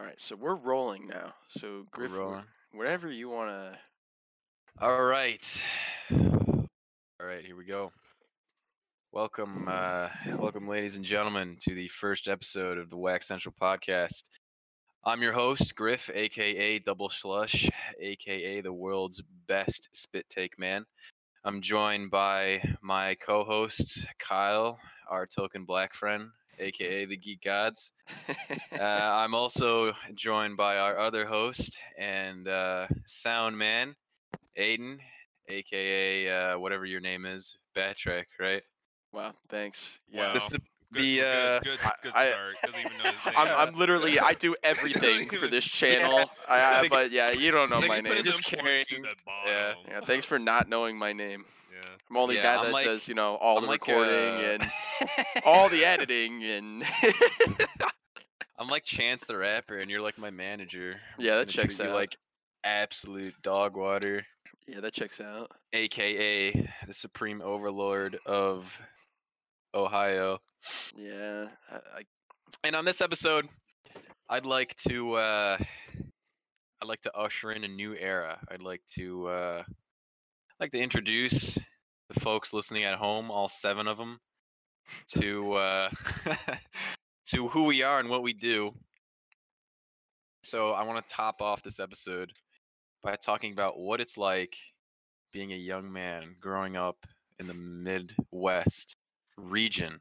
All 0.00 0.06
right, 0.06 0.18
so 0.18 0.34
we're 0.34 0.54
rolling 0.54 1.08
now. 1.08 1.34
So 1.48 1.84
Griff, 1.90 2.16
rolling. 2.16 2.44
whatever 2.72 3.12
you 3.12 3.28
want 3.28 3.50
to. 3.50 3.78
All 4.80 5.02
right. 5.02 5.66
All 6.10 7.26
right, 7.26 7.44
here 7.44 7.54
we 7.54 7.66
go. 7.66 7.92
Welcome, 9.12 9.68
uh, 9.68 10.08
welcome, 10.38 10.66
ladies 10.66 10.96
and 10.96 11.04
gentlemen, 11.04 11.58
to 11.64 11.74
the 11.74 11.88
first 11.88 12.28
episode 12.28 12.78
of 12.78 12.88
the 12.88 12.96
Wax 12.96 13.28
Central 13.28 13.54
podcast. 13.60 14.22
I'm 15.04 15.20
your 15.20 15.34
host, 15.34 15.74
Griff, 15.74 16.08
aka 16.14 16.78
Double 16.78 17.10
Slush, 17.10 17.68
aka 18.00 18.62
the 18.62 18.72
world's 18.72 19.22
best 19.46 19.90
spit 19.92 20.24
take 20.30 20.58
man. 20.58 20.86
I'm 21.44 21.60
joined 21.60 22.10
by 22.10 22.62
my 22.80 23.16
co-host 23.16 24.06
Kyle, 24.18 24.78
our 25.10 25.26
token 25.26 25.66
black 25.66 25.92
friend, 25.92 26.30
aka 26.60 27.04
the 27.06 27.16
Geek 27.16 27.42
Gods. 27.42 27.92
Uh, 28.72 28.82
I'm 28.82 29.34
also 29.34 29.92
joined 30.14 30.56
by 30.56 30.78
our 30.78 30.98
other 30.98 31.26
host 31.26 31.78
and 31.98 32.46
uh, 32.46 32.86
sound 33.06 33.56
man, 33.58 33.94
Aiden, 34.58 34.98
aka 35.48 36.28
uh, 36.52 36.58
whatever 36.58 36.84
your 36.84 37.00
name 37.00 37.24
is, 37.26 37.56
Batrick, 37.76 38.26
right? 38.38 38.62
wow, 39.12 39.32
thanks. 39.48 39.98
Yeah. 40.08 40.28
Wow. 40.28 40.34
This 40.34 40.44
is 40.52 40.58
Good, 40.92 41.02
the 41.02 41.16
good, 41.18 41.24
uh, 41.24 41.60
good, 41.60 41.78
I- 41.84 41.92
good 42.02 42.12
I- 42.16 42.30
start. 42.30 42.54
Doesn't 42.64 42.80
even 42.80 42.92
know 42.98 43.04
his 43.12 43.24
name. 43.26 43.34
I'm, 43.36 43.68
I'm 43.68 43.74
literally 43.76 44.18
I 44.18 44.32
do 44.34 44.56
everything 44.64 45.28
for 45.28 45.46
this 45.46 45.64
channel. 45.80 46.28
I, 46.48 46.80
I, 46.80 46.88
but 46.88 47.12
yeah, 47.12 47.30
you 47.30 47.52
don't 47.52 47.70
know 47.70 47.80
my 47.80 47.96
can 48.00 48.04
put 48.06 48.14
name. 48.16 48.24
just 48.24 48.42
carrying- 48.42 48.84
yeah. 49.46 49.74
Yeah, 49.88 50.00
thanks 50.00 50.26
for 50.26 50.38
not 50.40 50.68
knowing 50.68 50.98
my 50.98 51.12
name. 51.12 51.44
Yeah. 51.82 51.90
I'm 52.10 52.16
only 52.16 52.36
Yeah, 52.36 52.42
guy 52.42 52.56
I'm 52.56 52.64
that 52.66 52.72
like- 52.72 52.84
does 52.86 53.08
you 53.08 53.14
know 53.14 53.36
all 53.36 53.56
I'm 53.58 53.62
the 53.64 53.68
like, 53.70 53.86
recording 53.86 54.14
uh, 54.14 54.58
and 54.60 54.70
all 55.44 55.68
the 55.68 55.84
editing 55.84 56.42
and. 56.44 56.84
I'm 58.58 58.68
like 58.68 58.84
Chance 58.84 59.24
the 59.24 59.38
Rapper, 59.38 59.78
and 59.78 59.90
you're 59.90 60.02
like 60.02 60.18
my 60.18 60.28
manager. 60.28 61.00
I'm 61.18 61.24
Yeah, 61.24 61.36
that 61.36 61.48
checks 61.48 61.80
out. 61.80 61.94
like 61.94 62.14
absolute 62.62 63.34
dog 63.42 63.74
water, 63.74 64.26
yeah, 64.66 64.80
that 64.80 64.92
checks 64.92 65.18
out. 65.18 65.50
aka 65.72 66.52
the 66.86 66.92
supreme 66.92 67.40
overlord 67.40 68.18
of 68.26 68.78
Ohio. 69.74 70.40
Yeah, 70.94 71.46
I, 71.70 71.74
I, 71.76 72.02
And 72.62 72.76
on 72.76 72.84
this 72.84 73.00
episode, 73.00 73.48
I'd 74.28 74.44
like 74.44 74.74
to 74.88 75.14
uh 75.14 75.56
I'd 76.82 76.86
like 76.88 77.00
to 77.02 77.16
usher 77.16 77.52
in 77.52 77.64
a 77.64 77.68
new 77.68 77.94
era. 77.96 78.38
I'd 78.50 78.60
like 78.62 78.82
to 78.96 79.26
uh 79.28 79.62
like 80.60 80.72
to 80.72 80.78
introduce 80.78 81.56
the 82.12 82.20
folks 82.20 82.52
listening 82.52 82.84
at 82.84 82.98
home, 82.98 83.30
all 83.30 83.48
seven 83.48 83.86
of 83.86 83.96
them, 83.96 84.18
to 85.08 85.52
uh 85.54 85.88
to 87.26 87.48
who 87.48 87.64
we 87.64 87.82
are 87.82 88.00
and 88.00 88.08
what 88.08 88.22
we 88.22 88.32
do. 88.32 88.72
So 90.42 90.72
I 90.72 90.82
want 90.82 91.06
to 91.06 91.14
top 91.14 91.40
off 91.40 91.62
this 91.62 91.78
episode 91.78 92.32
by 93.02 93.16
talking 93.16 93.52
about 93.52 93.78
what 93.78 94.00
it's 94.00 94.18
like 94.18 94.56
being 95.32 95.52
a 95.52 95.56
young 95.56 95.92
man 95.92 96.34
growing 96.40 96.76
up 96.76 97.06
in 97.38 97.46
the 97.46 97.54
Midwest 97.54 98.96
region 99.36 100.00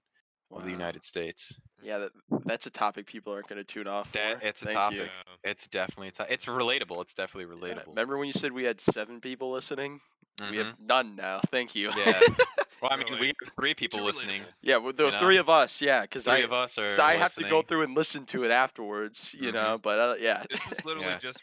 of 0.52 0.64
the. 0.66 0.72
United 0.72 1.04
States. 1.04 1.60
Yeah, 1.82 1.98
that, 2.00 2.12
that's 2.46 2.66
a 2.66 2.70
topic 2.70 3.06
people 3.06 3.34
aren't 3.34 3.48
going 3.48 3.58
to 3.60 3.64
tune 3.64 3.88
off 3.88 4.12
That- 4.14 4.42
for. 4.42 4.48
it's 4.48 4.62
a 4.62 4.66
Thank 4.66 4.78
topic. 4.78 4.98
You. 4.98 5.04
Yeah. 5.04 5.52
It's 5.52 5.68
definitely 5.68 6.08
it's, 6.10 6.20
it's 6.30 6.46
relatable. 6.46 7.02
It's 7.02 7.14
definitely 7.14 7.54
Yeah, 7.56 7.74
relatable. 7.76 7.88
Remember 7.88 8.18
when 8.18 8.28
you 8.28 8.34
said 8.34 8.52
we 8.52 8.64
had 8.66 8.80
seven 8.82 9.22
people 9.22 9.52
listening? 9.52 10.02
We 10.40 10.46
Mhm. 10.58 10.66
have 10.66 10.80
none 10.80 11.16
now. 11.16 11.40
Thank 11.48 11.76
you. 11.76 11.92
Yeah. 11.96 12.20
Well, 12.82 12.92
I 12.94 12.96
mean, 12.96 13.08
like, 13.12 13.20
we 13.20 13.28
have 13.28 13.36
three 13.60 13.74
people 13.74 14.00
too 14.00 14.06
listening. 14.06 14.42
relatable. 14.44 14.54
yeah, 14.62 14.78
well, 14.78 14.94
the 14.94 15.06
You 15.08 15.12
know? 15.12 15.20
three 15.20 15.36
of 15.36 15.50
us. 15.50 15.82
Yeah, 15.82 16.04
because 16.04 16.24
Three 16.24 16.32
I, 16.36 16.38
of 16.38 16.54
us 16.54 16.78
are. 16.78 16.88
so 16.88 17.04
I 17.04 17.16
have 17.16 17.34
to 17.36 17.44
go 17.44 17.62
through 17.62 17.82
and 17.82 17.94
listen 17.94 18.26
to 18.28 18.46
it 18.46 18.52
afterwards. 18.52 19.36
You 19.38 19.50
Mhm. 19.50 19.54
know, 19.54 19.78
but 19.84 20.00
uh, 20.00 20.16
yeah, 20.18 20.46
This 20.50 20.62
is 20.72 20.86
literally 20.86 21.10
Yeah. 21.10 21.18
just 21.20 21.42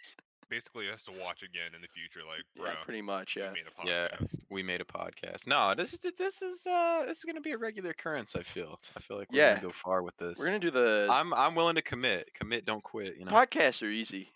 basically 0.48 0.86
has 0.86 1.02
to 1.04 1.12
watch 1.12 1.42
again 1.42 1.74
in 1.74 1.82
the 1.82 1.88
future. 1.88 2.20
Like, 2.26 2.44
yeah, 2.54 2.62
bro, 2.74 2.84
pretty 2.84 3.02
much. 3.02 3.36
we 3.36 3.42
Yeah. 3.42 3.50
made 3.50 3.64
a 3.66 3.86
Yeah. 3.86 4.26
We 4.50 4.62
made 4.62 4.80
a 4.80 4.84
podcast. 4.84 5.46
No, 5.46 5.74
this 5.74 5.92
is 5.92 6.00
this 6.16 6.42
is 6.42 6.66
uh 6.66 7.04
this 7.06 7.18
is 7.18 7.24
gonna 7.24 7.40
be 7.40 7.52
a 7.52 7.58
regular 7.58 7.90
occurrence. 7.90 8.36
I 8.36 8.42
feel. 8.42 8.80
I 8.96 9.00
feel 9.00 9.16
like 9.18 9.30
we're 9.32 9.38
Yeah. 9.38 9.54
gonna 9.54 9.66
go 9.66 9.72
far 9.72 10.02
with 10.02 10.16
this. 10.18 10.38
We're 10.38 10.46
gonna 10.46 10.58
do 10.58 10.70
the 10.70 11.08
I'm 11.10 11.32
I'm 11.34 11.54
willing 11.54 11.74
to 11.76 11.82
commit. 11.82 12.32
Commit, 12.34 12.64
don't 12.64 12.82
quit. 12.82 13.16
You 13.18 13.24
know. 13.24 13.32
podcasts 13.32 13.82
are 13.82 13.90
easy. 13.90 14.32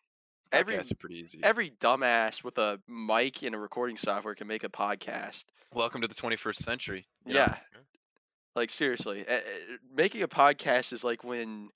Every 0.52 0.74
Podcasts 0.76 0.90
are 0.90 0.96
pretty 0.96 1.18
easy. 1.20 1.38
every 1.44 1.70
dumbass 1.70 2.42
with 2.42 2.58
a 2.58 2.80
mic 2.88 3.42
and 3.44 3.54
a 3.54 3.58
recording 3.58 3.96
software 3.96 4.34
can 4.34 4.48
make 4.48 4.64
a 4.64 4.68
podcast. 4.68 5.44
Welcome 5.72 6.00
to 6.00 6.08
the 6.08 6.14
21st 6.14 6.56
century. 6.64 7.06
you 7.24 7.34
know? 7.34 7.40
Yeah. 7.40 7.56
Like 8.56 8.70
seriously, 8.70 9.24
making 9.94 10.22
a 10.22 10.28
podcast 10.28 10.92
is 10.92 11.04
like 11.04 11.22
when 11.22 11.68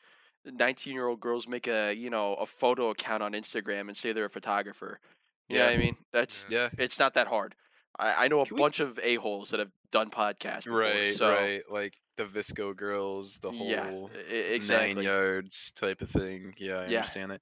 19-year-old 0.50 1.20
girls 1.20 1.48
make 1.48 1.66
a, 1.66 1.92
you 1.94 2.10
know, 2.10 2.34
a 2.34 2.46
photo 2.46 2.90
account 2.90 3.22
on 3.22 3.32
Instagram 3.32 3.82
and 3.88 3.96
say 3.96 4.12
they're 4.12 4.24
a 4.26 4.30
photographer. 4.30 5.00
You 5.48 5.58
know 5.58 5.66
what 5.66 5.74
I 5.74 5.78
mean? 5.78 5.96
That's 6.12 6.46
Yeah. 6.48 6.70
it's 6.78 6.98
not 6.98 7.14
that 7.14 7.28
hard. 7.28 7.54
I, 7.98 8.24
I 8.24 8.28
know 8.28 8.40
a 8.40 8.46
Can 8.46 8.56
we- 8.56 8.60
bunch 8.62 8.80
of 8.80 8.98
a-holes 9.02 9.50
that 9.50 9.60
have 9.60 9.70
done 9.92 10.10
podcasts 10.10 10.64
before. 10.64 10.80
Right. 10.80 11.14
so 11.14 11.32
right. 11.32 11.62
Like 11.70 11.94
the 12.16 12.24
VSCO 12.24 12.74
girls, 12.76 13.38
the 13.40 13.52
whole 13.52 13.68
yeah, 13.68 13.90
e- 14.30 14.58
nine 14.68 14.98
yards 15.02 15.70
type 15.72 16.02
of 16.02 16.10
thing. 16.10 16.54
Yeah, 16.58 16.78
I 16.80 16.86
Yeah. 16.86 16.98
understand 16.98 17.30
that. 17.30 17.40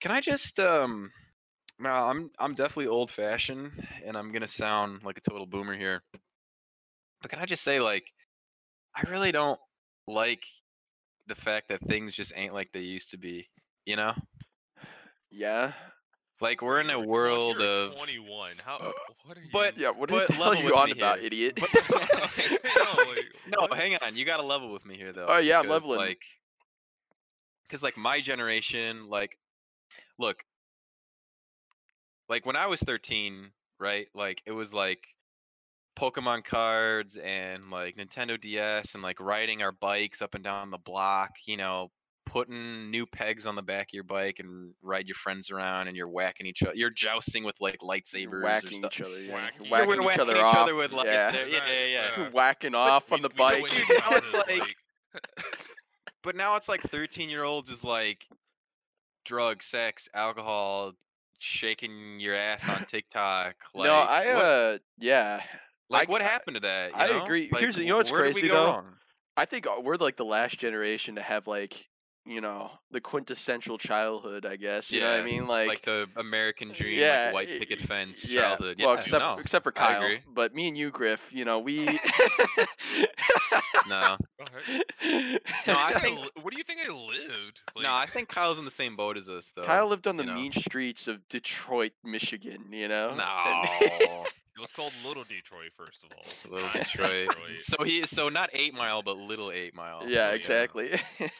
Can 0.00 0.10
I 0.10 0.20
just 0.20 0.60
um 0.60 1.10
now 1.78 2.08
I'm 2.10 2.30
I'm 2.38 2.54
definitely 2.54 2.88
old 2.88 3.10
fashioned 3.10 3.70
and 4.04 4.16
I'm 4.16 4.30
gonna 4.32 4.48
sound 4.48 5.02
like 5.04 5.16
a 5.16 5.20
total 5.22 5.46
boomer 5.46 5.76
here. 5.76 6.02
But 7.22 7.30
can 7.30 7.38
I 7.38 7.46
just 7.46 7.62
say 7.64 7.80
like 7.80 8.12
I 8.94 9.08
really 9.08 9.32
don't 9.32 9.58
like 10.06 10.42
the 11.28 11.34
fact 11.34 11.68
that 11.68 11.80
things 11.82 12.14
just 12.14 12.32
ain't 12.34 12.54
like 12.54 12.72
they 12.72 12.80
used 12.80 13.10
to 13.10 13.16
be, 13.18 13.48
you 13.86 13.96
know? 13.96 14.14
Yeah. 15.30 15.72
Like 16.40 16.62
we're 16.62 16.80
in 16.80 16.88
a 16.90 16.98
world 17.00 17.56
you're 17.58 17.86
of 17.90 17.96
21. 17.96 18.52
How? 18.64 18.76
Uh, 18.76 18.90
what 19.24 19.36
are 19.36 19.40
you? 19.40 19.48
but- 19.52 19.76
Yeah, 19.78 19.90
what 19.90 20.08
the 20.08 20.24
But 20.26 20.30
hell 20.30 20.42
are 20.44 20.54
level 20.54 20.70
you 20.70 20.76
on 20.76 20.90
about, 20.92 21.18
here. 21.18 21.26
idiot? 21.26 21.58
But- 21.60 21.70
no, 22.76 23.04
like, 23.04 23.24
No, 23.48 23.68
hang 23.76 23.96
on. 24.02 24.16
You 24.16 24.24
got 24.24 24.38
to 24.38 24.42
level 24.46 24.72
with 24.72 24.86
me 24.86 24.96
here, 24.96 25.12
though. 25.12 25.26
Oh, 25.28 25.38
yeah, 25.38 25.58
I'm 25.58 25.64
because, 25.64 25.82
leveling. 25.82 25.98
Like, 25.98 26.22
because 27.68 27.82
like 27.82 27.96
my 27.96 28.20
generation, 28.20 29.08
like, 29.08 29.36
look, 30.18 30.42
like 32.28 32.46
when 32.46 32.56
I 32.56 32.66
was 32.66 32.80
13, 32.80 33.50
right? 33.80 34.06
Like 34.14 34.42
it 34.46 34.52
was 34.52 34.72
like 34.72 35.00
Pokemon 35.98 36.44
cards 36.44 37.16
and 37.16 37.70
like 37.70 37.96
Nintendo 37.96 38.40
DS 38.40 38.94
and 38.94 39.02
like 39.02 39.18
riding 39.20 39.62
our 39.62 39.72
bikes 39.72 40.22
up 40.22 40.34
and 40.34 40.44
down 40.44 40.70
the 40.70 40.78
block. 40.78 41.30
You 41.46 41.56
know, 41.56 41.90
putting 42.24 42.90
new 42.90 43.04
pegs 43.06 43.46
on 43.46 43.56
the 43.56 43.62
back 43.62 43.88
of 43.88 43.94
your 43.94 44.04
bike 44.04 44.38
and 44.38 44.74
ride 44.82 45.08
your 45.08 45.14
friends 45.16 45.50
around, 45.50 45.88
and 45.88 45.96
you're 45.96 46.08
whacking 46.08 46.46
each 46.46 46.62
other. 46.62 46.74
You're 46.76 46.90
jousting 46.90 47.42
with 47.42 47.56
like 47.60 47.80
lightsabers 47.80 48.32
or 48.32 48.42
whacking 48.42 48.78
stuff. 48.78 48.92
each 48.92 49.00
other. 49.00 49.20
Yeah. 49.20 49.32
Whacking- 49.34 49.66
You're 49.66 49.78
You're 49.78 49.86
Whacking, 49.86 50.04
whacking 50.04 50.12
each 50.12 50.18
other 50.20 50.36
each 50.36 50.42
off. 50.42 50.56
other 50.56 50.74
with 50.74 50.92
yeah. 50.92 50.98
lightsabers. 51.32 51.50
Yeah, 51.50 51.58
yeah, 51.66 51.86
yeah. 51.86 52.08
Yeah. 52.18 52.28
Whacking 52.30 52.74
off 52.74 53.10
on 53.12 53.22
the 53.22 53.30
bike. 53.30 53.62
you 53.62 53.98
now 53.98 54.16
it's 54.16 54.32
like- 54.34 54.48
like- 54.60 54.76
but 56.22 56.36
now 56.36 56.54
it's 56.56 56.68
like 56.68 56.82
13 56.82 57.28
year 57.30 57.44
olds 57.44 57.70
is 57.70 57.82
like 57.82 58.26
drug, 59.24 59.62
sex, 59.62 60.08
alcohol, 60.14 60.92
shaking 61.38 62.20
your 62.20 62.34
ass 62.34 62.68
on 62.68 62.84
TikTok. 62.88 63.54
Like, 63.74 63.86
no, 63.86 63.94
I 63.94 64.34
what, 64.34 64.44
uh, 64.44 64.78
yeah, 64.98 65.40
like 65.90 66.08
I- 66.08 66.12
what 66.12 66.22
happened 66.22 66.56
to 66.56 66.60
that? 66.60 66.90
you 66.90 66.96
I 66.96 67.08
know? 67.08 67.22
agree. 67.24 67.48
Like, 67.52 67.60
Here's 67.62 67.78
you 67.78 67.86
know 67.86 67.96
what's 67.98 68.10
where 68.10 68.22
did 68.24 68.34
we 68.34 68.40
crazy, 68.40 68.48
go 68.48 68.54
though? 68.54 68.64
wrong? 68.66 68.86
I 69.36 69.44
think 69.44 69.66
uh, 69.66 69.80
we're 69.82 69.96
like 69.96 70.16
the 70.16 70.24
last 70.24 70.58
generation 70.58 71.14
to 71.14 71.22
have 71.22 71.46
like, 71.46 71.88
you 72.26 72.40
know, 72.40 72.70
the 72.90 73.00
quintessential 73.00 73.78
childhood. 73.78 74.44
I 74.44 74.56
guess 74.56 74.90
you 74.90 75.00
know 75.00 75.10
what 75.12 75.20
I 75.20 75.24
mean. 75.24 75.46
Like, 75.46 75.68
Like, 75.68 75.82
the 75.82 76.08
American 76.16 76.72
dream, 76.72 76.98
yeah, 76.98 77.26
like 77.32 77.48
white 77.48 77.58
picket 77.60 77.78
fence 77.78 78.28
yeah. 78.28 78.40
childhood. 78.42 78.76
Well, 78.80 78.94
yeah, 78.94 78.98
except 78.98 79.24
no, 79.24 79.36
except 79.38 79.62
for 79.62 79.72
I 79.76 79.80
Kyle, 79.92 80.02
agree. 80.02 80.20
but 80.26 80.54
me 80.54 80.68
and 80.68 80.76
you, 80.76 80.90
Griff, 80.90 81.30
you 81.32 81.44
know, 81.44 81.58
we. 81.60 81.86
no, 83.88 84.16
Go. 84.38 84.44
No, 85.66 85.74
I 85.74 85.92
What 85.92 86.02
do 86.02 86.08
you 86.08 86.16
think- 86.16 86.30
What 86.44 86.50
do 86.52 86.58
you 86.58 86.64
think 86.64 86.80
I 86.86 86.90
lived? 86.92 87.62
no. 87.80 87.92
I 87.94 88.06
think 88.06 88.28
Kyle's 88.28 88.58
in 88.58 88.64
the 88.64 88.70
same 88.70 88.96
boat 88.96 89.16
as 89.16 89.28
us, 89.28 89.52
though. 89.54 89.62
Kyle 89.62 89.86
lived 89.88 90.06
on 90.06 90.16
the 90.16 90.24
you 90.24 90.30
know. 90.30 90.34
mean 90.36 90.52
streets 90.52 91.08
of 91.08 91.26
Detroit, 91.28 91.92
Michigan. 92.04 92.66
You 92.70 92.88
know. 92.88 93.14
No, 93.14 93.22
And- 93.24 94.26
it 94.58 94.60
was 94.60 94.72
called 94.72 94.92
Little 95.06 95.24
Detroit, 95.24 95.70
first 95.76 95.98
of 96.04 96.10
all. 96.16 96.50
little 96.52 96.66
not 96.66 96.74
Detroit. 96.74 97.28
So 97.58 97.84
he, 97.84 98.04
so 98.06 98.28
not 98.28 98.50
Eight 98.52 98.74
Mile, 98.74 99.02
but 99.02 99.16
Little 99.16 99.52
Eight 99.52 99.74
Mile. 99.74 100.02
yeah, 100.06 100.28
yeah. 100.28 100.34
exactly. 100.34 100.90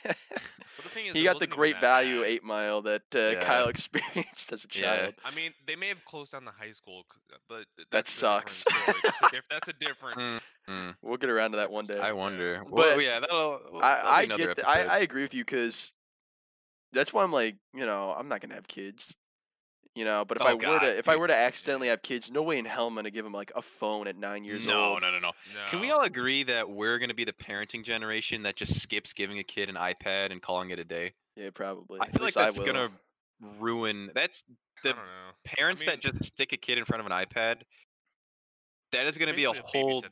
But 0.78 0.84
the 0.84 0.90
thing 0.90 1.06
is, 1.06 1.14
he 1.14 1.24
got 1.24 1.40
the 1.40 1.48
great 1.48 1.80
value 1.80 2.20
bad. 2.20 2.30
eight 2.30 2.44
mile 2.44 2.82
that 2.82 3.02
uh, 3.12 3.18
Yeah. 3.18 3.40
Kyle 3.40 3.66
experienced 3.68 4.52
as 4.52 4.62
a 4.62 4.68
child. 4.68 4.84
Yeah. 4.84 5.00
child. 5.00 5.14
I 5.24 5.34
mean, 5.34 5.52
they 5.66 5.74
may 5.74 5.88
have 5.88 6.04
closed 6.04 6.30
down 6.30 6.44
the 6.44 6.52
high 6.52 6.70
school, 6.70 7.02
but 7.48 7.64
th- 7.76 7.88
That 7.90 7.90
that's 7.90 8.22
a 8.22 8.26
different 8.26 8.48
sucks. 8.48 8.64
if 9.34 9.42
That's 9.50 9.68
a, 9.68 9.72
diff- 9.72 9.88
different. 9.88 10.18
Mm, 10.18 10.40
mm. 10.68 10.94
We'll 11.02 11.16
get 11.16 11.30
around 11.30 11.50
to 11.50 11.56
that 11.56 11.72
one 11.72 11.86
day. 11.86 11.98
I 11.98 12.12
wonder. 12.12 12.62
But 12.64 12.72
well, 12.76 13.00
yeah, 13.00 13.18
that'll. 13.18 13.58
that'll 13.64 13.82
I, 13.82 14.20
I 14.20 14.26
get. 14.26 14.56
th- 14.56 14.64
I. 14.64 14.84
I 14.84 14.98
agree 14.98 15.22
with 15.22 15.34
you 15.34 15.44
because 15.44 15.92
that's 16.92 17.12
why 17.12 17.24
I'm 17.24 17.32
like, 17.32 17.56
you 17.74 17.84
know, 17.84 18.14
I'm 18.16 18.28
not 18.28 18.40
gonna 18.40 18.54
have 18.54 18.68
kids. 18.68 19.16
You 19.98 20.04
know, 20.04 20.24
but 20.24 20.36
if 20.36 20.42
Oh, 20.44 20.46
I 20.46 20.54
were 20.54 20.78
to, 20.78 20.96
if 20.98 21.08
I 21.08 21.16
were 21.16 21.26
to 21.26 21.36
accidentally 21.36 21.88
have 21.88 22.02
kids, 22.02 22.30
no 22.30 22.40
way 22.40 22.56
in 22.56 22.64
hell 22.64 22.86
I'm 22.86 22.94
gonna 22.94 23.10
give 23.10 23.24
them 23.24 23.32
like 23.32 23.50
a 23.56 23.62
phone 23.62 24.06
at 24.06 24.16
nine 24.16 24.44
years 24.44 24.64
no, 24.64 24.92
old. 24.92 25.02
no, 25.02 25.10
no, 25.10 25.18
no. 25.18 25.32
No. 25.52 25.66
Can 25.66 25.80
we 25.80 25.90
all 25.90 26.02
agree 26.02 26.44
that 26.44 26.70
we're 26.70 26.98
going 26.98 27.08
to 27.08 27.16
be 27.16 27.24
the 27.24 27.32
parenting 27.32 27.82
generation 27.82 28.44
that 28.44 28.54
just 28.54 28.80
skips 28.80 29.12
giving 29.12 29.40
a 29.40 29.42
kid 29.42 29.68
an 29.68 29.74
iPad 29.74 30.30
and 30.30 30.40
calling 30.40 30.70
it 30.70 30.78
a 30.78 30.84
day? 30.84 31.14
Yeah, 31.34 31.50
probably. 31.52 31.98
I 32.00 32.06
feel 32.10 32.22
like 32.22 32.34
that's 32.34 32.60
gonna 32.60 32.92
ruin. 33.58 34.12
That's 34.14 34.44
the 34.84 34.90
I 34.90 34.94
parents 35.44 35.80
mean- 35.80 35.88
that 35.90 36.00
just 36.00 36.22
stick 36.22 36.52
a 36.52 36.56
kid 36.56 36.78
in 36.78 36.84
front 36.84 37.00
of 37.00 37.06
an 37.06 37.12
iPad. 37.12 37.62
That 38.92 39.06
is 39.08 39.18
gonna 39.18 39.34
be 39.34 39.44
a 39.46 39.52
whole 39.52 40.04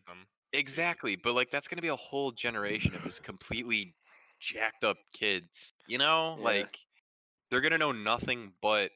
exactly, 0.53 1.15
but 1.15 1.37
like 1.37 1.53
that's 1.53 1.69
gonna 1.69 1.81
be 1.83 1.89
a 1.89 1.97
whole 1.97 2.33
generation 2.33 2.93
of 2.97 3.05
just 3.05 3.23
completely 3.23 3.95
jacked 4.41 4.83
up 4.83 4.97
kids. 5.13 5.73
You 5.87 5.99
know, 5.99 6.35
Yeah. 6.39 6.45
like 6.45 6.77
they're 7.53 7.61
gonna 7.61 7.79
know 7.79 7.93
nothing 7.93 8.53
but 8.61 8.91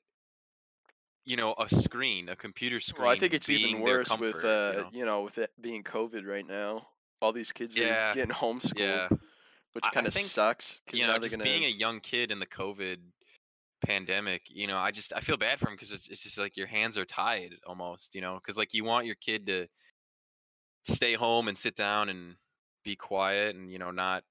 you 1.31 1.37
know 1.37 1.55
a 1.59 1.69
screen, 1.69 2.29
a 2.29 2.35
computer 2.35 2.81
screen. 2.81 3.05
Well, 3.05 3.12
I 3.12 3.17
think 3.17 3.35
it's 3.35 3.49
even 3.49 3.81
worse 3.82 4.11
with 4.19 4.44
uh, 4.44 4.73
you 4.75 4.82
know? 4.82 4.91
you 4.93 5.05
know, 5.05 5.23
with 5.23 5.38
it 5.38 5.50
being 5.61 5.85
COVID 5.85 6.27
right 6.27 6.47
now. 6.47 6.88
All 7.23 7.32
these 7.32 7.53
kids 7.53 7.77
Yeah. 7.77 8.11
are 8.11 8.15
getting 8.15 8.35
homeschooled, 8.35 8.79
yeah. 8.79 9.09
which 9.75 9.85
kind 9.93 10.09
of 10.09 10.12
sucks. 10.12 10.81
you 10.93 11.06
know, 11.06 11.19
just 11.19 11.31
gonna, 11.31 11.44
being 11.44 11.65
a 11.65 11.69
young 11.69 12.00
kid 12.00 12.32
in 12.32 12.41
the 12.41 12.47
COVID 12.47 12.97
pandemic, 13.87 14.43
you 14.49 14.67
know, 14.67 14.79
I 14.79 14.91
just 14.91 15.12
I 15.15 15.21
feel 15.21 15.37
bad 15.37 15.61
for 15.61 15.69
him 15.69 15.75
because 15.75 15.93
it's, 15.93 16.09
it's 16.09 16.21
just 16.21 16.37
like 16.37 16.56
your 16.56 16.67
hands 16.67 16.99
are 16.99 17.05
tied 17.05 17.55
almost, 17.65 18.17
you 18.17 18.23
know, 18.23 18.35
because 18.35 18.59
like 18.59 18.75
you 18.75 18.82
want 18.82 19.06
your 19.06 19.17
kid 19.17 19.47
to 19.47 19.69
stay 20.85 21.15
home 21.15 21.47
and 21.47 21.56
sit 21.56 21.77
down 21.77 22.09
and 22.09 22.35
be 22.85 22.97
quiet 22.97 23.55
and 23.55 23.71
you 23.71 23.79
know 23.79 23.93
not 23.93 24.25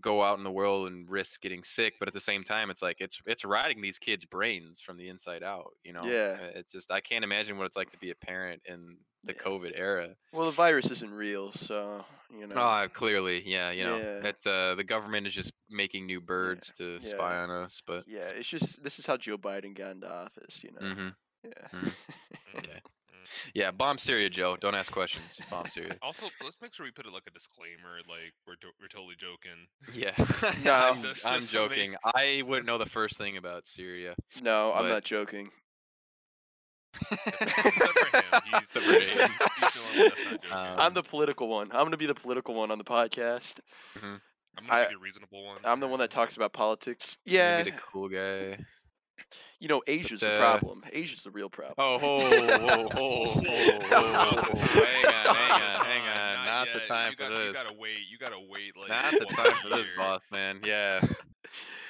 go 0.00 0.22
out 0.22 0.38
in 0.38 0.44
the 0.44 0.50
world 0.50 0.88
and 0.88 1.08
risk 1.10 1.40
getting 1.40 1.64
sick, 1.64 1.94
but 1.98 2.08
at 2.08 2.14
the 2.14 2.20
same 2.20 2.44
time, 2.44 2.70
it's 2.70 2.82
like 2.82 3.00
it's 3.00 3.20
it's 3.26 3.44
rotting 3.44 3.80
these 3.80 3.98
kids' 3.98 4.24
brains 4.24 4.80
from 4.80 4.96
the 4.96 5.08
inside 5.08 5.42
out, 5.42 5.72
you 5.84 5.92
know. 5.92 6.04
Yeah. 6.04 6.36
It's 6.54 6.72
just 6.72 6.90
I 6.92 7.00
can't 7.00 7.24
imagine 7.24 7.58
what 7.58 7.66
it's 7.66 7.76
like 7.76 7.90
to 7.90 7.98
be 7.98 8.10
a 8.10 8.14
parent 8.14 8.62
in 8.64 8.98
the 9.24 9.32
Yeah. 9.34 9.42
COVID 9.42 9.72
era. 9.74 10.16
well, 10.32 10.46
the 10.46 10.52
virus 10.52 10.90
isn't 10.90 11.10
real, 11.12 11.50
so 11.52 12.04
you 12.30 12.46
know. 12.46 12.54
Oh, 12.56 12.88
clearly, 12.92 13.42
yeah, 13.44 13.70
you 13.70 13.84
know, 13.84 13.96
Yeah. 13.96 14.28
it's 14.28 14.46
uh, 14.46 14.74
the 14.76 14.84
government 14.84 15.26
is 15.26 15.34
just 15.34 15.52
making 15.68 16.06
new 16.06 16.20
birds 16.20 16.70
to 16.76 17.00
spy 17.00 17.36
on 17.38 17.50
us, 17.50 17.82
but 17.86 18.04
yeah, 18.06 18.28
it's 18.38 18.48
just 18.48 18.82
this 18.84 18.98
is 19.00 19.06
how 19.06 19.16
Joe 19.16 19.36
Biden 19.38 19.74
got 19.74 19.90
into 19.92 20.10
office, 20.12 20.62
you 20.62 20.70
know. 20.72 20.86
hmm 20.94 21.08
Yeah. 21.44 21.68
Mhm. 21.72 21.92
Mm, 22.54 22.64
yeah. 22.64 22.80
Yeah, 23.54 23.70
bomb 23.70 23.98
Syria, 23.98 24.28
Joe. 24.30 24.56
Don't 24.60 24.74
ask 24.74 24.90
questions, 24.92 25.34
just 25.36 25.48
bomb 25.50 25.68
Syria. 25.68 25.96
Also, 26.02 26.26
let's 26.42 26.56
make 26.62 26.74
sure 26.74 26.84
we 26.86 26.90
put 26.92 27.06
it 27.06 27.12
like 27.12 27.24
a 27.28 27.30
disclaimer, 27.30 27.98
like 28.08 28.32
we're 28.46 28.54
do- 28.60 28.72
we're 28.80 28.88
totally 28.88 29.14
joking. 29.18 29.66
Yeah, 29.94 30.12
No. 30.64 30.74
I'm, 30.74 31.00
Just- 31.02 31.26
I'm 31.26 31.40
just 31.40 31.50
so 31.50 31.68
they- 31.68 31.74
joking. 31.76 31.94
I 32.14 32.42
wouldn't 32.46 32.66
know 32.66 32.78
the 32.78 32.86
first 32.86 33.16
thing 33.18 33.36
about 33.36 33.66
Syria. 33.66 34.14
no, 34.42 34.72
I'm 34.72 34.88
not 34.88 35.04
joking. 35.04 35.50
Except 37.10 37.98
for 37.98 38.16
him, 38.16 38.24
he's, 38.50 38.60
Except 38.62 38.84
for 38.84 38.92
he's, 38.92 39.08
him. 39.08 39.30
he's 39.60 39.72
the 39.74 39.80
one 39.80 40.10
that's 40.10 40.30
not 40.30 40.42
joking. 40.42 40.52
Um, 40.52 40.74
I'm 40.78 40.94
the 40.94 41.02
political 41.02 41.48
one. 41.48 41.68
I'm 41.72 41.84
gonna 41.84 41.96
be 41.96 42.06
the 42.06 42.14
political 42.14 42.54
one 42.54 42.70
on 42.70 42.78
the 42.78 42.84
podcast. 42.84 43.60
I'm 44.02 44.20
gonna 44.66 44.72
I- 44.72 44.86
be 44.88 44.94
the 44.94 44.98
reasonable 45.00 45.44
one. 45.44 45.58
I'm 45.64 45.80
the 45.80 45.86
one 45.88 46.00
that 46.00 46.10
talks 46.10 46.36
about 46.36 46.52
politics. 46.52 47.16
I'm 47.26 47.34
Yeah, 47.34 47.62
be 47.62 47.70
the 47.70 47.76
cool 47.76 48.08
guy. 48.08 48.58
You 49.60 49.68
know, 49.68 49.82
Asia's 49.86 50.20
the 50.20 50.32
uh, 50.34 50.38
problem. 50.38 50.82
Asia's 50.92 51.22
the 51.22 51.30
real 51.30 51.48
problem. 51.50 51.74
Oh, 51.78 51.98
ho, 51.98 52.18
ho, 52.18 52.30
ho, 52.30 52.88
ho, 52.88 53.24
ho, 53.34 53.42
ho. 53.82 54.56
hang 54.56 55.06
on, 55.06 55.34
hang 55.34 55.62
on, 55.62 55.86
hang 55.86 56.18
on. 56.18 56.46
Not 56.46 56.68
the 56.74 56.80
time 56.80 57.10
you 57.12 57.16
for 57.16 57.30
got, 57.30 57.40
You 57.46 57.52
this. 57.52 57.64
gotta 57.64 57.76
wait. 57.78 57.98
You 58.10 58.18
gotta 58.18 58.40
wait. 58.48 58.76
Like 58.76 58.88
Not 58.88 59.12
the 59.12 59.26
time 59.34 59.52
for 59.62 59.68
this, 59.70 59.86
boss 59.96 60.22
man. 60.32 60.60
Yeah, 60.64 61.00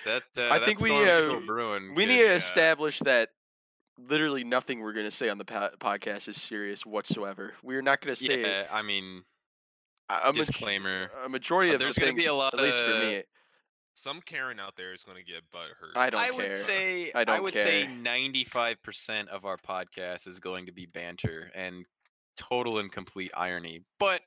that. 0.05 0.23
Uh, 0.37 0.43
I 0.51 0.59
that 0.59 0.65
think 0.67 0.81
we, 0.81 0.91
storm's 0.91 1.11
uh, 1.11 1.41
brewing. 1.47 1.95
we 1.95 2.05
kid. 2.05 2.09
need 2.09 2.19
to 2.19 2.33
establish 2.35 2.99
that 3.01 3.31
literally 3.99 4.45
nothing 4.45 4.81
we're 4.81 4.93
gonna 4.93 5.11
say 5.11 5.29
on 5.29 5.39
the 5.39 5.45
po- 5.45 5.71
podcast 5.81 6.29
is 6.29 6.41
serious 6.41 6.87
whatsoever. 6.87 7.55
We're 7.63 7.83
not 7.83 8.01
gonna 8.01 8.17
say 8.17 8.43
Yeah, 8.43 8.67
I 8.73 8.83
mean, 8.83 9.25
a, 10.09 10.15
a, 10.15 10.19
maj- 10.27 10.37
disclaimer. 10.37 11.11
a 11.25 11.29
majority 11.29 11.73
of 11.73 11.81
there's 11.81 11.95
the 11.97 12.01
gonna 12.03 12.13
things, 12.13 12.23
be 12.23 12.29
a 12.29 12.35
lot 12.35 12.55
at 12.55 12.61
least 12.61 12.79
for 12.81 12.91
of- 12.93 13.01
me. 13.03 13.23
Some 13.99 14.21
Karen 14.21 14.61
out 14.61 14.77
there 14.77 14.93
is 14.95 15.03
gonna 15.03 15.23
get 15.23 15.43
butt 15.53 15.69
hurt. 15.81 15.97
I 15.97 16.11
don't 16.11 16.21
I 16.21 16.29
care. 16.29 16.37
would 16.37 16.57
say 16.57 17.11
I 17.15 17.25
don't 17.25 17.43
would 17.43 17.55
say 17.55 17.89
95% 17.91 19.29
of 19.29 19.45
our 19.45 19.57
podcast 19.57 20.27
is 20.29 20.39
going 20.39 20.67
to 20.67 20.73
be 20.73 20.87
banter 20.87 21.51
and 21.55 21.85
total 22.37 22.79
and 22.79 22.93
complete 22.93 23.33
irony. 23.37 23.83
But 23.99 24.21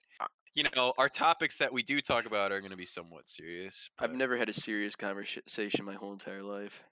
you 0.54 0.66
know, 0.76 0.94
our 0.98 1.08
topics 1.08 1.58
that 1.60 1.72
we 1.72 1.82
do 1.84 2.02
talk 2.02 2.26
about 2.26 2.52
are 2.52 2.60
going 2.60 2.72
to 2.72 2.78
be 2.78 2.86
somewhat 2.86 3.30
serious. 3.30 3.90
I've 3.98 4.14
never 4.14 4.36
had 4.36 4.50
a 4.50 4.54
serious 4.54 4.98
conversation 4.98 5.86
my 5.86 5.94
whole 5.94 6.12
entire 6.12 6.44
life. 6.44 6.84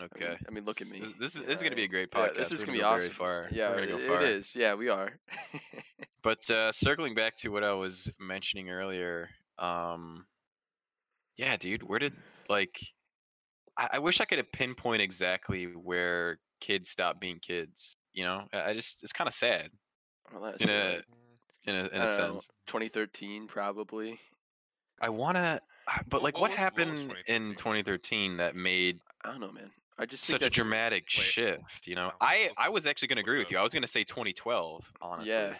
I 0.00 0.02
mean- 0.02 0.10
Okay. 0.14 0.36
I 0.46 0.50
mean, 0.50 0.64
look 0.64 0.80
at 0.80 0.90
me. 0.90 1.14
This 1.18 1.34
is 1.34 1.42
you 1.42 1.46
this 1.46 1.56
is 1.56 1.62
going 1.62 1.72
to 1.72 1.76
be 1.76 1.84
a 1.84 1.88
great 1.88 2.08
yeah, 2.14 2.28
podcast. 2.28 2.36
this 2.36 2.52
is 2.52 2.60
gonna 2.64 2.72
be 2.72 2.80
go 2.80 2.88
very 2.88 3.00
awesome. 3.04 3.12
Far. 3.14 3.48
Yeah, 3.50 3.70
We're 3.70 3.86
gonna 3.86 3.98
go 3.98 4.08
far. 4.08 4.22
it 4.22 4.28
is. 4.30 4.54
Yeah, 4.56 4.74
we 4.74 4.88
are. 4.88 5.12
But 6.22 6.50
uh, 6.50 6.72
circling 6.72 7.14
back 7.14 7.36
to 7.36 7.50
what 7.50 7.62
I 7.62 7.72
was 7.74 8.10
mentioning 8.18 8.68
earlier, 8.68 9.28
um, 9.60 10.26
yeah, 11.36 11.56
dude, 11.56 11.82
where 11.82 11.98
did 11.98 12.14
like? 12.48 12.78
I, 13.78 13.88
I 13.94 13.98
wish 13.98 14.20
I 14.20 14.24
could 14.24 14.38
have 14.38 14.50
pinpoint 14.52 15.02
exactly 15.02 15.64
where 15.64 16.38
kids 16.60 16.88
stop 16.90 17.20
being 17.20 17.38
kids. 17.38 17.96
You 18.12 18.24
know, 18.24 18.44
I 18.52 18.70
I 18.70 18.74
just 18.74 19.02
it's 19.02 19.12
kind 19.12 19.28
of 19.28 19.34
sad 19.34 19.70
well, 20.32 20.54
in 20.58 20.70
a 20.70 20.72
uh, 20.72 21.00
in 21.64 21.74
a 21.74 21.78
in 21.88 22.00
I 22.00 22.04
a 22.04 22.06
know, 22.06 22.06
sense. 22.06 22.48
2013 22.68 23.46
probably. 23.48 24.18
I 25.00 25.10
want 25.10 25.36
to, 25.36 25.60
but 26.08 26.22
like, 26.22 26.38
what 26.38 26.42
what 26.42 26.50
was- 26.50 26.50
what 26.50 26.50
was 26.50 26.58
happened 26.58 26.98
in 27.26 27.54
2013? 27.56 27.56
2013 27.56 28.36
that 28.38 28.56
made 28.56 29.00
I 29.24 29.30
don't 29.32 29.40
know, 29.40 29.52
man. 29.52 29.70
I 29.98 30.06
just 30.06 30.24
think 30.24 30.40
such 30.42 30.46
a 30.46 30.50
dramatic 30.54 31.04
Wait, 31.04 31.10
shift? 31.10 31.86
You 31.86 31.94
know, 31.96 32.12
I 32.20 32.50
I 32.56 32.68
was 32.70 32.86
actually 32.86 33.08
to 33.08 33.22
agree 33.22 33.38
with 33.38 33.50
you. 33.50 33.58
I 33.58 33.62
was 33.62 33.72
to 33.82 33.88
say 33.88 34.04
2012. 34.04 34.92
Honestly, 35.02 35.32
Yeah. 35.32 35.54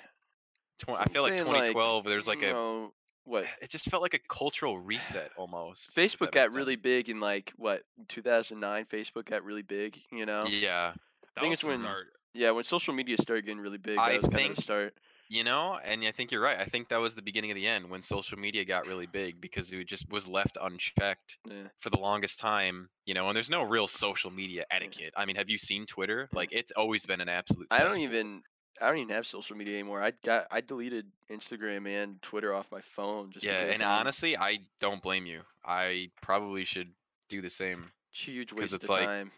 Tw- 0.78 0.86
So 0.88 0.94
I 0.94 1.04
feel 1.06 1.22
like 1.22 1.32
saying, 1.32 1.44
2012. 1.44 2.04
there's 2.04 2.26
like 2.26 2.42
a 2.42 2.50
know, 2.52 2.92
what 3.26 3.44
it 3.60 3.68
just 3.70 3.90
felt 3.90 4.02
like 4.02 4.14
a 4.14 4.18
cultural 4.28 4.78
reset 4.78 5.30
almost. 5.36 5.94
Facebook 5.94 6.32
got 6.32 6.54
really 6.54 6.74
sense. 6.74 6.82
big 6.82 7.08
in 7.10 7.20
like 7.20 7.52
what 7.56 7.82
2009. 8.08 8.84
Facebook 8.86 9.26
got 9.26 9.44
really 9.44 9.62
big. 9.62 9.98
You 10.10 10.26
know. 10.26 10.46
Yeah, 10.46 10.92
That 11.34 11.40
think 11.40 11.52
it's 11.52 11.64
when- 11.64 11.80
start. 11.82 12.06
Yeah, 12.34 12.50
when 12.50 12.64
social 12.64 12.92
media 12.92 13.16
started 13.18 13.46
getting 13.46 13.60
really 13.60 13.78
big, 13.78 13.96
that 13.96 14.02
I 14.02 14.16
was 14.18 14.22
kind 14.24 14.34
of 14.34 14.40
think- 14.40 14.56
the 14.56 14.62
start. 14.62 14.94
you 15.28 15.42
know, 15.42 15.78
and 15.82 16.04
I 16.04 16.10
think 16.12 16.30
you're 16.30 16.40
right. 16.42 16.58
I 16.60 16.66
think 16.66 16.88
that 16.90 16.98
was 16.98 17.14
the 17.14 17.22
beginning 17.22 17.50
of 17.50 17.54
the 17.56 17.66
end 17.66 17.88
when 17.90 18.00
social 18.02 18.38
media 18.38 18.62
got 18.64 18.86
really 18.86 19.06
big 19.06 19.40
because 19.40 19.72
it 19.72 19.84
just 19.88 20.08
was 20.10 20.28
left 20.28 20.56
unchecked 20.60 21.38
Yeah. 21.48 21.68
for 21.78 21.88
the 21.90 21.96
longest 21.98 22.38
time. 22.38 22.90
You 23.06 23.14
know, 23.14 23.26
and 23.28 23.34
there's 23.34 23.48
no 23.50 23.62
real 23.62 23.88
social 23.88 24.30
media 24.30 24.66
etiquette. 24.70 25.14
I 25.16 25.24
mean, 25.24 25.36
have 25.36 25.48
you 25.50 25.56
seen 25.58 25.86
Twitter? 25.86 26.28
Like, 26.32 26.50
it's 26.52 26.72
always 26.72 27.06
been 27.06 27.20
an 27.22 27.28
absolute. 27.30 27.68
I 27.70 27.82
don't 27.82 28.00
even. 28.00 28.42
I 28.80 28.88
don't 28.88 28.98
even 28.98 29.14
have 29.14 29.26
social 29.26 29.56
media 29.56 29.74
anymore. 29.74 30.02
I 30.02 30.12
got. 30.24 30.46
I 30.50 30.60
deleted 30.60 31.06
Instagram 31.30 31.86
and 31.86 32.20
Twitter 32.22 32.54
off 32.54 32.70
my 32.70 32.80
phone. 32.80 33.30
Just 33.32 33.44
Yeah, 33.44 33.58
and 33.62 33.82
I 33.82 33.86
mean, 33.86 33.98
honestly, 34.00 34.36
I 34.36 34.60
don't 34.80 35.02
blame 35.02 35.26
you. 35.26 35.40
I 35.64 36.10
probably 36.20 36.64
should 36.64 36.92
do 37.28 37.40
the 37.40 37.50
same. 37.50 37.90
it's 38.12 38.52
a 38.52 38.54
waste 38.54 38.72
it's 38.74 38.84
of 38.84 38.90
like, 38.90 39.04
time. 39.04 39.32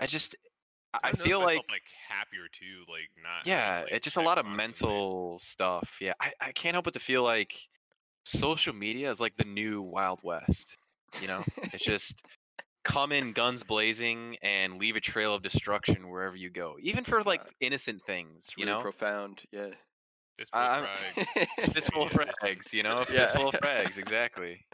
I 0.00 0.06
just, 0.06 0.36
I- 0.94 0.98
I 1.04 1.10
don't 1.10 1.18
know 1.18 1.22
if 1.22 1.28
feel 1.28 1.40
like, 1.40 1.56
felt, 1.56 1.70
like 1.70 1.82
happier 2.08 2.48
too, 2.52 2.90
like 2.90 3.10
not. 3.22 3.46
yeah, 3.46 3.82
like, 3.84 3.92
it's 3.92 4.04
just 4.04 4.16
a 4.16 4.22
lot 4.22 4.38
of 4.38 4.46
mental 4.46 5.38
stuff. 5.40 5.98
Yeah, 6.00 6.12
I, 6.20 6.32
I 6.40 6.52
can't 6.52 6.74
help 6.74 6.84
but 6.84 6.94
to 6.94 7.00
feel 7.00 7.22
like 7.22 7.68
social 8.24 8.74
media 8.74 9.10
is 9.10 9.20
like 9.20 9.36
the 9.36 9.44
new 9.44 9.82
Wild 9.82 10.20
West. 10.22 10.76
You 11.20 11.28
know, 11.28 11.44
it's 11.72 11.84
just 11.84 12.22
come 12.86 13.12
in 13.12 13.32
guns 13.32 13.62
blazing 13.62 14.36
and 14.42 14.78
leave 14.78 14.96
a 14.96 15.00
trail 15.00 15.34
of 15.34 15.42
destruction 15.42 16.08
wherever 16.08 16.36
you 16.36 16.50
go, 16.50 16.76
even 16.80 17.04
for 17.04 17.22
like 17.22 17.42
innocent 17.60 18.00
things. 18.06 18.44
It's 18.46 18.56
you 18.56 18.64
really 18.64 18.76
know, 18.78 18.82
profound. 18.82 19.42
Yeah. 19.52 19.68
Fistful 20.38 20.60
I'm- 20.60 20.84
of 21.16 21.26
frags. 21.26 21.72
fistful 21.72 22.02
of 22.04 22.12
frags. 22.12 22.72
You 22.72 22.82
know, 22.84 22.98
a 22.98 23.12
Yeah. 23.12 23.26
fistful 23.26 23.48
of 23.48 23.54
frags. 23.62 23.98
Exactly. 23.98 24.64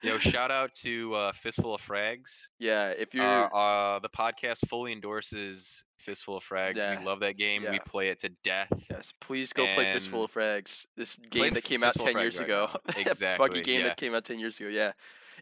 Yo, 0.00 0.16
shout 0.16 0.52
out 0.52 0.72
to 0.74 1.12
uh, 1.12 1.32
Fistful 1.32 1.74
of 1.74 1.82
Frags. 1.84 2.46
yeah. 2.60 2.90
If 2.90 3.14
you're. 3.14 3.24
Uh, 3.24 3.48
uh, 3.48 3.98
the 3.98 4.08
podcast 4.08 4.68
fully 4.68 4.92
endorses 4.92 5.82
Fistful 5.96 6.36
of 6.36 6.44
Frags. 6.44 6.76
Yeah. 6.76 7.00
We 7.00 7.04
love 7.04 7.18
that 7.20 7.36
game. 7.36 7.64
We 7.68 7.80
play 7.80 8.10
it 8.10 8.20
to 8.20 8.28
death. 8.44 8.68
Yes, 8.88 9.12
please 9.20 9.52
go 9.52 9.64
play 9.74 9.92
Fistful 9.92 10.22
of 10.22 10.32
Frags. 10.32 10.86
This 10.96 11.16
game 11.16 11.52
that 11.54 11.64
came 11.64 11.82
out 11.82 11.94
ten 11.94 12.16
years 12.16 12.38
right 12.38 12.44
ago. 12.44 12.68
now. 12.72 12.80
That 12.94 12.98
Exactly, 12.98 13.48
Buggy 13.48 13.60
game 13.62 13.80
yeah. 13.80 13.88
that 13.88 13.96
came 13.96 14.14
out 14.14 14.24
ten 14.24 14.38
years 14.38 14.60
ago. 14.60 14.68
Yeah. 14.68 14.92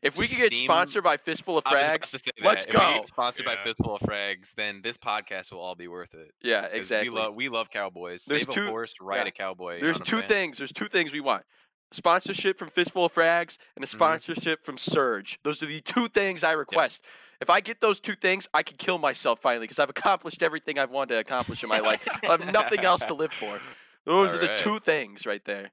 If 0.02 0.16
we 0.18 0.26
could 0.26 0.38
get 0.38 0.52
Steam- 0.52 0.66
sponsored 0.68 1.04
by 1.04 1.16
Fistful 1.16 1.58
of 1.58 1.64
I 1.66 1.74
was 1.74 1.82
about 1.84 2.00
Frags, 2.00 2.12
let's 2.44 2.64
that. 2.66 2.74
If 2.74 2.74
we 2.74 2.80
go. 2.80 2.94
get 2.98 3.08
sponsored 3.08 3.46
by 3.46 3.56
Fistful 3.64 3.94
of 3.96 4.00
Frags, 4.02 4.54
then 4.54 4.80
this 4.82 4.96
podcast 4.96 5.52
will 5.52 5.60
all 5.60 5.74
be 5.74 5.88
worth 5.88 6.14
it. 6.14 6.32
Yeah, 6.42 6.66
exactly. 6.66 7.10
We 7.10 7.16
love 7.16 7.34
we 7.34 7.48
love 7.48 7.70
cowboys. 7.70 8.24
There's 8.26 8.42
Save 8.42 8.54
two- 8.54 8.66
a 8.66 8.70
horse, 8.70 8.94
ride 9.00 9.16
yeah. 9.18 9.24
a 9.26 9.30
cowboy. 9.30 9.80
There's 9.80 10.00
two 10.00 10.18
man. 10.18 10.28
things. 10.28 10.58
There's 10.58 10.72
two 10.72 10.88
things 10.88 11.12
we 11.12 11.20
want: 11.20 11.44
sponsorship 11.92 12.58
from 12.58 12.68
Fistful 12.68 13.04
of 13.06 13.14
Frags 13.14 13.58
and 13.74 13.84
a 13.84 13.86
Mhm. 13.86 13.90
sponsorship 13.92 14.64
from 14.64 14.78
Surge. 14.78 15.38
Those 15.42 15.62
are 15.62 15.66
the 15.66 15.80
two 15.80 16.08
things 16.08 16.44
I 16.44 16.52
request. 16.52 17.02
If 17.40 17.50
I 17.50 17.60
get 17.60 17.80
those 17.80 18.00
two 18.00 18.16
things, 18.16 18.48
I 18.54 18.62
can 18.62 18.76
kill 18.78 18.98
myself 18.98 19.40
finally 19.40 19.64
because 19.64 19.78
I've 19.78 19.90
accomplished 19.90 20.42
everything 20.42 20.78
I've 20.78 20.90
wanted 20.90 21.14
to 21.14 21.20
accomplish 21.20 21.62
in 21.62 21.68
my 21.68 21.80
life. 21.80 22.06
I 22.22 22.26
have 22.28 22.50
nothing 22.52 22.80
else 22.84 23.04
to 23.04 23.14
live 23.14 23.32
for. 23.32 23.60
Those 24.06 24.30
are 24.30 24.38
the 24.38 24.42
Alright. 24.50 24.58
two 24.58 24.78
things 24.78 25.26
right 25.26 25.44
there. 25.44 25.70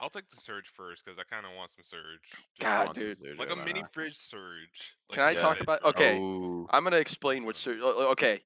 I'll 0.00 0.10
take 0.10 0.28
the 0.28 0.36
surge 0.40 0.66
first 0.76 1.04
because 1.04 1.18
I 1.18 1.22
kind 1.32 1.46
of 1.46 1.52
want 1.56 1.70
some 1.72 1.82
surge. 1.84 2.20
Just 2.30 2.42
God, 2.60 2.86
Want 2.86 2.96
some 2.98 3.06
dude. 3.06 3.18
Surge 3.18 3.38
like 3.38 3.48
right 3.48 3.58
a 3.58 3.64
mini 3.64 3.82
fridge 3.92 4.16
surge. 4.16 4.94
Can 5.10 5.22
I 5.22 5.28
like 5.28 5.38
talk 5.38 5.56
that. 5.58 5.62
about- 5.62 5.84
okay. 5.84 6.18
Oh, 6.20 6.66
I'm 6.70 6.84
gonna 6.84 6.96
explain 6.96 7.44
what 7.46 7.56
Surge. 7.56 7.80
Okay, 7.80 8.40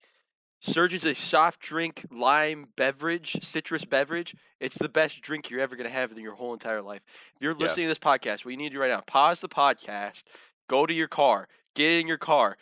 Surge 0.61 0.92
is 0.95 1.04
a 1.04 1.14
soft 1.14 1.59
drink 1.61 2.04
lime 2.11 2.69
beverage, 2.76 3.42
citrus 3.42 3.85
beverage. 3.85 4.37
It's 4.61 4.78
the 4.78 4.88
best 4.90 5.23
drink 5.23 5.49
you're 5.50 5.61
ever 5.61 5.75
gonna 5.75 5.88
have 5.88 6.12
in 6.12 6.19
your 6.19 6.35
whole 6.35 6.52
entire 6.52 6.83
life. 6.83 7.00
If 7.35 7.42
you're 7.42 7.52
Yeah. 7.52 7.59
listening 7.59 7.85
to 7.87 7.88
this 7.88 7.99
podcast, 7.99 8.45
what 8.45 8.50
you 8.52 8.57
need 8.57 8.69
to 8.69 8.75
do 8.75 8.80
right 8.80 8.90
now: 8.90 9.00
pause 9.00 9.40
the 9.40 9.49
podcast, 9.49 10.23
go 10.69 10.87
to 10.87 10.92
your 10.95 11.09
car, 11.09 11.49
get 11.75 11.83
get 11.88 12.00
in 12.00 12.07
your 12.07 12.19
car, 12.19 12.59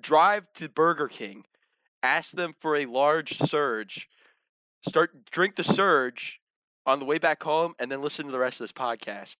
drive 0.00 0.50
to 0.54 0.68
Burger 0.68 1.06
King, 1.08 1.44
ask 2.02 2.32
them 2.32 2.54
for 2.58 2.74
a 2.76 2.86
large 2.86 3.36
surge, 3.38 4.08
start 4.86 5.26
drink 5.30 5.56
the 5.56 5.64
surge 5.64 6.40
on 6.86 6.98
the 6.98 7.04
way 7.04 7.18
back 7.18 7.42
home, 7.42 7.74
and 7.78 7.90
then 7.90 8.02
listen 8.02 8.26
to 8.26 8.32
the 8.32 8.38
rest 8.38 8.60
of 8.60 8.64
this 8.64 8.72
podcast. 8.72 9.36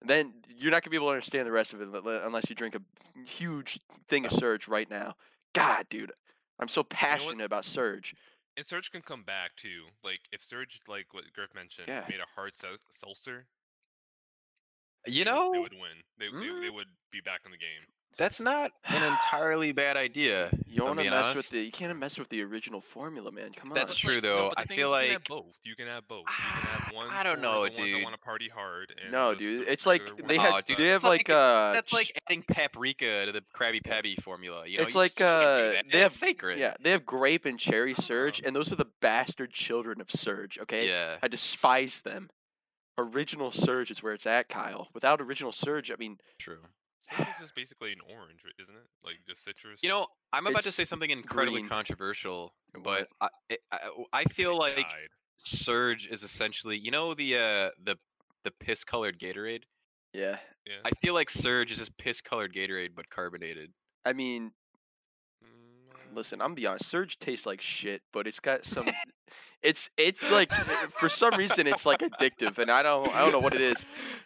And 0.00 0.10
then 0.10 0.34
you're 0.56 0.70
not 0.70 0.82
gonna 0.82 0.90
be 0.90 0.96
able 0.96 1.06
to 1.08 1.12
understand 1.12 1.46
the 1.46 1.52
rest 1.52 1.72
of 1.72 1.80
it 1.80 1.88
unless 2.24 2.48
you 2.48 2.54
drink 2.56 2.74
a 2.74 2.82
huge 3.28 3.80
thing 4.08 4.24
of 4.26 4.32
surge 4.32 4.68
right 4.68 4.88
now. 4.90 5.14
God, 5.54 5.88
dude, 5.88 6.12
I'm 6.58 6.68
so 6.68 6.82
passionate 6.82 7.44
about 7.44 7.64
surge. 7.64 8.14
And 8.58 8.66
Surge 8.66 8.90
can 8.90 9.02
come 9.02 9.22
back 9.22 9.54
too. 9.56 9.84
Like 10.02 10.20
if 10.32 10.42
Surge, 10.42 10.80
like 10.88 11.12
what 11.12 11.24
Griff 11.34 11.54
mentioned, 11.54 11.88
Yeah. 11.88 12.04
made 12.08 12.20
a 12.20 12.26
hard 12.34 12.56
sel- 12.56 12.78
seltzer, 12.90 13.46
You 15.06 15.24
they 15.24 15.30
would- 15.30 15.36
know, 15.36 15.52
they 15.52 15.58
would 15.58 15.72
win. 15.74 16.02
They, 16.18 16.26
they, 16.28 16.48
they 16.60 16.68
Mm. 16.70 16.74
would 16.74 16.88
be 17.10 17.20
back 17.20 17.42
in 17.44 17.50
the 17.50 17.58
game. 17.58 17.86
That's 18.18 18.40
not 18.40 18.70
an 18.88 19.02
entirely 19.02 19.72
bad 19.72 19.96
idea. 19.96 20.50
You 20.66 20.84
want 20.84 20.98
to 21.00 21.04
mess 21.10 21.26
honest. 21.26 21.36
with 21.36 21.50
the 21.50 21.60
you 21.64 21.70
can't 21.70 21.96
mess 21.98 22.18
with 22.18 22.28
the 22.28 22.42
original 22.42 22.80
formula, 22.80 23.30
man. 23.32 23.52
Come 23.54 23.70
on. 23.70 23.74
That's 23.74 23.94
true, 23.96 24.14
like, 24.14 24.22
though. 24.22 24.36
No, 24.36 24.52
I 24.56 24.64
feel 24.64 24.74
is 24.74 24.78
you 24.78 24.84
can 24.84 24.90
like- 24.90 25.10
have 25.10 25.24
both. 25.24 25.54
You 25.64 25.74
can 25.76 25.86
have 25.86 26.08
both. 26.08 26.24
You 26.28 26.44
can 26.44 26.68
have 26.70 26.90
one. 26.94 27.08
I 27.10 27.22
don't 27.22 27.40
know, 27.40 27.54
the 27.54 27.60
ones 27.60 27.76
that 27.78 27.84
dude. 27.84 28.02
want 28.02 28.14
to 28.14 28.20
party 28.20 28.48
hard. 28.48 28.94
And 29.02 29.12
No, 29.12 29.34
dude. 29.34 29.68
It's 29.68 29.86
like 29.86 30.06
they 30.26 30.36
ones 30.36 30.48
had 30.48 30.54
Oh, 30.54 30.60
dude, 30.66 30.76
they 30.78 30.88
have 30.88 31.02
like- 31.04 31.28
like 31.28 31.30
uh 31.30 31.72
That's 31.72 31.92
like 31.92 32.20
adding 32.28 32.42
paprika 32.46 33.26
to 33.26 33.32
the 33.32 33.42
Krabby 33.54 33.82
Patty 33.84 34.16
formula. 34.22 34.66
You 34.66 34.78
know, 34.78 34.82
It's 34.84 34.94
you 34.94 35.00
like, 35.00 35.14
just 35.14 35.18
can't 35.18 35.42
do 35.42 35.46
uh, 35.46 35.72
that. 35.72 35.84
they 35.92 35.98
It's 35.98 36.02
have- 36.02 36.12
sacred. 36.12 36.58
yeah, 36.58 36.74
they 36.80 36.90
have 36.90 37.04
grape 37.06 37.44
and 37.44 37.58
cherry 37.58 37.94
surge, 37.94 38.40
Oh. 38.42 38.46
and 38.46 38.56
those 38.56 38.70
are 38.72 38.76
the 38.76 38.88
bastard 39.00 39.52
children 39.52 40.00
of 40.00 40.10
surge. 40.10 40.58
Okay, 40.58 40.88
Yeah. 40.88 41.16
I 41.22 41.28
despise 41.28 42.00
them. 42.02 42.30
Original 42.98 43.50
surge 43.50 43.90
is 43.90 44.02
where 44.02 44.14
it's 44.14 44.24
at, 44.26 44.48
Kyle. 44.48 44.88
Without 44.94 45.20
original 45.20 45.52
surge, 45.52 45.90
I 45.90 45.96
mean, 45.98 46.18
True. 46.38 46.60
Surge 47.10 47.28
is 47.28 47.34
just 47.40 47.54
basically 47.54 47.92
an 47.92 47.98
orange, 48.08 48.40
isn't 48.60 48.74
it? 48.74 48.86
Like 49.04 49.16
just 49.28 49.44
citrus. 49.44 49.80
You 49.82 49.88
know, 49.88 50.06
I'm 50.32 50.46
about 50.46 50.62
to 50.62 50.72
say 50.72 50.84
something 50.84 51.10
incredibly 51.10 51.60
green. 51.60 51.68
controversial, 51.68 52.54
but 52.82 53.08
I, 53.20 53.28
I, 53.72 53.78
I 54.12 54.24
feel 54.24 54.58
like. 54.58 54.86
Surge 55.38 56.08
is 56.08 56.24
essentially, 56.24 56.76
you 56.76 56.90
know, 56.90 57.14
the 57.14 57.36
uh, 57.36 57.70
the 57.84 57.96
the 58.42 58.50
piss 58.50 58.84
colored 58.84 59.18
Gatorade. 59.18 59.62
yeah. 60.12 60.38
Yeah. 60.66 60.78
I 60.84 60.90
feel 61.00 61.14
like 61.14 61.30
Surge 61.30 61.70
is 61.70 61.78
just 61.78 61.96
piss 61.98 62.20
colored 62.20 62.52
Gatorade 62.52 62.90
but 62.96 63.08
carbonated. 63.08 63.70
I 64.04 64.12
mean, 64.12 64.50
listen, 66.14 66.40
I'm 66.40 66.48
gonna 66.48 66.54
be 66.56 66.66
honest. 66.66 66.86
Surge 66.86 67.18
tastes 67.18 67.46
like 67.46 67.60
shit, 67.60 68.02
but 68.12 68.26
it's 68.26 68.40
got 68.40 68.64
some. 68.64 68.88
it's 69.62 69.90
it's 69.96 70.30
like 70.30 70.52
for 70.90 71.08
some 71.08 71.34
reason 71.34 71.66
it's 71.66 71.84
like 71.86 72.00
addictive, 72.00 72.58
and 72.58 72.70
I 72.70 72.82
don't 72.82 73.08
I 73.14 73.20
don't 73.20 73.32
know 73.32 73.38
what 73.38 73.54
it 73.54 73.60
is. 73.60 73.84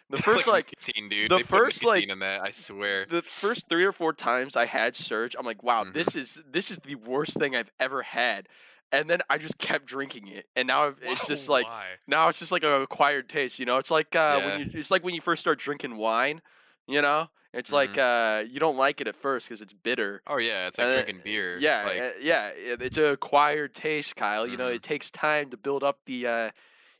The 0.09 0.17
It's 0.17 0.25
first 0.25 0.47
like 0.47 0.71
nicotine, 0.71 1.09
dude. 1.09 1.31
the 1.31 1.37
They 1.37 1.43
first, 1.43 1.83
like- 1.85 2.07
in 2.07 2.19
that, 2.19 2.41
I 2.41 2.51
swear. 2.51 3.05
the 3.05 3.21
first 3.21 3.69
three 3.69 3.85
or 3.85 3.91
four 3.91 4.13
times 4.13 4.55
I 4.55 4.65
had 4.65 4.95
Surge, 4.95 5.35
I'm 5.39 5.45
like, 5.45 5.63
wow, 5.63 5.83
Mhm. 5.85 5.93
this 5.93 6.15
is 6.15 6.41
this 6.45 6.69
is 6.69 6.77
the 6.79 6.95
worst 6.95 7.37
thing 7.39 7.55
I've 7.55 7.71
ever 7.79 8.03
had. 8.03 8.47
And 8.93 9.09
then 9.09 9.21
I 9.29 9.37
just 9.37 9.57
kept 9.57 9.85
drinking 9.85 10.27
it, 10.27 10.47
and 10.55 10.67
now 10.67 10.87
I've- 10.87 10.97
it's 11.01 11.25
just 11.25 11.47
like 11.47 11.65
why? 11.65 11.85
now 12.07 12.27
it's 12.27 12.39
just 12.39 12.51
like 12.51 12.63
a 12.63 12.81
acquired 12.81 13.29
taste. 13.29 13.57
You 13.57 13.65
know, 13.65 13.77
it's 13.77 13.89
like 13.91 14.15
uh, 14.15 14.37
Yeah. 14.39 14.45
when 14.45 14.59
you 14.73 14.79
it's 14.79 14.91
like 14.91 15.03
when 15.03 15.13
you 15.15 15.21
first 15.21 15.39
start 15.41 15.59
drinking 15.59 15.95
wine. 15.97 16.41
You 16.87 17.01
know, 17.01 17.29
it's 17.53 17.71
like 17.71 17.93
Mm-hmm. 17.93 18.47
uh, 18.47 18.49
you 18.51 18.59
don't 18.59 18.77
like 18.77 19.01
it 19.01 19.07
at 19.07 19.15
first 19.15 19.47
because 19.47 19.61
it's 19.61 19.73
bitter. 19.73 20.21
Oh 20.27 20.37
yeah, 20.37 20.67
it's 20.67 20.77
like 20.77 20.85
and 20.87 20.95
then- 20.97 21.03
drinking 21.05 21.21
beer. 21.23 21.57
Yeah, 21.59 21.83
like, 21.85 21.99
uh, 22.01 22.09
yeah, 22.21 22.51
it's 22.55 22.97
a 22.97 23.11
acquired 23.13 23.73
taste, 23.75 24.15
Kyle. 24.15 24.47
You 24.47 24.57
know, 24.57 24.67
Mhm. 24.69 24.75
it 24.75 24.83
takes 24.83 25.11
time 25.11 25.49
to 25.49 25.57
build 25.57 25.83
up 25.83 25.99
the. 26.05 26.27
Uh, 26.27 26.51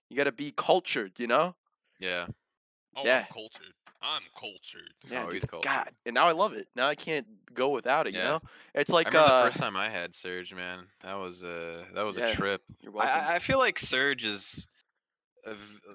you 0.10 0.18
got 0.18 0.26
to 0.26 0.32
be 0.32 0.52
cultured. 0.52 1.14
You 1.18 1.28
know. 1.28 1.56
yeah. 2.00 2.28
Oh, 2.94 3.04
yeah. 3.06 3.20
I'm 3.30 3.34
cultured. 3.34 3.74
I'm 4.02 4.22
cultured. 4.38 4.94
Yeah, 5.10 5.24
Oh, 5.26 5.32
he's 5.32 5.44
dude, 5.44 5.52
cultured. 5.52 5.72
God, 5.72 5.90
and 6.06 6.14
now 6.16 6.26
I 6.28 6.32
love 6.34 6.52
it. 6.54 6.68
Now 6.76 6.88
I 6.88 6.96
can't 6.96 7.26
go 7.54 7.70
without 7.70 8.06
it. 8.08 8.14
You 8.14 8.20
Yeah. 8.20 8.28
know, 8.28 8.42
it's 8.76 8.90
like 8.90 9.16
I 9.16 9.20
uh, 9.20 9.44
the 9.46 9.50
first 9.52 9.60
time 9.62 9.78
I 9.78 9.88
had 9.90 10.14
Surge, 10.14 10.54
man. 10.54 10.88
That 11.02 11.14
was 11.14 11.42
uh 11.44 11.86
that 11.94 12.02
was 12.02 12.18
Yeah, 12.18 12.26
a 12.28 12.36
trip. 12.36 12.64
you're 12.82 12.92
I- 12.92 12.96
welcome. 13.06 13.26
I, 13.32 13.36
I 13.36 13.40
feel 13.40 13.60
like 13.60 13.80
Surge 13.80 14.26
is 14.26 14.56
v- 14.66 14.71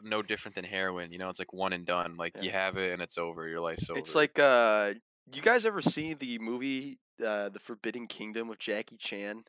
no 0.03 0.23
different 0.23 0.55
than 0.55 0.65
heroin. 0.65 1.13
You 1.13 1.19
know, 1.19 1.29
it's 1.29 1.39
like 1.39 1.53
one 1.53 1.73
and 1.73 1.87
done. 1.87 2.17
Like 2.17 2.35
Yeah. 2.37 2.43
you 2.43 2.51
have 2.51 2.77
it 2.77 2.93
and 2.93 3.03
it's 3.03 3.19
over. 3.19 3.47
Your 3.49 3.61
life's 3.61 3.89
over. 3.91 3.99
It's 4.01 4.15
like 4.15 4.39
uh 4.39 4.95
you 5.33 5.43
guys 5.43 5.67
ever 5.67 5.83
seen 5.83 6.19
the 6.19 6.39
movie 6.39 6.99
uh 7.25 7.49
The 7.49 7.59
Forbidden 7.59 8.07
Kingdom 8.07 8.49
with 8.49 8.59
Jackie 8.59 8.97
Chan? 8.97 9.45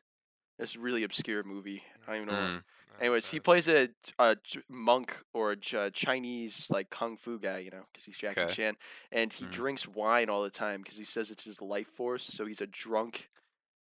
It's 0.58 0.74
a 0.74 0.80
really 0.80 1.04
obscure 1.04 1.42
movie. 1.44 1.82
I 2.06 2.12
don't 2.14 2.22
even 2.22 2.34
know. 2.34 2.42
Mm, 2.42 2.62
Anyways, 3.00 3.30
he 3.30 3.38
plays 3.38 3.68
a, 3.68 3.90
a 4.18 4.36
monk 4.68 5.22
or 5.32 5.52
a 5.52 5.90
Chinese 5.90 6.66
like 6.68 6.90
kung 6.90 7.16
fu 7.16 7.38
guy, 7.38 7.58
you 7.58 7.70
know, 7.70 7.84
because 7.92 8.04
he's 8.06 8.18
Jackie 8.18 8.40
Okay. 8.42 8.52
Chan, 8.52 8.76
and 9.12 9.32
he 9.32 9.46
Mhm. 9.46 9.50
drinks 9.52 9.86
wine 9.86 10.28
all 10.28 10.42
the 10.42 10.50
time 10.50 10.82
because 10.82 10.98
he 10.98 11.04
says 11.04 11.30
it's 11.30 11.44
his 11.44 11.62
life 11.62 11.86
force. 11.88 12.24
So 12.24 12.44
he's 12.44 12.60
a 12.60 12.66
drunk 12.66 13.28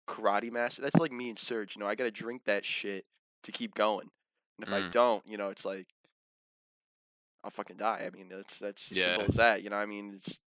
karate 0.09 0.51
master. 0.53 0.83
That's 0.83 0.97
like 0.97 1.13
me 1.13 1.31
and 1.31 1.39
Surge. 1.39 1.77
You 1.77 1.81
know, 1.81 1.87
I 1.89 1.95
gotta 1.95 2.11
drink 2.11 2.43
that 2.45 2.65
shit 2.67 3.07
to 3.45 3.53
keep 3.53 3.75
going, 3.75 4.11
and 4.59 4.67
if 4.67 4.73
I 4.73 4.83
Mm. 4.83 4.93
don't, 4.93 5.27
you 5.27 5.39
know, 5.39 5.49
it's 5.49 5.65
like 5.65 5.87
I'll 7.47 7.51
fucking 7.53 7.77
die. 7.77 8.03
I 8.05 8.11
mean, 8.15 8.29
that's 8.29 8.59
that's 8.59 8.91
as 8.91 8.99
Yeah. 8.99 9.05
simple 9.05 9.27
as 9.29 9.37
that. 9.37 9.63
You 9.63 9.71
know, 9.71 9.77
I 9.77 9.87
mean, 9.87 10.15
it's 10.17 10.41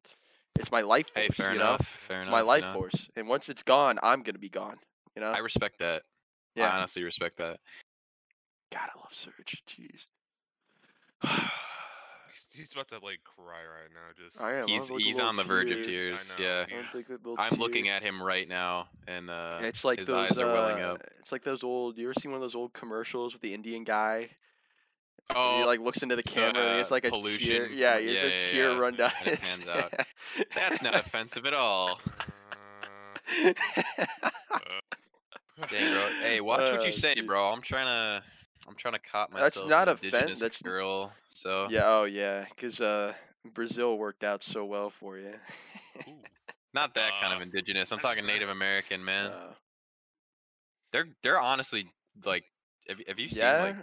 it's 0.59 0.73
my 0.73 0.81
life 0.81 1.07
force. 1.15 1.27
hey, 1.27 1.29
fair 1.29 1.51
you 1.55 1.61
enough. 1.61 1.79
know, 1.81 1.85
Fair 2.09 2.19
it's 2.19 2.27
enough. 2.27 2.33
my 2.37 2.41
life 2.41 2.65
know? 2.65 2.73
force, 2.73 3.09
and 3.15 3.29
once 3.29 3.49
it's 3.49 3.63
gone, 3.63 4.01
I'm 4.03 4.23
gonna 4.25 4.41
be 4.41 4.49
gone. 4.49 4.79
You 5.15 5.23
know, 5.23 5.29
I 5.29 5.39
respect 5.39 5.79
that. 5.79 6.03
I 6.57 6.61
yeah. 6.61 6.77
honestly 6.77 7.05
respect 7.05 7.37
that. 7.39 7.61
God, 8.73 8.89
I 8.95 8.99
love 8.99 9.13
Surge. 9.15 9.63
Jeez. 9.69 10.07
He's, 11.23 12.47
he's 12.53 12.73
about 12.73 12.89
to 12.89 12.99
like 12.99 13.21
cry 13.25 13.61
right 13.63 13.91
now. 13.95 14.13
Just. 14.17 14.41
I 14.43 14.55
am. 14.57 14.67
He's 14.67 14.91
like 14.91 15.01
he's 15.01 15.21
on 15.21 15.37
the 15.37 15.45
verge 15.45 15.71
of 15.71 15.83
tears. 15.85 16.35
Yeah. 16.39 16.65
Yeah. 16.69 16.79
I'm 16.79 16.85
like 16.95 17.09
a 17.09 17.13
little 17.13 17.37
I'm 17.39 17.59
looking 17.59 17.89
at 17.89 18.03
him 18.03 18.21
right 18.23 18.49
now, 18.49 18.89
and 19.07 19.31
uh, 19.31 19.59
It's 19.63 19.85
like 19.85 19.99
his 20.01 20.09
those. 20.09 20.33
eyes 20.33 20.39
are 20.39 20.53
welling 20.53 20.83
uh, 20.83 20.95
up. 20.95 21.03
It's 21.21 21.31
like 21.33 21.45
those 21.45 21.63
old. 21.63 21.97
You 21.97 22.07
ever 22.07 22.15
seen 22.15 22.33
one 22.33 22.37
of 22.39 22.43
those 22.43 22.55
old 22.57 22.73
commercials 22.73 23.33
with 23.33 23.43
the 23.43 23.55
Indian 23.55 23.85
guy? 23.85 24.31
Oh, 25.35 25.59
he 25.59 25.65
like 25.65 25.81
looks 25.81 26.03
into 26.03 26.17
the 26.17 26.23
camera. 26.23 26.63
and 26.63 26.81
it's 26.81 26.91
uh, 26.91 26.95
like 26.95 27.05
a 27.05 27.11
tear. 27.11 27.19
pollution. 27.21 27.69
Yeah, 27.75 27.99
he 27.99 28.07
has 28.09 28.17
Yeah, 28.23 28.23
a 28.23 28.31
yeah, 28.31 28.37
tear 28.37 28.71
yeah. 28.73 28.79
run 28.79 28.95
down. 28.97 29.11
His- 29.25 29.61
out. 29.69 29.93
that's 30.55 30.83
not 30.83 30.95
offensive 30.95 31.45
at 31.47 31.55
all. 31.55 32.01
Uh, 33.45 33.53
Dang, 35.71 35.93
bro. 35.93 36.09
Hey, 36.23 36.41
watch 36.41 36.61
what 36.71 36.81
Uh, 36.81 36.85
you 36.85 36.93
say, 36.93 37.15
dude. 37.15 37.27
bro. 37.27 37.49
I'm 37.53 37.61
trying 37.61 37.87
to, 37.87 38.23
I'm 38.69 38.75
trying 38.77 38.95
to 38.95 39.01
cop 39.01 39.33
myself. 39.33 39.53
That's 39.55 39.65
not 39.67 39.89
an 39.89 39.95
offen- 39.95 40.07
indigenous 40.07 40.41
that's- 40.41 40.63
girl. 40.63 41.13
So 41.31 41.69
yeah. 41.71 41.83
Oh 41.85 42.05
yeah. 42.05 42.47
Because 42.49 42.81
uh, 42.81 43.13
Brazil 43.53 43.97
worked 43.99 44.25
out 44.25 44.43
so 44.43 44.65
well 44.65 44.91
for 44.91 45.19
you. 45.19 45.35
not 46.75 46.95
that 46.95 47.13
kind 47.21 47.33
of 47.33 47.41
Uh, 47.41 47.43
indigenous. 47.45 47.93
I'm 47.93 47.99
talking 47.99 48.25
Native 48.27 48.49
American, 48.49 49.05
man. 49.05 49.27
Uh, 49.27 49.53
they're 50.93 51.09
they're 51.23 51.41
honestly 51.41 51.91
like, 52.25 52.45
have, 52.89 52.99
you- 52.99 53.05
have 53.09 53.19
you 53.19 53.29
seen 53.29 53.39
yeah. 53.41 53.63
like 53.63 53.77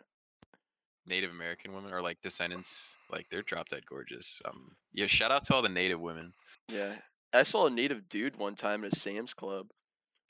Native 1.07 1.31
American 1.31 1.74
women 1.74 1.93
or 1.93 2.01
like 2.01 2.21
descendants? 2.21 2.95
Like 3.12 3.29
they're 3.29 3.41
drop 3.43 3.69
dead 3.69 3.85
gorgeous. 3.85 4.41
Um, 4.45 4.71
yeah. 4.93 5.07
Shout 5.07 5.31
out 5.31 5.43
to 5.45 5.53
all 5.55 5.62
the 5.62 5.69
Native 5.69 6.00
women. 6.01 6.33
yeah. 6.71 6.95
I 7.33 7.43
saw 7.43 7.65
a 7.67 7.69
native 7.69 8.07
dude 8.07 8.38
one 8.38 8.55
time 8.55 8.85
at 8.85 8.93
a 8.93 8.95
Sam's 8.95 9.33
Club. 9.33 9.67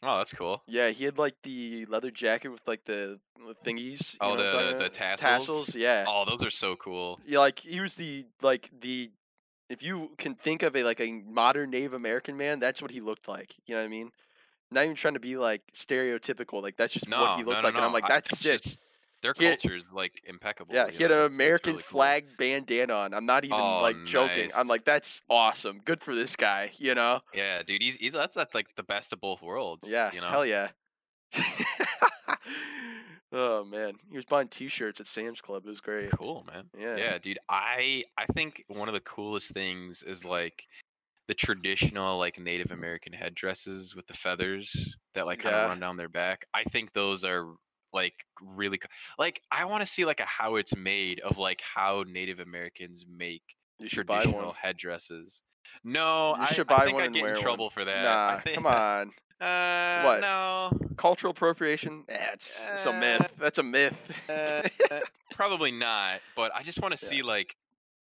Oh, 0.01 0.17
that's 0.17 0.33
cool. 0.33 0.63
Yeah, 0.67 0.89
he 0.89 1.05
had 1.05 1.19
like 1.19 1.35
the 1.43 1.85
leather 1.85 2.09
jacket 2.09 2.47
with 2.49 2.67
like 2.67 2.85
the, 2.85 3.19
thingies. 3.63 4.15
Oh, 4.19 4.29
know 4.29 4.35
what 4.37 4.45
I'm 4.47 4.51
talking 4.51 4.77
the- 4.79 4.83
the 4.85 4.89
tassels? 4.89 5.19
Tassels, 5.45 5.75
yeah. 5.75 6.05
Oh, 6.07 6.25
those 6.27 6.43
are 6.43 6.49
so 6.49 6.75
cool. 6.75 7.19
Yeah, 7.25 7.39
like 7.39 7.59
he 7.59 7.79
was 7.79 7.95
the 7.95 8.25
like 8.41 8.71
the 8.81 9.11
if 9.69 9.83
you 9.83 10.11
can 10.17 10.33
think 10.33 10.63
of 10.63 10.75
a 10.75 10.83
like 10.83 10.99
a 10.99 11.11
modern 11.27 11.69
Native 11.69 11.93
American 11.93 12.37
man, 12.37 12.59
that's 12.59 12.81
what 12.81 12.89
he 12.91 13.01
looked 13.01 13.27
like. 13.27 13.55
You 13.67 13.75
know 13.75 13.81
what 13.81 13.85
I 13.85 13.89
mean? 13.89 14.11
Not 14.71 14.85
even 14.85 14.95
trying 14.95 15.13
to 15.13 15.19
be 15.19 15.37
like 15.37 15.61
stereotypical. 15.75 16.63
Like 16.63 16.75
that's 16.75 16.93
just 16.93 17.07
No, 17.07 17.21
what 17.21 17.37
he 17.37 17.43
looked 17.43 17.61
no, 17.61 17.67
like, 17.67 17.75
and 17.75 17.85
I'm 17.85 17.93
like, 17.93 18.07
that's 18.07 18.35
sick. 18.39 18.61
just- 18.63 18.79
Their 19.25 19.33
had- 19.49 19.59
culture 19.61 19.75
is 19.75 19.83
like 19.91 20.21
impeccable. 20.25 20.73
yeah, 20.75 20.89
he 20.89 21.01
had 21.03 21.11
know, 21.11 21.25
an 21.25 21.33
American 21.33 21.73
really 21.73 21.83
cool. 21.83 21.97
flag 21.99 22.25
bandana 22.37 22.93
on. 22.93 23.13
I'm 23.13 23.25
not 23.25 23.43
even 23.43 23.57
Oh, 23.59 23.81
like 23.81 23.97
joking. 24.05 24.51
I'm 24.55 24.67
like, 24.67 24.85
that's 24.85 25.21
awesome. 25.29 25.81
Good 25.83 25.99
for 26.01 26.13
this 26.13 26.35
guy. 26.35 26.71
You 26.77 26.93
know? 26.95 27.21
Yeah, 27.33 27.63
dude, 27.63 27.81
he's, 27.81 27.95
he's 27.97 28.13
that's, 28.13 28.35
that's 28.35 28.53
like 28.53 28.67
the 28.75 28.83
best 28.83 29.11
of 29.13 29.19
both 29.21 29.41
worlds. 29.41 29.89
Yeah. 29.89 30.11
you 30.13 30.21
know. 30.21 30.27
Hell 30.27 30.45
yeah. 30.45 30.69
oh 33.31 33.63
man, 33.65 33.93
he 34.09 34.15
was 34.15 34.25
buying 34.25 34.47
T-shirts 34.47 34.99
at 34.99 35.07
Sam's 35.07 35.41
Club. 35.41 35.63
It 35.65 35.69
was 35.69 35.81
great. 35.81 36.11
Cool, 36.11 36.45
man. 36.51 36.65
Yeah. 36.79 36.95
Yeah, 36.97 37.17
dude. 37.17 37.39
I 37.49 38.03
I 38.17 38.25
think 38.27 38.63
one 38.67 38.87
of 38.87 38.93
the 38.93 38.99
coolest 39.01 39.53
things 39.53 40.03
is 40.03 40.23
like 40.23 40.65
the 41.27 41.33
traditional 41.33 42.17
like 42.19 42.39
Native 42.39 42.71
American 42.71 43.11
headdresses 43.13 43.95
with 43.95 44.07
the 44.07 44.13
feathers 44.13 44.95
that 45.15 45.25
like 45.25 45.39
kind 45.39 45.55
of 45.55 45.63
Yeah. 45.63 45.69
run 45.69 45.79
down 45.79 45.97
their 45.97 46.09
back. 46.09 46.45
I 46.53 46.63
think 46.63 46.93
those 46.93 47.23
are 47.23 47.47
like 47.95 48.25
really 48.41 48.79
like 49.17 49.41
I 49.51 49.65
want 49.65 49.81
to 49.81 49.87
see 49.87 50.05
like 50.05 50.19
a 50.19 50.25
how 50.25 50.55
it's 50.57 50.75
made 50.75 51.19
of 51.21 51.39
like 51.39 51.61
how 51.73 52.03
Native 52.07 52.39
Americans 52.39 53.05
make 53.09 53.41
traditional 53.87 54.45
one. 54.47 54.55
headresses. 54.61 55.41
No, 55.83 56.35
You 56.35 56.43
I, 56.43 56.45
should 56.47 56.71
I 56.71 56.77
buy 56.77 56.83
think 56.85 56.93
one 56.93 57.01
I'd 57.03 57.05
and 57.07 57.15
get 57.15 57.23
wear 57.23 57.35
in 57.37 57.43
one. 57.57 57.69
for 57.71 57.85
that. 57.85 58.03
Nah, 58.03 58.35
I 58.37 58.39
think, 58.41 58.55
come 58.55 58.67
on. 58.67 59.11
Uh, 59.41 60.01
What? 60.03 60.21
No, 60.21 60.71
Cultural 60.95 61.31
appropriation? 61.31 62.05
Eh, 62.07 62.17
it's, 62.33 62.63
it's 62.73 62.85
a 62.85 62.93
myth. 62.93 63.35
That's 63.37 63.57
a 63.57 63.63
myth. 63.63 64.09
uh, 64.29 64.61
probably 65.31 65.71
not. 65.71 66.21
But 66.37 66.55
I 66.55 66.63
just 66.63 66.81
want 66.81 66.95
to 66.97 67.05
Yeah. 67.05 67.09
see 67.09 67.21
like 67.21 67.53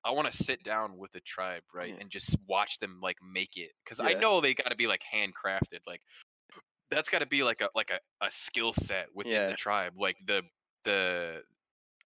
I 0.04 0.10
want 0.10 0.30
to 0.30 0.36
sit 0.36 0.62
down 0.62 0.98
with 0.98 1.12
the 1.12 1.20
tribe, 1.20 1.62
right, 1.74 1.88
Yeah. 1.88 2.00
and 2.00 2.10
just 2.10 2.36
watch 2.46 2.80
them 2.80 2.98
like 3.02 3.16
make 3.22 3.56
it 3.56 3.70
because 3.82 3.98
I 3.98 4.12
know 4.12 4.42
they 4.42 4.52
got 4.52 4.68
to 4.70 4.76
be 4.76 4.86
like 4.86 5.00
handcrafted. 5.14 5.78
Like 5.86 6.02
that's 6.92 7.08
got 7.08 7.20
to 7.20 7.26
be 7.26 7.42
like 7.42 7.60
a 7.60 7.70
like 7.74 7.90
a, 7.90 8.00
a 8.24 8.30
skill 8.30 8.72
set 8.72 9.06
within 9.14 9.32
Yeah. 9.32 9.48
the 9.48 9.54
tribe, 9.54 9.94
like 9.98 10.16
the 10.26 10.42
the 10.84 11.42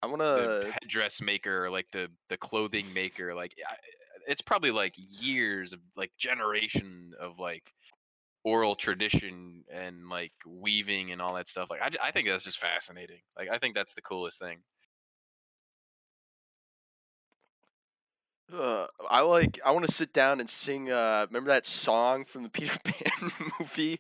I 0.02 0.08
want 0.08 0.22
to. 0.22 0.74
headdress 0.82 1.22
maker, 1.22 1.70
like 1.70 1.88
the 1.92 2.10
the 2.30 2.38
clothing 2.38 2.94
maker. 2.94 3.34
Like 3.36 3.56
it's 4.28 4.42
probably 4.42 4.72
like 4.72 4.96
years 4.98 5.74
of 5.74 5.80
like 5.96 6.12
generation 6.18 7.13
of 7.20 7.40
like 7.40 7.74
oral 8.44 8.75
tradition 8.75 9.66
and 9.72 10.10
like 10.10 10.34
weaving 10.48 11.12
and 11.12 11.22
all 11.22 11.36
that 11.36 11.48
stuff. 11.48 11.70
Like 11.70 11.82
I, 11.82 11.90
I 12.08 12.12
think 12.12 12.28
that's 12.28 12.44
just 12.44 12.60
fascinating. 12.60 13.22
Like 13.38 13.50
I 13.50 13.58
think 13.60 13.75
that's 13.75 13.94
the 13.94 14.02
coolest 14.02 14.40
thing. 14.40 14.63
Uh, 18.52 18.88
I 19.10 19.22
like. 19.22 19.60
I 19.66 19.72
want 19.72 19.86
to 19.88 19.92
sit 19.94 20.13
down 20.13 20.40
and 20.40 20.50
sing. 20.50 20.92
Uh, 20.92 21.25
remember 21.30 21.50
that 21.50 21.66
song 21.66 22.25
from 22.25 22.44
the 22.44 22.50
Peter 22.50 22.78
Pan 22.84 23.32
movie 23.60 24.00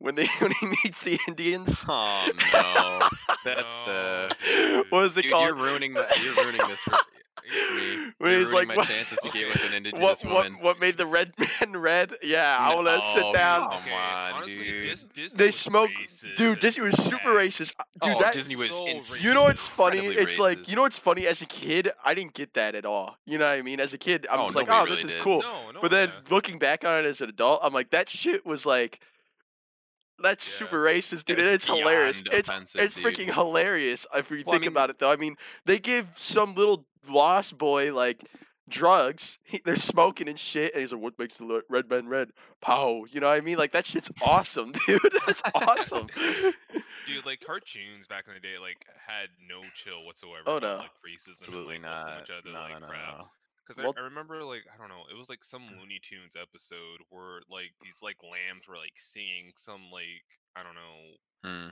when 0.00 0.16
they 0.16 0.26
when 0.40 0.50
he 0.60 0.66
meets 0.66 1.02
the 1.04 1.18
Indians? 1.28 1.84
Oh 1.88 2.30
no, 2.52 3.08
that's 3.44 3.82
uh. 3.86 4.28
No, 4.52 4.84
what 4.90 5.04
is 5.04 5.16
it 5.16 5.22
Dude, 5.22 5.32
called? 5.32 5.46
you're 5.46 5.54
ruining 5.54 5.94
the, 5.94 6.06
you're 6.24 6.34
ruining 6.44 6.60
this 6.66 6.80
for, 6.80 6.90
for 6.90 7.74
me. 7.74 8.10
When 8.18 8.30
you're 8.32 8.40
he's 8.40 8.52
like, 8.52 8.68
my 8.68 8.76
what- 8.76 8.86
chances 8.88 9.18
to 9.22 9.30
get 9.30 9.48
with 9.48 9.64
an 9.64 9.72
indigenous 9.72 10.22
what 10.22 10.30
what 10.34 10.44
woman. 10.44 10.62
what 10.62 10.80
made 10.80 10.96
the 10.98 11.06
red 11.06 11.32
man 11.38 11.76
red? 11.76 12.12
Yeah, 12.22 12.56
I 12.58 12.74
want 12.74 12.86
to 12.88 13.00
sit 13.14 13.22
No, 13.22 13.32
down. 13.32 13.70
Come 13.70 13.78
on, 13.92 14.32
honestly, 14.34 14.54
dude. 14.64 14.82
Dis- 14.84 15.04
Disney 15.14 15.36
They 15.38 15.46
was 15.46 15.56
smoke, 15.58 15.90
dude. 16.36 16.60
Disney 16.60 16.84
was 16.84 16.94
super 16.96 17.16
heck. 17.40 17.48
racist, 17.48 17.72
Uh, 17.78 17.84
dude. 18.06 18.16
oh, 18.16 18.20
that 18.20 18.34
Disney 18.34 18.56
was 18.56 18.76
so 18.76 18.86
insane. 18.86 19.26
you 19.28 19.34
know 19.34 19.44
what's 19.44 19.66
funny? 19.66 19.98
incredibly 19.98 20.22
It's 20.22 20.38
like 20.38 20.68
you 20.68 20.76
know 20.76 20.82
what's 20.82 20.98
funny. 20.98 21.26
As 21.26 21.40
a 21.42 21.46
kid, 21.46 21.90
I 22.04 22.14
didn't 22.14 22.34
get 22.34 22.54
that 22.54 22.74
at 22.74 22.84
all. 22.84 23.16
You 23.26 23.38
know 23.38 23.48
what 23.48 23.58
I 23.58 23.62
mean? 23.62 23.80
As 23.80 23.92
a 23.94 23.98
kid, 23.98 24.26
I'm 24.30 24.40
Oh, 24.40 24.44
just 24.44 24.56
like, 24.56 24.68
nobody 24.68 24.92
oh, 24.92 24.94
this 24.94 25.04
is 25.04 25.12
did. 25.14 25.22
cool. 25.22 25.42
No, 25.42 25.70
no, 25.72 25.80
But 25.80 25.90
then 25.90 26.08
yeah. 26.08 26.14
looking 26.34 26.58
back 26.58 26.84
on 26.84 27.04
it 27.04 27.06
as 27.06 27.20
an 27.20 27.28
adult, 27.30 27.60
I'm 27.62 27.72
like, 27.72 27.90
that 27.90 28.08
shit 28.08 28.44
was 28.46 28.64
like, 28.66 29.00
that's 30.22 30.46
Yeah. 30.48 30.58
super 30.66 30.82
racist, 30.82 31.24
dude. 31.24 31.38
It's 31.38 31.66
it's 31.66 31.66
hilarious. 31.66 32.22
It's 32.32 32.50
it's 32.74 32.94
dude. 32.94 33.04
freaking 33.04 33.32
hilarious 33.34 34.06
if 34.14 34.30
you 34.30 34.42
Well, 34.46 34.54
I 34.54 34.58
think 34.58 34.62
mean- 34.62 34.68
about 34.72 34.90
it, 34.90 34.98
though. 34.98 35.10
I 35.10 35.16
mean, 35.16 35.36
they 35.64 35.78
give 35.78 36.08
some 36.16 36.54
little 36.54 36.86
lost 37.08 37.56
boy 37.58 37.92
like 37.94 38.24
drugs. 38.68 39.38
He, 39.42 39.60
they're 39.64 39.76
smoking 39.76 40.28
and 40.28 40.38
shit, 40.38 40.72
and 40.74 40.80
he's 40.80 40.92
like, 40.92 41.02
"What 41.02 41.18
makes 41.18 41.38
the 41.38 41.62
red 41.68 41.88
man 41.90 42.08
red?" 42.08 42.30
Pow. 42.60 43.04
You 43.10 43.20
know 43.20 43.28
what 43.28 43.36
I 43.36 43.40
mean? 43.40 43.58
Like 43.58 43.72
that 43.72 43.86
shit's 43.86 44.10
awesome, 44.24 44.72
dude. 44.86 45.00
That's 45.26 45.42
awesome. 45.54 46.06
Dude, 47.06 47.26
like 47.26 47.40
cartoons 47.40 48.06
back 48.08 48.24
in 48.28 48.34
the 48.34 48.40
day, 48.40 48.58
like 48.60 48.84
had 49.06 49.28
no 49.48 49.62
chill 49.74 50.00
oh, 50.02 50.06
whatsoever. 50.06 50.42
Oh, 50.46 50.56
about, 50.58 50.62
no. 50.62 50.76
like 50.82 50.90
racism 51.04 51.38
Absolutely 51.40 51.76
and, 51.76 51.84
like, 51.84 51.92
not. 51.92 52.08
Uh, 52.08 52.38
other, 52.38 52.52
No, 52.52 52.60
like, 52.60 52.70
no, 52.72 52.78
no, 52.80 52.86
crap. 52.86 53.18
no. 53.18 53.28
Because 53.70 53.84
Well- 53.84 53.94
I, 53.96 54.00
I 54.00 54.04
remember, 54.04 54.42
like, 54.42 54.64
I 54.74 54.76
don't 54.76 54.88
know, 54.88 55.04
it 55.08 55.16
was 55.16 55.28
like 55.28 55.44
some 55.44 55.62
Looney 55.78 56.00
Tunes 56.02 56.34
episode 56.34 56.98
where 57.10 57.38
like 57.48 57.70
these 57.80 58.02
like 58.02 58.16
lambs 58.22 58.66
were 58.68 58.76
like 58.76 58.98
singing 58.98 59.52
some 59.54 59.90
like 59.92 60.26
I 60.56 60.64
don't 60.64 60.74
know 60.74 61.14
Hmm. 61.44 61.68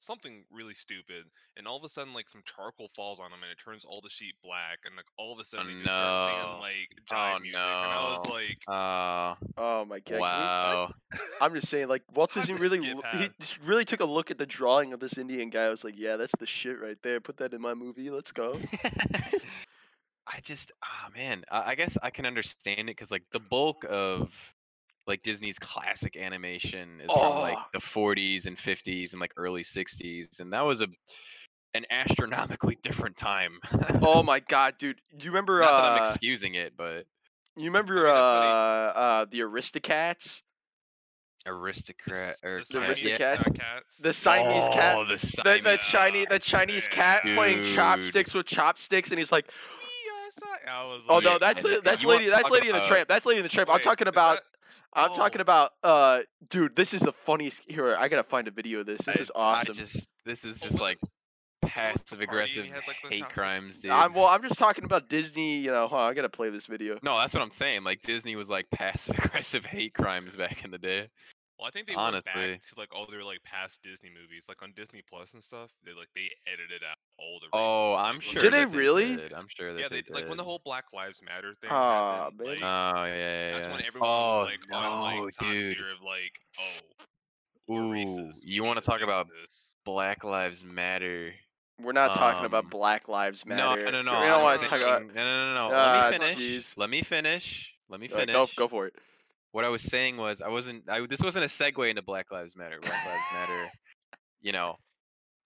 something 0.00 0.44
really 0.52 0.74
stupid, 0.74 1.24
and 1.56 1.66
all 1.66 1.76
of 1.78 1.84
a 1.84 1.88
sudden 1.88 2.12
like 2.12 2.28
some 2.28 2.42
charcoal 2.44 2.90
falls 2.94 3.18
on 3.18 3.30
them 3.30 3.40
and 3.42 3.50
it 3.50 3.56
turns 3.64 3.84
all 3.86 4.00
the 4.02 4.10
sheep 4.10 4.36
black, 4.44 4.80
and 4.84 4.94
like 4.94 5.06
all 5.16 5.32
of 5.32 5.38
a 5.40 5.44
sudden 5.44 5.68
they 5.68 5.72
just 5.72 5.86
start 5.88 6.30
no. 6.30 6.36
singing 6.36 6.60
like 6.60 6.88
jive 7.10 7.36
Oh, 7.36 7.38
music, 7.40 7.56
and 7.60 7.92
I 7.92 8.02
was 8.18 8.28
no. 8.28 8.34
like, 8.34 8.58
Uh, 8.68 9.34
Oh 9.56 9.84
my 9.86 9.96
god. 10.00 10.04
can 10.04 10.16
we- 10.16 10.20
wow. 10.22 10.92
I'm 11.40 11.54
just 11.54 11.68
saying, 11.68 11.88
like 11.88 12.02
Walt 12.14 12.34
How 12.34 12.40
Disney 12.42 12.56
really, 12.56 12.78
this 12.78 12.94
l- 12.94 13.02
get 13.18 13.32
he 13.40 13.56
really 13.66 13.84
took 13.86 14.00
a 14.00 14.04
look 14.04 14.30
at 14.30 14.36
the 14.38 14.46
drawing 14.46 14.92
of 14.92 15.00
this 15.00 15.16
Indian 15.16 15.48
guy. 15.50 15.64
I 15.64 15.68
was 15.70 15.82
like, 15.82 15.94
yeah, 15.98 16.16
that's 16.16 16.34
the 16.38 16.46
shit 16.46 16.78
right 16.80 16.98
there. 17.02 17.20
Put 17.20 17.38
that 17.38 17.54
in 17.54 17.62
my 17.62 17.72
movie. 17.74 18.10
Let's 18.10 18.32
go. 18.32 18.58
I 20.26 20.40
just, 20.40 20.70
ah, 20.84 21.08
man, 21.16 21.44
I, 21.50 21.70
I 21.70 21.74
guess 21.74 21.98
I 22.02 22.10
can 22.10 22.26
understand 22.26 22.80
it 22.80 22.86
because 22.96 23.10
like 23.10 23.24
the 23.32 23.40
bulk 23.40 23.84
of 23.88 24.54
like 25.06 25.22
Disney's 25.22 25.58
classic 25.58 26.16
animation 26.16 27.00
is 27.00 27.12
from 27.12 27.38
like 27.40 27.58
Oh. 27.58 27.64
the 27.72 27.80
40s 27.80 28.46
and 28.46 28.56
50s 28.56 29.12
and 29.12 29.20
like 29.20 29.32
early 29.36 29.62
60s, 29.64 30.38
and 30.40 30.52
that 30.52 30.64
was 30.64 30.80
a 30.82 30.88
an 31.74 31.86
astronomically 31.90 32.76
different 32.82 33.16
time. 33.16 33.58
oh 34.02 34.22
my 34.32 34.38
god, 34.40 34.74
dude. 34.78 35.00
Do 35.16 35.24
you 35.24 35.30
remember? 35.30 35.60
Not 35.60 35.70
that 35.70 35.92
I'm 35.92 36.02
Uh, 36.06 36.08
excusing 36.10 36.54
it, 36.54 36.74
but 36.76 37.06
you 37.56 37.64
remember 37.64 38.06
uh, 38.08 38.12
uh, 38.14 39.24
the 39.28 39.40
Aristocats? 39.40 40.42
aristocrat 41.44 42.36
the, 42.42 42.48
or 42.48 42.62
the 42.70 42.78
The 42.78 42.80
cat- 42.86 42.96
Siamese 42.98 43.18
yeah. 43.18 43.36
Aristocats? 43.36 43.96
The 44.00 44.12
Siamese 44.12 44.68
cat. 44.68 44.96
Oh, 44.96 45.04
the 45.04 45.16
The, 45.44 45.60
the 45.64 45.76
Chinese, 45.76 46.26
the 46.30 46.38
Chinese 46.38 46.88
cat 46.88 47.22
playing 47.22 47.64
chopsticks 47.64 48.32
with 48.34 48.46
chopsticks, 48.46 49.10
and 49.10 49.18
he's 49.18 49.32
like, 49.32 49.50
Yes, 49.50 49.81
I, 50.68 50.82
I 50.82 50.84
was 50.84 51.02
"Oh 51.08 51.16
like, 51.16 51.24
no, 51.24 51.38
that's 51.38 51.64
and 51.64 51.82
that's 51.82 52.04
lady, 52.04 52.28
that's 52.28 52.50
Lady 52.50 52.68
in 52.68 52.72
the 52.72 52.78
about- 52.78 52.88
Tramp. 52.88 53.08
That's 53.08 53.26
Lady 53.26 53.38
in 53.38 53.42
the 53.44 53.48
Tramp. 53.48 53.70
I'm 53.70 53.80
talking 53.80 54.08
about. 54.08 54.36
that- 54.36 54.44
I'm 54.94 55.12
talking 55.12 55.40
oh. 55.40 55.42
about. 55.42 55.70
Uh, 55.82 56.20
dude, 56.50 56.76
this 56.76 56.92
is 56.92 57.00
the 57.00 57.12
funniest. 57.12 57.70
Here, 57.70 57.96
I 57.96 58.08
gotta 58.08 58.24
find 58.24 58.46
a 58.46 58.50
video 58.50 58.80
of 58.80 58.86
this. 58.86 58.98
This 59.06 59.16
I- 59.16 59.20
is 59.22 59.32
awesome. 59.34 59.70
I 59.70 59.74
just 59.74 60.08
this 60.26 60.44
is 60.44 60.62
Oh, 60.62 60.66
just 60.66 60.80
like 60.80 60.98
passive 61.62 62.20
aggressive 62.20 62.66
had, 62.66 62.82
like, 62.86 62.96
hate 63.08 63.20
chopsticks? 63.20 63.32
crimes, 63.34 63.80
dude. 63.80 63.90
I'm 63.90 64.12
well. 64.12 64.26
I'm 64.26 64.42
just 64.42 64.58
talking 64.58 64.84
about 64.84 65.08
Disney. 65.08 65.58
You 65.58 65.70
know, 65.70 65.88
hold 65.88 66.02
on, 66.02 66.10
I 66.10 66.14
gotta 66.14 66.28
play 66.28 66.50
this 66.50 66.66
video. 66.66 66.98
No, 67.02 67.16
that's 67.18 67.32
what 67.32 67.42
I'm 67.42 67.50
saying. 67.50 67.84
Like 67.84 68.00
Disney 68.02 68.36
was 68.36 68.50
like 68.50 68.70
passive 68.70 69.18
aggressive 69.24 69.64
hate 69.64 69.94
crimes 69.94 70.36
back 70.36 70.64
in 70.64 70.70
the 70.70 70.78
day. 70.78 71.08
Well, 71.62 71.68
I 71.68 71.70
think 71.70 71.86
they 71.86 71.94
went 71.94 72.24
back 72.24 72.34
to 72.60 72.74
like 72.76 72.88
all 72.92 73.06
their 73.08 73.22
like 73.22 73.40
past 73.44 73.84
Disney 73.84 74.08
movies, 74.10 74.46
like 74.48 74.60
on 74.62 74.72
Disney 74.74 75.00
Plus 75.08 75.32
and 75.32 75.44
stuff. 75.44 75.70
They 75.86 75.92
like 75.92 76.08
they 76.12 76.28
edited 76.52 76.82
out 76.82 76.96
all 77.20 77.38
the. 77.40 77.46
Oh, 77.52 77.94
racism, 77.96 78.04
I'm 78.04 78.14
like, 78.16 78.22
sure. 78.22 78.42
Did 78.42 78.52
that 78.52 78.70
they 78.72 78.76
really? 78.76 79.14
did. 79.16 79.32
I'm 79.32 79.46
sure 79.46 79.72
that 79.72 79.78
Yeah, 79.80 79.86
they, 79.88 80.02
they, 80.02 80.12
like 80.12 80.28
when 80.28 80.38
the 80.38 80.42
whole 80.42 80.60
Black 80.64 80.86
Lives 80.92 81.20
Matter 81.24 81.54
thing 81.60 81.70
Aw, 81.70 82.24
happened. 82.24 82.38
man. 82.40 82.48
Like, 82.48 82.58
Oh 82.64 83.04
yeah, 83.04 83.14
yeah. 83.14 83.52
that's 83.52 83.68
when 83.68 83.84
everyone 83.86 84.08
oh, 84.10 84.38
was 84.40 84.48
like 84.48 84.76
on 84.76 85.20
like 85.24 85.34
top 85.36 85.48
dude. 85.52 85.76
tier 85.76 85.92
of 85.92 86.02
like, 86.02 86.40
oh, 87.68 87.74
Ooh, 87.74 87.92
racist. 87.92 88.38
you 88.42 88.64
want 88.64 88.82
to 88.82 88.84
talk 88.84 88.98
fix 88.98 89.04
about. 89.04 89.28
Black 89.84 90.24
Lives 90.24 90.64
Matter? 90.64 91.32
We're 91.80 91.92
not 91.92 92.12
talking 92.12 92.44
about 92.44 92.64
Um, 92.64 92.70
Black 92.70 93.08
Lives 93.08 93.46
Matter. 93.46 93.84
No, 93.84 93.90
no, 93.90 94.02
no. 94.02 94.10
We 94.10 94.16
I'm 94.18 94.28
don't 94.30 94.42
want 94.42 94.62
to 94.62 94.68
talk 94.68 94.80
about. 94.80 95.06
No, 95.06 95.12
no, 95.14 95.54
no, 95.54 95.54
no. 95.54 95.70
Ah, 95.72 96.08
Let 96.10 96.20
me 96.20 96.26
finish. 96.26 96.38
jeez. 96.38 96.76
Let 96.76 96.90
me 96.90 97.02
finish. 97.02 97.72
Let 97.88 98.00
me 98.00 98.08
All 98.08 98.16
right, 98.16 98.20
finish. 98.28 98.34
go, 98.56 98.64
go 98.64 98.68
for 98.68 98.86
it. 98.86 98.94
What 99.52 99.64
I 99.64 99.68
was 99.68 99.82
saying 99.82 100.16
was 100.16 100.40
I 100.40 100.48
wasn't. 100.48 100.88
I, 100.88 101.06
this 101.06 101.20
wasn't 101.20 101.44
a 101.44 101.48
segue 101.48 101.88
into 101.88 102.02
Black 102.02 102.32
Lives 102.32 102.56
Matter. 102.56 102.80
Black 102.80 103.06
Lives 103.06 103.22
Matter. 103.34 103.68
You 104.44 104.50
know, 104.50 104.74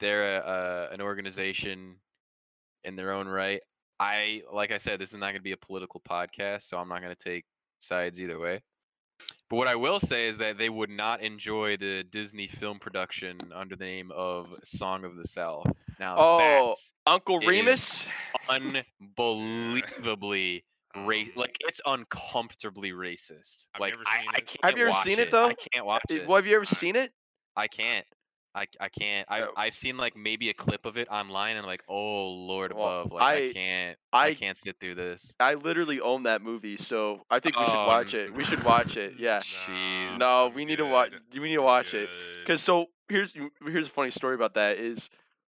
they're 0.01 0.39
a, 0.39 0.89
a, 0.89 0.95
an 0.95 1.03
organization 1.03 1.97
in 2.83 2.97
their 2.97 3.13
own 3.13 3.29
right. 3.29 3.61
I 4.01 4.41
like 4.51 4.73
I 4.73 4.79
said, 4.79 4.99
this 4.99 5.11
is 5.11 5.19
not 5.19 5.27
going 5.27 5.35
to 5.37 5.43
be 5.43 5.53
a 5.53 5.57
political 5.59 6.01
podcast, 6.01 6.63
so 6.63 6.79
I'm 6.79 6.89
not 6.89 7.03
going 7.03 7.15
to 7.15 7.23
take 7.23 7.45
sides 7.79 8.19
either 8.19 8.39
way. 8.39 8.63
But 9.51 9.57
what 9.57 9.69
I 9.69 9.75
will 9.75 10.01
say 10.01 10.29
is 10.29 10.39
that 10.39 10.57
they 10.57 10.71
would 10.71 10.89
not 10.89 11.21
enjoy 11.21 11.77
the 11.77 12.05
Disney 12.05 12.47
film 12.47 12.79
production 12.79 13.37
under 13.55 13.77
the 13.77 13.85
name 13.85 14.11
of 14.15 14.47
Song 14.65 15.05
of 15.05 15.17
the 15.17 15.29
South. 15.29 15.85
Now 16.01 16.17
Oh, 16.19 16.75
Uncle 17.07 17.39
Remus. 17.41 18.09
unbelievably 18.49 20.65
ra- 21.05 21.17
Um, 21.17 21.31
like 21.37 21.57
it's 21.61 21.81
uncomfortably 21.87 22.93
racist. 22.93 23.67
I've 23.75 23.81
like 23.81 23.93
never 23.95 24.05
I, 24.07 24.19
seen 24.21 24.29
I 24.29 24.39
it. 24.39 24.47
can't. 24.47 24.65
Have 24.65 24.77
you 24.79 24.83
ever 24.85 24.91
watch 24.91 25.05
seen 25.05 25.19
it, 25.19 25.29
I 25.29 25.31
though? 25.31 25.55
can't 25.73 25.87
watch 25.87 26.03
Uh, 26.11 26.15
it. 26.15 26.27
Well, 26.27 26.37
have 26.37 26.47
you 26.47 26.57
ever 26.57 26.65
seen 26.65 26.97
it? 26.97 27.13
I 27.57 27.69
can't. 27.69 28.07
I, 28.55 28.67
I 28.81 28.89
can't. 28.89 29.27
I've, 29.31 29.43
Uh, 29.45 29.49
I've 29.55 29.75
seen 29.75 29.99
like 29.99 30.17
maybe 30.17 30.49
a 30.49 30.55
clip 30.55 30.87
of 30.87 30.97
it 30.97 31.09
online 31.11 31.57
and 31.57 31.61
I'm 31.61 31.67
like, 31.67 31.83
oh 31.91 32.29
Lord 32.29 32.73
Well, 32.73 33.03
above, 33.03 33.13
like 33.13 33.23
I, 33.23 33.35
I- 33.49 33.53
can't. 33.53 33.99
I, 34.15 34.27
I 34.29 34.35
can't 34.35 34.57
sit 34.57 34.77
through 34.81 34.95
this. 34.95 35.35
I 35.39 35.55
literally 35.55 36.01
own 36.01 36.23
that 36.23 36.41
movie, 36.41 36.79
so 36.79 37.21
I 37.31 37.39
think 37.39 37.59
we 37.59 37.67
should 37.67 37.75
Oh, 37.75 37.87
watch 37.87 38.15
it. 38.15 38.35
We 38.35 38.45
should 38.45 38.65
watch 38.65 38.97
it. 38.97 39.15
Yeah. 39.19 39.41
Jeez. 39.41 40.17
No, 40.19 40.51
we 40.55 40.65
need 40.65 40.77
to 40.77 40.87
watch. 40.87 41.13
We 41.35 41.41
need 41.41 41.57
to 41.57 41.63
watch 41.63 41.93
it. 41.93 42.09
Cause 42.47 42.63
so 42.63 42.87
here's 43.11 43.35
here's 43.63 43.89
a 43.89 43.91
funny 43.91 44.11
story 44.11 44.35
about 44.35 44.55
that 44.55 44.79
is 44.79 45.11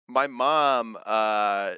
my 0.08 0.28
mom 0.28 0.96
uh 1.06 1.74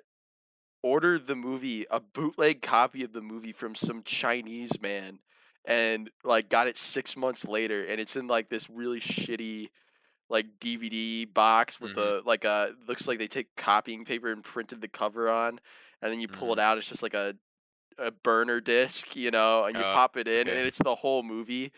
ordered 0.83 1.27
the 1.27 1.35
movie 1.35 1.85
a 1.89 1.99
bootleg 1.99 2.61
copy 2.61 3.03
of 3.03 3.13
the 3.13 3.21
movie 3.21 3.53
from 3.53 3.73
some 3.75 4.03
Chinese 4.03 4.81
man 4.81 5.19
and 5.65 6.11
like 6.23 6.49
got 6.49 6.67
it 6.67 6.77
six 6.77 7.15
months 7.17 7.45
later 7.45 7.85
and 7.85 7.99
it's 8.01 8.15
in 8.17 8.27
like 8.27 8.49
this 8.49 8.69
really 8.69 8.99
shitty 8.99 9.69
like 10.29 10.59
DVD 10.59 11.25
box 11.25 11.79
with 11.79 11.95
Mhm. 11.95 12.21
a 12.21 12.21
like 12.25 12.45
a 12.45 12.75
looks 12.87 13.07
like 13.07 13.19
they 13.19 13.27
take 13.27 13.55
copying 13.55 14.05
paper 14.05 14.31
and 14.31 14.43
printed 14.43 14.81
the 14.81 14.87
cover 14.87 15.29
on 15.29 15.59
and 16.01 16.11
then 16.11 16.19
you 16.19 16.27
pull 16.27 16.51
it 16.53 16.59
out 16.59 16.77
it's 16.77 16.89
just 16.89 17.03
like 17.03 17.13
a 17.13 17.35
a 17.97 18.11
burner 18.11 18.59
disc 18.59 19.15
you 19.15 19.31
know 19.31 19.63
and 19.65 19.77
you 19.77 19.83
Oh, 19.83 19.93
pop 19.93 20.17
it 20.17 20.27
in 20.27 20.47
and 20.47 20.57
it's 20.67 20.79
the 20.83 20.95
whole 20.95 21.23
movie 21.23 21.71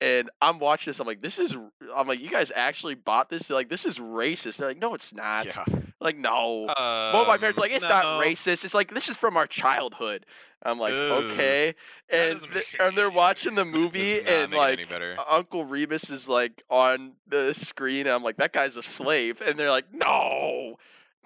and 0.00 0.30
I'm 0.40 0.58
watching 0.58 0.90
this. 0.90 1.00
I'm 1.00 1.06
like, 1.06 1.20
this 1.22 1.38
is. 1.38 1.56
I'm 1.94 2.06
like, 2.06 2.20
you 2.20 2.28
guys 2.30 2.50
actually 2.54 2.94
bought 2.94 3.28
this? 3.28 3.48
They're 3.48 3.56
like, 3.56 3.68
this 3.68 3.84
is 3.84 3.98
racist. 3.98 4.56
They're 4.56 4.68
like, 4.68 4.78
no, 4.78 4.94
it's 4.94 5.12
not. 5.14 5.46
Yeah. 5.46 5.64
Like, 6.00 6.16
no. 6.16 6.66
Well, 6.78 7.26
my 7.26 7.36
parents 7.36 7.58
are 7.58 7.62
like, 7.62 7.72
Um, 7.72 7.76
it's 7.76 7.88
not 7.88 8.04
racist. 8.24 8.64
It's 8.64 8.74
like 8.74 8.94
this 8.94 9.08
is 9.08 9.16
from 9.16 9.36
our 9.36 9.46
childhood. 9.46 10.24
I'm 10.62 10.78
like, 10.78 10.92
Ooh. 10.94 11.12
okay, 11.32 11.74
and 12.10 12.40
th- 12.52 12.76
and 12.80 12.96
they're 12.96 13.10
watching 13.10 13.54
the 13.54 13.64
movie, 13.64 14.20
and 14.20 14.50
make 14.52 14.80
it 14.80 14.92
any 14.92 15.06
like. 15.16 15.18
Uncle 15.30 15.64
Remus 15.64 16.10
is 16.10 16.28
like 16.28 16.62
on 16.68 17.14
the 17.26 17.54
screen, 17.54 18.00
and 18.00 18.10
I'm 18.10 18.22
like, 18.22 18.36
that 18.36 18.52
guy's 18.52 18.76
a 18.76 18.82
slave, 18.82 19.40
and 19.40 19.58
they're 19.58 19.70
like, 19.70 19.92
no, 19.92 20.76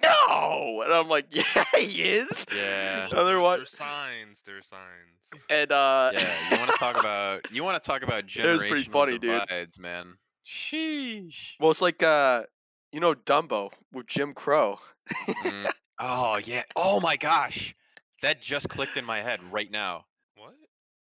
no, 0.03 0.83
and 0.85 0.93
I'm 0.93 1.09
like, 1.09 1.27
yeah, 1.31 1.65
he 1.77 2.03
is. 2.03 2.47
Yeah. 2.55 3.09
Well, 3.13 3.21
Other 3.21 3.39
there- 3.41 3.57
There's 3.59 3.71
signs. 3.71 4.43
There's 4.45 4.67
signs. 4.67 5.43
And 5.51 5.73
uh, 5.73 6.11
Yeah, 6.13 6.33
you 6.51 6.59
want 6.59 6.71
to 6.71 6.77
talk 6.79 6.99
about 7.01 7.41
you 7.53 7.65
want 7.65 7.83
to 7.83 7.87
talk 7.87 8.03
about 8.03 8.25
It 8.37 8.45
was 8.47 8.59
pretty 8.61 8.83
funny, 8.85 9.19
dude. 9.19 9.41
divides, 9.49 9.79
man. 9.79 10.15
Sheesh. 10.47 11.53
well, 11.59 11.71
it's 11.71 11.81
like 11.83 12.03
uh, 12.03 12.45
you 12.93 13.01
know, 13.01 13.15
Dumbo 13.15 13.73
with 13.93 14.07
Jim 14.07 14.35
Crow. 14.35 14.79
Mm. 15.29 15.71
Oh 16.01 16.39
yeah. 16.45 16.65
Oh 16.75 16.99
my 16.99 17.15
gosh, 17.17 17.73
that 18.21 18.43
just 18.43 18.69
clicked 18.69 18.97
in 18.97 19.05
my 19.05 19.21
head 19.23 19.39
right 19.53 19.71
now. 19.71 20.07
What? 20.37 20.55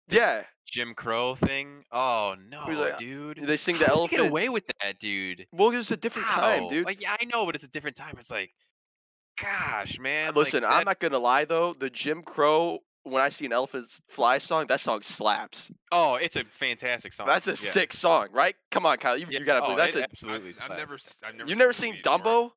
Yeah, 0.08 0.42
Jim 0.66 0.94
Crow 0.94 1.36
thing. 1.36 1.84
Oh 1.92 2.34
no, 2.50 2.64
like, 2.66 2.98
dude. 2.98 3.38
they 3.44 3.56
sing 3.56 3.78
the 3.78 3.86
How 3.86 3.92
you 3.94 3.98
elephant. 4.00 4.20
Get 4.22 4.28
away 4.30 4.48
with 4.48 4.64
that, 4.82 4.98
dude. 4.98 5.46
Well, 5.52 5.70
it 5.70 5.76
was 5.76 5.92
a 5.92 5.96
different 5.96 6.26
time, 6.26 6.66
dude. 6.68 6.84
Like, 6.84 7.00
yeah, 7.00 7.16
I 7.20 7.24
know, 7.26 7.46
but 7.46 7.54
it's 7.54 7.62
a 7.62 7.68
different 7.68 7.96
time. 7.96 8.16
It's 8.18 8.30
like, 8.30 8.50
gosh, 9.42 9.98
man. 9.98 10.26
like, 10.28 10.36
Listen, 10.36 10.64
I'm 10.64 10.70
that- 10.70 10.84
not 10.86 10.98
gonna 11.00 11.18
lie 11.18 11.44
though. 11.44 11.74
The 11.74 11.90
Jim 11.90 12.22
Crow 12.22 12.80
"When 13.04 13.20
I 13.22 13.28
See 13.30 13.46
an 13.46 13.52
Elephant 13.52 13.98
Fly" 14.06 14.38
song, 14.38 14.66
that 14.68 14.80
song 14.80 15.02
slaps. 15.02 15.70
Oh, 15.90 16.14
it's 16.14 16.36
a 16.36 16.44
fantastic 16.44 17.12
song. 17.12 17.26
That's 17.26 17.46
a 17.48 17.50
yeah. 17.50 17.56
sick 17.56 17.92
song, 17.92 18.28
right? 18.32 18.54
Come 18.70 18.86
on, 18.86 18.96
Kyle. 18.98 19.16
You, 19.16 19.26
Yeah, 19.28 19.40
you 19.40 19.44
gotta 19.44 19.60
oh, 19.62 19.74
believe 19.74 19.78
that's 19.78 19.96
it 19.96 20.02
a. 20.04 20.10
absolutely. 20.10 20.50
I've, 20.60 20.70
I've 20.70 20.78
never. 20.78 20.94
s- 20.94 21.18
I've 21.24 21.34
never. 21.34 21.48
You've 21.48 21.58
never 21.58 21.72
the 21.72 21.78
seen 21.78 21.90
movie, 21.94 22.02
nor- 22.04 22.18
Dumbo? 22.18 22.50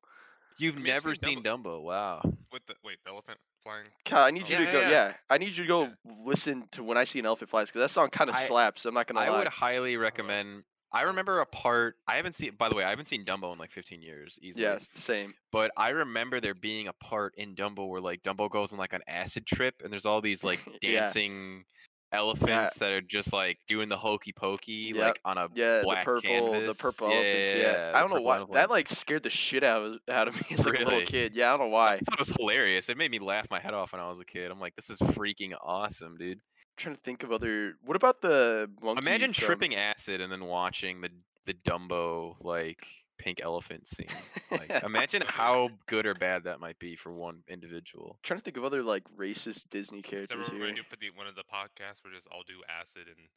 You've 0.58 0.76
I 0.76 0.78
mean, 0.78 0.86
I've 0.86 1.04
never 1.04 1.14
seen 1.14 1.24
seen 1.36 1.42
Dumbo. 1.42 1.82
Wow. 1.82 2.22
With 2.52 2.62
the 2.66 2.74
wait, 2.84 2.98
the 3.04 3.10
elephant 3.10 3.38
flying. 3.62 3.86
Kyle, 4.04 4.24
I 4.24 4.30
need 4.30 4.44
oh, 4.46 4.48
you 4.48 4.58
Yeah, 4.60 4.66
to 4.66 4.72
go. 4.72 4.80
yeah. 4.80 4.90
Yeah, 4.90 5.12
I 5.28 5.38
need 5.38 5.48
you 5.56 5.64
to 5.64 5.66
go 5.68 5.82
Yeah. 5.82 5.90
listen 6.24 6.68
to 6.72 6.82
"When 6.84 6.96
I 6.96 7.04
See 7.04 7.18
an 7.18 7.26
Elephant 7.26 7.50
Flies" 7.50 7.66
because 7.68 7.80
that 7.82 7.90
song 7.90 8.08
kind 8.10 8.30
of 8.30 8.36
I- 8.36 8.40
slaps. 8.44 8.84
I'm 8.86 8.94
not 8.94 9.06
gonna 9.08 9.20
I 9.20 9.28
lie. 9.28 9.38
would 9.40 9.48
highly 9.48 9.96
recommend. 9.96 10.62
I 10.96 11.02
remember 11.02 11.40
a 11.40 11.46
part. 11.46 11.96
I 12.08 12.16
haven't 12.16 12.34
seen. 12.34 12.52
By 12.58 12.68
the 12.68 12.74
way, 12.74 12.84
I 12.84 12.90
haven't 12.90 13.04
seen 13.06 13.24
Dumbo 13.24 13.52
in 13.52 13.58
like 13.58 13.70
15 13.70 14.00
years. 14.02 14.38
Easily. 14.40 14.64
Yeah, 14.64 14.78
same. 14.94 15.34
But 15.52 15.70
I 15.76 15.90
remember 15.90 16.40
there 16.40 16.54
being 16.54 16.88
a 16.88 16.92
part 16.94 17.34
in 17.36 17.54
Dumbo 17.54 17.88
where 17.88 18.00
like 18.00 18.22
Dumbo 18.22 18.50
goes 18.50 18.72
on 18.72 18.78
like 18.78 18.92
an 18.94 19.02
acid 19.06 19.46
trip, 19.46 19.74
and 19.84 19.92
there's 19.92 20.06
all 20.06 20.20
these 20.20 20.42
like 20.42 20.60
Yeah. 20.82 21.00
dancing 21.00 21.64
elephants 22.12 22.78
that 22.78 22.92
are 22.92 23.00
just 23.00 23.32
like 23.32 23.58
doing 23.66 23.88
the 23.88 23.96
hokey 23.96 24.32
pokey 24.32 24.92
Yep. 24.94 25.04
like 25.04 25.20
on 25.24 25.38
a 25.38 25.48
Yeah, 25.54 25.78
the 25.78 25.84
black 25.84 26.04
purple, 26.04 26.22
canvas. 26.22 26.76
the 26.78 26.82
purple 26.82 27.08
Yeah, 27.10 27.16
elephants. 27.16 27.52
Yeah, 27.52 27.58
yeah, 27.58 27.92
I 27.94 28.00
don't 28.00 28.10
know 28.10 28.20
why 28.22 28.44
that 28.54 28.70
like 28.70 28.88
scared 28.88 29.22
the 29.24 29.30
shit 29.30 29.64
out 29.64 29.82
of 29.82 29.98
out 30.08 30.28
of 30.28 30.34
me 30.36 30.56
as 30.56 30.64
like 30.64 30.80
a 30.80 30.84
little 30.84 31.02
kid. 31.02 31.34
Yeah, 31.34 31.48
I 31.52 31.56
don't 31.56 31.66
know 31.66 31.74
why. 31.74 31.94
I 31.94 31.98
thought 31.98 32.14
it 32.14 32.18
was 32.20 32.34
hilarious. 32.38 32.88
It 32.88 32.96
made 32.96 33.10
me 33.10 33.18
laugh 33.18 33.48
my 33.50 33.58
head 33.60 33.74
off 33.74 33.92
when 33.92 34.00
I 34.00 34.08
was 34.08 34.20
a 34.20 34.24
kid. 34.24 34.50
I'm 34.50 34.60
like, 34.60 34.76
this 34.76 34.88
is 34.88 34.98
freaking 34.98 35.52
awesome, 35.62 36.16
dude. 36.16 36.40
Trying 36.76 36.94
to 36.94 37.00
think 37.00 37.22
of 37.22 37.32
other. 37.32 37.74
What 37.84 37.96
about 37.96 38.20
the 38.20 38.70
monkey? 38.82 39.00
Imagine 39.06 39.32
from- 39.32 39.46
tripping 39.46 39.74
acid 39.74 40.20
and 40.20 40.30
then 40.32 40.44
watching 40.44 41.00
the 41.00 41.10
the 41.44 41.54
Dumbo 41.54 42.36
like 42.44 42.86
pink 43.18 43.40
elephant 43.42 43.86
scene. 43.88 44.08
Like, 44.50 44.70
imagine 44.84 45.22
how 45.26 45.70
good 45.86 46.04
or 46.06 46.14
bad 46.14 46.44
that 46.44 46.60
might 46.60 46.78
be 46.78 46.96
for 46.96 47.12
one 47.12 47.42
individual. 47.48 48.18
trying 48.22 48.40
to 48.40 48.44
think 48.44 48.56
of 48.58 48.64
other 48.64 48.82
like 48.82 49.04
racist 49.16 49.70
Disney 49.70 50.02
So 50.02 50.10
characters 50.10 50.50
we're 50.52 50.58
gonna 50.58 50.72
here. 50.74 50.74
do 50.76 50.82
for 50.90 50.96
the 50.96 51.10
one 51.16 51.26
of 51.26 51.34
the 51.34 51.42
podcasts. 51.44 52.02
We're 52.04 52.12
just 52.14 52.26
all 52.30 52.42
do 52.46 52.60
acid 52.68 53.06
and 53.06 53.28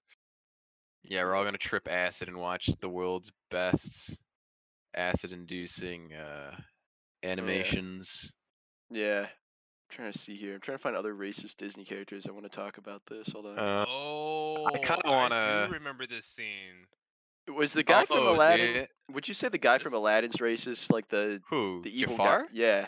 Yeah, 1.03 1.23
we're 1.23 1.33
all 1.35 1.45
gonna 1.45 1.57
trip 1.57 1.87
acid 1.89 2.27
and 2.27 2.37
watch 2.37 2.65
the 2.81 2.89
world's 2.89 3.31
best 3.49 4.17
acid-inducing 4.95 6.13
uh, 6.13 6.55
animations. 7.23 8.33
Yeah, 8.89 9.27
I'm 9.27 9.27
trying 9.89 10.11
to 10.11 10.17
see 10.17 10.35
here. 10.35 10.53
I'm 10.55 10.61
trying 10.61 10.77
to 10.77 10.81
find 10.81 10.95
other 10.95 11.13
racist 11.13 11.57
Disney 11.57 11.83
characters. 11.83 12.25
I 12.27 12.31
want 12.31 12.43
to 12.43 12.49
talk 12.49 12.77
about 12.77 13.01
this. 13.07 13.29
Hold 13.29 13.47
on. 13.47 13.59
Uh, 13.59 13.85
oh, 13.87 14.65
I 14.67 14.77
kinda 14.77 15.01
wanna- 15.05 15.67
remember 15.71 16.05
this 16.07 16.25
scene. 16.25 16.85
Was 17.47 17.73
the 17.73 17.83
guy 17.83 18.05
from 18.05 18.19
oh, 18.19 18.33
Aladdin? 18.35 18.73
did- 18.73 18.89
Would 19.11 19.27
you 19.27 19.33
say 19.33 19.49
the 19.49 19.57
guy 19.57 19.79
from 19.79 19.93
Aladdin's 19.93 20.37
racist? 20.37 20.91
Like 20.91 21.07
the 21.09 21.41
Who? 21.49 21.81
the 21.83 21.89
evil 21.99 22.15
Jafar? 22.15 22.43
guy? 22.43 22.47
Yeah. 22.51 22.87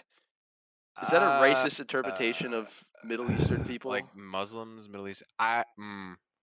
Is 1.02 1.10
that 1.10 1.22
a 1.24 1.26
Uh, 1.26 1.42
racist 1.42 1.80
interpretation 1.80 2.54
uh, 2.54 2.58
of 2.58 2.84
Middle 3.04 3.32
Eastern 3.32 3.64
people? 3.72 3.90
Like 3.90 4.06
Muslims, 4.16 4.88
Middle 4.88 5.08
East. 5.08 5.24
I 5.40 5.64
mm, 5.80 6.16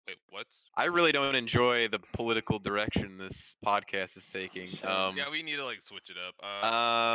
Wait, 0.09 0.17
what? 0.31 0.47
I 0.77 0.87
really 0.87 1.13
don't 1.13 1.37
enjoy 1.37 1.87
the 1.87 2.01
political 2.13 2.59
direction 2.59 3.19
this 3.19 3.55
podcast 3.65 4.17
is 4.17 4.27
taking. 4.27 4.69
Um, 4.85 5.17
yeah, 5.17 5.31
we 5.31 5.45
need 5.45 5.57
to 5.57 5.65
like 5.65 5.81
switch 5.81 6.11
it 6.11 6.17
up. 6.19 6.35
Uh, 6.43 6.67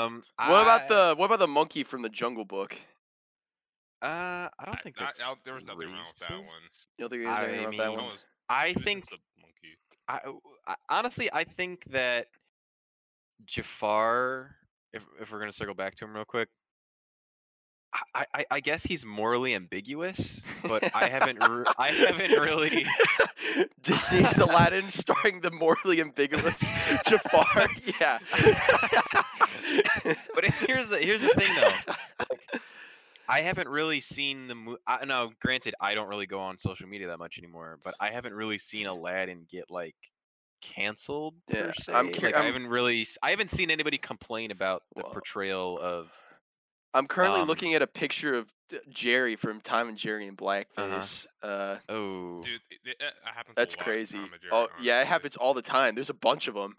um, 0.05 0.23
what 0.37 0.61
about 0.61 0.87
the 0.87 1.15
what 1.17 1.25
about 1.25 1.39
the 1.39 1.47
monkey 1.47 1.83
from 1.83 2.01
the 2.01 2.09
Jungle 2.09 2.45
Book? 2.45 2.79
Uh, 4.01 4.47
I 4.59 4.65
don't 4.65 4.75
I- 4.77 4.81
think 4.81 4.95
that's 4.99 5.21
I- 5.25 5.33
there 5.43 5.55
was 5.55 5.63
nothing 5.65 5.87
wrong 5.89 5.97
with 5.99 6.19
that 6.19 6.31
one. 6.31 6.43
racist. 6.45 6.87
You 6.97 7.03
don't 7.03 7.09
think 7.09 7.23
there's 7.25 7.39
anything 7.39 7.59
I 7.59 7.63
wrong 7.63 7.69
with 7.69 7.77
that 7.79 7.91
one? 7.93 8.05
it's- 8.05 8.25
I 8.49 8.73
think 8.73 9.05
monkey. 9.41 9.77
I, 10.07 10.19
I 10.67 10.75
honestly 10.89 11.29
I 11.33 11.43
think 11.43 11.83
that 11.91 12.27
Jafar, 13.45 14.55
if 14.93 15.05
if 15.19 15.31
we're 15.31 15.39
gonna 15.39 15.51
circle 15.51 15.75
back 15.75 15.95
to 15.95 16.05
him 16.05 16.13
real 16.15 16.25
quick, 16.25 16.47
I, 18.13 18.25
I, 18.33 18.45
I 18.51 18.59
guess 18.59 18.83
he's 18.83 19.05
morally 19.05 19.55
ambiguous, 19.55 20.41
but 20.63 20.93
I 20.95 21.07
haven't 21.09 21.43
re- 21.47 21.65
I 21.77 21.87
haven't 21.89 22.31
really. 22.39 22.85
Disney's 23.81 24.37
Aladdin 24.37 24.89
starring 24.89 25.41
the 25.41 25.51
morally 25.51 26.01
ambiguous 26.01 26.69
Jafar. 27.07 27.67
Yeah. 27.99 28.19
But 30.33 30.45
here's 30.45 30.87
the 30.87 30.97
here's 30.99 31.21
the 31.21 31.29
thing 31.29 31.53
though, 31.55 31.93
like 32.29 32.61
I 33.27 33.41
haven't 33.41 33.67
really 33.67 33.99
seen 34.01 34.47
the 34.47 34.55
movie. 34.55 34.79
Now, 35.05 35.31
granted, 35.41 35.75
I 35.81 35.93
don't 35.95 36.07
really 36.07 36.25
go 36.27 36.39
on 36.39 36.57
social 36.57 36.87
media 36.87 37.07
that 37.07 37.19
much 37.19 37.37
anymore, 37.37 37.79
but 37.83 37.93
I 37.99 38.09
haven't 38.09 38.33
really 38.33 38.57
seen 38.57 38.87
Aladdin 38.87 39.45
get 39.49 39.69
like 39.69 39.95
canceled 40.61 41.35
Yeah, 41.47 41.67
per 41.67 41.73
se. 41.73 41.93
I'm 41.93 42.11
cur- 42.11 42.27
like, 42.27 42.35
I 42.35 42.43
haven't 42.43 42.67
really 42.67 43.01
s- 43.01 43.17
I 43.21 43.29
haven't 43.31 43.49
seen 43.49 43.69
anybody 43.71 43.97
complain 43.97 44.51
about 44.51 44.83
the 44.95 45.03
Well, 45.03 45.11
portrayal 45.13 45.79
of 45.79 46.11
I'm 46.93 47.05
currently 47.07 47.41
Um, 47.41 47.47
looking 47.47 47.75
at 47.75 47.81
a 47.83 47.87
picture 47.87 48.33
of 48.35 48.51
Jerry 48.89 49.35
from 49.35 49.61
Tom 49.61 49.89
and 49.89 49.97
Jerry 49.97 50.25
in 50.25 50.33
Uh-huh. 50.33 50.45
blackface. 50.45 51.27
uh 51.43 51.77
oh 51.89 52.41
Dude, 52.43 52.61
it, 52.71 52.79
it, 52.85 52.97
it 52.99 53.13
happens. 53.23 53.55
That's 53.55 53.75
a 53.75 53.77
lot 53.77 53.83
crazy. 53.83 54.17
Jerry, 54.17 54.31
Oh, 54.51 54.69
yeah, 54.81 55.01
it 55.01 55.07
happens 55.07 55.35
all 55.35 55.53
the 55.53 55.61
time. 55.61 55.93
There's 55.95 56.09
a 56.09 56.13
bunch 56.15 56.47
of 56.47 56.55
them. 56.55 56.75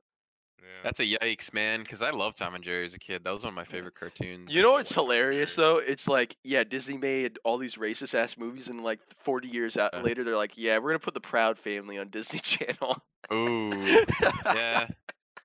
Yeah. 0.60 0.66
That's 0.84 1.00
a 1.00 1.04
yikes, 1.04 1.52
man. 1.52 1.80
Because 1.80 2.02
I 2.02 2.10
love 2.10 2.34
Tom 2.34 2.54
and 2.54 2.62
Jerry 2.64 2.84
as 2.84 2.94
a 2.94 2.98
kid. 2.98 3.24
That 3.24 3.32
was 3.34 3.42
one 3.44 3.50
of 3.52 3.54
my 3.56 3.64
favorite 3.64 3.94
cartoons. 3.94 4.54
You 4.54 4.62
know 4.62 4.72
what's 4.72 4.94
hilarious 4.94 5.54
though? 5.56 5.78
It's 5.78 6.06
like, 6.08 6.36
yeah, 6.44 6.64
Disney 6.64 6.96
made 6.98 7.38
all 7.44 7.58
these 7.58 7.74
racist 7.76 8.14
ass 8.14 8.36
movies, 8.36 8.68
and 8.68 8.82
like 8.84 9.00
40 9.16 9.48
years 9.48 9.76
out 9.76 9.94
Uh. 9.94 10.00
later, 10.00 10.24
they're 10.24 10.36
like, 10.36 10.56
yeah, 10.56 10.78
we're 10.78 10.90
gonna 10.90 10.98
put 11.00 11.14
the 11.14 11.20
Proud 11.20 11.58
Family 11.58 11.98
on 11.98 12.08
Disney 12.08 12.38
Channel. 12.42 12.98
Ooh, 13.32 13.70
yeah. 14.46 14.88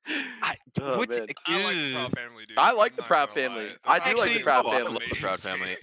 I, 0.08 0.56
Oh, 0.82 0.98
what's- 0.98 1.20
man. 1.20 1.28
I 1.28 1.64
like 1.64 1.76
the. 1.76 1.94
Proud 1.94 2.12
Family, 2.16 2.46
dude. 2.48 2.58
I 2.58 2.72
I'm 2.72 2.78
like 2.78 2.96
the 2.96 3.04
Proud 3.04 3.30
gonna 3.34 3.42
lie. 3.42 3.48
Family. 3.48 3.68
The 3.84 3.90
I 3.92 4.12
do 4.12 4.18
like 4.18 4.34
the 4.34 4.40
Proud 4.44 4.66
Family. 4.72 4.78
I 4.78 4.90
love 4.90 5.02
the 5.10 5.16
Proud. 5.16 5.40
Family. 5.40 5.78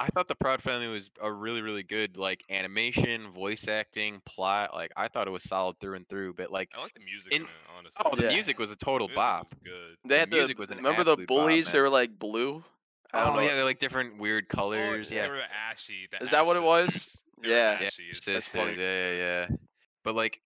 I 0.00 0.06
thought 0.08 0.28
the 0.28 0.34
Proud 0.34 0.62
Family 0.62 0.88
was 0.88 1.10
a 1.22 1.30
really, 1.30 1.60
really 1.62 1.82
good 1.82 2.16
like 2.16 2.42
animation, 2.50 3.30
voice 3.32 3.68
acting, 3.68 4.22
plot. 4.26 4.74
Like 4.74 4.90
I 4.96 5.08
thought 5.08 5.26
it 5.28 5.30
was 5.30 5.44
solid 5.44 5.78
through 5.80 5.96
and 5.96 6.08
through. 6.08 6.34
But 6.34 6.50
like, 6.50 6.70
I 6.76 6.80
like 6.82 6.94
the 6.94 7.00
music 7.00 7.32
In- 7.32 7.42
in, 7.42 7.46
it, 7.48 7.48
honestly. 7.78 8.02
oh, 8.04 8.16
the 8.16 8.22
Yeah. 8.24 8.32
music 8.34 8.58
was 8.58 8.70
a 8.70 8.76
total 8.76 9.06
Music 9.08 9.16
bop. 9.16 9.54
good. 9.64 9.96
They 10.04 10.18
had 10.18 10.30
the 10.30 10.36
music 10.38 10.58
was 10.58 10.70
an 10.70 10.78
remember 10.78 11.04
the 11.04 11.12
absolute 11.12 11.28
bop, 11.28 11.36
bullies? 11.38 11.70
they 11.72 11.80
were 11.80 11.90
like 11.90 12.18
blue. 12.18 12.64
I 13.12 13.24
don't 13.24 13.32
Oh 13.32 13.36
know. 13.36 13.42
yeah, 13.42 13.54
they're 13.54 13.64
like 13.64 13.78
different 13.78 14.18
weird 14.18 14.46
Oh, 14.52 14.56
colors. 14.56 15.08
they 15.10 15.16
yeah, 15.16 15.28
were 15.28 15.40
ashy. 15.70 16.08
the 16.10 16.24
Is 16.24 16.30
that 16.30 16.46
what 16.46 16.56
it 16.56 16.62
was? 16.62 16.92
sisters. 16.94 17.22
They 17.42 17.48
were 17.48 17.54
Yeah. 17.54 17.78
yeah, 17.80 17.86
ashy. 17.86 18.32
That's 18.32 18.48
funny. 18.48 18.74
Yeah, 18.78 19.10
yeah, 19.12 19.16
yeah. 19.16 19.56
But 20.04 20.14
like, 20.14 20.40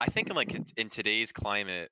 I 0.00 0.06
think 0.06 0.28
in 0.30 0.36
like 0.36 0.52
in, 0.54 0.66
in 0.76 0.88
today's 0.90 1.30
climate, 1.32 1.90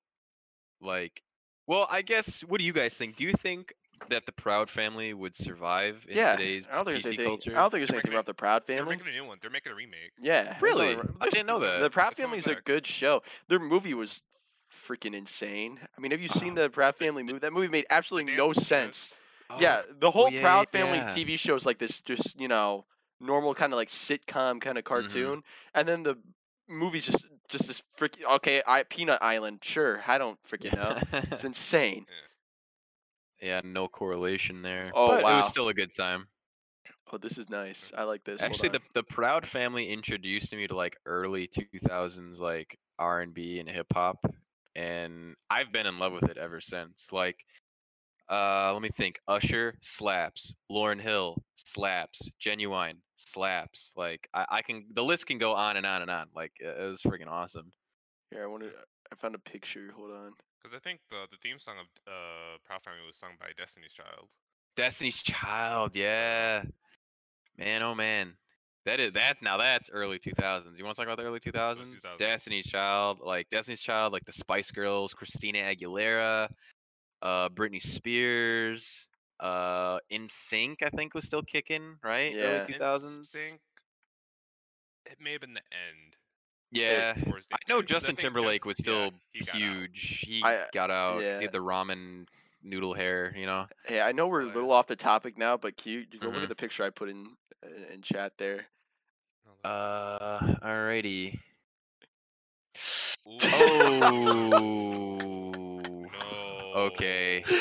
like, 0.83 1.23
well, 1.67 1.87
I 1.91 2.03
guess. 2.03 2.41
What 2.43 2.61
do 2.61 2.67
you 2.67 2.73
guys 2.73 2.95
think? 2.95 3.17
Do 3.17 3.25
you 3.25 3.33
think 3.33 3.73
that 4.09 4.27
the 4.27 4.33
Proud 4.33 4.69
Family 4.69 5.15
would 5.15 5.35
survive 5.37 6.05
in 6.09 6.17
yeah, 6.17 6.35
today's 6.37 6.67
I 6.71 6.75
don't 6.77 6.85
think 6.87 6.99
PC 6.99 7.07
anything. 7.07 7.27
culture? 7.27 7.51
I 7.53 7.61
don't 7.61 7.71
think 7.71 7.81
there's 7.81 7.89
They're 7.91 7.97
anything 7.97 8.11
making 8.11 8.13
about 8.15 8.27
the 8.27 8.35
Proud 8.35 8.65
family. 8.65 8.83
They're 8.97 9.05
making 9.05 9.15
a 9.15 9.23
new 9.23 9.25
one. 9.29 9.39
They're 9.41 9.51
making 9.51 9.73
a 9.73 9.75
remake. 9.77 10.13
Yeah, 10.21 10.57
Really? 10.61 10.97
I 11.21 11.29
didn't 11.31 11.47
know 11.47 11.61
that. 11.61 11.81
The 11.81 11.91
Proud 11.91 12.15
Family 12.17 12.39
is 12.39 12.47
a 12.49 12.57
good 12.57 12.87
show. 12.87 13.23
Their 13.49 13.61
movie 13.61 13.95
was 13.95 14.23
freaking 14.73 15.15
insane. 15.15 15.79
I 15.97 16.01
mean, 16.01 16.11
have 16.11 16.21
you 16.21 16.29
seen 16.29 16.53
Oh, 16.59 16.63
the 16.63 16.71
Proud 16.71 16.95
the- 16.99 17.05
Family 17.05 17.23
movie? 17.23 17.39
That 17.39 17.53
movie 17.53 17.69
made 17.69 17.87
absolutely 17.91 18.35
no 18.35 18.53
sense. 18.53 19.15
Oh, 19.51 19.57
Yeah, 19.61 19.83
the 19.91 20.11
whole 20.11 20.31
yeah, 20.31 20.41
Proud 20.41 20.67
yeah, 20.73 20.81
Family 20.81 20.99
yeah. 20.99 21.09
TV 21.09 21.39
show 21.39 21.55
is 21.55 21.65
like 21.67 21.79
this, 21.79 22.01
just 22.01 22.41
you 22.41 22.49
know, 22.49 22.87
normal 23.21 23.55
kind 23.55 23.73
of 23.73 23.77
like 23.77 23.89
sitcom 23.89 24.61
kind 24.61 24.79
of 24.79 24.85
Mm-hmm. 24.85 24.95
cartoon, 24.95 25.43
and 25.75 25.87
then 25.87 26.03
the 26.03 26.17
movie's 26.69 27.05
just 27.07 27.25
just 27.49 27.67
this 27.67 27.83
freaking 27.99 28.25
okay. 28.37 28.63
I 28.67 28.83
Peanut 28.85 29.19
Island, 29.23 29.61
sure. 29.63 30.03
I 30.07 30.19
don't 30.19 30.39
freaking 30.43 30.75
know. 30.75 30.99
It's 31.33 31.45
insane. 31.45 32.07
yeah, 33.41 33.61
no 33.65 33.89
correlation 33.89 34.63
there. 34.63 34.91
Oh, 34.95 35.09
but 35.09 35.21
it 35.21 35.25
wow. 35.25 35.37
was 35.39 35.47
still 35.47 35.69
a 35.69 35.75
good 35.75 35.95
time. 35.95 36.29
Oh, 37.13 37.19
this 37.19 37.37
is 37.37 37.51
nice. 37.51 37.93
I 37.97 38.05
like 38.05 38.25
this. 38.25 38.41
Actually, 38.41 38.71
the 38.71 38.81
the 38.95 39.03
Proud 39.03 39.47
Family 39.47 39.91
introduced 39.91 40.55
me 40.55 40.67
to 40.67 40.75
like 40.75 40.97
early 41.05 41.47
two 41.47 41.67
thousands 41.87 42.41
like 42.41 42.79
R 42.99 43.21
and 43.21 43.35
B 43.35 43.59
and 43.59 43.69
hip 43.69 43.89
hop, 43.93 44.25
and 44.75 45.35
I've 45.51 45.73
been 45.73 45.87
in 45.87 45.99
love 45.99 46.13
with 46.13 46.31
it 46.31 46.39
ever 46.39 46.61
since. 46.61 47.13
Like, 47.13 47.45
uh, 48.31 48.71
let 48.73 48.83
me 48.83 48.89
think. 48.89 49.21
Usher 49.29 49.75
slaps. 49.81 50.55
Lauryn 50.71 51.01
Hill 51.01 51.43
slaps. 51.57 52.31
Ginuwine 52.41 52.97
slaps. 53.17 53.93
Like, 53.97 54.29
I, 54.35 54.47
I 54.51 54.63
can 54.63 54.85
the 54.93 55.03
list 55.03 55.27
can 55.27 55.39
go 55.39 55.55
on 55.55 55.77
and 55.77 55.87
on 55.87 56.03
and 56.03 56.11
on. 56.11 56.29
Like, 56.35 56.53
it 56.61 56.77
it 56.81 56.89
was 56.89 57.03
freaking 57.03 57.29
awesome. 57.29 57.73
Yeah, 58.31 58.45
I 58.45 58.47
wanted. 58.47 58.73
I 59.13 59.17
found 59.17 59.35
a 59.35 59.39
picture. 59.39 59.91
Hold 59.97 60.11
on. 60.11 60.33
Because 60.63 60.77
I 60.77 60.81
think 60.81 61.01
the 61.11 61.27
the 61.31 61.37
theme 61.43 61.59
song 61.59 61.77
of 61.81 61.87
uh, 62.07 62.59
Proud 62.65 62.83
Family 62.83 63.01
was 63.07 63.17
sung 63.17 63.31
by 63.41 63.49
Destiny's 63.57 63.93
Child. 63.93 64.29
Destiny's 64.77 65.23
Child, 65.23 65.97
yeah. 65.97 66.63
Man, 67.59 67.83
oh 67.83 67.95
man. 67.95 68.35
That 68.85 68.99
is 68.99 69.13
that 69.13 69.37
now 69.43 69.59
that's 69.59 69.91
early 69.91 70.19
2000s. 70.19 70.77
You 70.77 70.85
want 70.85 70.97
to 70.97 71.03
talk 71.03 71.07
about 71.07 71.19
the 71.19 71.25
early 71.25 71.39
2000s? 71.39 72.05
2000s. 72.05 72.19
Destiny's 72.19 72.67
Child, 72.67 73.21
like 73.23 73.49
Destiny's 73.49 73.81
Child, 73.83 74.13
like 74.13 74.25
the 74.25 74.33
Spice 74.33 74.71
Girls, 74.73 75.15
Christina 75.15 75.59
Aguilera, 75.59 76.49
uh 77.23 77.49
Britney 77.49 77.83
Spears, 77.83 79.09
uh 79.41 79.99
NSYNC 80.13 80.83
I 80.83 80.91
think 80.91 81.15
was 81.15 81.25
still 81.25 81.43
kicking, 81.43 81.97
right? 82.03 82.35
Yeah. 82.35 82.43
Early 82.43 82.75
2000s. 82.75 83.31
Think 83.31 83.61
it 85.11 85.19
may 85.21 85.33
have 85.33 85.41
been 85.41 85.55
the 85.55 85.61
end. 85.61 86.17
Yeah. 86.71 87.15
the 87.15 87.43
I 87.53 87.57
know 87.69 87.83
Justin 87.83 88.09
think 88.17 88.21
Timberlake 88.21 88.65
Just- 88.65 88.67
was 88.67 88.77
yeah, 88.79 88.83
still 88.83 89.11
he 89.33 89.45
got 89.45 89.57
huge. 89.57 90.25
He 90.27 90.43
I- 90.45 90.67
got 90.73 90.91
out. 90.91 91.23
yeah. 91.23 91.37
he 91.39 91.43
had 91.45 91.53
the 91.53 91.59
ramen 91.59 92.27
noodle 92.63 92.95
hair, 92.95 93.35
you 93.37 93.47
know. 93.47 93.67
Hey, 93.85 94.01
I 94.01 94.13
know 94.13 94.29
we're 94.29 94.43
a 94.43 94.47
little 94.47 94.71
off 94.73 94.87
the 94.87 94.97
topic 94.97 95.37
now, 95.37 95.57
but 95.57 95.77
cute. 95.77 96.09
you, 96.13 96.21
go 96.21 96.29
look 96.29 96.37
Mhm. 96.37 96.43
at 96.45 96.49
the 96.49 96.55
picture 96.55 96.85
I 96.85 96.91
put 96.91 97.09
in 97.09 97.27
uh, 97.65 97.69
in 97.93 98.03
chat 98.03 98.35
there? 98.39 98.67
Uh 99.65 100.39
alrighty. 100.63 101.41
Oh. 103.25 105.42
Okay. 106.75 107.45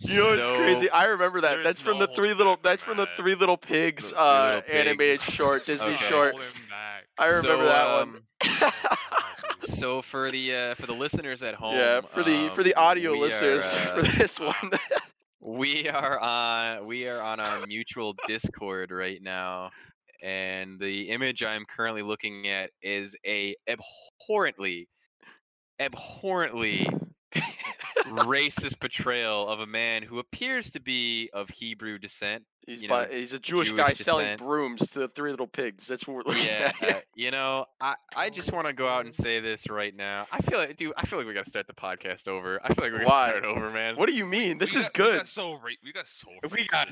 You 0.00 0.18
know 0.18 0.32
it's 0.34 0.50
crazy. 0.50 0.86
So- 0.88 0.92
I 0.94 1.06
remember 1.06 1.40
that. 1.40 1.64
That's 1.64 1.80
from 1.80 1.98
no 1.98 2.04
the 2.06 2.12
three 2.12 2.34
little. 2.34 2.58
That's 2.62 2.82
from 2.82 2.98
the. 2.98 3.06
Three 3.16 3.34
Little 3.34 3.56
Pigs 3.56 4.10
Three 4.10 4.18
uh, 4.18 4.56
Little 4.66 4.74
animated 4.74 5.20
short, 5.22 5.64
Disney 5.64 5.94
Okay. 5.94 6.04
short. 6.04 6.32
Hold 6.32 6.42
him 6.44 6.52
back. 6.68 7.04
I 7.18 7.28
remember 7.28 7.64
So, 7.64 7.70
that 7.70 7.90
one. 7.90 8.08
um, 8.08 8.22
dude. 9.60 9.70
So 9.70 10.02
for 10.02 10.30
the 10.30 10.54
uh, 10.54 10.74
for 10.74 10.86
the 10.86 10.92
listeners 10.92 11.42
at 11.42 11.54
home, 11.54 11.74
yeah, 11.76 12.02
for 12.02 12.22
the 12.22 12.50
for 12.54 12.62
the 12.62 12.74
um, 12.74 12.84
audio 12.84 13.12
listeners 13.12 13.62
are, 13.64 13.68
for 13.86 13.98
uh, 14.00 14.02
this 14.18 14.38
one. 14.38 14.70
we 15.40 15.88
are 15.88 16.18
on 16.20 16.84
we 16.86 17.08
are 17.08 17.22
on 17.22 17.40
our 17.40 17.66
mutual 17.66 18.14
Discord 18.26 18.90
right 18.90 19.20
now, 19.22 19.70
and 20.22 20.78
the 20.78 21.08
image 21.08 21.42
I'm 21.42 21.64
currently 21.64 22.02
looking 22.02 22.48
at 22.48 22.70
is 22.82 23.16
a 23.26 23.54
abhorrently, 23.66 24.88
abhorrently 25.80 26.86
racist 28.14 28.80
portrayal 28.80 29.48
of 29.48 29.60
a 29.60 29.66
man 29.66 30.02
who 30.04 30.18
appears 30.18 30.70
to 30.70 30.80
be 30.80 31.30
of 31.32 31.50
Hebrew 31.50 31.98
descent. 31.98 32.44
he's 32.66 32.82
you 32.82 32.88
know, 32.88 33.04
bu- 33.06 33.12
he's 33.14 33.32
a 33.32 33.38
Jewish, 33.38 33.68
Jewish 33.68 33.78
guy 33.78 33.92
selling 33.92 34.36
brooms 34.36 34.86
to 34.88 34.98
the 35.00 35.08
Three 35.08 35.30
Little 35.30 35.46
Pigs. 35.46 35.86
That's 35.86 36.06
what 36.06 36.14
we're 36.16 36.22
looking 36.32 36.46
Yeah, 36.46 36.72
at. 36.82 36.96
uh, 36.96 37.00
you 37.14 37.30
know, 37.30 37.66
I, 37.80 37.94
I 38.14 38.30
just 38.30 38.52
want 38.52 38.66
to 38.66 38.72
go 38.72 38.88
out 38.88 39.04
and 39.04 39.14
say 39.14 39.40
this 39.40 39.68
right 39.70 39.94
now. 39.94 40.26
I 40.32 40.38
feel 40.42 40.58
like, 40.58 40.76
dude, 40.76 40.92
I 40.96 41.06
feel 41.06 41.18
like 41.18 41.28
we 41.28 41.34
gotta 41.34 41.48
start 41.48 41.66
the 41.66 41.72
podcast 41.74 42.28
over. 42.28 42.60
I 42.64 42.74
feel 42.74 42.84
like 42.84 42.92
we 42.92 43.04
gotta 43.04 43.30
start 43.30 43.44
over, 43.44 43.70
man. 43.70 43.96
what 43.96 44.08
do 44.08 44.14
you 44.16 44.26
mean? 44.26 44.58
This 44.58 44.74
We 44.74 44.80
is 44.80 44.88
got- 44.88 45.04
We 45.06 45.10
good. 45.12 45.18
got 45.18 45.28
so 45.28 45.52
ra- 45.52 45.70
we 45.84 45.92
got 45.92 46.08
so. 46.08 46.28
We 46.50 46.64
got. 46.66 46.88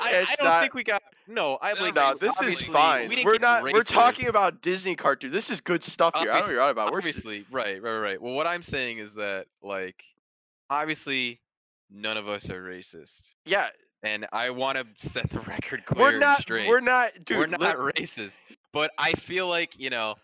I, 0.00 0.08
I 0.28 0.34
don't 0.36 0.44
not- 0.46 0.60
think 0.60 0.74
we 0.74 0.84
got. 0.84 1.02
No, 1.26 1.58
I 1.62 1.72
No, 1.72 1.80
like. 1.82 1.94
No, 1.94 2.14
this 2.14 2.40
is 2.42 2.60
fine. 2.60 3.08
we 3.08 3.16
didn't 3.16 3.26
We're 3.26 3.32
get 3.34 3.40
not. 3.40 3.62
We're 3.62 3.82
talking 3.82 4.28
about 4.28 4.60
Disney 4.60 4.94
cartoons. 4.94 5.32
This 5.32 5.50
is 5.50 5.62
good 5.62 5.82
stuff 5.82 6.12
here. 6.18 6.30
I 6.30 6.34
don't 6.34 6.34
know 6.34 6.40
what 6.46 6.52
you're 6.52 6.60
on 6.62 6.68
about. 6.70 6.92
We're 6.92 6.98
obviously 6.98 7.46
right, 7.50 7.82
right, 7.82 7.98
right. 7.98 8.20
Well, 8.22 8.34
what 8.34 8.46
I'm 8.46 8.62
saying 8.62 8.98
is 8.98 9.14
that, 9.14 9.46
like, 9.62 10.04
obviously, 10.70 11.40
none 11.90 12.16
of 12.16 12.28
us 12.28 12.48
are 12.50 12.62
racist, 12.62 13.34
yeah. 13.46 13.68
and 14.02 14.26
I 14.32 14.50
want 14.50 14.78
to 14.78 14.86
set 14.96 15.30
the 15.30 15.40
record 15.48 15.84
clear 15.84 16.12
We're 16.12 16.18
not. 16.18 16.36
and 16.38 16.42
straight. 16.42 16.68
We're 16.68 16.80
not. 16.80 17.10
Dude, 17.24 17.38
we're 17.38 17.46
not 17.46 17.76
racist, 17.76 18.38
but 18.72 18.90
I 18.98 19.12
feel 19.12 19.48
like 19.48 19.78
you 19.78 19.90
know 19.90 20.14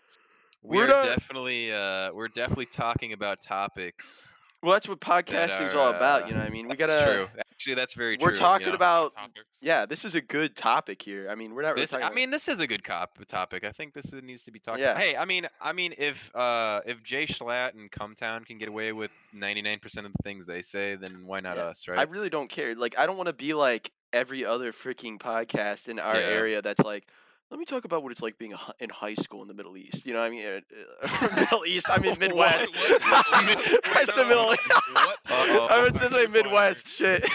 we 0.63 0.77
We're 0.77 0.87
not- 0.87 1.05
definitely 1.05 1.71
uh, 1.71 2.11
we're 2.13 2.27
definitely 2.27 2.67
talking 2.67 3.13
about 3.13 3.41
topics. 3.41 4.33
well, 4.61 4.73
that's 4.73 4.87
what 4.87 4.99
podcasting's 4.99 5.73
are, 5.73 5.79
all 5.79 5.89
about. 5.89 6.23
uh, 6.23 6.27
You 6.27 6.33
know, 6.33 6.39
what 6.39 6.47
I 6.47 6.51
mean, 6.51 6.67
we 6.67 6.75
That's 6.75 6.91
gotta. 6.91 7.15
true. 7.15 7.27
Actually, 7.61 7.75
that's 7.75 7.93
very 7.93 8.17
We're 8.19 8.29
true. 8.29 8.37
you 8.37 8.39
talking 8.39 8.67
know? 8.69 8.73
about. 8.73 9.15
Topics. 9.15 9.45
Yeah, 9.61 9.85
this 9.85 10.03
is 10.03 10.15
a 10.15 10.21
good 10.21 10.55
topic 10.55 10.99
here. 10.99 11.27
I 11.29 11.35
mean, 11.35 11.53
we're 11.53 11.61
not. 11.61 11.69
really 11.75 11.81
this. 11.83 11.91
talking 11.91 12.05
I 12.05 12.07
about- 12.07 12.15
mean, 12.15 12.31
this 12.31 12.47
is 12.47 12.59
a 12.59 12.65
good 12.65 12.83
cop 12.83 13.23
topic. 13.27 13.63
I 13.63 13.69
think 13.71 13.93
this 13.93 14.11
needs 14.13 14.41
to 14.43 14.51
be 14.51 14.57
talked. 14.57 14.79
Yeah. 14.79 14.91
about. 14.93 15.03
Hey, 15.03 15.15
I 15.15 15.25
mean, 15.25 15.45
I 15.61 15.71
mean, 15.71 15.93
if 15.99 16.35
uh, 16.35 16.81
if 16.87 17.03
Jay 17.03 17.27
Schlatt 17.27 17.75
and 17.75 17.91
Cumtown 17.91 18.47
can 18.47 18.57
get 18.57 18.67
away 18.67 18.93
with 18.93 19.11
99% 19.35 19.83
of 19.99 20.11
the 20.11 20.23
things 20.23 20.47
they 20.47 20.63
say, 20.63 20.95
then 20.95 21.21
why 21.27 21.39
not 21.39 21.57
Yeah, 21.57 21.65
us, 21.65 21.87
right? 21.87 21.99
I 21.99 22.03
really 22.03 22.31
don't 22.31 22.49
care. 22.49 22.73
Like, 22.73 22.97
I 22.97 23.05
don't 23.05 23.15
want 23.17 23.27
to 23.27 23.33
be 23.33 23.53
like 23.53 23.91
every 24.11 24.43
other 24.43 24.71
freaking 24.71 25.19
podcast 25.19 25.87
in 25.87 25.99
our 25.99 26.15
Yeah. 26.19 26.25
area 26.25 26.61
that's 26.63 26.83
like, 26.83 27.05
let 27.51 27.59
me 27.59 27.65
talk 27.65 27.85
about 27.85 28.01
what 28.01 28.11
it's 28.11 28.21
like 28.21 28.37
being 28.37 28.53
a, 28.53 28.57
hi- 28.57 28.73
in 28.79 28.89
high 28.89 29.13
school 29.13 29.41
in 29.41 29.47
the 29.47 29.53
Middle 29.53 29.77
East. 29.77 30.05
You 30.05 30.13
know 30.13 30.21
I 30.21 30.29
mean? 30.29 30.41
Uh, 31.03 31.07
uh, 31.21 31.35
Middle 31.35 31.65
East. 31.65 31.87
I 31.89 31.97
mean 31.99 32.11
What? 32.11 32.19
Midwest. 32.19 32.71
I 32.75 34.03
said 34.09 34.27
Middle 34.27 34.53
East. 34.53 34.67
What? 34.93 35.17
Uh-oh. 35.29 35.67
I 35.69 35.81
would 35.83 35.97
say 35.97 36.27
Midwest. 36.27 36.87
Shit. 36.89 37.25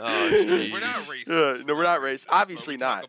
Oh, 0.00 0.28
We're 0.72 0.80
not 0.80 0.96
racist. 1.06 1.28
Yeah, 1.28 1.64
no, 1.64 1.74
we're 1.76 1.84
not 1.84 2.00
racist. 2.00 2.26
but 2.26 2.34
we 2.36 2.40
Obviously 2.42 2.76
not. 2.76 3.06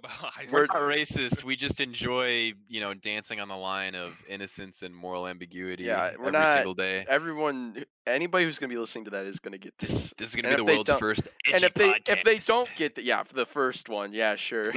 We're 0.51 0.67
not 0.67 0.75
racist. 0.77 1.43
We 1.43 1.55
just 1.55 1.79
enjoy, 1.81 2.53
you 2.69 2.79
know, 2.79 2.93
dancing 2.93 3.39
on 3.39 3.47
the 3.47 3.55
line 3.57 3.95
of 3.95 4.21
innocence 4.29 4.83
and 4.83 4.95
moral 4.95 5.27
ambiguity 5.27 5.85
Yeah, 5.85 6.11
we're 6.17 6.27
every 6.27 6.31
not- 6.33 6.55
single 6.57 6.73
day. 6.75 7.05
Everyone, 7.09 7.83
anybody 8.05 8.45
who's 8.45 8.59
gonna 8.59 8.69
be 8.69 8.77
listening 8.77 9.05
to 9.05 9.11
that 9.11 9.25
is 9.25 9.39
gonna 9.39 9.57
get 9.57 9.77
This, 9.79 9.89
this. 9.89 10.13
this 10.17 10.29
is 10.29 10.35
gonna 10.35 10.49
and 10.49 10.57
be 10.57 10.61
if 10.61 10.65
the 10.67 10.71
they 10.71 10.77
world's 10.77 10.89
don't- 10.89 10.99
first 10.99 11.27
and 11.51 11.63
if 11.63 11.73
they 11.73 11.95
if 12.07 12.23
they 12.23 12.37
don't 12.37 12.69
get 12.75 12.95
the 12.95 13.03
yeah 13.03 13.23
for 13.23 13.33
the 13.33 13.45
first 13.47 13.89
one 13.89 14.13
yeah 14.13 14.35
sure 14.35 14.71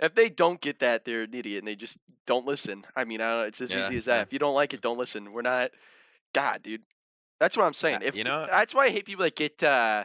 if 0.00 0.14
they 0.14 0.30
don't 0.38 0.60
get 0.60 0.78
that 0.78 1.04
they're 1.04 1.22
an 1.24 1.34
idiot 1.34 1.58
and 1.58 1.66
they 1.68 1.74
just 1.76 1.98
don't 2.24 2.46
listen 2.46 2.84
i 2.96 3.04
mean 3.04 3.20
I 3.20 3.28
don't, 3.36 3.46
it's 3.48 3.60
as 3.60 3.72
Yeah, 3.72 3.80
easy 3.80 3.96
as 3.98 4.04
that 4.06 4.16
yeah. 4.16 4.22
if 4.22 4.32
you 4.32 4.38
don't 4.38 4.54
like 4.54 4.72
it 4.72 4.80
don't 4.80 4.96
listen 4.96 5.32
we're 5.32 5.42
not 5.42 5.72
god 6.32 6.62
dude 6.62 6.82
that's 7.40 7.56
what 7.56 7.64
i'm 7.64 7.74
saying 7.74 8.00
if 8.02 8.14
you 8.14 8.22
know- 8.24 8.46
that's 8.48 8.74
why 8.74 8.84
i 8.86 8.90
hate 8.90 9.04
people 9.04 9.24
that 9.24 9.34
get 9.34 9.62
uh 9.62 10.04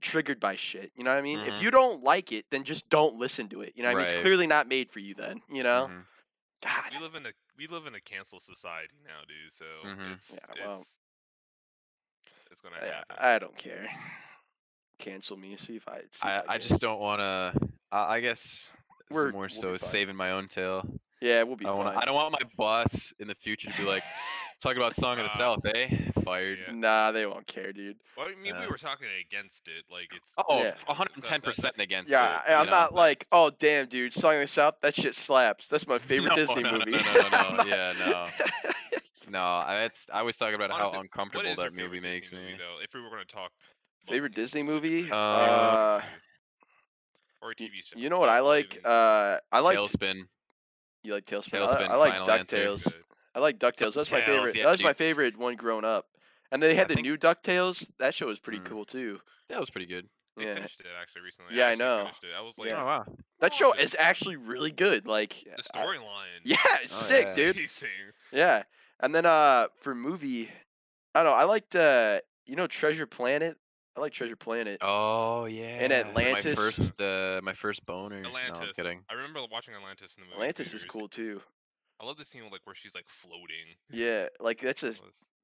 triggered 0.00 0.38
by 0.40 0.54
shit 0.56 0.90
you 0.96 1.04
know 1.04 1.10
what 1.12 1.18
i 1.18 1.22
mean 1.22 1.38
Mhm. 1.40 1.48
if 1.48 1.62
you 1.62 1.70
don't 1.70 2.02
like 2.04 2.30
it 2.32 2.46
then 2.50 2.62
just 2.64 2.88
don't 2.88 3.16
listen 3.16 3.48
to 3.48 3.60
it 3.62 3.72
you 3.76 3.82
know 3.82 3.88
what 3.88 3.96
i 3.96 4.02
mean 4.04 4.04
it's 4.12 4.20
clearly 4.22 4.46
not 4.46 4.66
made 4.68 4.90
for 4.90 5.00
you 5.00 5.14
then 5.14 5.42
you 5.50 5.62
know 5.62 5.88
Mhm. 5.90 6.04
god 6.62 6.94
We 6.94 7.00
live 7.00 7.14
in 7.14 7.26
a 7.26 7.32
we 7.56 7.66
live 7.66 7.86
in 7.86 7.94
a 7.94 8.00
cancel 8.00 8.40
society 8.40 8.94
now, 9.04 9.20
dude. 9.28 9.52
So 9.52 9.64
Mhm. 9.86 10.14
it's 10.14 10.30
Yeah, 10.32 10.64
well, 10.64 10.80
it's 10.80 10.98
it's 12.50 12.60
gonna 12.62 12.76
I, 12.80 12.86
happen. 12.86 13.16
I 13.18 13.38
don't 13.38 13.56
care 13.56 13.88
cancel 14.98 15.36
me 15.36 15.56
see 15.56 15.76
if 15.76 15.86
i 15.88 15.98
see 16.12 16.26
if 16.28 16.48
I, 16.48 16.54
I 16.54 16.58
just 16.58 16.80
don't 16.80 17.00
want 17.00 17.20
to. 17.20 17.52
I 17.90 18.14
I 18.16 18.20
guess 18.20 18.72
We're- 19.14 19.32
more 19.32 19.42
we'll 19.42 19.48
so 19.50 19.76
saving 19.76 20.16
my 20.16 20.30
own 20.30 20.48
tail. 20.48 20.84
yeah 21.20 21.42
we'll 21.44 21.56
be 21.56 21.64
I 21.64 21.68
don't, 21.68 21.76
fine 21.78 21.86
wanna, 21.86 21.98
I 22.00 22.04
don't 22.04 22.14
want 22.14 22.32
my 22.32 22.48
boss 22.56 23.12
in 23.20 23.28
the 23.28 23.34
future 23.34 23.70
to 23.70 23.76
be 23.76 23.84
like, 23.84 24.02
talking 24.62 24.78
about 24.78 24.94
Song 24.94 25.18
of 25.18 25.24
the 25.24 25.28
South, 25.28 25.60
eh? 25.66 25.88
Fired. 26.24 26.58
yeah. 26.66 26.72
nah 26.74 27.10
they 27.12 27.26
won't 27.26 27.46
care 27.46 27.72
dude 27.72 27.96
well, 28.16 28.26
I 28.28 28.34
mean, 28.40 28.54
we 28.56 28.64
uh, 28.66 28.68
were 28.70 28.78
talking 28.78 29.08
against 29.26 29.66
it. 29.66 29.84
Like 29.90 30.08
it's 30.14 30.32
Oh, 30.38 30.60
Yeah. 30.62 30.74
110% 30.88 31.78
against 31.78 32.10
Yeah, 32.10 32.36
it. 32.36 32.42
I- 32.46 32.50
you 32.52 32.56
I'm 32.58 32.66
know? 32.66 32.70
not 32.72 32.94
like, 32.94 33.26
oh 33.32 33.50
damn, 33.58 33.86
dude, 33.86 34.12
Song 34.14 34.34
of 34.34 34.40
the 34.40 34.46
South, 34.46 34.74
that 34.82 34.94
shit 34.94 35.14
slaps. 35.14 35.68
That's 35.68 35.86
my 35.86 35.98
favorite 36.10 36.30
No, 36.30 36.36
Disney 36.36 36.62
no, 36.62 36.70
no, 36.72 36.78
movie. 36.78 36.92
no, 36.92 36.98
no, 36.98 37.28
no, 37.28 37.38
I'm 37.62 37.68
yeah, 37.68 37.92
no. 37.98 38.28
No, 39.30 39.42
I- 39.42 39.76
that's 39.82 40.08
I 40.12 40.22
was 40.22 40.36
talking 40.36 40.54
about 40.56 40.70
Honestly, 40.70 40.94
how 40.96 41.00
uncomfortable 41.00 41.54
that 41.56 41.72
movie 41.74 42.00
makes 42.00 42.28
Disney 42.30 42.38
me. 42.44 42.50
movie, 42.52 42.58
though, 42.58 42.82
if 42.84 42.92
we 42.94 43.00
were 43.00 43.08
going 43.08 43.24
to 43.26 43.32
talk 43.34 43.50
favorite 44.06 44.34
Disney 44.34 44.62
movie? 44.62 45.10
Uh, 45.10 45.16
Uh, 45.16 46.02
or 47.42 47.50
a 47.50 47.54
y- 47.58 47.66
TV 47.66 47.84
show. 47.84 47.98
you 47.98 48.08
know 48.08 48.18
what 48.20 48.28
I 48.28 48.40
like? 48.40 48.78
Uh, 48.84 49.38
I 49.50 49.60
like 49.60 49.76
TaleSpin. 49.76 50.22
you 51.02 51.12
like 51.14 51.26
TaleSpin. 51.26 51.50
TaleSpin, 51.60 51.88
I, 51.90 51.94
I 51.94 51.96
like 51.96 52.14
Ducktales. 52.14 52.94
I 53.34 53.40
like 53.40 53.58
Ducktales. 53.58 53.94
That's 53.94 54.12
my 54.12 54.20
DuckTales, 54.20 54.24
favorite. 54.26 54.54
yeah, 54.56 54.64
that 54.64 54.70
was 54.70 54.82
my 54.82 54.92
favorite 54.92 55.36
one 55.38 55.56
growing 55.56 55.84
up. 55.84 56.06
And 56.50 56.62
they 56.62 56.74
had 56.74 56.84
I 56.84 56.88
the 56.88 56.94
think- 56.94 57.06
new 57.06 57.16
Ducktales. 57.16 57.90
That 57.98 58.14
show 58.14 58.26
was 58.26 58.38
pretty 58.38 58.60
Mm. 58.60 58.64
cool 58.66 58.84
too. 58.84 59.20
That 59.48 59.58
was 59.60 59.70
pretty 59.70 59.86
good. 59.86 60.08
They 60.36 60.44
Yeah, 60.46 60.54
finished 60.54 60.80
it 60.80 60.86
actually 61.00 61.22
recently. 61.22 61.56
Yeah, 61.56 61.66
I 61.66 61.70
actually 61.72 61.84
know. 61.86 61.98
finished 62.04 62.24
it. 62.24 62.30
I 62.38 62.40
was 62.40 62.54
like, 62.58 62.68
Yeah. 62.68 62.82
Oh 62.82 62.86
wow. 62.86 63.04
that 63.40 63.52
show 63.52 63.72
is 63.74 63.94
actually 63.98 64.36
really 64.36 64.70
good. 64.70 65.06
Like 65.06 65.30
the 65.44 65.62
storyline. 65.62 66.40
yeah, 66.44 66.56
it's 66.82 66.98
Oh, 67.02 67.04
sick, 67.06 67.26
yeah. 67.28 67.52
dude. 67.52 67.70
Yeah, 68.32 68.62
and 69.00 69.14
then 69.14 69.26
uh, 69.26 69.66
for 69.76 69.94
movie, 69.94 70.48
I 71.14 71.22
don't 71.22 71.32
know. 71.32 71.36
I 71.38 71.44
liked 71.44 71.74
uh, 71.76 72.20
you 72.46 72.56
know, 72.56 72.66
Treasure 72.66 73.06
Planet. 73.06 73.58
I 73.96 74.00
like 74.00 74.12
Treasure 74.12 74.36
Planet. 74.36 74.78
Oh 74.80 75.44
yeah. 75.44 75.78
And 75.80 75.92
Atlantis. 75.92 76.56
My 76.58 76.64
first, 76.64 77.00
uh, 77.00 77.40
my 77.42 77.52
first 77.52 77.84
boner. 77.84 78.20
Atlantis. 78.20 78.58
No, 78.60 78.64
I'm 78.66 78.72
kidding. 78.74 79.00
I 79.10 79.14
remember 79.14 79.40
watching 79.50 79.74
Atlantis 79.74 80.14
in 80.16 80.22
the 80.22 80.26
movie. 80.26 80.36
Atlantis 80.36 80.72
is 80.74 80.84
cool 80.84 81.08
too. 81.08 81.40
I 82.00 82.06
love 82.06 82.16
the 82.16 82.24
scene 82.24 82.42
like 82.50 82.62
where 82.64 82.74
she's 82.74 82.94
like 82.94 83.06
floating. 83.08 83.76
Yeah, 83.90 84.28
like 84.40 84.60
that's 84.60 84.82
a 84.82 84.88
It 84.88 85.02
was- 85.02 85.02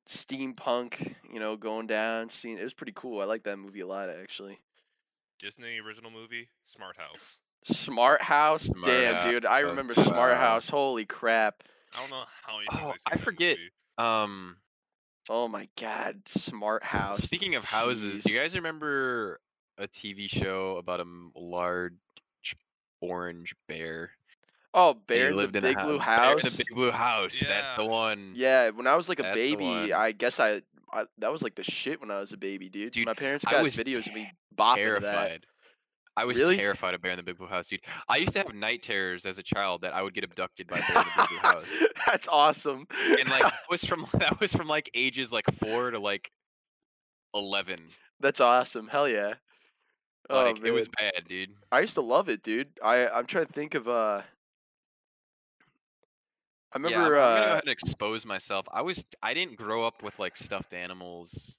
steampunk, 0.08 1.14
you 1.32 1.38
know, 1.40 1.56
going 1.56 1.86
down 1.86 2.30
scene. 2.30 2.58
It 2.58 2.64
was 2.64 2.74
pretty 2.74 2.92
cool. 2.96 3.20
I 3.20 3.24
like 3.24 3.42
that 3.44 3.58
movie 3.58 3.80
a 3.80 3.86
lot 3.86 4.08
actually. 4.10 4.58
Disney 5.38 5.78
original 5.78 6.10
movie, 6.10 6.48
Smart 6.64 6.96
House. 6.96 7.38
Smart 7.64 8.22
House, 8.22 8.62
Smart 8.64 8.84
damn 8.86 9.14
House, 9.14 9.30
dude, 9.30 9.46
I 9.46 9.60
remember 9.60 9.94
Smart. 9.94 10.36
House. 10.36 10.68
Holy 10.70 11.04
crap! 11.04 11.62
I 11.94 12.00
don't 12.00 12.10
know 12.10 12.24
how 12.46 12.56
many 12.56 12.66
times 12.70 12.82
Oh, 12.82 12.88
I've 12.88 12.94
seen 12.94 13.00
I 13.06 13.14
that 13.16 13.24
forget. 13.24 13.56
movie. 13.58 13.70
Um, 13.98 14.56
Oh 15.28 15.48
my 15.48 15.68
god, 15.80 16.22
Smart 16.26 16.82
House. 16.84 17.18
speaking 17.18 17.54
of 17.54 17.64
houses, 17.64 18.22
do 18.22 18.30
Jeez. 18.30 18.34
you 18.34 18.40
guys 18.40 18.54
remember 18.54 19.40
a 19.76 19.86
TV 19.86 20.28
show 20.28 20.76
about 20.76 21.00
a 21.00 21.06
large 21.36 21.92
orange 23.00 23.54
bear? 23.68 24.12
Oh, 24.74 24.94
Bear 24.94 25.18
he 25.18 25.24
in 25.26 25.30
the 25.32 25.36
lived 25.36 25.56
in 25.56 25.64
a 25.64 25.68
Big 25.68 25.78
hou- 25.78 25.86
Blue 25.86 25.98
Bear 25.98 26.06
House. 26.06 26.44
in 26.44 26.50
the 26.50 26.56
Big 26.58 26.74
Blue 26.74 26.90
House. 26.90 27.40
That's 27.40 27.76
the 27.76 27.82
Yeah. 27.84 27.88
one. 27.88 28.32
Yeah, 28.34 28.70
when 28.70 28.86
I 28.86 28.96
was 28.96 29.08
like 29.08 29.18
a 29.18 29.22
That's 29.22 29.36
baby. 29.36 29.92
I 29.92 30.12
guess 30.12 30.38
I, 30.40 30.62
I 30.92 31.04
that 31.18 31.32
was 31.32 31.42
like 31.42 31.54
the 31.54 31.64
shit 31.64 32.00
when 32.00 32.10
I 32.10 32.20
was 32.20 32.32
a 32.32 32.36
baby, 32.36 32.68
dude. 32.68 32.92
Dude, 32.92 33.06
My 33.06 33.14
parents 33.14 33.44
got 33.44 33.62
was 33.62 33.76
videos 33.76 34.06
of 34.06 34.14
me 34.14 34.32
bopping 34.56 34.86
into 34.96 35.00
that. 35.00 35.44
I 36.18 36.24
was 36.24 36.38
Really? 36.38 36.56
terrified 36.56 36.94
of 36.94 37.00
Bear 37.00 37.12
in 37.12 37.16
the 37.16 37.22
Big 37.22 37.36
Blue 37.38 37.46
House, 37.46 37.68
dude. 37.68 37.80
I 38.08 38.16
used 38.16 38.32
to 38.32 38.40
have 38.40 38.52
night 38.54 38.82
terrors 38.82 39.24
as 39.24 39.38
a 39.38 39.42
child 39.42 39.82
that 39.82 39.94
I 39.94 40.02
would 40.02 40.14
get 40.14 40.24
abducted 40.24 40.66
by 40.66 40.80
Bear 40.80 40.88
in 40.88 40.94
the 40.94 41.12
Big 41.16 41.28
Blue 41.28 41.38
House. 41.38 41.66
That's 42.06 42.28
awesome. 42.28 42.86
and 43.18 43.28
like 43.28 43.42
that 43.42 43.54
was 43.70 43.84
from 43.84 44.06
that 44.14 44.40
was 44.40 44.52
from 44.52 44.66
like 44.66 44.90
ages 44.94 45.32
like 45.32 45.44
four 45.60 45.90
to 45.92 45.98
like 45.98 46.30
eleven. 47.34 47.80
That's 48.20 48.40
awesome. 48.40 48.88
Hell 48.88 49.08
yeah. 49.08 49.34
Oh, 50.28 50.44
Like 50.44 50.64
it 50.64 50.72
was 50.72 50.88
bad, 50.88 51.24
dude. 51.28 51.50
I 51.72 51.80
used 51.80 51.94
to 51.94 52.00
love 52.02 52.28
it, 52.28 52.42
dude. 52.42 52.68
I 52.82 53.06
I'm 53.08 53.26
trying 53.26 53.46
to 53.46 53.52
think 53.52 53.74
of 53.74 53.86
uh. 53.88 54.22
I 56.74 56.78
yeah, 56.80 56.82
remember. 56.86 57.18
I'm, 57.18 57.22
I'm 57.24 57.30
gonna 57.30 57.38
go 57.38 57.42
uh, 57.44 57.50
ahead 57.52 57.62
and 57.64 57.70
expose 57.72 58.26
myself. 58.26 58.66
I 58.72 58.82
was 58.82 59.04
I 59.22 59.34
didn't 59.34 59.56
grow 59.56 59.86
up 59.86 60.02
with 60.02 60.18
like 60.18 60.36
stuffed 60.36 60.74
animals 60.74 61.56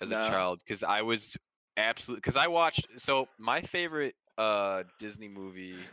as 0.00 0.10
No. 0.10 0.24
a 0.24 0.28
child 0.30 0.60
because 0.64 0.82
I 0.82 1.02
was 1.02 1.36
absolutely 1.76 2.20
because 2.20 2.36
I 2.36 2.46
watched. 2.48 2.86
So 2.98 3.28
my 3.38 3.62
favorite 3.62 4.14
uh 4.38 4.84
Disney 4.98 5.28
movie 5.28 5.92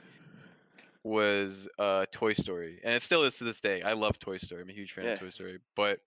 was 1.04 1.68
uh 1.80 2.06
Toy 2.12 2.34
Story, 2.34 2.80
and 2.84 2.94
it 2.94 3.02
still 3.02 3.24
is 3.24 3.38
to 3.38 3.44
this 3.44 3.60
day. 3.60 3.82
I 3.82 3.94
love 3.94 4.20
Toy 4.20 4.38
Story. 4.38 4.62
I'm 4.62 4.70
a 4.70 4.74
huge 4.74 4.94
fan 4.94 5.06
Yeah. 5.06 5.14
of 5.14 5.20
Toy 5.20 5.30
Story, 5.30 5.60
but 5.76 6.00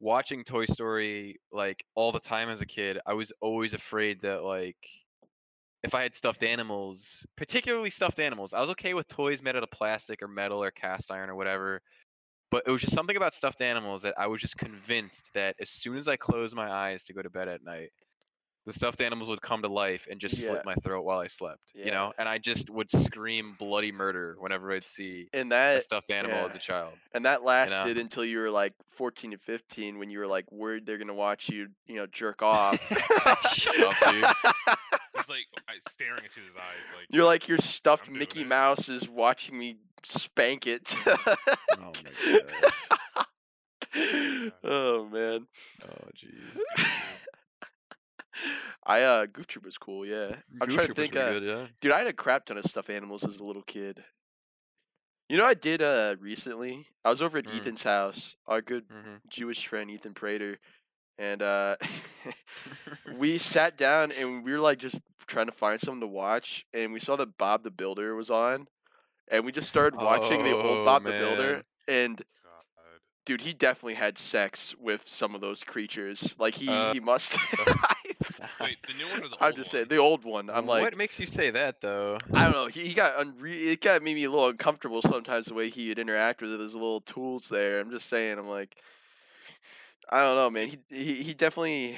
watching 0.00 0.44
Toy 0.44 0.66
Story 0.66 1.40
like 1.52 1.84
all 1.94 2.12
the 2.12 2.20
time 2.20 2.48
as 2.48 2.60
a 2.60 2.66
kid, 2.66 2.98
I 3.06 3.14
was 3.14 3.32
always 3.40 3.74
afraid 3.74 4.22
that 4.22 4.42
like 4.44 4.88
if 5.82 5.94
I 5.94 6.02
had 6.02 6.14
stuffed 6.14 6.42
animals, 6.42 7.26
particularly 7.36 7.90
stuffed 7.90 8.20
animals, 8.20 8.52
I 8.54 8.60
was 8.60 8.70
okay 8.70 8.94
with 8.94 9.08
toys 9.08 9.42
made 9.42 9.56
out 9.56 9.62
of 9.62 9.70
plastic 9.70 10.22
or 10.22 10.28
metal 10.28 10.62
or 10.62 10.70
cast 10.70 11.10
iron 11.10 11.30
or 11.30 11.34
whatever. 11.36 11.80
But 12.50 12.64
it 12.66 12.70
was 12.70 12.82
just 12.82 12.94
something 12.94 13.16
about 13.16 13.34
stuffed 13.34 13.60
animals 13.62 14.02
that 14.02 14.14
I 14.18 14.26
was 14.28 14.40
just 14.40 14.58
convinced 14.58 15.30
that 15.34 15.56
as 15.60 15.70
soon 15.70 15.96
as 15.96 16.08
I 16.08 16.16
closed 16.16 16.54
my 16.56 16.70
eyes 16.70 17.04
to 17.04 17.12
go 17.14 17.22
to 17.22 17.30
bed 17.30 17.48
at 17.48 17.62
night, 17.64 17.90
the 18.70 18.78
stuffed 18.78 19.00
animals 19.00 19.28
would 19.28 19.42
come 19.42 19.62
to 19.62 19.68
life 19.68 20.06
and 20.08 20.20
just 20.20 20.38
Yeah. 20.38 20.50
slit 20.50 20.64
my 20.64 20.74
throat 20.76 21.02
while 21.04 21.18
I 21.18 21.26
slept. 21.26 21.60
You 21.74 21.90
know, 21.90 22.12
and 22.18 22.28
I 22.28 22.38
just 22.38 22.70
would 22.70 22.90
scream 22.90 23.54
bloody 23.58 23.90
murder 23.90 24.36
whenever 24.38 24.70
I'd 24.72 24.86
see 24.86 25.28
and 25.32 25.48
a 25.48 25.50
that 25.50 25.82
stuffed 25.82 26.10
animal 26.10 26.38
as 26.46 26.54
a 26.54 26.58
child. 26.58 26.92
and 27.12 27.24
that 27.24 27.42
lasted 27.42 27.98
until 27.98 28.24
you 28.24 28.38
were 28.38 28.50
like 28.50 28.74
14 28.96 29.32
to 29.32 29.38
15 29.38 29.98
when 29.98 30.10
you 30.10 30.18
were 30.20 30.26
like 30.28 30.50
worried 30.52 30.86
they're 30.86 30.98
gonna 30.98 31.14
watch 31.14 31.48
you, 31.48 31.68
you 31.86 31.96
know, 31.96 32.06
jerk 32.06 32.42
off. 32.42 32.78
Shut 33.52 33.78
up, 33.80 33.94
dude. 34.12 34.24
He's 35.16 35.28
like 35.28 35.46
staring 35.90 36.22
into 36.24 36.40
his 36.40 36.56
eyes, 36.56 36.84
like 36.96 37.06
You're 37.10 37.24
like 37.24 37.48
your 37.48 37.58
stuffed 37.58 38.08
I'm 38.08 38.18
Mickey 38.18 38.42
it. 38.42 38.46
Mouse 38.46 38.88
is 38.88 39.08
watching 39.08 39.58
me 39.58 39.78
spank 40.04 40.66
it. 40.66 40.94
Oh 41.06 41.36
my 41.78 41.92
gosh. 42.32 43.26
oh 44.64 45.06
man. 45.06 45.46
Oh 45.84 46.08
jeez. 46.16 46.60
I 48.86 49.02
uh 49.02 49.26
Goof 49.26 49.46
Troop 49.46 49.64
was 49.64 49.78
cool, 49.78 50.06
yeah. 50.06 50.36
I'm 50.60 50.68
Goof 50.68 50.74
trying 50.74 50.78
to 50.78 50.84
Troop 50.86 50.96
think 50.96 51.16
uh, 51.16 51.32
good, 51.32 51.42
yeah. 51.42 51.66
dude, 51.80 51.92
I 51.92 51.98
had 51.98 52.06
a 52.06 52.12
crap 52.12 52.46
ton 52.46 52.58
of 52.58 52.64
stuffed 52.64 52.90
animals 52.90 53.24
as 53.26 53.38
a 53.38 53.44
little 53.44 53.62
kid. 53.62 54.04
You 55.28 55.36
know 55.36 55.44
I 55.44 55.54
did 55.54 55.80
uh 55.82 56.16
recently? 56.20 56.86
I 57.04 57.10
was 57.10 57.22
over 57.22 57.38
at 57.38 57.44
Mm. 57.46 57.58
Ethan's 57.60 57.82
house, 57.84 58.36
our 58.46 58.60
good 58.60 58.88
Mhm. 58.88 59.20
Jewish 59.28 59.66
friend 59.66 59.90
Ethan 59.90 60.14
Prater, 60.14 60.58
and 61.18 61.42
uh 61.42 61.76
we 63.16 63.38
sat 63.38 63.76
down 63.76 64.12
and 64.12 64.44
we 64.44 64.52
were 64.52 64.60
like 64.60 64.78
just 64.78 65.00
trying 65.26 65.46
to 65.46 65.52
find 65.52 65.80
something 65.80 66.00
to 66.00 66.06
watch 66.06 66.66
and 66.74 66.92
we 66.92 66.98
saw 67.00 67.14
that 67.16 67.38
Bob 67.38 67.62
the 67.62 67.70
Builder 67.70 68.14
was 68.16 68.30
on 68.30 68.66
and 69.30 69.44
we 69.44 69.52
just 69.52 69.68
started 69.68 69.96
watching 70.00 70.42
the 70.42 70.56
Oh, 70.56 70.60
old 70.78 70.84
Bob 70.84 71.04
the 71.04 71.10
Builder 71.10 71.62
and. 71.86 72.22
Dude 73.24 73.42
he 73.42 73.52
definitely 73.52 73.94
had 73.94 74.16
sex 74.18 74.74
with 74.80 75.02
some 75.08 75.34
of 75.34 75.40
those 75.40 75.62
creatures 75.62 76.34
like 76.38 76.54
he 76.54 76.68
Uh, 76.68 76.92
he 76.92 77.00
must 77.00 77.32
Wait, 78.60 78.78
the 78.86 78.92
new 78.98 79.08
one 79.08 79.22
or 79.24 79.28
the 79.28 79.36
I'm 79.40 79.46
old 79.48 79.56
just 79.56 79.72
one? 79.72 79.78
saying 79.78 79.88
the 79.88 79.96
old 79.98 80.24
one 80.24 80.50
I'm 80.50 80.66
like 80.66 80.82
what 80.82 80.96
makes 80.96 81.18
you 81.20 81.26
say 81.26 81.50
that 81.50 81.80
though? 81.80 82.18
I 82.32 82.44
don't 82.44 82.52
know 82.52 82.66
he, 82.66 82.88
he 82.88 82.94
got 82.94 83.16
unre- 83.16 83.72
it 83.72 83.80
got 83.80 84.02
made 84.02 84.14
me 84.14 84.24
a 84.24 84.30
little 84.30 84.48
uncomfortable 84.48 85.02
sometimes 85.02 85.46
the 85.46 85.54
way 85.54 85.68
he 85.70 85.88
would 85.88 85.98
interact 85.98 86.42
with 86.42 86.58
his 86.58 86.74
little 86.74 87.00
tools 87.00 87.48
there 87.48 87.80
I'm 87.80 87.90
just 87.90 88.08
saying 88.08 88.38
I'm 88.38 88.48
like 88.48 88.76
I 90.12 90.22
don't 90.22 90.34
know, 90.34 90.50
man. 90.50 90.66
He 90.68 90.78
he, 90.90 91.14
he 91.22 91.34
definitely 91.34 91.96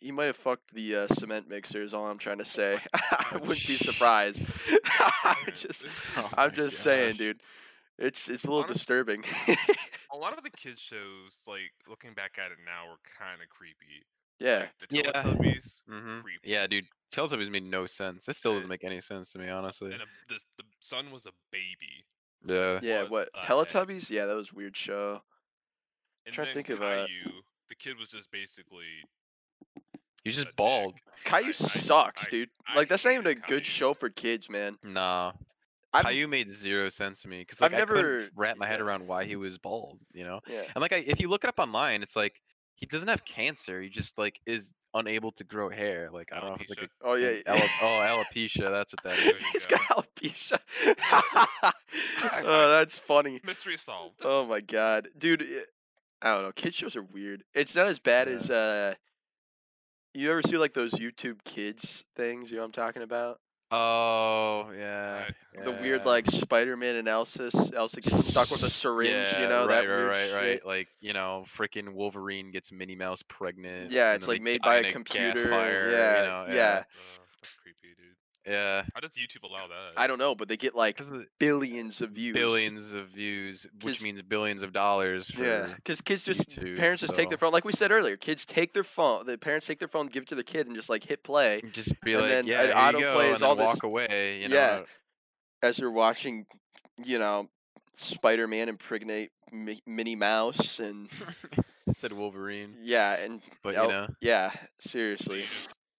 he 0.00 0.10
might 0.10 0.24
have 0.24 0.36
fucked 0.36 0.74
the 0.74 0.96
uh, 0.96 1.06
cement 1.06 1.48
mixer. 1.48 1.80
Is 1.80 1.94
all 1.94 2.06
I'm 2.08 2.18
trying 2.18 2.38
to 2.38 2.44
say. 2.44 2.80
I 2.92 3.34
wouldn't 3.34 3.48
be 3.68 3.76
surprised. 3.76 4.58
I'm 5.24 5.36
just 5.54 5.84
Oh 6.18 6.28
I'm 6.36 6.48
my 6.48 6.54
just 6.56 6.78
saying, 6.80 7.18
dude. 7.18 7.40
It's 7.98 8.28
it's 8.28 8.44
a 8.44 8.48
little 8.48 8.64
Honest- 8.64 8.78
disturbing. 8.80 9.24
a 10.12 10.16
lot 10.16 10.36
of 10.36 10.42
the 10.42 10.50
kids 10.50 10.80
shows, 10.80 11.42
like 11.46 11.72
looking 11.88 12.14
back 12.14 12.36
at 12.38 12.50
it 12.50 12.58
now, 12.64 12.88
were 12.90 12.98
kind 13.18 13.40
of 13.42 13.48
creepy. 13.48 14.04
yeah, 14.40 14.60
Like, 14.80 14.88
the 14.88 14.96
Yeah. 14.96 15.02
Teletubbies, 15.22 15.80
hmm 15.88 16.20
creepy. 16.20 16.48
Yeah, 16.50 16.66
dude. 16.66 16.86
Teletubbies 17.12 17.50
made 17.50 17.64
no 17.64 17.86
sense. 17.86 18.26
It 18.28 18.36
still 18.36 18.54
doesn't 18.54 18.68
make 18.68 18.84
any 18.84 19.00
sense 19.00 19.32
to 19.32 19.38
me, 19.38 19.48
honestly. 19.48 19.92
and 19.92 20.02
a, 20.02 20.06
the 20.28 20.38
the 20.58 20.64
son 20.80 21.10
was 21.10 21.26
a 21.26 21.32
baby. 21.50 22.04
Yeah. 22.46 22.80
yeah. 22.82 23.02
What 23.02 23.10
What 23.10 23.28
the 23.34 23.40
heck? 23.40 23.48
Teletubbies? 23.48 24.10
Yeah, 24.10 24.26
that 24.26 24.34
was 24.34 24.50
a 24.50 24.54
weird 24.54 24.76
show. 24.76 25.22
And 26.26 26.34
Trying 26.34 26.48
to 26.48 26.54
then 26.54 26.64
think 26.64 26.68
of, 26.70 26.82
uh, 26.82 27.06
Caillou, 27.06 27.42
the 27.68 27.74
kid 27.74 27.98
was 27.98 28.08
just 28.08 28.30
basically 28.30 28.86
He's 30.24 30.34
a 30.36 30.42
just 30.42 30.46
dick. 30.48 30.56
bald. 30.56 30.94
Caillou 31.24 31.46
I- 31.46 31.48
I- 31.48 31.52
sucks, 31.52 32.26
I- 32.26 32.30
dude. 32.30 32.50
I 32.66 32.76
like 32.76 32.88
that's 32.88 33.04
not 33.04 33.12
even 33.14 33.26
a 33.26 33.30
hated 33.30 33.42
good 33.46 33.64
Caillou. 33.64 33.64
show 33.64 33.94
for 33.94 34.08
kids, 34.08 34.48
man. 34.48 34.78
Nah. 34.82 35.32
I've, 35.94 36.04
Caillou 36.06 36.26
made 36.28 36.50
zero 36.52 36.88
sense 36.88 37.22
to 37.22 37.28
me 37.28 37.40
because 37.40 37.60
I've 37.60 37.72
like 37.72 37.82
I 37.82 37.84
couldn't 37.86 38.02
never- 38.04 38.28
wrap 38.34 38.56
my 38.56 38.66
head 38.66 38.78
yeah. 38.80 38.86
around 38.86 39.06
why 39.06 39.24
he 39.24 39.36
was 39.36 39.58
bald. 39.58 39.98
You 40.12 40.24
know, 40.24 40.40
yeah. 40.48 40.62
and 40.74 40.80
like 40.82 40.92
I, 40.92 41.04
if 41.06 41.20
you 41.20 41.28
look 41.28 41.44
it 41.44 41.48
up 41.48 41.58
online, 41.58 42.02
it's 42.02 42.16
like 42.16 42.40
he 42.76 42.86
doesn't 42.86 43.08
have 43.08 43.24
cancer. 43.24 43.80
He 43.82 43.88
just 43.88 44.16
like 44.18 44.40
is 44.46 44.72
unable 44.94 45.32
to 45.32 45.44
grow 45.44 45.68
hair. 45.70 46.08
Like 46.12 46.32
I 46.32 46.40
don't 46.40 46.48
know 46.50 46.54
if 46.56 46.60
it's 46.62 46.70
like 46.70 46.82
a 46.82 46.88
Oh 47.02 47.14
yeah. 47.14 47.28
an 47.46 47.56
ale- 47.58 47.68
oh 47.82 48.24
alopecia. 48.34 48.70
That's 48.70 48.92
what 48.94 49.02
that 49.04 49.16
There 49.16 49.36
is. 49.36 49.42
you 49.42 49.48
He's 49.52 49.66
go. 49.66 49.76
got 49.76 50.06
alopecia. 50.06 50.58
oh, 52.44 52.68
that's 52.78 52.98
funny. 52.98 53.40
mystery 53.44 53.76
solved. 53.76 54.20
Oh 54.24 54.44
my 54.46 54.60
god, 54.60 55.08
dude! 55.16 55.42
i- 55.42 56.26
I 56.28 56.34
don't 56.34 56.44
know. 56.44 56.52
Kid 56.52 56.72
shows 56.74 56.94
are 56.96 57.02
weird. 57.02 57.42
It's 57.52 57.74
not 57.74 57.86
as 57.88 57.98
bad 57.98 58.28
Yeah. 58.28 58.34
as 58.34 58.50
uh. 58.50 58.94
You 60.14 60.30
ever 60.30 60.42
see 60.42 60.58
like 60.58 60.74
those 60.74 60.92
YouTube 60.92 61.42
kids 61.44 62.04
things? 62.14 62.50
You 62.50 62.58
know 62.58 62.62
what 62.64 62.66
I'm 62.66 62.72
talking 62.72 63.02
about? 63.02 63.40
Oh 63.72 64.70
yeah. 64.76 65.24
The 65.64 65.72
weird 65.72 66.04
like 66.04 66.26
Spider-Man 66.26 66.96
and 66.96 67.08
Elsa. 67.08 67.50
Elsa 67.74 68.00
gets 68.00 68.28
stuck 68.28 68.50
with 68.50 68.62
a 68.62 68.70
syringe. 68.70 69.12
Yeah, 69.12 69.42
you 69.42 69.48
know 69.48 69.66
right, 69.66 69.68
that 69.68 69.80
right, 69.80 69.88
weird 69.88 70.08
right, 70.08 70.26
shit. 70.26 70.34
right. 70.36 70.66
Like 70.66 70.88
you 71.00 71.12
know, 71.12 71.44
freaking 71.46 71.94
Wolverine 71.94 72.50
gets 72.50 72.70
Minnie 72.72 72.96
Mouse 72.96 73.22
pregnant. 73.22 73.90
Yeah, 73.90 74.14
it's 74.14 74.28
like 74.28 74.42
made 74.42 74.60
by 74.62 74.76
a 74.76 74.90
computer. 74.90 75.48
fire, 75.48 75.86
you 75.88 75.92
yeah, 75.92 76.22
know, 76.24 76.44
yeah, 76.48 76.74
that's 76.74 77.20
creepy, 77.62 77.94
dude. 77.96 78.11
Yeah. 78.46 78.84
How 78.94 79.00
does 79.00 79.10
YouTube 79.10 79.42
allow 79.48 79.68
that? 79.68 79.92
I 79.96 80.06
don't 80.06 80.18
know, 80.18 80.34
but 80.34 80.48
they 80.48 80.56
get 80.56 80.74
like 80.74 81.00
billions 81.38 82.00
of 82.00 82.10
views. 82.10 82.34
billions 82.34 82.92
of 82.92 83.08
views, 83.08 83.66
which 83.82 84.02
means 84.02 84.20
billions 84.22 84.62
of 84.62 84.72
dollars. 84.72 85.30
For, 85.30 85.44
Yeah, 85.44 85.68
because 85.76 86.00
kids 86.00 86.22
just 86.24 86.50
YouTube, 86.50 86.76
parents 86.76 87.00
just 87.02 87.14
take 87.14 87.28
their 87.28 87.38
phone. 87.38 87.52
Like 87.52 87.64
we 87.64 87.72
said 87.72 87.90
earlier, 87.92 88.16
kids 88.16 88.44
take 88.44 88.72
their 88.74 88.84
phone. 88.84 89.26
The 89.26 89.38
parents 89.38 89.66
take 89.66 89.78
their 89.78 89.88
phone, 89.88 90.06
give 90.08 90.24
it 90.24 90.28
to 90.30 90.34
the 90.34 90.44
kid, 90.44 90.66
and 90.66 90.74
just 90.76 90.88
like 90.90 91.04
hit 91.04 91.22
play 91.24 91.62
Just 91.72 92.00
be 92.02 92.12
And 92.14 92.22
like, 92.22 92.30
then 92.30 92.46
yeah, 92.46 92.62
you 92.62 92.68
go, 92.68 92.74
autoplays 93.14 93.26
and 93.32 93.36
then 93.36 93.42
all 93.48 93.56
this- 93.56 93.64
walk 93.66 93.82
away. 93.82 94.42
You 94.42 94.48
know, 94.48 94.56
Yeah. 94.56 94.80
as 95.62 95.76
they're 95.76 95.90
watching, 95.90 96.46
you 97.04 97.18
know, 97.18 97.48
Spider-Man 97.94 98.68
impregnate 98.68 99.30
Mi- 99.52 99.82
Minnie 99.86 100.16
Mouse, 100.16 100.80
and 100.80 101.08
instead 101.86 102.12
Wolverine. 102.12 102.76
yeah, 102.82 103.14
and 103.22 103.42
But 103.62 103.74
you 103.74 103.80
oh, 103.80 103.88
know, 103.88 104.08
yeah, 104.20 104.50
seriously. 104.80 105.44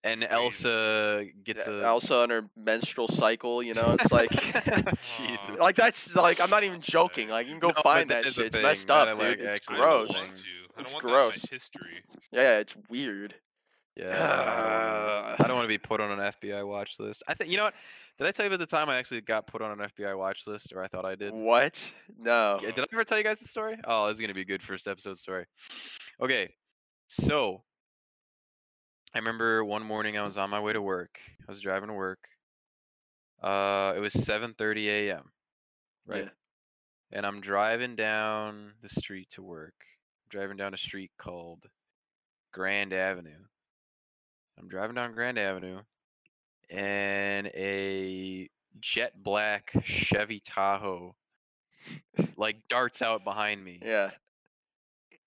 Just- 0.04 0.14
and 0.14 0.24
Elsa 0.24 1.26
gets 1.44 1.66
Yeah, 1.68 1.74
a 1.82 1.84
also 1.88 2.24
on 2.24 2.30
her 2.30 2.50
menstrual 2.58 3.08
cycle, 3.08 3.64
you 3.64 3.74
know, 3.74 3.96
it's 4.00 4.12
like, 4.12 4.30
Jesus. 5.18 5.60
like 5.60 5.76
that's 5.76 6.16
like 6.16 6.40
I'm 6.42 6.50
not 6.50 6.64
even 6.64 6.82
joking. 6.82 7.30
Like 7.30 7.48
you 7.48 7.54
can 7.54 7.60
go 7.60 7.70
No, 7.70 7.74
but 7.76 7.84
find 7.84 8.10
that 8.10 8.24
that 8.24 8.30
is 8.30 8.38
a 8.38 8.42
shit. 8.42 8.46
It's 8.48 8.56
thing. 8.58 8.64
messed 8.66 8.88
That 8.88 9.08
up, 9.08 9.08
I 9.08 9.12
dude. 9.12 9.20
like 9.30 9.40
it's 9.40 9.48
actually 9.48 9.76
I 9.76 9.80
don't 9.80 9.88
gross. 10.08 10.10
want 10.22 10.36
to. 10.36 10.42
I 10.78 10.82
It's 10.82 10.92
don't 10.94 11.04
want 11.04 11.04
that 11.04 11.08
in 11.10 11.14
my 11.14 11.30
gross. 11.32 11.46
history. 11.50 12.04
Yeah, 12.32 12.60
it's 12.60 12.76
weird. 12.90 13.36
Yeah. 13.96 15.36
I 15.40 15.44
don't 15.48 15.56
want 15.56 15.66
to 15.66 15.68
be 15.70 15.78
put 15.78 16.02
on 16.02 16.12
an 16.12 16.32
FBI 16.34 16.66
watch 16.68 16.96
list. 17.00 17.22
I 17.28 17.36
think 17.36 17.52
you 17.52 17.58
know 17.58 17.66
what? 17.66 17.76
Did 18.18 18.28
I 18.28 18.32
tell 18.32 18.44
you 18.46 18.48
about 18.48 18.60
the 18.60 18.66
time 18.66 18.90
I 18.90 18.98
actually 18.98 19.22
got 19.22 19.46
put 19.48 19.62
on 19.62 19.72
an 19.80 19.88
FBI 19.88 20.18
watch 20.18 20.46
list, 20.48 20.74
or 20.74 20.82
I 20.84 20.88
thought 20.88 21.06
I 21.06 21.14
did? 21.16 21.32
What? 21.34 21.94
No. 22.18 22.60
Yeah, 22.62 22.72
Did 22.72 22.80
I 22.86 22.88
ever 22.94 23.04
tell 23.04 23.18
you 23.20 23.24
guys 23.24 23.40
the 23.40 23.48
story? 23.48 23.78
Oh, 23.86 24.08
this 24.08 24.16
is 24.16 24.22
gonna 24.22 24.34
be 24.34 24.42
a 24.42 24.46
good 24.46 24.64
first 24.64 24.88
episode 24.88 25.18
story. 25.20 25.46
Okay, 26.22 26.54
so 27.08 27.64
I 29.14 29.20
remember 29.20 29.64
one 29.64 29.84
morning 29.84 30.18
I 30.18 30.24
was 30.24 30.38
on 30.38 30.50
my 30.50 30.60
way 30.60 30.74
to 30.74 30.82
work. 30.82 31.20
I 31.48 31.52
was 31.52 31.62
driving 31.62 31.88
to 31.90 31.94
work. 31.94 32.28
Uh, 33.42 33.94
it 33.96 34.00
was 34.00 34.14
7:30 34.14 34.88
a.m. 34.88 35.32
Right, 36.06 36.24
Yeah. 36.24 36.30
and 37.12 37.26
I'm 37.26 37.40
driving 37.42 37.96
down 37.96 38.74
the 38.82 38.90
street 38.90 39.30
to 39.32 39.42
work. 39.44 39.76
driving 40.30 40.58
down 40.58 40.74
a 40.74 40.78
street 40.78 41.12
called 41.20 41.68
Grand 42.52 42.92
Avenue. 42.92 43.46
I'm 44.58 44.68
driving 44.68 44.96
down 44.96 45.14
Grand 45.14 45.38
Avenue, 45.38 45.82
and 46.72 47.48
a 47.54 48.50
jet 48.80 49.22
black 49.22 49.72
Chevy 49.84 50.40
Tahoe 50.40 51.16
like 52.36 52.68
darts 52.68 53.04
out 53.04 53.24
behind 53.24 53.64
me, 53.64 53.80
Yeah. 53.86 54.10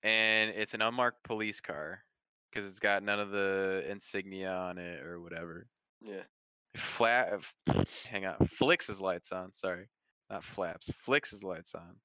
and 0.03 0.51
it's 0.51 0.75
an 0.75 0.83
unmarked 0.83 1.23
police 1.23 1.61
car 1.61 2.03
because 2.57 2.69
it's 2.71 2.81
got 2.81 3.03
none 3.03 3.21
of 3.21 3.31
the 3.31 3.85
insignia 3.89 4.51
on 4.51 4.79
it 4.79 5.03
or 5.03 5.21
whatever. 5.21 5.67
Yeah. 6.01 6.23
Flat. 6.77 7.41
Uh, 7.69 7.85
hang 8.09 8.25
on. 8.27 8.47
Flicks 8.49 8.87
his 8.87 9.01
lights 9.01 9.33
on. 9.33 9.53
Sorry, 9.53 9.89
not 10.31 10.43
flaps. 10.45 10.91
Flicks 10.93 11.31
his 11.31 11.45
lights 11.45 11.75
on, 11.75 11.97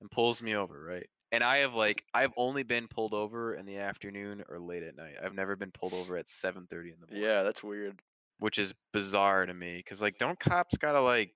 and 0.00 0.10
pulls 0.10 0.42
me 0.42 0.54
over. 0.54 0.82
Right. 0.84 1.06
And 1.32 1.42
I 1.42 1.58
have 1.58 1.74
like 1.74 2.04
I've 2.14 2.32
only 2.36 2.62
been 2.62 2.86
pulled 2.88 3.12
over 3.14 3.54
in 3.54 3.66
the 3.66 3.78
afternoon 3.78 4.44
or 4.48 4.58
late 4.60 4.82
at 4.84 4.96
night. 4.96 5.14
I've 5.22 5.34
never 5.34 5.56
been 5.56 5.72
pulled 5.72 5.94
over 5.94 6.16
at 6.16 6.26
7:30 6.28 6.92
in 6.92 7.00
the 7.00 7.06
morning. 7.08 7.22
Yeah, 7.22 7.42
that's 7.42 7.62
weird. 7.62 8.00
which 8.38 8.58
is 8.58 8.74
bizarre 8.92 9.46
to 9.46 9.54
me 9.54 9.76
because 9.76 10.02
like 10.02 10.18
don't 10.18 10.38
cops 10.40 10.76
gotta 10.76 11.00
like 11.00 11.34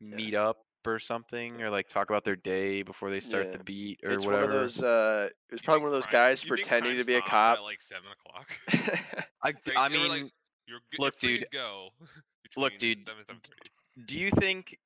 Yeah. 0.00 0.16
meet 0.16 0.34
up 0.34 0.65
or 0.86 0.98
something 0.98 1.60
or 1.62 1.70
like 1.70 1.88
talk 1.88 2.10
about 2.10 2.24
their 2.24 2.36
day 2.36 2.82
before 2.82 3.10
they 3.10 3.20
start 3.20 3.46
Yeah. 3.46 3.52
the 3.58 3.64
beat 3.64 4.00
or 4.04 4.10
it's 4.12 4.24
whatever 4.24 4.46
one 4.46 4.54
of 4.54 4.60
those. 4.60 4.82
Uh, 4.82 5.28
it 5.30 5.52
was 5.52 5.60
You 5.60 5.64
probably 5.64 5.78
think 5.78 5.82
one 5.82 5.88
of 5.88 5.92
those 5.92 6.06
crime- 6.06 6.12
guys 6.30 6.44
you 6.44 6.48
think 6.50 6.60
pretending 6.62 6.92
crime 6.92 6.98
to 7.00 7.04
be 7.04 7.14
a 7.14 7.18
stopped 7.18 7.30
cop. 7.30 7.58
at 7.58 7.62
like 7.64 7.80
seven 7.82 8.10
o'clock. 8.12 9.26
I, 9.42 9.48
Like, 9.48 9.56
I 9.76 9.88
they 9.88 9.94
were 9.98 10.02
mean 10.04 10.08
like, 10.24 10.32
You're, 10.66 10.80
look, 10.98 11.14
you're 11.22 11.30
free 11.30 11.38
dude, 11.38 11.48
go 11.52 11.88
look, 12.56 12.72
between 12.72 12.94
dude, 12.98 13.06
Seven, 13.06 13.24
seven 13.26 13.40
thirty. 13.42 14.06
do 14.06 14.18
you 14.18 14.30
think 14.30 14.78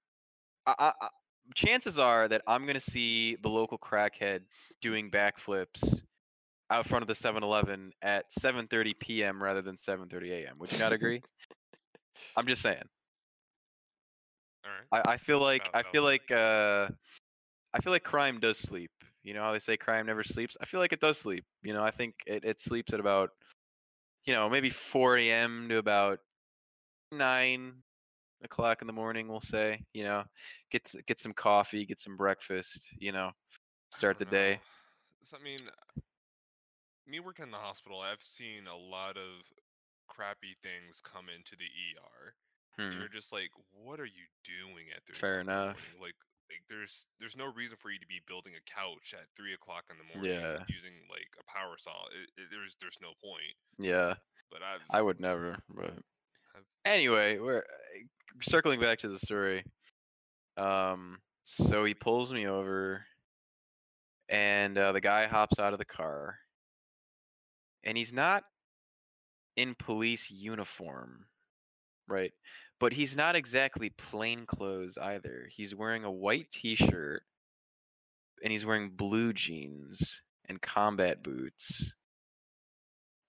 I, 0.66 0.74
I, 0.78 0.92
I- 1.01 1.09
chances 1.57 1.98
are 1.98 2.28
that 2.28 2.42
i'm 2.46 2.64
gonna 2.66 2.78
see 2.78 3.34
the 3.42 3.48
local 3.48 3.76
crackhead 3.76 4.42
doing 4.80 5.11
backflips 5.11 6.03
out 6.70 6.86
front 6.86 7.03
of 7.03 7.09
the 7.09 7.14
7-eleven 7.14 7.92
at 8.03 8.30
7.30 8.30 8.96
p.m 9.01 9.42
rather 9.42 9.61
than 9.61 9.74
7.30 9.74 10.30
a.m 10.30 10.59
would 10.61 10.70
you 10.70 10.78
not 10.78 10.92
agree 10.98 11.20
i'm 12.36 12.46
just 12.46 12.62
saying 12.62 12.84
All 14.65 14.71
right. 14.71 15.07
I, 15.07 15.13
I 15.13 15.17
feel 15.17 15.41
like 15.41 15.69
I 15.75 15.83
feel 15.83 16.03
like 16.03 16.31
uh, 16.31 16.89
I 17.73 17.81
feel 17.81 17.93
like 17.93 18.05
crime 18.05 18.41
does 18.41 18.59
sleep. 18.59 18.91
You 19.23 19.35
know 19.35 19.41
how 19.41 19.53
they 19.53 19.59
say 19.59 19.77
crime 19.77 20.07
never 20.07 20.25
sleeps. 20.25 20.57
I 20.61 20.65
feel 20.65 20.81
like 20.81 20.93
it 20.93 21.01
does 21.01 21.19
sleep. 21.19 21.45
You 21.63 21.75
know, 21.75 21.85
I 21.85 21.91
think 21.91 22.15
it, 22.27 22.45
it 22.45 22.61
sleeps 22.61 22.93
at 22.93 23.01
about, 23.01 23.31
you 24.25 24.35
know, 24.35 24.49
maybe 24.49 24.71
4 24.71 25.19
a.m. 25.19 25.69
to 25.69 25.77
about 25.77 26.21
nine 27.13 27.75
o'clock 28.43 28.81
in 28.81 28.87
the 28.87 28.93
morning. 28.93 29.29
We'll 29.29 29.41
say. 29.41 29.83
You 29.93 30.05
know, 30.05 30.25
get 30.71 30.93
get 31.07 31.19
some 31.19 31.33
coffee, 31.33 31.85
get 31.85 31.99
some 31.99 32.17
breakfast. 32.17 32.91
You 32.99 33.13
know, 33.13 33.33
start 33.93 34.19
the 34.19 34.25
know. 34.25 34.31
day. 34.31 34.61
So, 35.25 35.37
I 35.39 35.45
mean, 35.45 35.59
me 37.07 37.21
working 37.21 37.45
in 37.45 37.51
the 37.51 37.59
hospital, 37.59 38.01
I've 38.01 38.23
seen 38.23 38.67
a 38.67 38.77
lot 38.77 39.17
of 39.17 39.45
crappy 40.09 40.57
things 40.63 41.03
come 41.05 41.27
into 41.29 41.57
the 41.57 41.65
ER. 41.65 42.35
Hmm. 42.81 42.99
You're 42.99 43.09
just 43.12 43.33
like, 43.33 43.51
what 43.72 44.01
are 44.01 44.07
you 44.09 44.24
doing 44.45 44.87
at 44.97 45.05
three? 45.05 45.14
Fair 45.14 45.41
o'clock 45.41 45.41
in 45.41 45.47
the 45.47 45.53
enough. 45.68 45.93
Like, 46.01 46.14
like 46.49 46.62
there's 46.68 47.07
there's 47.20 47.37
no 47.37 47.47
reason 47.53 47.76
for 47.81 47.91
you 47.91 47.99
to 48.01 48.07
be 48.07 48.20
building 48.26 48.53
a 48.57 48.64
couch 48.70 49.12
at 49.14 49.26
three 49.37 49.55
o'clock 49.55 49.85
in 49.91 49.97
the 49.99 50.05
morning 50.14 50.33
Yeah. 50.33 50.64
using 50.68 50.95
like 51.11 51.28
a 51.39 51.45
power 51.47 51.76
saw. 51.78 52.07
It, 52.11 52.31
it, 52.43 52.49
there's 52.51 52.76
there's 52.81 52.99
no 53.01 53.11
point. 53.22 53.55
Yeah, 53.78 54.14
But 54.51 54.62
I've 54.62 54.81
I 54.91 55.03
would 55.03 55.20
never. 55.20 55.59
But 55.68 55.95
I've- 56.57 56.66
anyway, 56.85 57.39
we're 57.39 57.59
uh, 57.59 57.99
circling 58.43 58.81
back 58.81 58.99
to 59.01 59.09
the 59.09 59.18
story. 59.18 59.64
Um, 60.57 61.18
so 61.43 61.85
he 61.85 61.95
pulls 61.95 62.33
me 62.33 62.47
over, 62.47 63.05
and 64.28 64.76
uh, 64.76 64.93
the 64.93 65.01
guy 65.01 65.26
hops 65.26 65.59
out 65.59 65.72
of 65.72 65.78
the 65.78 65.85
car, 65.85 66.39
and 67.85 67.97
he's 67.97 68.12
not 68.12 68.45
in 69.57 69.74
police 69.74 70.31
uniform, 70.31 71.26
right? 72.11 72.33
But 72.79 72.95
he's 72.95 73.17
not 73.17 73.37
exactly 73.37 73.91
plain 73.91 74.47
clothes 74.47 74.99
either. 74.99 75.49
He's 75.51 75.75
wearing 75.75 76.05
a 76.05 76.11
white 76.11 76.51
T-shirt, 76.51 77.23
and 78.43 78.53
he's 78.53 78.67
wearing 78.67 78.91
blue 78.91 79.33
jeans 79.33 80.23
and 80.49 80.61
combat 80.61 81.23
boots, 81.23 81.95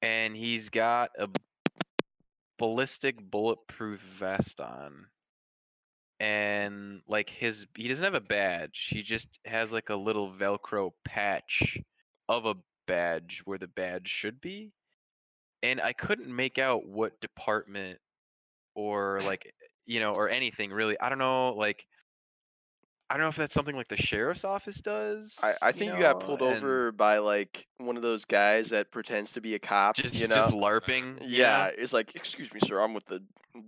and 0.02 0.36
he's 0.36 0.70
got 0.70 1.12
a 1.18 1.30
ballistic 2.58 3.20
bulletproof 3.20 4.00
vest 4.00 4.62
on 4.62 5.08
and 6.20 7.02
like 7.08 7.32
his 7.32 7.66
he 7.76 7.88
doesn't 7.88 8.04
have 8.04 8.14
a 8.14 8.22
badge 8.22 8.90
he 8.92 9.02
just 9.02 9.40
has 9.46 9.72
like 9.72 9.90
a 9.90 9.96
little 9.96 10.32
velcro 10.32 10.92
patch 11.04 11.80
of 12.30 12.46
a 12.46 12.56
badge 12.86 13.42
where 13.46 13.58
the 13.58 13.68
badge 13.68 14.08
should 14.08 14.40
be 14.40 14.72
and 15.64 15.82
i 15.82 15.92
couldn't 15.92 16.34
make 16.34 16.60
out 16.60 16.86
what 16.86 17.20
department 17.20 17.98
or 18.76 19.22
like 19.26 19.54
you 19.86 20.00
know 20.00 20.14
or 20.14 20.30
anything 20.30 20.72
really 20.72 21.00
i 21.00 21.10
don't 21.10 21.18
know 21.18 21.54
like 21.54 21.86
i 23.10 23.16
don't 23.16 23.24
know 23.24 23.30
if 23.30 23.36
that's 23.36 23.54
something 23.54 23.76
like 23.76 23.88
the 23.88 23.98
sheriff's 23.98 24.46
office 24.46 24.78
does 24.78 25.38
I, 25.44 25.54
I 25.62 25.72
think 25.72 25.94
you, 25.94 26.00
got 26.00 26.20
pulled 26.20 26.42
over 26.42 26.92
by 26.92 27.18
like 27.18 27.68
one 27.78 27.98
of 27.98 28.04
those 28.04 28.26
guys 28.26 28.70
that 28.70 28.92
pretends 28.92 29.34
to 29.34 29.42
be 29.42 29.56
a 29.56 29.60
cop. 29.60 29.96
just, 29.96 30.16
you 30.16 30.28
know? 30.28 30.36
just 30.36 30.54
larping 30.54 31.22
you 31.22 31.38
yeah, 31.38 31.72
it's 31.78 31.92
like, 31.94 32.16
excuse 32.16 32.54
me, 32.54 32.60
sir, 32.64 32.80
I'm 32.80 32.94
with 32.94 33.06
the 33.06 33.22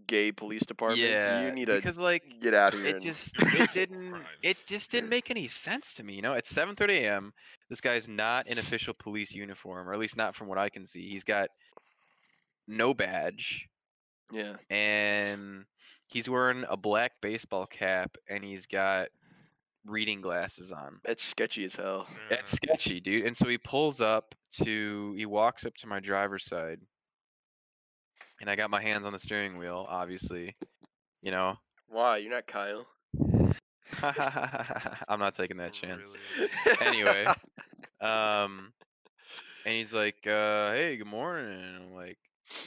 gay 0.08 0.32
police 0.32 0.66
department. 0.66 1.02
yeah 1.02 1.44
you 1.44 1.52
need 1.52 1.66
to 1.66 1.76
because 1.76 1.98
like 1.98 2.24
get 2.42 2.54
out 2.54 2.74
of 2.74 2.80
here. 2.80 2.90
it 2.90 2.96
and- 2.96 3.04
just 3.04 3.34
it 3.38 3.72
didn't 3.74 4.16
it 4.42 4.64
just 4.66 4.92
didn't 4.92 5.10
make 5.10 5.30
any 5.30 5.48
sense 5.48 5.94
to 5.94 6.04
me 6.04 6.14
you 6.14 6.22
know 6.22 6.34
it's 6.34 6.52
7:30 6.54 6.90
a.m. 7.02 7.34
this 7.70 7.82
guy's 7.82 8.08
not 8.08 8.48
in 8.48 8.58
official 8.58 8.94
police 8.94 9.34
uniform 9.34 9.90
or 9.90 9.94
at 9.94 10.00
least 10.00 10.16
not 10.16 10.36
from 10.36 10.48
what 10.48 10.58
I 10.58 10.70
can 10.70 10.86
see 10.86 11.10
he's 11.10 11.26
got 11.26 11.50
no 12.66 12.94
badge 12.94 13.68
yeah, 14.34 14.56
and 14.70 15.66
he's 16.08 16.28
wearing 16.30 16.66
a 16.70 16.76
black 16.78 17.14
baseball 17.22 17.66
cap 17.66 18.18
and 18.28 18.44
he's 18.44 18.68
got 18.68 19.08
reading 19.86 20.22
glasses 20.22 20.72
on 20.72 21.00
that's 21.04 21.24
sketchy 21.24 21.66
as 21.66 21.76
hell. 21.76 22.08
that's 22.30 22.52
sketchy 22.52 23.00
dude 23.02 23.26
and 23.26 23.36
so 23.36 23.48
he 23.50 23.58
pulls 23.58 24.00
up 24.00 24.34
to 24.50 25.14
he 25.18 25.26
walks 25.26 25.66
up 25.66 25.76
to 25.76 25.88
my 25.88 26.00
driver's 26.00 26.46
side 26.46 26.80
and 28.40 28.50
I 28.50 28.56
got 28.56 28.70
my 28.70 28.82
hands 28.82 29.06
on 29.06 29.12
the 29.12 29.20
steering 29.20 29.58
wheel 29.58 29.86
obviously 29.90 30.56
you 31.22 31.32
know 31.32 31.58
Why? 31.88 32.18
You're 32.18 32.32
not 32.32 32.48
Kyle. 32.48 32.88
I'm 34.02 35.20
not 35.20 35.34
taking 35.36 35.58
that 35.58 35.74
chance. 35.74 36.16
Really? 36.38 36.50
Anyway, 36.82 37.26
um, 38.02 38.74
and 39.66 39.76
he's 39.76 39.94
like, 39.94 40.26
uh, 40.26 40.72
"Hey, 40.72 40.98
good 40.98 41.08
morning." 41.08 41.52
And 41.62 41.76
I'm 41.84 41.94
like, 41.94 42.18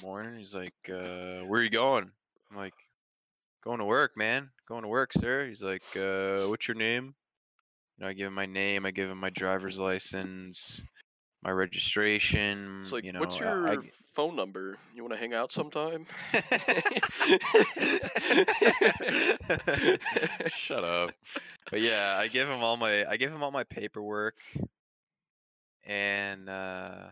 "Morning." 0.03 0.39
He's 0.39 0.55
like, 0.55 0.75
uh, 0.89 1.41
"Where 1.47 1.63
you 1.63 1.71
going?" 1.71 2.11
I'm 2.51 2.57
like, 2.57 2.75
"Going 3.65 3.79
to 3.79 3.85
work, 3.85 4.17
man. 4.17 4.51
Going 4.69 4.83
to 4.83 4.89
work, 4.89 5.13
sir." 5.13 5.47
He's 5.47 5.63
like, 5.63 5.83
uh, 5.97 6.47
"What's 6.49 6.69
your 6.69 6.77
name?" 6.77 7.15
You 7.99 8.05
know, 8.05 8.09
I 8.09 8.13
give 8.13 8.29
him 8.29 8.35
my 8.35 8.47
name. 8.47 8.85
I 8.85 8.91
give 8.91 9.11
him 9.11 9.19
my 9.19 9.31
driver's 9.31 9.79
license, 9.79 10.83
my 11.43 11.51
registration. 11.51 12.81
It's 12.83 12.93
like, 12.93 13.05
you 13.05 13.13
know, 13.13 13.21
what's 13.21 13.41
I- 13.41 13.45
your 13.45 13.73
I, 13.73 13.79
phone 14.13 14.37
number? 14.37 14.77
You 14.95 15.03
want 15.03 15.15
to 15.15 15.19
hang 15.19 15.33
out 15.33 15.51
sometime? 15.53 16.07
Shut 20.49 20.85
up. 20.85 21.11
But 21.71 21.81
yeah, 21.81 22.17
I 22.19 22.29
give 22.29 22.49
him 22.49 22.63
all 22.63 22.77
my 22.77 23.09
I 23.09 23.17
give 23.17 23.33
him 23.33 23.43
all 23.43 23.51
my 23.51 23.65
paperwork 23.65 24.37
and 25.85 26.49
uh 26.49 27.09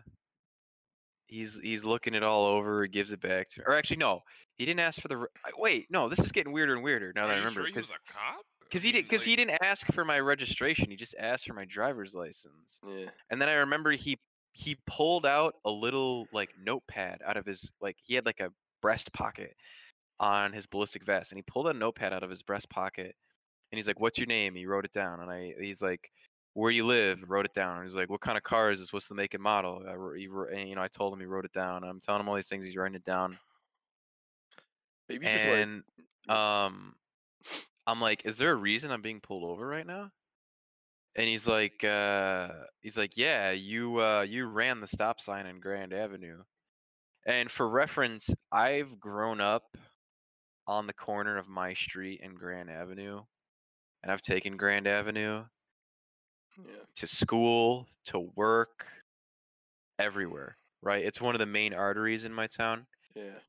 he's 1.27 1.59
he's 1.59 1.85
looking 1.85 2.13
it 2.13 2.23
all 2.23 2.45
over, 2.45 2.83
he 2.83 2.89
gives 2.89 3.11
it 3.11 3.21
back 3.21 3.49
to. 3.49 3.63
Or 3.65 3.73
actually 3.73 3.97
no, 3.97 4.21
he 4.57 4.65
didn't 4.65 4.79
ask 4.81 5.01
for 5.01 5.07
the 5.07 5.27
Wait, 5.57 5.87
no, 5.89 6.09
this 6.09 6.19
is 6.19 6.31
getting 6.31 6.53
weirder 6.53 6.73
and 6.73 6.83
weirder 6.83 7.13
now 7.15 7.25
Are 7.25 7.27
that 7.27 7.35
I 7.35 7.37
remember 7.37 7.61
sure 7.61 7.67
he 7.67 7.73
was 7.75 7.89
a 7.89 8.11
cop? 8.11 8.41
Cuz 8.71 8.83
he 8.83 8.91
did 8.91 9.03
mean, 9.05 9.09
cuz 9.09 9.23
he 9.23 9.35
didn't 9.35 9.57
ask 9.61 9.87
for 9.93 10.03
my 10.03 10.19
registration. 10.19 10.89
He 10.89 10.95
just 10.97 11.15
asked 11.19 11.45
for 11.45 11.53
my 11.53 11.65
driver's 11.65 12.15
license. 12.15 12.79
yeah. 12.85 13.09
And 13.29 13.41
then 13.41 13.49
I 13.49 13.53
remember 13.53 13.91
he 13.91 14.17
he 14.53 14.77
pulled 14.87 15.25
out 15.25 15.55
a 15.65 15.71
little 15.71 16.27
like 16.31 16.49
notepad 16.57 17.21
out 17.25 17.37
of 17.37 17.45
his 17.45 17.71
like 17.81 17.97
he 18.01 18.15
had 18.15 18.25
like 18.25 18.39
a 18.39 18.51
breast 18.81 19.11
pocket 19.11 19.55
on 20.19 20.53
his 20.53 20.65
ballistic 20.65 21.03
vest 21.03 21.31
and 21.31 21.37
he 21.37 21.43
pulled 21.43 21.67
a 21.67 21.73
notepad 21.73 22.13
out 22.13 22.23
of 22.23 22.29
his 22.29 22.41
breast 22.41 22.69
pocket 22.69 23.15
and 23.71 23.77
he's 23.77 23.87
like 23.87 23.99
what's 23.99 24.17
your 24.17 24.27
name 24.27 24.55
he 24.55 24.65
wrote 24.65 24.85
it 24.85 24.93
down 24.93 25.19
and 25.19 25.29
i 25.29 25.53
he's 25.59 25.81
like 25.81 26.09
where 26.55 26.71
you 26.71 26.85
live 26.85 27.19
wrote 27.27 27.45
it 27.45 27.53
down 27.53 27.83
he's 27.83 27.95
like 27.95 28.09
what 28.09 28.21
kind 28.21 28.37
of 28.37 28.43
car 28.43 28.71
is 28.71 28.79
this? 28.79 28.93
What's 28.93 29.07
the 29.07 29.13
make 29.13 29.33
and 29.33 29.43
model? 29.43 29.83
I, 29.85 30.17
he, 30.17 30.25
and, 30.25 30.69
you 30.69 30.75
know 30.75 30.81
i 30.81 30.87
told 30.87 31.13
him 31.13 31.19
he 31.19 31.25
wrote 31.25 31.45
it 31.45 31.51
down 31.51 31.83
i'm 31.83 31.99
telling 31.99 32.21
him 32.21 32.29
all 32.29 32.35
these 32.35 32.47
things 32.47 32.65
he's 32.65 32.75
writing 32.75 32.95
it 32.95 33.03
down. 33.03 33.37
Maybe 35.07 35.27
just 35.27 35.47
like 35.47 36.35
um 36.35 36.95
i'm 37.85 38.01
like 38.01 38.25
is 38.25 38.37
there 38.39 38.51
a 38.51 38.55
reason 38.55 38.89
i'm 38.91 39.03
being 39.03 39.19
pulled 39.19 39.43
over 39.43 39.67
right 39.67 39.85
now? 39.85 40.11
And 41.17 41.27
he's 41.27 41.47
like 41.47 41.83
uh 41.83 42.49
he's 42.81 42.97
like 42.97 43.17
yeah 43.17 43.51
you 43.51 44.01
uh 44.01 44.21
you 44.21 44.45
ran 44.47 44.79
the 44.79 44.87
stop 44.87 45.19
sign 45.21 45.45
on 45.45 45.59
grand 45.59 45.93
avenue. 45.93 46.39
And 47.25 47.51
for 47.51 47.67
reference 47.67 48.29
i've 48.51 48.99
grown 48.99 49.41
up 49.41 49.77
on 50.67 50.87
the 50.87 50.93
corner 50.93 51.37
of 51.37 51.49
my 51.49 51.73
street 51.73 52.21
and 52.23 52.35
grand 52.35 52.71
avenue 52.71 53.21
and 54.01 54.11
i've 54.11 54.21
taken 54.21 54.57
grand 54.57 54.87
avenue 54.87 55.43
yeah. 56.65 56.73
to 56.95 57.07
school 57.07 57.87
to 58.05 58.19
work 58.35 58.85
everywhere 59.99 60.57
right 60.81 61.03
it's 61.05 61.21
one 61.21 61.35
of 61.35 61.39
the 61.39 61.45
main 61.45 61.73
arteries 61.73 62.25
in 62.25 62.33
my 62.33 62.47
town 62.47 62.85
Yeah. 63.15 63.39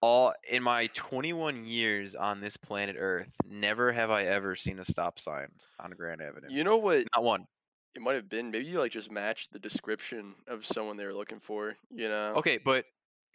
all 0.00 0.34
in 0.50 0.62
my 0.62 0.88
21 0.88 1.64
years 1.64 2.14
on 2.14 2.40
this 2.40 2.56
planet 2.56 2.96
Earth, 2.98 3.36
never 3.48 3.92
have 3.92 4.10
I 4.10 4.24
ever 4.24 4.56
seen 4.56 4.78
a 4.80 4.84
stop 4.84 5.18
sign 5.20 5.48
on 5.78 5.92
Grand 5.92 6.20
Avenue. 6.20 6.48
You 6.50 6.64
know 6.64 6.76
what 6.76 7.04
Not 7.14 7.22
one. 7.24 7.46
it 7.94 8.02
might 8.02 8.14
have 8.14 8.28
been? 8.28 8.50
Maybe 8.50 8.66
you 8.66 8.80
like 8.80 8.90
just 8.92 9.10
matched 9.12 9.52
the 9.52 9.60
description 9.60 10.34
of 10.48 10.66
someone 10.66 10.96
they 10.96 11.04
were 11.06 11.14
looking 11.14 11.38
for. 11.38 11.76
You 11.94 12.08
know? 12.08 12.32
Okay, 12.36 12.58
but 12.58 12.84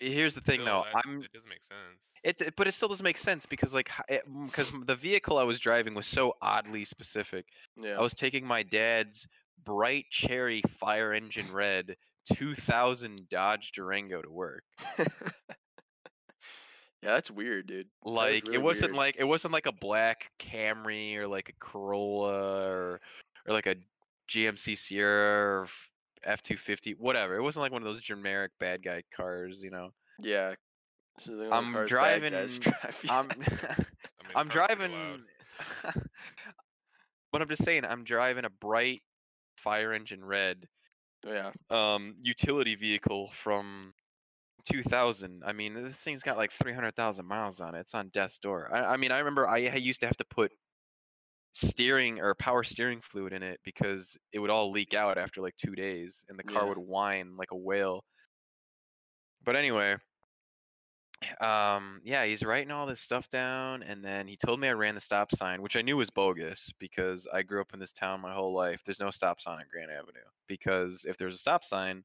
eh, 0.02 0.10
here's 0.10 0.36
the 0.36 0.42
thing, 0.42 0.62
Still, 0.62 0.84
though. 0.94 1.00
I'm 1.06 1.22
It 1.22 1.32
doesn't 1.32 1.48
make 1.48 1.64
sense. 1.64 2.02
It, 2.28 2.56
but 2.56 2.68
it 2.68 2.74
still 2.74 2.88
doesn't 2.90 3.04
make 3.04 3.18
sense 3.18 3.46
because 3.46 3.74
like 3.74 3.90
because 4.46 4.74
the 4.86 4.96
vehicle 4.96 5.38
I 5.38 5.44
was 5.44 5.60
driving 5.60 5.94
was 5.94 6.06
so 6.06 6.34
oddly 6.42 6.84
specific. 6.86 7.46
Yeah. 7.82 7.98
I 7.98 8.02
was 8.02 8.14
taking 8.14 8.46
my 8.46 8.64
dad's 8.64 9.28
bright 9.64 10.06
cherry 10.12 10.62
fire 10.80 11.14
engine 11.14 11.52
red 11.52 11.96
2000 12.34 13.30
Dodge 13.30 13.72
Durango 13.72 14.22
to 14.22 14.30
work. 14.30 14.64
yeah, 14.98 15.06
that's 17.02 17.32
weird, 17.32 17.68
dude. 17.68 17.88
That 18.04 18.10
Like 18.10 18.44
really 18.44 18.56
it 18.56 18.62
wasn't 18.62 18.92
weird. 18.92 18.98
like 18.98 19.16
it 19.20 19.24
wasn't 19.24 19.54
like 19.54 19.66
a 19.66 19.72
black 19.72 20.32
Camry 20.40 21.16
or 21.16 21.28
like 21.28 21.50
a 21.50 21.54
Corolla 21.60 22.68
or 22.70 23.02
or 23.48 23.54
like 23.54 23.68
a 23.68 23.76
GMC 24.30 24.78
Sierra 24.78 25.62
or 25.62 25.68
F 26.24 26.42
two 26.42 26.58
fifty 26.58 26.92
whatever. 26.94 27.36
It 27.36 27.42
wasn't 27.44 27.62
like 27.62 27.72
one 27.72 27.82
of 27.82 27.88
those 27.94 28.02
generic 28.02 28.52
bad 28.60 28.84
guy 28.84 29.04
cars, 29.16 29.64
you 29.64 29.70
know. 29.72 29.92
Yeah. 30.20 30.56
So 31.20 31.36
the 31.36 31.50
I'm 31.52 31.86
driving. 31.86 32.32
drive, 32.32 33.04
yeah. 33.04 33.12
I'm 33.12 33.30
I 33.40 34.24
mean, 34.28 34.36
I'm 34.36 34.48
it 34.48 34.52
driving. 34.52 34.92
loud. 34.92 35.22
but 37.32 37.42
I'm 37.42 37.50
just 37.50 37.64
saying, 37.64 37.86
I'm 37.86 38.04
driving 38.04 38.46
a 38.46 38.50
bright 38.50 39.02
fire 39.58 39.92
engine 39.94 40.24
red 40.24 40.68
yeah. 41.26 41.50
um 41.72 42.16
utility 42.22 42.76
vehicle 42.76 43.30
from 43.34 43.94
2000 44.66 45.42
i 45.46 45.52
mean 45.52 45.74
this 45.74 45.96
thing's 45.96 46.22
got 46.22 46.38
like 46.38 46.52
300000 46.52 47.26
miles 47.26 47.60
on 47.60 47.74
it 47.74 47.80
it's 47.80 47.96
on 47.96 48.10
death's 48.10 48.38
door 48.38 48.70
I, 48.72 48.94
I 48.94 48.98
mean 48.98 49.12
i 49.12 49.18
remember 49.18 49.48
I, 49.48 49.56
I 49.68 49.76
used 49.78 50.00
to 50.02 50.06
have 50.06 50.16
to 50.18 50.26
put 50.26 50.52
steering 51.54 52.20
or 52.20 52.36
power 52.36 52.64
steering 52.64 53.02
fluid 53.02 53.34
in 53.34 53.42
it 53.42 53.60
because 53.66 54.16
it 54.32 54.38
would 54.40 54.52
all 54.52 54.72
leak 54.72 54.94
out 54.94 55.18
after 55.18 55.42
like 55.42 55.58
two 55.58 55.74
days 55.74 56.24
and 56.30 56.38
the 56.38 56.44
car 56.44 56.64
Yeah. 56.64 56.70
would 56.70 56.78
whine 56.78 57.36
like 57.36 57.52
a 57.52 57.58
whale 57.58 58.04
but 59.44 59.56
anyway 59.56 59.96
um 61.42 62.00
yeah 62.04 62.26
he's 62.26 62.44
writing 62.44 62.70
all 62.72 62.86
this 62.86 63.02
stuff 63.02 63.28
down 63.30 63.82
and 63.82 64.04
then 64.06 64.28
he 64.28 64.38
told 64.38 64.60
me 64.60 64.68
i 64.68 64.72
ran 64.74 64.94
the 64.94 65.02
stop 65.02 65.34
sign 65.34 65.62
which 65.64 65.76
i 65.76 65.82
knew 65.82 65.98
was 65.98 66.12
bogus 66.12 66.72
because 66.80 67.28
i 67.34 67.42
grew 67.42 67.60
up 67.60 67.74
in 67.74 67.80
this 67.80 67.92
town 67.92 68.22
my 68.22 68.32
whole 68.34 68.54
life 68.54 68.84
there's 68.84 69.00
no 69.00 69.10
stop 69.10 69.42
sign 69.42 69.58
on 69.58 69.66
grand 69.72 69.90
avenue 69.92 70.20
because 70.48 71.06
if 71.10 71.18
there's 71.18 71.34
a 71.36 71.40
stop 71.40 71.64
sign 71.64 72.04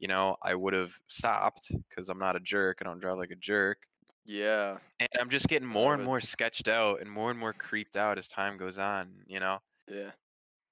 you 0.00 0.08
know 0.08 0.36
i 0.42 0.54
would 0.54 0.74
have 0.74 0.92
stopped 1.06 1.70
because 1.88 2.08
i'm 2.08 2.18
not 2.18 2.34
a 2.36 2.40
jerk 2.40 2.78
i 2.80 2.84
don't 2.84 2.98
drive 3.00 3.16
like 3.18 3.30
a 3.30 3.36
jerk 3.36 3.78
Yeah. 4.24 4.78
and 4.98 5.08
i'm 5.20 5.30
just 5.30 5.48
getting 5.48 5.68
more 5.68 5.94
and 5.94 6.04
more 6.04 6.20
sketched 6.20 6.66
out 6.66 7.00
and 7.00 7.08
more 7.10 7.30
and 7.30 7.38
more 7.38 7.52
creeped 7.52 7.94
out 7.96 8.18
as 8.18 8.26
time 8.26 8.56
goes 8.56 8.76
on 8.76 9.22
you 9.28 9.38
know 9.38 9.60
Yeah. 9.86 10.10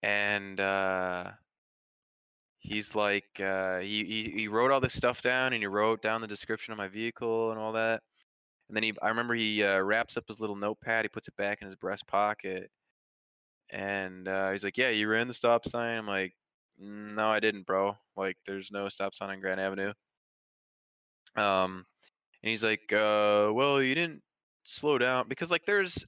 and 0.03 0.59
uh 0.61 1.33
he's 2.67 2.95
like 2.95 3.41
uh 3.41 3.79
he, 3.79 4.05
he 4.05 4.33
he 4.41 4.49
wrote 4.49 4.71
all 4.73 4.81
this 4.81 4.93
stuff 4.95 5.23
down 5.23 5.53
and 5.53 5.63
he 5.63 5.67
wrote 5.67 6.03
down 6.03 6.21
the 6.21 6.27
description 6.27 6.73
of 6.73 6.79
my 6.79 6.89
vehicle 6.89 7.51
and 7.51 7.61
all 7.61 7.73
that. 7.73 8.03
And 8.69 8.77
then 8.77 8.83
he 8.83 8.93
i 9.03 9.09
remember 9.09 9.35
he 9.35 9.63
uh, 9.63 9.79
wraps 9.81 10.17
up 10.17 10.25
his 10.27 10.41
little 10.41 10.57
notepad 10.57 11.05
he 11.05 11.09
puts 11.09 11.29
it 11.29 11.37
back 11.37 11.61
in 11.63 11.67
his 11.67 11.77
breast 11.77 12.07
pocket 12.09 12.71
and 13.71 14.27
uh 14.29 14.51
he's 14.51 14.65
like 14.65 14.77
yeah 14.77 14.91
you 14.91 15.09
ran 15.09 15.29
the 15.29 15.35
stop 15.35 15.67
sign? 15.69 15.97
I'm 15.99 16.07
like 16.09 16.35
"Mm, 16.83 17.15
no 17.15 17.29
i 17.29 17.39
didn't 17.41 17.67
bro. 17.67 17.97
Like 18.17 18.37
there's 18.47 18.71
no 18.73 18.89
stop 18.89 19.15
sign 19.15 19.31
on 19.31 19.41
grand 19.41 19.61
avenue. 19.61 19.93
Um 21.37 21.85
and 22.43 22.51
he's 22.51 22.65
like 22.65 22.93
uh 22.93 23.51
well 23.53 23.81
you 23.83 23.95
didn't 23.95 24.23
slow 24.63 24.99
down 24.99 25.29
because 25.29 25.51
like 25.51 25.65
there's 25.67 26.05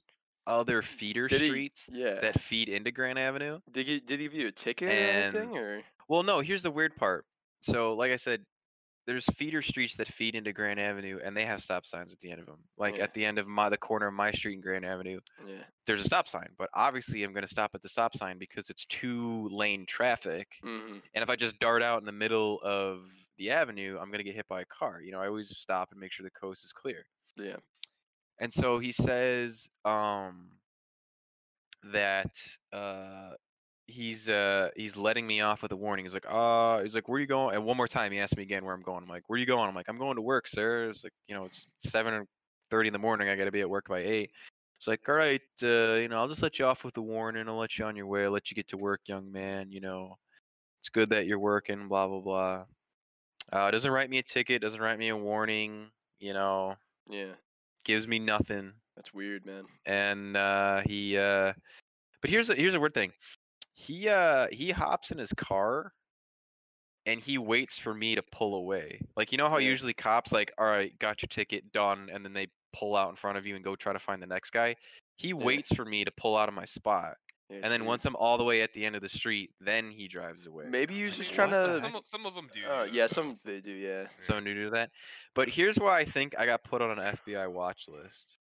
other 0.47 0.81
feeder 0.83 1.29
Did 1.29 1.43
he- 1.43 1.49
streets 1.49 1.91
Yeah. 1.93 2.15
that 2.15 2.41
feed 2.41 2.69
into 2.69 2.91
grand 2.91 3.19
avenue. 3.19 3.61
Did 3.71 3.87
he 3.87 4.01
did 4.01 4.19
he 4.19 4.25
give 4.27 4.35
you 4.35 4.49
a 4.49 4.53
ticket 4.53 4.91
and- 4.91 5.35
or 5.35 5.39
anything 5.39 5.57
or? 5.57 5.81
Well, 6.09 6.23
no, 6.23 6.41
here's 6.41 6.63
the 6.63 6.71
weird 6.71 6.97
part. 6.97 7.25
So, 7.61 7.95
like 7.95 8.13
I 8.13 8.17
said, 8.17 8.45
there's 9.07 9.25
feeder 9.27 9.63
streets 9.63 9.97
that 9.97 10.07
feed 10.07 10.35
into 10.35 10.53
Grand 10.53 10.79
Avenue, 10.79 11.19
and 11.25 11.35
they 11.35 11.47
have 11.47 11.63
stop 11.63 11.87
signs 11.87 12.13
at 12.13 12.21
the 12.21 12.31
end 12.31 12.41
of 12.41 12.47
them. 12.47 12.59
Like 12.77 12.97
Yeah. 12.99 13.05
at 13.05 13.15
the 13.15 13.25
end 13.25 13.39
of 13.39 13.47
my 13.47 13.71
the 13.71 13.79
corner 13.79 14.07
of 14.07 14.13
my 14.13 14.31
street 14.33 14.55
in 14.55 14.61
Grand 14.61 14.85
Avenue, 14.85 15.21
Yeah. 15.47 15.65
there's 15.87 16.03
a 16.03 16.05
stop 16.05 16.29
sign. 16.29 16.51
But 16.59 16.69
obviously, 16.75 17.25
I'm 17.25 17.33
going 17.33 17.43
to 17.47 17.49
stop 17.51 17.71
at 17.75 17.81
the 17.81 17.89
stop 17.89 18.15
sign 18.15 18.37
because 18.39 18.69
it's 18.69 18.85
two 18.85 19.49
lane 19.49 19.87
traffic. 19.87 20.59
hmm 20.63 20.99
And 21.15 21.23
if 21.23 21.31
I 21.31 21.37
just 21.37 21.59
dart 21.59 21.83
out 21.83 22.01
in 22.01 22.05
the 22.05 22.13
middle 22.13 22.61
of 22.63 23.11
the 23.39 23.51
avenue, 23.51 23.97
I'm 23.99 24.09
going 24.11 24.19
to 24.19 24.25
get 24.25 24.35
hit 24.35 24.47
by 24.49 24.61
a 24.61 24.67
car. 24.67 25.01
You 25.01 25.13
know, 25.13 25.21
I 25.21 25.27
always 25.29 25.57
stop 25.57 25.91
and 25.93 25.99
make 26.01 26.13
sure 26.13 26.25
the 26.25 26.31
coast 26.31 26.65
is 26.65 26.73
clear. 26.73 27.07
Yeah. 27.37 27.57
And 28.39 28.53
so 28.53 28.79
he 28.79 28.93
says 28.93 29.71
um, 29.87 30.51
that 31.83 32.37
uh, 32.73 33.31
he's 33.89 34.29
uh, 34.29 34.71
he's 34.77 34.97
letting 34.97 35.27
me 35.27 35.41
off 35.41 35.63
with 35.63 35.73
a 35.73 35.77
warning. 35.77 36.05
He's 36.05 36.15
like, 36.15 36.27
uh, 36.29 36.81
he's 36.83 36.95
like, 36.95 37.09
where 37.09 37.17
are 37.17 37.21
you 37.21 37.27
going? 37.27 37.57
And 37.57 37.65
one 37.65 37.77
more 37.77 37.89
time, 37.89 38.13
he 38.13 38.21
asked 38.21 38.37
me 38.37 38.43
again 38.45 38.65
where 38.65 38.75
I'm 38.75 38.83
going. 38.83 39.03
I'm 39.03 39.09
like, 39.09 39.25
where 39.27 39.37
are 39.37 39.41
you 39.41 39.47
going? 39.47 39.69
I'm 39.69 39.75
like, 39.75 39.89
I'm 39.89 39.99
going 39.99 40.15
to 40.17 40.23
work, 40.23 40.47
sir. 40.47 40.91
It's 40.91 41.03
like, 41.03 41.13
you 41.27 41.35
know, 41.35 41.45
it's 41.45 41.67
seven 41.79 42.27
thirty 42.71 42.89
in 42.89 42.93
the 42.93 42.99
morning. 42.99 43.29
I 43.29 43.35
got 43.37 43.47
to 43.47 43.51
be 43.51 43.63
at 43.63 43.69
work 43.71 43.89
by 43.89 44.01
eight. 44.01 44.31
It's 44.79 44.87
like, 44.87 45.09
all 45.09 45.17
right, 45.17 45.41
uh, 45.65 45.95
you 45.95 46.09
know, 46.09 46.19
I'll 46.19 46.29
just 46.29 46.43
let 46.43 46.59
you 46.61 46.65
off 46.67 46.85
with 46.85 46.97
a 46.99 47.03
warning. 47.03 47.49
I'll 47.49 47.59
let 47.59 47.79
you 47.79 47.85
on 47.87 47.97
your 47.97 48.07
way. 48.07 48.25
I'll 48.25 48.31
let 48.31 48.51
you 48.51 48.55
get 48.55 48.69
to 48.69 48.77
work, 48.77 49.01
young 49.07 49.33
man. 49.33 49.73
You 49.73 49.81
know, 49.81 50.17
it's 50.81 50.89
good 50.89 51.11
that 51.11 51.27
you're 51.27 51.41
working. 51.41 51.89
Blah 51.89 52.07
blah 52.07 52.21
blah. 52.21 52.65
Uh, 53.53 53.71
doesn't 53.71 53.91
write 53.91 54.11
me 54.11 54.19
a 54.19 54.23
ticket. 54.23 54.63
Doesn't 54.63 54.81
write 54.81 54.99
me 54.99 55.09
a 55.09 55.17
warning. 55.17 55.87
You 56.21 56.33
know, 56.35 56.77
Yeah. 57.09 57.33
gives 57.85 58.07
me 58.07 58.19
nothing 58.19 58.73
That's 58.97 59.15
weird, 59.15 59.47
man. 59.47 59.65
and 59.87 60.37
uh 60.37 60.83
he 60.85 61.17
uh 61.17 61.53
but 62.21 62.29
here's 62.31 62.51
a 62.51 62.55
here's 62.57 62.75
a 62.75 62.81
weird 62.81 62.93
thing 62.95 63.13
he 63.81 64.09
uh 64.09 64.49
he 64.51 64.73
hops 64.73 65.11
in 65.13 65.19
his 65.19 65.33
car 65.35 65.93
and 67.07 67.21
he 67.21 67.39
waits 67.39 67.79
for 67.79 67.95
me 67.95 68.15
to 68.17 68.23
pull 68.23 68.55
away 68.57 69.01
like 69.17 69.31
you 69.31 69.39
know 69.39 69.49
how 69.49 69.59
Yeah. 69.59 69.69
usually 69.71 69.95
cops 69.95 70.33
like 70.33 70.51
all 70.59 70.67
right 70.67 70.99
got 70.99 71.23
your 71.23 71.29
ticket 71.29 71.73
done 71.73 72.11
and 72.13 72.25
then 72.25 72.33
they 72.33 72.49
pull 72.73 72.97
out 72.97 73.09
in 73.11 73.15
front 73.17 73.39
of 73.39 73.47
you 73.47 73.55
and 73.55 73.65
go 73.65 73.77
try 73.77 73.93
to 73.93 73.99
find 74.01 74.21
the 74.21 74.27
next 74.27 74.51
guy 74.51 74.75
he 75.17 75.33
waits 75.33 75.73
for 75.75 75.85
me 75.85 76.05
to 76.05 76.11
pull 76.11 76.37
out 76.37 76.49
of 76.49 76.55
my 76.55 76.65
spot 76.65 77.15
Yeah, 77.51 77.61
and 77.63 77.73
then 77.73 77.83
weird. 77.83 77.89
once 77.89 78.05
i'm 78.05 78.17
all 78.17 78.37
the 78.37 78.43
way 78.45 78.63
at 78.63 78.73
the 78.73 78.85
end 78.85 78.97
of 78.97 79.01
the 79.03 79.09
street 79.09 79.51
then 79.61 79.91
he 79.93 80.09
drives 80.09 80.45
away 80.47 80.65
maybe 80.69 80.95
he 80.95 81.05
was 81.05 81.15
I 81.15 81.19
just 81.19 81.35
trying 81.35 81.51
to. 81.51 81.81
Some 81.81 81.95
of, 81.95 82.03
some 82.07 82.27
of 82.27 82.35
them 82.35 82.49
do. 82.53 82.69
Uh, 82.69 82.87
yeah, 82.91 83.07
some 83.07 83.37
they 83.45 83.61
do. 83.61 83.71
Yeah. 83.71 84.09
someone 84.19 84.45
to 84.47 84.55
do 84.55 84.71
that. 84.71 84.91
But 85.37 85.51
here's 85.51 85.77
why 85.77 85.99
I 86.01 86.05
think 86.05 86.35
I 86.37 86.47
got 86.47 86.65
put 86.65 86.83
on 86.83 86.99
an 86.99 87.15
FBI 87.17 87.47
watch 87.51 87.85
list. 87.89 88.39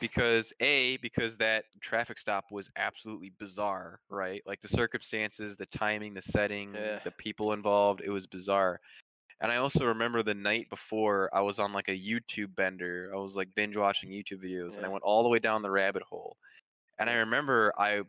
Because 0.00 0.52
A, 0.60 0.96
because 0.98 1.36
that 1.38 1.64
traffic 1.80 2.18
stop 2.18 2.46
was 2.50 2.70
absolutely 2.76 3.32
bizarre, 3.38 4.00
right? 4.08 4.42
Like 4.46 4.60
the 4.60 4.68
circumstances, 4.68 5.56
the 5.56 5.66
timing, 5.66 6.14
the 6.14 6.22
setting, 6.22 6.74
Yeah. 6.74 7.00
the 7.04 7.10
people 7.12 7.52
involved, 7.52 8.00
it 8.04 8.10
was 8.10 8.26
bizarre. 8.26 8.80
And 9.40 9.52
I 9.52 9.56
also 9.56 9.84
remember 9.86 10.22
the 10.22 10.34
night 10.34 10.70
before 10.70 11.28
I 11.32 11.40
was 11.42 11.58
on 11.58 11.72
like 11.72 11.88
a 11.88 11.98
YouTube 11.98 12.54
bender. 12.56 13.10
I 13.14 13.18
was 13.18 13.36
like 13.36 13.54
binge 13.54 13.76
watching 13.76 14.10
YouTube 14.10 14.42
videos 14.44 14.76
and 14.76 14.86
I 14.86 14.88
went 14.88 15.04
all 15.04 15.22
the 15.22 15.28
way 15.28 15.38
down 15.38 15.60
the 15.62 15.70
rabbit 15.70 16.02
hole. 16.02 16.36
And 16.98 17.10
I 17.10 17.14
remember 17.16 17.72
I 17.76 18.02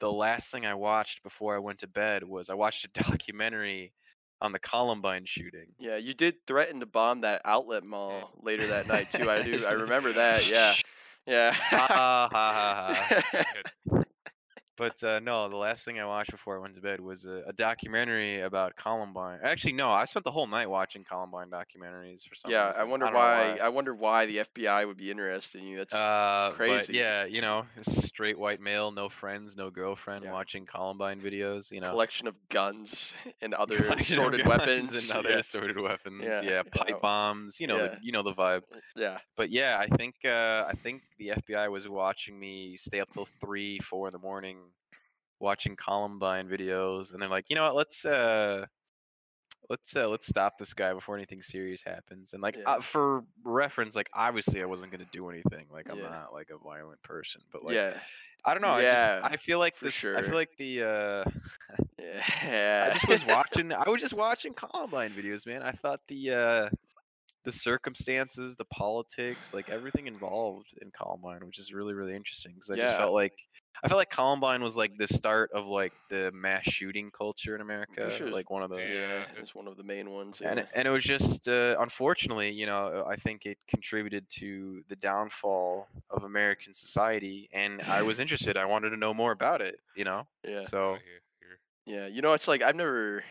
the 0.00 0.10
last 0.10 0.50
thing 0.50 0.66
I 0.66 0.74
watched 0.74 1.22
before 1.22 1.54
I 1.54 1.60
went 1.60 1.78
to 1.80 1.86
bed 1.86 2.24
was 2.24 2.50
I 2.50 2.54
watched 2.54 2.84
a 2.84 2.88
documentary 3.10 3.92
on 4.40 4.50
the 4.50 4.58
Columbine 4.58 5.24
shooting. 5.24 5.66
Yeah, 5.78 5.96
you 5.98 6.14
did 6.14 6.44
threaten 6.48 6.80
to 6.80 6.86
bomb 6.86 7.20
that 7.20 7.42
outlet 7.44 7.84
mall 7.84 8.32
later 8.42 8.66
that 8.66 8.88
night 8.88 9.08
too. 9.12 9.30
I 9.30 9.40
do. 9.42 9.64
I 9.64 9.70
remember 9.86 10.12
that. 10.14 10.50
Yeah. 10.50 10.74
Yeah. 11.26 11.52
ha, 11.52 11.86
ha, 11.86 12.28
ha, 12.32 12.94
ha. 12.94 13.98
But 14.76 15.02
uh, 15.04 15.20
no, 15.20 15.48
the 15.48 15.56
last 15.56 15.84
thing 15.84 16.00
I 16.00 16.06
watched 16.06 16.30
before 16.30 16.56
I 16.56 16.60
went 16.60 16.74
to 16.76 16.80
bed 16.80 17.00
was 17.00 17.26
a, 17.26 17.42
a 17.46 17.52
documentary 17.52 18.40
about 18.40 18.74
Columbine. 18.76 19.38
Actually, 19.42 19.74
no, 19.74 19.90
I 19.90 20.06
spent 20.06 20.24
the 20.24 20.30
whole 20.30 20.46
night 20.46 20.70
watching 20.70 21.04
Columbine 21.04 21.50
documentaries 21.50 22.26
for 22.26 22.34
some 22.34 22.50
yeah, 22.50 22.68
reason. 22.68 22.80
I 22.80 22.84
wonder 22.84 23.06
don't 23.06 23.12
know 23.14 23.18
why, 23.20 23.58
I 23.62 23.68
wonder 23.68 23.94
why 23.94 24.26
the 24.26 24.38
FBI 24.38 24.86
would 24.86 24.96
be 24.96 25.10
interested 25.10 25.60
in 25.60 25.66
you. 25.66 25.78
That's, 25.78 25.94
Uh, 25.94 26.46
it's 26.48 26.56
crazy. 26.56 26.92
But 26.92 26.94
yeah, 26.94 27.24
you 27.26 27.42
know, 27.42 27.66
straight 27.82 28.38
white 28.38 28.60
male, 28.60 28.90
no 28.92 29.08
friends, 29.08 29.56
no 29.56 29.70
girlfriend, 29.70 30.24
Yeah. 30.24 30.32
watching 30.32 30.64
Columbine 30.64 31.20
videos. 31.20 31.70
You 31.70 31.80
know, 31.80 31.90
collection 31.90 32.26
of 32.26 32.36
guns 32.48 33.12
and 33.42 33.52
other 33.62 33.76
assorted 33.76 34.46
weapons. 34.46 34.90
and 35.10 35.18
other 35.18 35.30
yeah. 35.32 35.38
assorted 35.38 35.78
weapons. 35.78 36.22
Yeah, 36.24 36.40
Yeah, 36.40 36.62
pipe 36.62 36.88
yeah. 36.88 36.96
bombs. 37.00 37.60
You 37.60 37.66
know, 37.66 37.78
the, 37.78 37.98
you 38.02 38.12
know 38.12 38.22
the 38.22 38.32
vibe. 38.34 38.62
yeah. 38.96 39.18
But 39.36 39.50
yeah, 39.50 39.76
I 39.78 39.86
think 39.96 40.16
uh, 40.24 40.64
I 40.66 40.72
think 40.72 41.02
the 41.18 41.28
FBI 41.28 41.70
was 41.70 41.88
watching 41.88 42.38
me 42.38 42.76
stay 42.76 43.00
up 43.00 43.10
till 43.10 43.26
three, 43.40 43.78
four 43.78 44.08
in 44.08 44.12
the 44.12 44.18
morning, 44.18 44.58
watching 45.42 45.76
Columbine 45.76 46.48
videos, 46.48 47.12
and 47.12 47.20
they're 47.20 47.28
like, 47.28 47.46
you 47.50 47.56
know 47.56 47.64
what, 47.64 47.74
let's 47.76 48.04
uh, 48.06 48.64
let's 49.68 49.94
uh, 49.96 50.08
let's 50.08 50.26
stop 50.26 50.58
this 50.58 50.72
guy 50.74 50.92
before 50.92 51.16
anything 51.16 51.42
serious 51.42 51.82
happens. 51.82 52.32
And 52.32 52.42
like 52.42 52.56
Yeah. 52.56 52.74
uh, 52.74 52.80
for 52.80 53.24
reference, 53.44 53.94
like 53.96 54.08
obviously 54.14 54.62
I 54.62 54.66
wasn't 54.66 54.92
gonna 54.92 55.06
do 55.12 55.28
anything. 55.28 55.66
Like 55.70 55.88
I'm 55.90 55.98
Yeah. 55.98 56.08
not 56.10 56.32
like 56.32 56.48
a 56.50 56.58
violent 56.58 57.02
person, 57.02 57.42
but 57.52 57.64
like 57.64 57.74
yeah. 57.74 57.94
I 58.44 58.54
don't 58.54 58.62
know. 58.62 58.68
I 58.68 58.82
Yeah, 58.82 59.20
just 59.20 59.32
I 59.34 59.36
feel 59.36 59.58
like 59.58 59.78
this. 59.78 60.04
I 60.04 60.22
feel 60.22 60.34
like 60.34 60.50
the. 60.58 60.82
uh 60.82 61.30
Yeah. 61.98 62.88
I 62.90 62.92
just 62.92 63.08
was 63.08 63.24
watching. 63.26 63.72
I 63.72 63.88
was 63.88 64.00
just 64.00 64.14
watching 64.14 64.52
Columbine 64.54 65.12
videos, 65.12 65.46
man. 65.46 65.62
I 65.62 65.72
thought 65.72 66.00
the. 66.08 66.30
uh 66.30 66.68
the 67.44 67.52
circumstances, 67.52 68.56
the 68.56 68.64
politics, 68.66 69.52
like 69.52 69.70
everything 69.70 70.06
involved 70.06 70.74
in 70.80 70.90
Columbine, 70.90 71.44
which 71.46 71.58
is 71.58 71.72
really 71.72 71.94
really 71.94 72.14
interesting 72.14 72.52
because 72.54 72.70
I 72.70 72.76
just 72.76 72.96
felt 72.96 73.12
like 73.12 73.34
I 73.84 73.88
felt 73.88 73.98
like 73.98 74.10
Columbine 74.10 74.62
was 74.62 74.76
like 74.76 74.96
the 74.96 75.08
start 75.08 75.50
of 75.52 75.66
like 75.66 75.92
the 76.08 76.30
mass 76.32 76.64
shooting 76.64 77.10
culture 77.10 77.54
in 77.54 77.60
America, 77.60 78.10
sure 78.10 78.28
like 78.28 78.50
one 78.50 78.62
of 78.62 78.70
the 78.70 78.76
Yeah. 78.76 78.84
Yeah, 79.02 79.24
it's 79.38 79.54
one 79.54 79.66
of 79.66 79.76
the 79.76 79.82
main 79.82 80.10
ones. 80.10 80.40
and 80.40 80.58
yeah. 80.58 80.64
it, 80.64 80.68
and 80.74 80.88
it 80.88 80.90
was 80.90 81.04
just 81.04 81.48
uh, 81.48 81.76
unfortunately, 81.80 82.52
you 82.52 82.66
know, 82.66 83.04
I 83.08 83.16
think 83.16 83.46
it 83.46 83.58
contributed 83.66 84.28
to 84.38 84.84
the 84.88 84.96
downfall 84.96 85.88
of 86.10 86.22
American 86.22 86.74
society, 86.74 87.48
and 87.52 87.82
I 87.82 88.02
was 88.02 88.20
interested. 88.20 88.56
I 88.56 88.64
wanted 88.66 88.90
to 88.90 88.96
know 88.96 89.12
more 89.12 89.32
about 89.32 89.60
it, 89.60 89.80
you 89.96 90.04
know. 90.04 90.26
yeah. 90.46 90.62
So 90.62 90.92
Right 90.92 91.00
here, 91.02 91.20
here. 91.40 91.58
Yeah, 91.96 92.06
you 92.06 92.22
know, 92.22 92.32
it's 92.32 92.46
like 92.46 92.62
I've 92.62 92.76
never. 92.76 93.24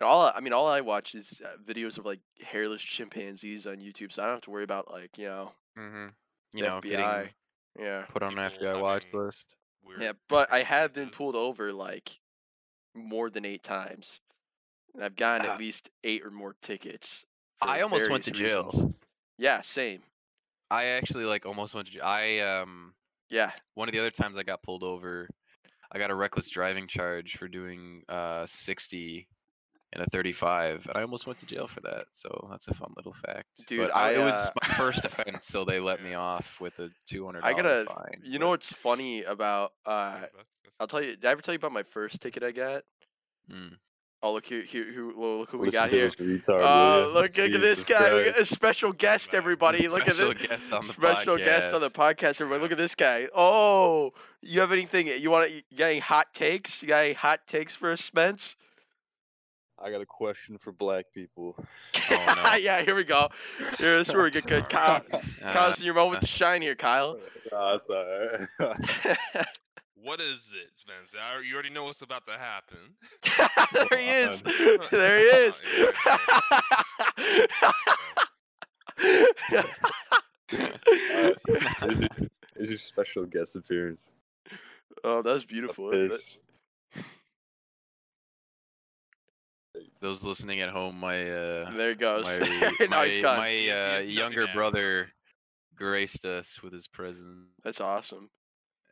All 0.00 0.22
I 0.26 0.32
I 0.36 0.40
mean, 0.40 0.52
all 0.52 0.66
I 0.66 0.80
watch 0.80 1.14
is 1.14 1.40
uh, 1.44 1.56
videos 1.64 1.98
of 1.98 2.06
like 2.06 2.20
hairless 2.40 2.82
chimpanzees 2.82 3.66
on 3.66 3.76
YouTube, 3.78 4.12
so 4.12 4.22
I 4.22 4.26
don't 4.26 4.36
have 4.36 4.42
to 4.42 4.50
worry 4.50 4.64
about 4.64 4.90
like 4.90 5.18
you 5.18 5.26
know, 5.26 5.52
hmm 5.76 6.06
you 6.52 6.62
know, 6.62 6.80
FBI. 6.80 6.82
getting 6.88 7.30
yeah, 7.78 8.02
put 8.08 8.22
on 8.22 8.38
an 8.38 8.50
People 8.50 8.66
FBI 8.68 8.80
watch 8.80 9.04
having 9.06 9.20
list. 9.26 9.56
Yeah. 9.98 10.12
But 10.28 10.52
I 10.52 10.62
have 10.62 10.92
been 10.92 11.10
pulled 11.10 11.34
over 11.36 11.72
like 11.72 12.10
more 12.94 13.28
than 13.30 13.44
eight 13.44 13.62
times, 13.62 14.20
and 14.94 15.02
I've 15.04 15.16
gotten 15.16 15.46
Ah. 15.46 15.52
at 15.54 15.58
least 15.58 15.90
eight 16.04 16.24
or 16.24 16.30
more 16.30 16.54
tickets. 16.60 17.24
I 17.60 17.80
almost 17.80 18.08
went 18.10 18.24
to 18.24 18.30
various 18.30 18.52
jail. 18.52 18.64
reasons. 18.72 18.94
Yeah, 19.36 19.60
same. 19.62 20.02
I 20.70 20.84
actually 20.86 21.24
like 21.24 21.44
almost 21.46 21.74
went 21.74 21.86
to. 21.88 21.92
j- 21.94 22.00
I 22.00 22.38
um 22.40 22.94
Yeah, 23.30 23.52
one 23.74 23.88
of 23.88 23.92
the 23.92 23.98
other 23.98 24.10
times 24.10 24.36
I 24.36 24.42
got 24.44 24.62
pulled 24.62 24.82
over, 24.84 25.28
I 25.90 25.98
got 25.98 26.10
a 26.10 26.14
reckless 26.14 26.48
driving 26.48 26.86
charge 26.86 27.36
for 27.36 27.48
doing 27.48 28.02
uh 28.08 28.46
60 28.46 29.26
and 29.92 30.02
a 30.02 30.06
35, 30.10 30.86
and 30.88 30.96
I 30.96 31.02
almost 31.02 31.26
went 31.26 31.38
to 31.40 31.46
jail 31.46 31.66
for 31.66 31.80
that. 31.80 32.04
So 32.12 32.48
that's 32.50 32.68
a 32.68 32.74
fun 32.74 32.92
little 32.96 33.12
fact. 33.14 33.46
Dude, 33.66 33.80
But 33.88 33.96
I, 33.96 34.14
it 34.16 34.18
was 34.24 34.34
uh, 34.34 34.50
my 34.62 34.68
first 34.74 35.04
offense, 35.04 35.46
so 35.46 35.64
they 35.64 35.80
let 35.80 36.02
me 36.02 36.14
off 36.14 36.60
with 36.60 36.78
a 36.78 36.90
200 37.08 37.42
I 37.42 37.52
gotta. 37.54 37.84
fine. 37.88 38.20
You 38.22 38.38
know 38.38 38.50
what's 38.50 38.72
funny 38.72 39.22
about? 39.22 39.72
Uh 39.86 40.12
that's- 40.12 40.30
that's 40.34 40.44
I'll 40.80 40.86
tell 40.86 41.02
you. 41.02 41.16
Did 41.16 41.24
I 41.24 41.30
ever 41.32 41.42
tell 41.42 41.54
you 41.54 41.58
about 41.58 41.72
my 41.72 41.82
first 41.82 42.20
ticket 42.20 42.42
I 42.44 42.52
got? 42.52 42.82
Mm. 43.52 43.76
Oh 44.22 44.32
look 44.32 44.46
here, 44.46 44.62
here, 44.62 44.84
here 44.92 45.10
look 45.16 45.48
who 45.50 45.58
we 45.58 45.70
got 45.70 45.90
here. 45.90 46.08
retard, 46.08 46.62
Uh, 46.62 47.06
look, 47.08 47.36
look 47.36 47.50
at 47.52 47.60
this 47.60 47.84
guy. 47.84 48.14
We 48.16 48.24
got 48.24 48.38
a 48.38 48.44
special 48.44 48.92
guest, 48.92 49.32
everybody. 49.32 49.86
Look 49.88 50.08
at 50.08 50.16
Special 50.16 50.34
this. 50.34 50.46
guest 50.48 50.72
on 50.72 50.82
the 50.82 50.88
special 50.92 51.36
guest 51.36 51.72
on 51.74 51.80
the 51.80 51.86
podcast. 51.88 52.14
podcast. 52.16 52.40
Everybody, 52.40 52.62
look 52.62 52.72
at 52.72 52.78
this 52.78 52.94
guy. 52.96 53.28
Oh, 53.34 54.12
you 54.42 54.60
have 54.60 54.70
anything? 54.72 55.06
You 55.20 55.30
want? 55.30 55.50
You 55.52 55.62
got 55.76 55.86
any 55.86 56.00
hot 56.00 56.34
takes? 56.34 56.82
You 56.82 56.88
got 56.88 57.04
any 57.04 57.14
hot 57.14 57.46
takes 57.46 57.74
for 57.76 57.90
us, 57.92 58.02
Spence? 58.04 58.56
I 59.82 59.90
got 59.90 60.00
a 60.00 60.06
question 60.06 60.58
for 60.58 60.72
black 60.72 61.06
people. 61.14 61.54
Oh, 62.10 62.34
no. 62.44 62.54
yeah, 62.60 62.82
here 62.82 62.94
we 62.96 63.04
go. 63.04 63.28
Here, 63.78 63.96
this 63.98 64.08
is 64.08 64.14
where 64.14 64.24
we 64.24 64.30
get 64.30 64.46
good. 64.46 64.68
Kyle, 64.68 65.02
Uh, 65.12 65.18
Kyle's 65.52 65.78
in 65.78 65.84
your 65.84 65.94
moment 65.94 66.20
to 66.22 66.26
shine 66.26 66.62
here, 66.62 66.74
Kyle. 66.74 67.18
Nah, 67.52 67.74
it's 67.76 67.88
alright. 67.88 68.76
What 70.04 70.20
is 70.20 70.52
it, 70.54 70.70
Spence? 70.76 71.14
I- 71.18 71.40
You 71.40 71.54
already 71.54 71.70
know 71.70 71.84
what's 71.84 72.02
about 72.02 72.26
to 72.26 72.32
happen. 72.32 72.78
there 73.90 73.98
he 73.98 74.08
is. 74.10 74.42
There 74.90 75.18
he 75.18 75.24
is. 75.24 75.62
Alright, 80.52 81.36
here's, 81.80 82.00
your, 82.00 82.08
here's 82.56 82.70
your 82.70 82.78
special 82.78 83.24
guest 83.26 83.56
appearance. 83.56 84.12
oh, 85.04 85.22
that 85.22 85.32
was 85.32 85.44
beautiful. 85.44 85.90
That- 85.90 86.20
Those 90.00 90.24
listening 90.24 90.60
at 90.60 90.70
home, 90.70 90.98
my 90.98 91.22
uh, 91.28 91.70
There 91.72 91.90
he 91.90 91.94
goes. 91.94 92.24
my 92.24 92.38
now 92.80 92.96
my, 92.98 93.06
he's 93.08 93.22
my 93.22 93.68
uh, 93.68 94.00
he's 94.02 94.16
younger 94.16 94.42
nothing 94.42 94.54
brother 94.54 95.08
graced 95.74 96.24
us 96.24 96.62
with 96.62 96.72
his 96.72 96.86
presence. 96.86 97.48
That's 97.64 97.80
awesome. 97.80 98.30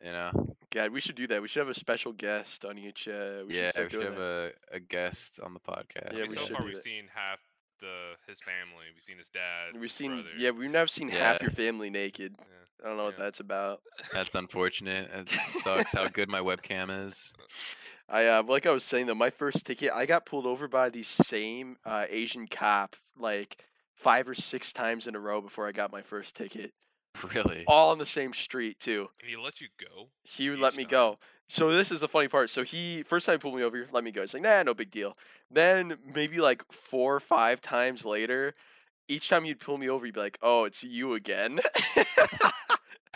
You 0.05 0.13
know, 0.13 0.57
God, 0.71 0.91
we 0.91 1.01
should 1.01 1.15
do 1.15 1.27
that. 1.29 1.41
We 1.41 1.49
should 1.49 1.61
have 1.61 1.69
a 1.69 1.75
special 1.75 2.13
guest 2.13 2.65
on 2.65 2.79
each. 2.79 3.09
Uh, 3.09 3.45
we 3.49 3.57
yeah, 3.57 3.67
should 3.67 3.71
start 3.73 3.87
we 3.87 3.99
should 3.99 4.07
have 4.07 4.17
that. 4.17 4.53
a, 4.73 4.77
a 4.77 4.81
guest 4.81 5.41
on 5.43 5.55
the 5.55 5.61
podcast. 5.61 6.17
Yeah, 6.17 6.27
we 6.29 6.37
so 6.37 6.45
should 6.45 6.57
far 6.57 6.67
we've 6.67 6.75
that. 6.75 6.85
seen 6.85 7.05
half 7.15 7.39
the 7.81 8.15
his 8.29 8.41
family. 8.41 8.87
We've 8.95 9.03
seen 9.03 9.19
his 9.19 9.31
dad. 9.31 9.79
We've 9.79 9.91
seen, 9.91 10.13
brother. 10.13 10.29
yeah, 10.39 10.51
we've 10.51 10.71
never 10.71 10.87
seen 10.87 11.09
half 11.09 11.41
your 11.41 11.51
family 11.51 11.91
naked. 11.91 12.37
Yeah. 12.39 12.45
I 12.85 12.89
don't 12.89 12.99
know 12.99 13.05
what 13.05 13.19
that's 13.19 13.41
about. 13.41 13.81
That's 14.13 14.35
unfortunate. 14.35 15.11
It 15.13 15.29
sucks 15.47 15.95
how 15.95 16.09
good 16.09 16.29
my 16.29 16.41
webcam 16.41 17.07
is. 17.07 17.33
I 18.09 18.27
uh, 18.27 18.43
like 18.45 18.67
I 18.67 18.71
was 18.73 18.85
saying 18.85 19.07
though, 19.07 19.15
my 19.15 19.31
first 19.31 19.65
ticket, 19.67 19.91
I 19.95 20.07
got 20.07 20.27
pulled 20.27 20.47
over 20.47 20.69
by 20.69 20.89
the 20.89 21.03
same 21.03 21.77
uh, 21.85 22.07
Asian 22.09 22.47
cop 22.47 22.97
like 23.19 23.59
five 23.95 24.29
or 24.29 24.35
six 24.35 24.73
times 24.73 25.07
in 25.07 25.15
a 25.17 25.19
row 25.21 25.41
before 25.41 25.67
I 25.67 25.73
got 25.73 25.91
my 25.91 26.03
first 26.03 26.37
ticket, 26.37 26.73
Really? 27.35 27.65
all 27.67 27.91
on 27.91 27.99
the 27.99 28.07
same 28.07 28.33
street 28.35 28.79
too. 28.79 29.09
And 29.21 29.29
he 29.31 29.37
let 29.37 29.61
you 29.61 29.69
go. 29.81 30.09
He 30.23 30.49
would 30.51 30.59
Each 30.59 30.63
let 30.63 30.77
me 30.77 30.85
time? 30.85 30.91
go. 30.91 31.19
So 31.49 31.71
this 31.71 31.91
is 31.93 32.01
the 32.01 32.09
funny 32.09 32.29
part. 32.29 32.51
So 32.51 32.63
he 32.63 33.03
first 33.03 33.27
time 33.27 33.35
he 33.35 33.39
pulled 33.39 33.57
me 33.57 33.63
over, 33.63 33.87
let 33.93 34.05
me 34.05 34.11
go. 34.11 34.21
He's 34.21 34.35
like, 34.35 34.43
nah, 34.43 34.63
no 34.63 34.75
big 34.75 34.91
deal. 34.91 35.17
Then 35.51 35.97
maybe 36.15 36.39
like 36.39 36.71
four 36.71 37.15
or 37.17 37.21
five 37.21 37.61
times 37.61 38.05
later, 38.05 38.55
each 39.09 39.29
time 39.29 39.45
you'd 39.45 39.61
pull 39.61 39.79
me 39.79 39.89
over, 39.89 40.05
you'd 40.07 40.15
be 40.17 40.21
like, 40.21 40.39
oh, 40.43 40.65
it's 40.65 40.83
you 40.85 41.15
again. 41.15 41.61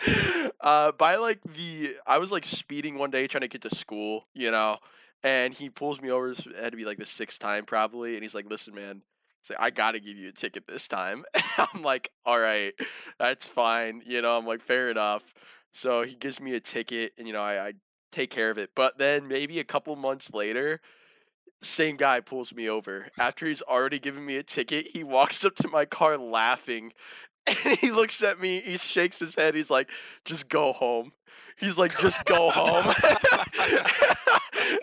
uh, 0.61 0.91
by 0.93 1.15
like 1.15 1.39
the, 1.43 1.95
I 2.05 2.17
was 2.17 2.31
like 2.31 2.45
speeding 2.45 2.97
one 2.97 3.11
day 3.11 3.27
trying 3.27 3.41
to 3.41 3.47
get 3.47 3.61
to 3.61 3.75
school, 3.75 4.27
you 4.33 4.51
know, 4.51 4.77
and 5.23 5.53
he 5.53 5.69
pulls 5.69 6.01
me 6.01 6.09
over. 6.09 6.29
This 6.29 6.47
had 6.59 6.71
to 6.71 6.77
be 6.77 6.85
like 6.85 6.97
the 6.97 7.05
sixth 7.05 7.39
time 7.39 7.65
probably, 7.65 8.15
and 8.15 8.23
he's 8.23 8.35
like, 8.35 8.49
listen, 8.49 8.73
man. 8.73 9.01
He's 9.41 9.49
like, 9.51 9.59
I 9.59 9.69
gotta 9.71 9.99
give 9.99 10.17
you 10.17 10.29
a 10.29 10.33
ticket 10.33 10.67
this 10.67 10.87
time. 10.87 11.23
I'm 11.57 11.81
like, 11.81 12.11
all 12.25 12.39
right, 12.39 12.73
that's 13.19 13.47
fine. 13.47 14.03
You 14.05 14.21
know, 14.21 14.37
I'm 14.37 14.45
like, 14.45 14.61
fair 14.61 14.89
enough. 14.91 15.33
So 15.71 16.03
he 16.03 16.15
gives 16.15 16.39
me 16.39 16.53
a 16.53 16.59
ticket, 16.59 17.13
and 17.17 17.27
you 17.27 17.33
know, 17.33 17.41
I, 17.41 17.67
I 17.67 17.73
take 18.11 18.29
care 18.29 18.51
of 18.51 18.57
it. 18.57 18.71
But 18.75 18.97
then 18.97 19.27
maybe 19.27 19.59
a 19.59 19.63
couple 19.63 19.95
months 19.95 20.33
later, 20.33 20.81
same 21.61 21.95
guy 21.95 22.19
pulls 22.19 22.53
me 22.53 22.67
over. 22.69 23.07
After 23.17 23.45
he's 23.47 23.61
already 23.61 23.99
given 23.99 24.25
me 24.25 24.37
a 24.37 24.43
ticket, 24.43 24.87
he 24.93 25.03
walks 25.03 25.45
up 25.45 25.55
to 25.57 25.67
my 25.67 25.85
car 25.85 26.17
laughing. 26.17 26.93
And 27.65 27.77
he 27.79 27.91
looks 27.91 28.21
at 28.23 28.39
me, 28.39 28.61
he 28.61 28.77
shakes 28.77 29.19
his 29.19 29.35
head, 29.35 29.55
he's 29.55 29.69
like, 29.69 29.89
just 30.25 30.47
go 30.49 30.71
home. 30.73 31.11
He's 31.59 31.77
like, 31.77 31.97
just 31.99 32.25
go 32.25 32.49
home. 32.49 32.85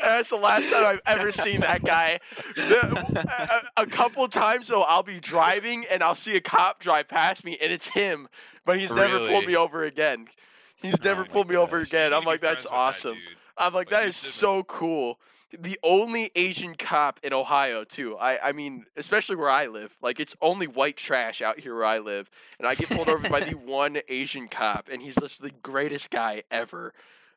That's 0.00 0.30
the 0.30 0.36
last 0.40 0.70
time 0.70 0.84
I've 0.86 1.00
ever 1.06 1.32
seen 1.32 1.61
that 1.61 1.84
guy. 1.84 2.20
The- 2.54 3.62
a, 3.76 3.82
a 3.82 3.86
couple 3.86 4.26
times 4.28 4.68
though, 4.68 4.82
I'll 4.82 5.02
be 5.02 5.20
driving 5.20 5.86
and 5.90 6.02
I'll 6.02 6.14
see 6.14 6.36
a 6.36 6.40
cop 6.40 6.80
drive 6.80 7.09
past 7.09 7.44
me, 7.44 7.59
and 7.61 7.72
it's 7.72 7.88
him, 7.88 8.28
but 8.64 8.78
he's 8.78 8.92
never 8.92 9.18
pulled 9.28 9.46
me 9.46 9.56
over 9.56 9.84
again. 9.84 10.28
He's 10.76 11.02
never 11.02 11.22
Oh 11.22 11.26
pulled 11.26 11.48
me 11.48 11.56
over 11.56 11.78
gosh. 11.80 11.88
Again. 11.88 12.14
I'm 12.14 12.24
like, 12.24 12.40
that's 12.40 12.64
with 12.64 12.70
that 12.72 12.76
awesome. 12.76 13.18
I'm 13.56 13.72
like, 13.74 13.90
Like, 13.90 14.00
that 14.00 14.09
is 14.09 14.16
so 14.16 14.62
cool. 14.64 15.18
The 15.51 15.78
only 15.82 16.30
Asian 16.34 16.74
cop 16.74 17.20
in 17.22 17.32
Ohio, 17.32 17.82
too. 17.84 18.16
I, 18.18 18.49
I 18.49 18.53
mean, 18.53 18.84
especially 18.96 19.36
where 19.36 19.49
I 19.49 19.66
live. 19.66 19.96
Like, 20.03 20.20
it's 20.20 20.36
only 20.42 20.66
white 20.66 20.96
trash 20.96 21.40
out 21.40 21.61
here 21.61 21.74
where 21.74 21.86
I 21.86 21.99
live. 21.99 22.28
And 22.59 22.68
I 22.68 22.74
get 22.74 22.88
pulled 22.90 23.09
over 23.09 23.28
by 23.28 23.40
the 23.40 23.57
one 23.57 23.99
Asian 24.09 24.49
cop, 24.49 24.88
and 24.92 25.01
he's 25.01 25.16
just 25.16 25.40
the 25.40 25.51
greatest 25.51 26.11
guy 26.11 26.42
ever. 26.51 26.92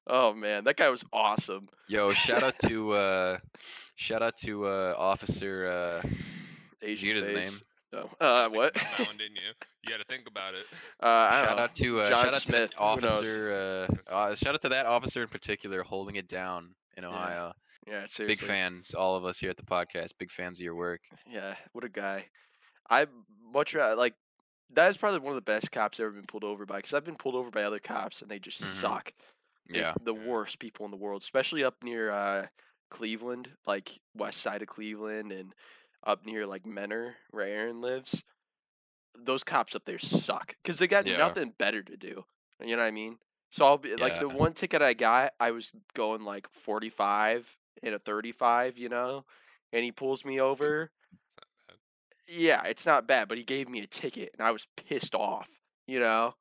Oh, 0.08 0.34
man. 0.34 0.66
That 0.66 0.76
guy 0.76 0.90
was 0.90 1.06
awesome. 1.14 1.70
Yo, 1.88 2.12
shout 2.12 2.44
out 2.44 2.56
to 2.68 2.92
uh, 2.94 3.38
shout 3.96 4.22
out 4.22 4.36
to 4.38 4.66
uh, 4.66 4.94
Officer. 4.98 5.68
Uh, 6.04 6.08
Asian 6.84 7.16
his 7.16 7.28
name? 7.28 7.62
Oh, 7.94 8.10
uh, 8.20 8.50
what? 8.50 8.74
That 8.74 9.00
one, 9.08 9.18
didn't 9.18 9.36
you? 9.36 9.52
You 9.84 9.94
had 9.94 9.98
to 10.00 10.06
think 10.06 10.28
about 10.28 10.54
it. 10.54 10.66
Uh, 11.02 11.06
I 11.08 11.38
don't 11.38 11.48
shout 11.48 11.58
know. 11.58 11.64
out 11.64 11.76
to 11.76 12.00
uh, 12.02 12.10
John 12.10 12.24
shout 12.26 12.34
out 12.34 12.42
Smith, 12.42 12.70
to 12.72 12.76
that 12.78 12.82
officer. 12.82 13.88
Uh, 14.10 14.12
uh, 14.14 14.36
shout 14.36 14.54
out 14.54 14.62
to 14.62 14.70
that 14.70 14.86
officer 14.86 15.22
in 15.22 15.28
particular, 15.28 15.84
holding 15.84 16.16
it 16.16 16.28
down 16.28 16.76
in 16.96 17.04
Yeah, 17.04 17.10
Ohio. 17.10 17.54
Yeah, 17.88 18.06
seriously. 18.06 18.28
Big 18.28 18.40
fans, 18.40 18.94
all 18.94 19.16
of 19.16 19.26
us 19.26 19.40
here 19.40 19.50
at 19.50 19.58
the 19.58 19.64
podcast. 19.64 20.12
Big 20.18 20.32
fans 20.32 20.60
of 20.60 20.64
your 20.64 20.76
work. 20.76 21.02
Yeah, 21.32 21.56
what 21.72 21.84
a 21.84 21.90
guy. 21.90 22.28
I 22.90 23.08
much 23.54 23.74
rather 23.74 23.96
like 23.96 24.16
that 24.74 24.90
is 24.90 24.98
probably 24.98 25.20
one 25.20 25.32
of 25.32 25.36
the 25.36 25.42
best 25.42 25.72
cops 25.72 26.00
I've 26.00 26.06
ever 26.06 26.14
been 26.14 26.26
pulled 26.26 26.44
over 26.44 26.66
by 26.66 26.78
because 26.78 26.94
I've 26.94 27.06
been 27.06 27.16
pulled 27.16 27.36
over 27.36 27.50
by 27.50 27.64
other 27.64 27.80
cops 27.80 28.22
and 28.22 28.30
they 28.30 28.40
just 28.40 28.62
mm-hmm. 28.62 28.72
suck. 28.72 29.14
They're 29.68 29.82
yeah, 29.82 29.94
the 30.02 30.14
worst 30.14 30.60
people 30.60 30.86
in 30.86 30.92
the 30.92 30.98
world, 30.98 31.22
especially 31.22 31.64
up 31.64 31.84
near 31.84 32.12
uh, 32.12 32.48
Cleveland, 32.90 33.52
like 33.66 34.00
west 34.16 34.40
side 34.40 34.62
of 34.62 34.68
Cleveland, 34.68 35.32
and 35.32 35.54
up 36.06 36.26
near 36.26 36.46
like 36.46 36.66
Mentor, 36.66 37.16
where 37.32 37.48
Aaron 37.48 37.82
lives. 37.82 38.24
Those 39.18 39.44
cops 39.44 39.76
up 39.76 39.86
there 39.86 40.00
suck 40.00 40.56
because 40.64 40.80
they 40.80 40.88
got 40.88 41.06
yeah. 41.06 41.18
nothing 41.18 41.54
better 41.58 41.84
to 41.84 41.98
do. 41.98 42.26
You 42.64 42.76
know 42.76 42.82
what 42.82 42.88
I 42.88 42.92
mean? 42.92 43.18
So 43.50 43.66
I'll 43.66 43.78
be 43.78 43.90
yeah. 43.90 43.96
like 44.00 44.20
the 44.20 44.30
one 44.30 44.54
ticket 44.54 44.82
I 44.82 44.94
got, 44.94 45.34
I 45.40 45.52
was 45.52 45.72
going 45.94 46.24
like 46.24 46.48
45 46.50 47.58
in 47.82 47.94
a 47.94 48.00
35, 48.00 48.78
you 48.78 48.90
know, 48.90 49.26
and 49.74 49.84
he 49.84 49.92
pulls 49.92 50.26
me 50.26 50.40
over. 50.40 50.92
Yeah, 52.28 52.64
it's 52.66 52.86
not 52.86 53.08
bad, 53.08 53.28
but 53.28 53.38
he 53.38 53.44
gave 53.44 53.68
me 53.68 53.82
a 53.82 53.88
ticket 53.88 54.32
and 54.38 54.46
I 54.46 54.52
was 54.52 54.68
pissed 54.76 55.16
off, 55.16 55.50
you 55.88 56.00
know. 56.00 56.36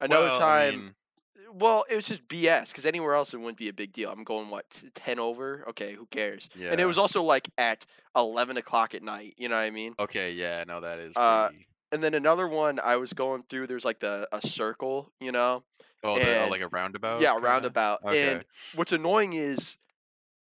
Another 0.00 0.28
well, 0.28 0.40
time 0.40 0.74
I 0.74 0.76
mean... 0.76 0.88
Uh, 0.88 1.52
well, 1.52 1.84
it 1.88 1.94
was 1.94 2.06
just 2.06 2.26
BS 2.26 2.74
cuz 2.74 2.84
anywhere 2.84 3.14
else 3.14 3.32
it 3.32 3.38
wouldn't 3.38 3.58
be 3.58 3.68
a 3.68 3.72
big 3.72 3.92
deal. 3.92 4.10
I'm 4.10 4.24
going 4.24 4.48
what 4.50 4.82
10 4.94 5.18
over? 5.18 5.64
Okay, 5.68 5.92
who 5.94 6.06
cares? 6.06 6.48
Yeah. 6.54 6.70
And 6.70 6.80
it 6.80 6.86
was 6.86 6.98
also 6.98 7.22
like 7.22 7.50
at 7.58 7.86
11 8.16 8.56
o'clock 8.56 8.94
at 8.94 9.02
night, 9.02 9.34
you 9.36 9.48
know 9.48 9.56
what 9.56 9.62
I 9.62 9.70
mean? 9.70 9.94
Okay, 9.98 10.32
yeah, 10.32 10.64
no 10.66 10.80
that 10.80 10.98
is 10.98 11.16
uh, 11.16 11.50
and 11.92 12.02
then 12.02 12.14
another 12.14 12.48
one 12.48 12.80
I 12.80 12.96
was 12.96 13.12
going 13.12 13.44
through. 13.48 13.66
There's 13.66 13.84
like 13.84 14.00
the 14.00 14.28
a 14.32 14.46
circle, 14.46 15.12
you 15.20 15.32
know. 15.32 15.64
Oh, 16.02 16.14
uh, 16.14 16.18
and, 16.18 16.46
the, 16.46 16.50
like 16.50 16.60
a 16.60 16.68
roundabout. 16.68 17.20
Yeah, 17.20 17.36
a 17.36 17.40
roundabout. 17.40 18.04
Okay. 18.04 18.32
And 18.32 18.44
what's 18.74 18.92
annoying 18.92 19.32
is 19.32 19.78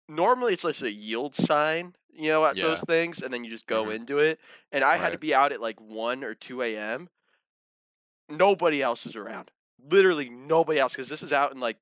normally 0.09 0.53
it's 0.53 0.65
like 0.65 0.81
a 0.83 0.93
yield 0.93 1.35
sign, 1.35 1.95
you 2.13 2.29
know, 2.29 2.45
at 2.45 2.57
those 2.57 2.83
things, 2.83 3.23
and 3.23 3.33
then 3.33 3.45
you 3.45 3.51
just 3.51 3.67
go 3.67 3.85
Mhm. 3.85 3.95
into 3.95 4.19
it. 4.19 4.41
And 4.73 4.83
I 4.85 4.97
had 4.97 5.13
to 5.13 5.19
be 5.19 5.35
out 5.35 5.53
at 5.53 5.61
like 5.61 5.81
one 5.81 6.25
or 6.25 6.35
two 6.35 6.63
a.m. 6.63 7.09
Nobody 8.29 8.83
else 8.83 9.07
is 9.07 9.15
around. 9.17 9.51
Literally 9.91 10.29
nobody 10.29 10.81
else, 10.81 10.93
because 10.93 11.09
this 11.09 11.23
is 11.23 11.33
out 11.33 11.53
in 11.53 11.61
like 11.61 11.79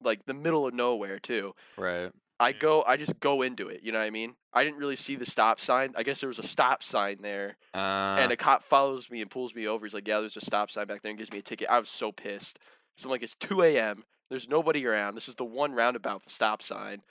like 0.00 0.24
the 0.26 0.34
middle 0.34 0.64
of 0.66 0.72
nowhere 0.74 1.18
too. 1.18 1.54
Right. 1.76 2.12
I 2.40 2.52
go, 2.52 2.84
I 2.86 2.96
just 2.96 3.18
go 3.18 3.42
into 3.42 3.68
it. 3.68 3.82
You 3.82 3.90
know 3.90 3.98
what 3.98 4.04
I 4.04 4.10
mean? 4.10 4.36
I 4.52 4.62
didn't 4.62 4.78
really 4.78 4.94
see 4.94 5.16
the 5.16 5.26
stop 5.26 5.58
sign. 5.58 5.92
I 5.96 6.04
guess 6.04 6.20
there 6.20 6.28
was 6.28 6.38
a 6.38 6.46
stop 6.46 6.84
sign 6.84 7.18
there, 7.20 7.56
Uh, 7.74 8.14
and 8.16 8.30
a 8.30 8.36
cop 8.36 8.62
follows 8.62 9.10
me 9.10 9.20
and 9.20 9.28
pulls 9.28 9.56
me 9.56 9.66
over. 9.66 9.84
He's 9.84 9.94
like, 9.94 10.06
"Yeah, 10.06 10.20
there's 10.20 10.36
a 10.36 10.40
stop 10.40 10.70
sign 10.70 10.86
back 10.86 11.02
there," 11.02 11.10
and 11.10 11.18
gives 11.18 11.32
me 11.32 11.38
a 11.40 11.42
ticket. 11.42 11.68
I 11.68 11.80
was 11.80 11.88
so 11.88 12.12
pissed. 12.12 12.60
So 12.96 13.06
I'm 13.08 13.10
like, 13.10 13.24
"It's 13.24 13.34
2 13.34 13.62
a.m. 13.62 14.04
There's 14.30 14.48
nobody 14.48 14.86
around. 14.86 15.16
This 15.16 15.28
is 15.28 15.34
the 15.34 15.44
one 15.44 15.72
roundabout 15.72 16.22
with 16.24 16.32
stop 16.32 16.62
sign." 16.62 17.02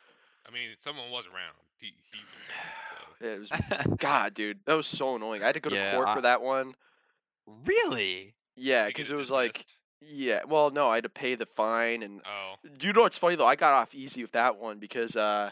I 0.47 0.51
mean, 0.51 0.69
someone 0.79 1.09
was 1.11 1.25
around. 1.25 1.55
He 1.79 1.93
he 2.11 2.19
was 2.23 3.17
there, 3.19 3.33
It 3.35 3.39
was 3.39 3.97
God, 3.99 4.33
dude, 4.33 4.59
that 4.65 4.75
was 4.75 4.87
so 4.87 5.15
annoying. 5.15 5.43
I 5.43 5.47
had 5.47 5.55
to 5.55 5.59
go 5.59 5.69
to 5.69 5.75
Yeah, 5.75 5.95
court 5.95 6.07
I- 6.09 6.15
for 6.15 6.21
that 6.21 6.41
one. 6.41 6.75
really? 7.65 8.33
Yeah, 8.55 8.87
because 8.87 9.09
it 9.11 9.15
was 9.17 9.29
like, 9.29 9.65
yeah, 10.01 10.41
well, 10.47 10.71
no, 10.71 10.89
I 10.89 10.95
had 10.95 11.03
to 11.03 11.09
pay 11.09 11.35
the 11.35 11.45
fine, 11.45 12.01
and 12.01 12.21
Oh, 12.25 12.55
you 12.81 12.91
know 12.93 13.01
what's 13.01 13.17
funny 13.17 13.35
though? 13.35 13.45
I 13.45 13.55
got 13.55 13.73
off 13.73 13.93
easy 13.93 14.21
with 14.23 14.31
that 14.31 14.57
one 14.57 14.79
because 14.79 15.15
uh, 15.15 15.51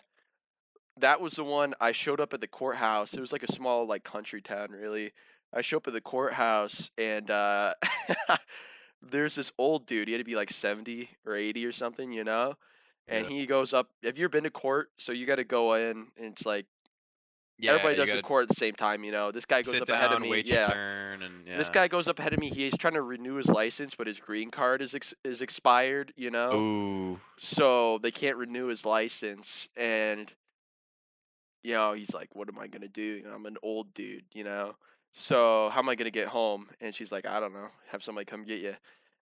that 0.97 1.21
was 1.21 1.33
the 1.33 1.43
one 1.43 1.75
I 1.79 1.91
showed 1.91 2.19
up 2.19 2.33
at 2.33 2.41
the 2.41 2.47
courthouse. 2.47 3.13
It 3.13 3.21
was 3.21 3.31
like 3.31 3.43
a 3.43 3.51
small 3.51 3.85
like 3.85 4.03
country 4.03 4.41
town, 4.41 4.71
really. 4.71 5.11
I 5.53 5.61
show 5.61 5.77
up 5.77 5.87
at 5.87 5.93
the 5.93 6.01
courthouse 6.01 6.89
and 6.97 7.29
uh, 7.29 7.73
there's 9.01 9.35
this 9.35 9.51
old 9.57 9.85
dude. 9.85 10.07
He 10.07 10.13
had 10.13 10.19
to 10.19 10.23
be 10.25 10.35
like 10.35 10.49
seventy 10.49 11.11
or 11.25 11.35
eighty 11.35 11.65
or 11.65 11.71
something, 11.71 12.11
you 12.11 12.23
know. 12.23 12.55
And 13.07 13.29
Yeah. 13.29 13.35
he 13.37 13.45
goes 13.45 13.73
up. 13.73 13.89
Have 14.03 14.17
you 14.17 14.23
ever 14.25 14.29
been 14.29 14.43
to 14.45 14.49
court? 14.49 14.89
So 14.97 15.11
you 15.11 15.25
got 15.25 15.35
to 15.35 15.43
go 15.43 15.73
in, 15.75 16.07
and 16.17 16.31
it's 16.33 16.45
like 16.45 16.65
Yeah. 17.57 17.71
everybody 17.73 17.95
does 17.95 18.11
the 18.11 18.21
court 18.21 18.43
at 18.43 18.49
the 18.49 18.55
same 18.55 18.73
time, 18.73 19.03
you 19.03 19.11
know. 19.11 19.31
This 19.31 19.45
guy 19.45 19.61
goes 19.61 19.79
up 19.79 19.87
down, 19.87 19.97
ahead 19.97 20.11
of 20.11 20.21
me. 20.21 20.29
wait 20.29 20.45
yeah. 20.47 20.61
your 20.67 20.69
turn, 20.69 21.21
and 21.21 21.45
yeah. 21.45 21.57
This 21.57 21.69
guy 21.69 21.87
goes 21.87 22.07
up 22.07 22.17
ahead 22.19 22.33
of 22.33 22.39
me. 22.39 22.49
He's 22.49 22.75
trying 22.77 22.95
to 22.95 23.01
renew 23.01 23.35
his 23.35 23.47
license, 23.47 23.93
but 23.95 24.07
his 24.07 24.19
green 24.19 24.49
card 24.51 24.81
is 24.81 24.93
ex- 24.95 25.13
is 25.23 25.41
expired. 25.41 26.13
You 26.15 26.31
know 26.31 26.51
Ooh. 26.53 27.19
so 27.37 27.97
they 27.99 28.11
can't 28.11 28.37
renew 28.37 28.67
his 28.67 28.85
license 28.85 29.69
and 29.77 30.33
you 31.63 31.73
know 31.73 31.93
he's 31.93 32.13
like 32.13 32.29
what 32.35 32.47
am 32.47 32.59
i 32.59 32.67
going 32.67 32.81
to 32.83 32.87
do 32.87 33.01
You 33.01 33.23
know, 33.23 33.33
i'm 33.33 33.45
an 33.47 33.57
old 33.63 33.93
dude 33.95 34.25
you 34.33 34.43
know 34.43 34.75
so 35.13 35.69
how 35.73 35.79
am 35.79 35.89
i 35.89 35.95
going 35.95 36.05
to 36.05 36.11
get 36.11 36.27
home 36.27 36.69
and 36.79 36.93
she's 36.93 37.11
like 37.11 37.25
i 37.25 37.39
don't 37.39 37.53
know 37.53 37.69
have 37.87 38.03
somebody 38.03 38.25
come 38.25 38.43
get 38.43 38.61
you 38.61 38.75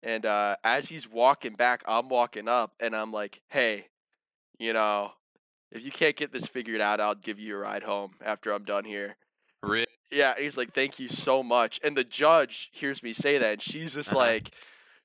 and 0.02 0.24
uh, 0.26 0.56
as 0.64 0.88
he's 0.88 1.08
walking 1.08 1.54
back 1.54 1.82
i'm 1.86 2.08
walking 2.08 2.48
up 2.48 2.74
and 2.80 2.94
i'm 2.94 3.12
like 3.12 3.40
hey 3.48 3.88
you 4.58 4.72
know 4.72 5.12
if 5.72 5.84
you 5.84 5.90
can't 5.90 6.16
get 6.16 6.32
this 6.32 6.46
figured 6.46 6.80
out 6.80 7.00
i'll 7.00 7.14
give 7.14 7.38
you 7.38 7.54
a 7.56 7.58
ride 7.58 7.82
home 7.82 8.12
after 8.24 8.52
i'm 8.52 8.64
done 8.64 8.84
here 8.84 9.16
Really? 9.62 9.86
yeah, 10.12 10.34
he's 10.38 10.56
like, 10.56 10.72
"Thank 10.72 11.00
you 11.00 11.08
so 11.08 11.42
much." 11.42 11.80
And 11.82 11.96
the 11.96 12.04
judge 12.04 12.70
hears 12.72 13.02
me 13.02 13.12
say 13.12 13.38
that, 13.38 13.52
and 13.54 13.62
she's 13.62 13.94
just 13.94 14.10
Uh-huh. 14.10 14.18
like, 14.18 14.50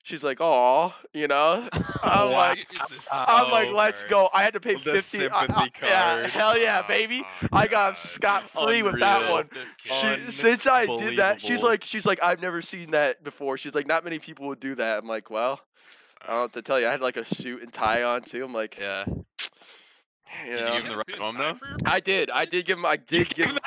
she's 0.02 0.22
like, 0.24 0.38
"Oh, 0.40 0.94
you 1.12 1.28
know." 1.28 1.68
I'm 1.72 2.30
Wow. 2.30 2.30
like, 2.32 2.66
Why 2.72 2.84
is 2.84 2.90
this 2.90 3.08
I'm 3.10 3.50
like, 3.50 3.72
let's 3.72 4.02
go. 4.04 4.28
I 4.34 4.42
had 4.42 4.54
to 4.54 4.60
pay 4.60 4.74
The 4.74 4.80
fifty. 5.02 5.28
I- 5.28 5.46
I- 5.48 5.70
yeah, 5.82 6.26
hell 6.26 6.58
yeah, 6.58 6.82
Oh, 6.84 6.88
baby. 6.88 7.24
my 7.50 7.62
I 7.62 7.66
got 7.66 7.96
scot 7.98 8.50
free 8.50 8.82
with 8.82 8.98
that 9.00 9.30
one. 9.30 9.48
She, 9.84 10.30
since 10.32 10.66
I 10.66 10.86
did 10.86 11.18
that, 11.18 11.40
she's 11.40 11.62
like, 11.62 11.84
she's 11.84 12.06
like, 12.06 12.22
I've 12.22 12.40
never 12.40 12.60
seen 12.62 12.90
that 12.90 13.22
before. 13.24 13.56
She's 13.56 13.74
like, 13.74 13.86
not 13.86 14.04
many 14.04 14.18
people 14.18 14.46
would 14.48 14.60
do 14.60 14.74
that. 14.74 14.98
I'm 14.98 15.08
like, 15.08 15.30
well, 15.30 15.60
I 16.20 16.26
don't 16.26 16.30
ah. 16.30 16.32
know 16.36 16.42
what 16.42 16.52
to 16.54 16.62
tell 16.62 16.80
you. 16.80 16.86
I 16.88 16.90
had 16.90 17.00
like 17.00 17.16
a 17.16 17.24
suit 17.24 17.62
and 17.62 17.72
tie 17.72 18.02
on 18.02 18.22
too. 18.22 18.44
I'm 18.44 18.52
like, 18.52 18.78
Yeah. 18.78 19.04
you 20.46 20.52
Did 20.56 20.60
you 20.60 20.66
give 20.66 20.84
him 20.84 20.88
the 20.88 20.96
ride 20.96 21.18
home 21.18 21.38
though? 21.38 21.58
I 21.86 22.00
did. 22.00 22.30
I 22.30 22.44
did 22.44 22.66
give 22.66 22.78
him. 22.78 22.86
I 22.86 22.96
did 23.14 23.28
give. 23.34 23.50
him 23.50 23.58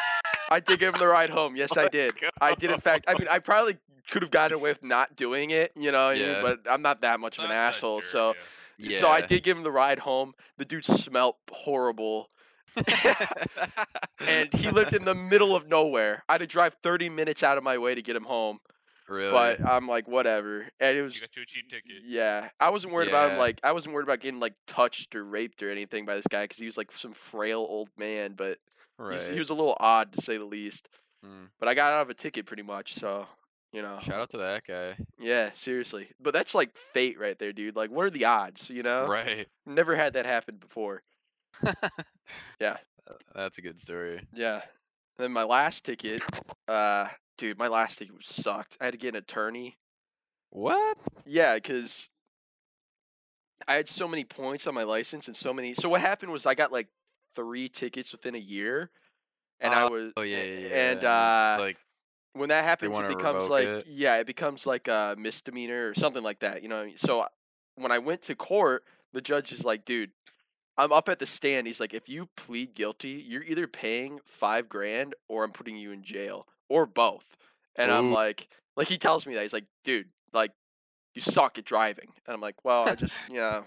I 0.50 0.60
did 0.60 0.80
give 0.80 0.94
him 0.94 1.00
the 1.00 1.08
ride 1.08 1.30
home. 1.32 1.56
Yes, 1.56 1.76
I 1.78 1.84
Let's 1.84 1.92
did. 1.92 2.14
I 2.42 2.56
did. 2.56 2.72
In 2.72 2.80
fact, 2.80 3.06
I 3.08 3.14
mean, 3.18 3.28
I 3.30 3.40
probably 3.40 3.78
could 4.12 4.22
have 4.22 4.32
gotten 4.32 4.56
away 4.56 4.72
with 4.72 4.84
not 4.84 5.16
doing 5.16 5.52
it. 5.52 5.72
You 5.76 5.92
know, 5.92 6.08
what 6.08 6.16
I 6.18 6.20
mean? 6.20 6.28
Yeah. 6.30 6.42
but 6.42 6.60
I'm 6.70 6.82
not 6.82 7.02
that 7.02 7.20
much 7.20 7.38
of 7.40 7.46
an 7.46 7.52
asshole. 7.52 8.02
So, 8.02 8.34
Yeah. 8.78 8.98
so 8.98 9.08
I 9.10 9.22
did 9.22 9.44
give 9.44 9.58
him 9.58 9.64
the 9.64 9.72
ride 9.72 10.00
home. 10.00 10.34
The 10.58 10.66
dude 10.66 10.86
smelt 10.86 11.38
horrible. 11.52 12.30
and 14.28 14.54
he 14.54 14.70
lived 14.70 14.94
in 14.94 15.06
the 15.06 15.16
middle 15.32 15.56
of 15.56 15.68
nowhere. 15.68 16.24
I 16.28 16.34
had 16.34 16.38
to 16.40 16.48
drive 16.48 16.76
30 16.84 17.10
minutes 17.10 17.44
out 17.44 17.58
of 17.58 17.64
my 17.64 17.78
way 17.78 17.96
to 17.96 18.02
get 18.02 18.16
him 18.16 18.26
home. 18.26 18.60
really. 19.08 19.32
But 19.32 19.66
I'm 19.66 19.88
like, 19.88 20.08
whatever. 20.08 20.68
And 20.80 20.98
it 20.98 21.02
was, 21.02 21.16
You 21.16 21.22
got 21.22 21.36
you 21.36 21.44
a 21.44 21.46
cheap 21.46 21.70
ticket. 21.70 22.04
yeah. 22.06 22.50
I 22.60 22.70
wasn't 22.70 22.94
worried 22.94 23.10
about 23.10 23.32
him. 23.32 23.38
Like, 23.38 23.60
I 23.64 23.72
wasn't 23.72 23.94
worried 23.96 24.06
about 24.06 24.20
getting 24.20 24.40
like 24.40 24.54
touched 24.68 25.16
or 25.16 25.24
raped 25.24 25.62
or 25.64 25.70
anything 25.72 26.06
by 26.06 26.16
this 26.16 26.28
guy 26.30 26.44
because 26.44 26.58
he 26.58 26.66
was 26.66 26.78
like 26.78 26.92
some 26.92 27.14
frail 27.14 27.60
old 27.68 27.90
man. 27.98 28.34
But 28.36 28.58
right. 28.98 29.20
he 29.20 29.40
was 29.40 29.50
a 29.50 29.54
little 29.54 29.78
odd 29.80 30.12
to 30.14 30.22
say 30.22 30.38
the 30.38 30.46
least. 30.46 30.90
Mm. 31.26 31.50
But 31.60 31.70
I 31.70 31.74
got 31.74 31.94
out 31.94 32.02
of 32.02 32.10
a 32.10 32.14
ticket 32.14 32.46
pretty 32.46 32.64
much. 32.64 32.94
So, 32.94 33.28
you 33.76 33.82
know, 33.82 34.00
Shout 34.02 34.22
out 34.22 34.30
to 34.32 34.38
that 34.38 34.64
guy. 34.66 34.96
yeah, 35.20 35.50
seriously. 35.54 36.08
But 36.20 36.34
that's 36.34 36.56
like 36.56 36.76
fate 36.76 37.20
right 37.20 37.38
there, 37.38 37.52
dude. 37.54 37.76
Like, 37.76 37.92
what 37.92 38.06
are 38.06 38.10
the 38.10 38.26
odds? 38.26 38.70
You 38.70 38.84
know, 38.84 39.06
Right. 39.08 39.48
never 39.66 39.96
had 39.96 40.14
that 40.14 40.26
happen 40.26 40.56
before. 40.58 41.04
Yeah. 42.60 42.78
Uh, 43.08 43.14
That's 43.36 43.58
a 43.60 43.62
good 43.62 43.80
story. 43.80 44.22
Yeah. 44.34 44.62
Then 45.18 45.32
my 45.32 45.44
last 45.44 45.86
ticket, 45.86 46.22
uh, 46.68 47.08
dude, 47.38 47.58
my 47.60 47.68
last 47.68 48.00
ticket 48.00 48.16
sucked. 48.24 48.78
I 48.82 48.86
had 48.86 48.92
to 48.94 48.98
get 48.98 49.10
an 49.10 49.18
attorney. 49.20 49.78
What? 50.50 50.98
Yeah, 51.26 51.54
because 51.56 52.10
I 53.68 53.74
had 53.76 53.88
so 53.88 54.08
many 54.08 54.24
points 54.24 54.66
on 54.68 54.74
my 54.74 54.84
license 54.84 55.28
and 55.28 55.38
so 55.38 55.54
many. 55.54 55.74
So 55.76 55.88
what 55.88 56.02
happened 56.02 56.32
was 56.32 56.46
I 56.46 56.56
got 56.56 56.72
like 56.72 56.88
three 57.36 57.70
tickets 57.70 58.12
within 58.12 58.34
a 58.36 58.40
year, 58.40 58.90
and 59.60 59.74
I 59.74 59.86
was. 59.86 60.12
Oh 60.18 60.22
yeah, 60.22 60.44
yeah, 60.44 60.60
yeah. 60.68 60.90
And 60.92 61.04
uh, 61.06 61.52
it's 61.56 61.62
like 61.62 61.78
when 62.36 62.50
that 62.50 62.64
happens, 62.64 63.00
it 63.00 63.08
becomes 63.08 63.50
like 63.50 63.68
it? 63.68 63.88
yeah, 63.88 64.18
it 64.18 64.28
becomes 64.28 64.66
like 64.66 64.88
a 64.88 65.16
misdemeanor 65.18 65.90
or 65.90 65.94
something 65.96 66.24
like 66.24 66.40
that. 66.40 66.62
You 66.62 66.70
know. 66.70 66.82
I 66.82 66.86
mean? 66.86 66.98
So 66.98 67.26
when 67.76 67.92
I 67.92 68.00
went 68.00 68.22
to 68.24 68.36
court, 68.36 68.84
the 69.14 69.22
judge 69.22 69.52
is 69.52 69.64
like, 69.64 69.86
dude. 69.86 70.12
I'm 70.78 70.92
up 70.92 71.08
at 71.08 71.20
the 71.20 71.26
stand. 71.26 71.68
He's 71.68 71.80
like, 71.80 71.94
if 71.94 72.10
you 72.10 72.28
plead 72.36 72.74
guilty, 72.74 73.24
you're 73.26 73.44
either 73.44 73.66
paying 73.66 74.20
five 74.26 74.68
grand 74.68 75.16
or 75.30 75.46
I'm 75.46 75.52
putting 75.52 75.78
you 75.78 75.94
in 75.94 76.04
jail 76.04 76.48
or 76.68 76.86
both. 76.86 77.38
And 77.78 77.90
I'm 77.92 78.12
like, 78.12 78.50
like 78.76 78.88
he 78.90 78.98
tells 78.98 79.26
me 79.26 79.36
that 79.36 79.42
he's 79.42 79.54
like, 79.54 79.68
dude, 79.86 80.10
like 80.34 80.52
you 81.14 81.22
suck 81.22 81.58
at 81.58 81.66
driving. 81.66 82.10
And 82.28 82.34
I'm 82.34 82.42
like, 82.42 82.64
well, 82.64 82.90
I 82.90 82.96
just, 82.96 83.18
you 83.30 83.36
know, 83.38 83.64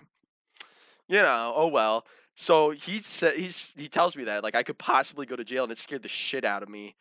you 1.09 1.19
know, 1.19 1.53
oh 1.57 1.69
well. 1.69 2.07
So 2.35 2.71
he 2.71 2.99
said 2.99 3.35
he's 3.35 3.75
he 3.77 3.89
tells 3.89 4.15
me 4.15 4.25
that 4.25 4.45
like 4.45 4.55
I 4.55 4.63
could 4.63 4.79
possibly 4.79 5.27
go 5.27 5.35
to 5.35 5.45
jail, 5.45 5.65
and 5.65 5.73
it 5.73 5.79
scared 5.79 6.03
the 6.03 6.09
shit 6.09 6.45
out 6.45 6.63
of 6.63 6.69
me. 6.69 6.95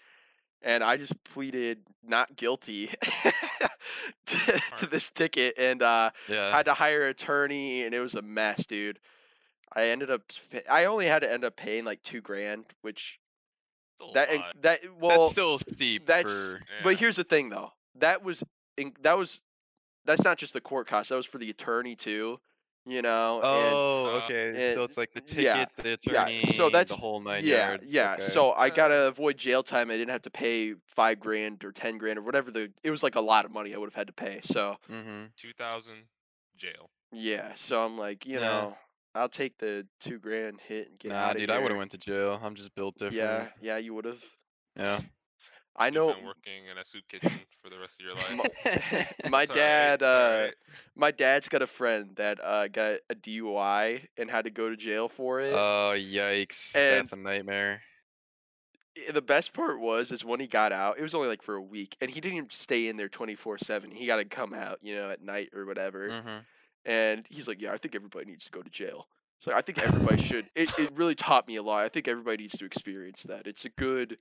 And 0.62 0.84
I 0.84 0.98
just 0.98 1.24
pleaded 1.24 1.80
not 2.04 2.36
guilty 2.36 2.88
to, 4.26 4.62
to 4.78 4.86
this 4.88 5.10
ticket, 5.10 5.56
and 5.58 5.82
uh, 5.82 6.10
yeah. 6.28 6.56
had 6.56 6.66
to 6.66 6.74
hire 6.74 7.04
an 7.04 7.12
attorney, 7.12 7.84
and 7.84 7.94
it 7.94 8.00
was 8.00 8.16
a 8.16 8.22
mess, 8.22 8.66
dude. 8.66 9.00
I 9.74 9.86
ended 9.86 10.10
up, 10.10 10.22
I 10.70 10.86
only 10.86 11.08
had 11.08 11.20
to 11.20 11.32
end 11.32 11.46
up 11.46 11.56
paying 11.56 11.86
like 11.86 12.02
two 12.02 12.22
grand, 12.22 12.66
which 12.82 13.20
that 14.14 14.34
lot. 14.34 14.62
that 14.62 14.80
well, 15.00 15.20
that's 15.20 15.32
still 15.32 15.60
steep 15.60 16.06
that's 16.06 16.32
for 16.32 16.60
but 16.84 16.96
here's 16.96 17.16
the 17.16 17.24
thing 17.24 17.50
though. 17.50 17.72
That 17.96 18.24
was 18.24 18.44
that 19.02 19.18
was 19.18 19.42
that's 20.06 20.24
not 20.24 20.38
just 20.38 20.54
the 20.54 20.62
court 20.62 20.88
cost. 20.88 21.10
That 21.10 21.16
was 21.16 21.26
for 21.26 21.38
the 21.38 21.50
attorney 21.50 21.96
too. 21.96 22.40
You 22.88 23.02
know. 23.02 23.42
Oh, 23.44 24.06
Uh, 24.16 24.24
okay. 24.24 24.74
so 24.74 24.84
it's 24.84 24.96
like 24.98 25.12
the 25.14 25.20
ticket, 25.22 25.44
yeah, 25.44 25.66
the 25.76 25.98
yeah, 26.10 26.40
so 26.56 26.70
that's- 26.70 26.90
the 26.90 26.96
whole 26.96 27.20
nine 27.20 27.44
yeah, 27.46 27.70
yards. 27.72 27.94
yeah. 27.94 28.14
okay. 28.14 28.22
So 28.22 28.52
I 28.52 28.68
Uh, 28.68 28.74
gotta 28.74 29.08
avoid 29.08 29.38
jail 29.38 29.62
time. 29.62 29.92
I 29.92 29.98
didn't 29.98 30.12
have 30.12 30.22
to 30.22 30.30
pay 30.32 30.76
five 30.88 31.20
grand 31.20 31.64
or 31.66 31.72
ten 31.74 31.98
grand 31.98 32.18
or 32.18 32.22
whatever 32.22 32.50
the. 32.50 32.72
It 32.84 32.92
was 32.92 33.04
like 33.04 33.16
a 33.16 33.22
lot 33.22 33.44
of 33.46 33.52
money 33.52 33.76
I 33.76 33.78
would 33.78 33.88
have 33.88 33.96
had 33.96 34.08
to 34.08 34.14
pay. 34.14 34.40
So 34.42 34.78
hmm 34.88 35.26
Two 35.36 35.52
thousand 35.54 36.06
jail. 36.56 36.90
yeah. 37.12 37.54
So 37.56 37.84
I'm 37.84 37.98
like, 37.98 38.26
you 38.26 38.36
Yeah. 38.40 38.48
know, 38.48 38.78
I'll 39.14 39.30
take 39.30 39.58
the 39.58 39.86
two 40.00 40.18
grand 40.20 40.62
hit 40.62 40.90
and 40.90 41.00
get 41.00 41.10
Nah, 41.12 41.18
out 41.18 41.32
of 41.32 41.38
dude, 41.40 41.50
here. 41.50 41.58
I 41.60 41.62
would 41.62 41.72
have 41.72 41.78
went 41.78 41.92
to 41.92 41.98
jail. 41.98 42.40
I'm 42.42 42.56
just 42.56 42.74
built 42.74 42.96
different. 42.96 43.16
Yeah, 43.16 43.48
yeah, 43.60 43.78
you 43.78 43.94
would 43.96 44.06
have. 44.06 44.24
Yeah. 44.78 45.02
I 45.78 45.90
know. 45.92 46.14
been 46.14 46.26
working 46.26 46.66
in 46.72 46.78
a 46.78 46.86
soup 46.86 47.04
kitchen 47.08 47.32
for 47.62 47.70
the 47.70 47.78
rest 47.80 48.00
of 48.00 48.06
your 48.06 48.16
life. 48.40 49.30
My 49.30 49.46
dad, 49.62 50.02
uh, 50.02 50.48
my 50.96 51.12
dad's 51.12 51.50
got 51.50 51.62
a 51.62 51.68
friend 51.68 52.16
that 52.16 52.44
uh, 52.44 52.68
got 52.68 53.00
a 53.10 53.16
DUI 53.16 54.08
and 54.18 54.30
had 54.32 54.46
to 54.46 54.50
go 54.52 54.70
to 54.70 54.76
jail 54.76 55.08
for 55.08 55.40
it. 55.40 55.54
Oh 55.54 55.94
yikes! 55.96 56.76
And- 56.76 57.00
That's 57.02 57.14
a 57.14 57.18
nightmare. 57.18 57.82
The 59.14 59.22
best 59.22 59.54
part 59.54 59.80
was 59.80 60.12
is 60.12 60.26
when 60.26 60.40
he 60.40 60.48
got 60.48 60.72
out. 60.72 60.98
It 60.98 61.04
was 61.04 61.14
only 61.14 61.28
like 61.28 61.44
for 61.44 61.54
a 61.54 61.62
week, 61.62 61.96
and 62.02 62.10
he 62.10 62.20
didn't 62.20 62.38
even 62.40 62.50
stay 62.50 62.88
in 62.88 62.98
there 62.98 63.10
twenty 63.10 63.36
four 63.36 63.60
seven. 63.60 63.92
He 63.92 64.08
got 64.08 64.16
to 64.16 64.26
come 64.26 64.56
out, 64.56 64.80
you 64.82 64.96
know, 64.96 65.12
at 65.12 65.22
night 65.22 65.50
or 65.54 65.68
whatever. 65.68 66.10
hmm 66.10 66.38
And 66.84 67.24
he's 67.30 67.48
like, 67.48 67.62
"Yeah, 67.62 67.74
I 67.74 67.78
think 67.78 67.94
everybody 67.94 68.26
needs 68.26 68.46
to 68.46 68.52
go 68.52 68.64
to 68.64 68.70
jail." 68.72 69.08
So 69.40 69.54
I 69.54 69.62
think 69.62 69.78
everybody 69.84 70.20
should. 70.20 70.50
It 70.56 70.72
it 70.80 70.90
really 70.96 71.14
taught 71.14 71.48
me 71.48 71.58
a 71.58 71.62
lot. 71.62 71.86
I 71.86 71.90
think 71.90 72.08
everybody 72.08 72.38
needs 72.42 72.58
to 72.58 72.66
experience 72.66 73.22
that. 73.24 73.46
It's 73.46 73.66
a 73.66 73.70
good, 73.70 74.18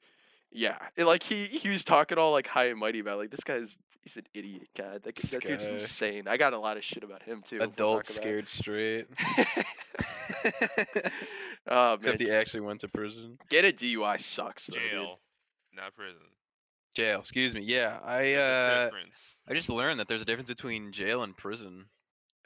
Yeah, 0.53 0.78
it, 0.97 1.05
like 1.05 1.22
he 1.22 1.44
he 1.44 1.68
was 1.68 1.84
talking 1.84 2.18
all 2.18 2.32
like 2.32 2.47
high 2.47 2.66
and 2.66 2.78
mighty 2.78 3.01
about 3.01 3.18
like 3.18 3.30
this 3.30 3.44
guy's 3.44 3.76
he's 4.01 4.16
an 4.16 4.24
idiot. 4.32 4.68
God, 4.76 5.03
that, 5.03 5.16
This 5.16 5.30
that 5.30 5.42
dude's 5.44 5.66
insane. 5.66 6.28
I 6.28 6.36
got 6.36 6.53
a 6.53 6.59
lot 6.59 6.76
of 6.76 6.84
shit 6.84 7.03
about 7.03 7.22
him 7.24 7.42
too. 7.44 7.57
if 7.57 7.61
we'll 7.61 7.70
Adult 7.70 7.94
about 7.94 8.07
scared 8.07 8.49
straight. 8.49 9.07
it. 9.18 11.12
oh 11.68 11.88
man, 11.90 11.94
Except 11.99 12.20
he 12.20 12.30
actually 12.30 12.61
went 12.61 12.80
to 12.80 12.88
prison. 12.88 13.38
get 13.49 13.64
a 13.64 13.72
DUI 13.72 14.20
sucks 14.20 14.68
though. 14.68 14.78
dude. 14.78 14.90
Jail, 14.90 15.18
not 15.74 15.94
prison. 15.94 16.20
Jail, 16.94 17.20
excuse 17.20 17.55
me. 17.55 17.61
Yeah, 17.62 17.99
I 18.03 18.34
uh. 18.34 18.90
I 19.49 19.53
just 19.55 19.68
learned 19.68 20.01
that 20.01 20.09
there's 20.09 20.22
a 20.22 20.24
difference 20.24 20.49
between 20.49 20.92
jail 20.92 21.22
and 21.22 21.36
prison. 21.36 21.86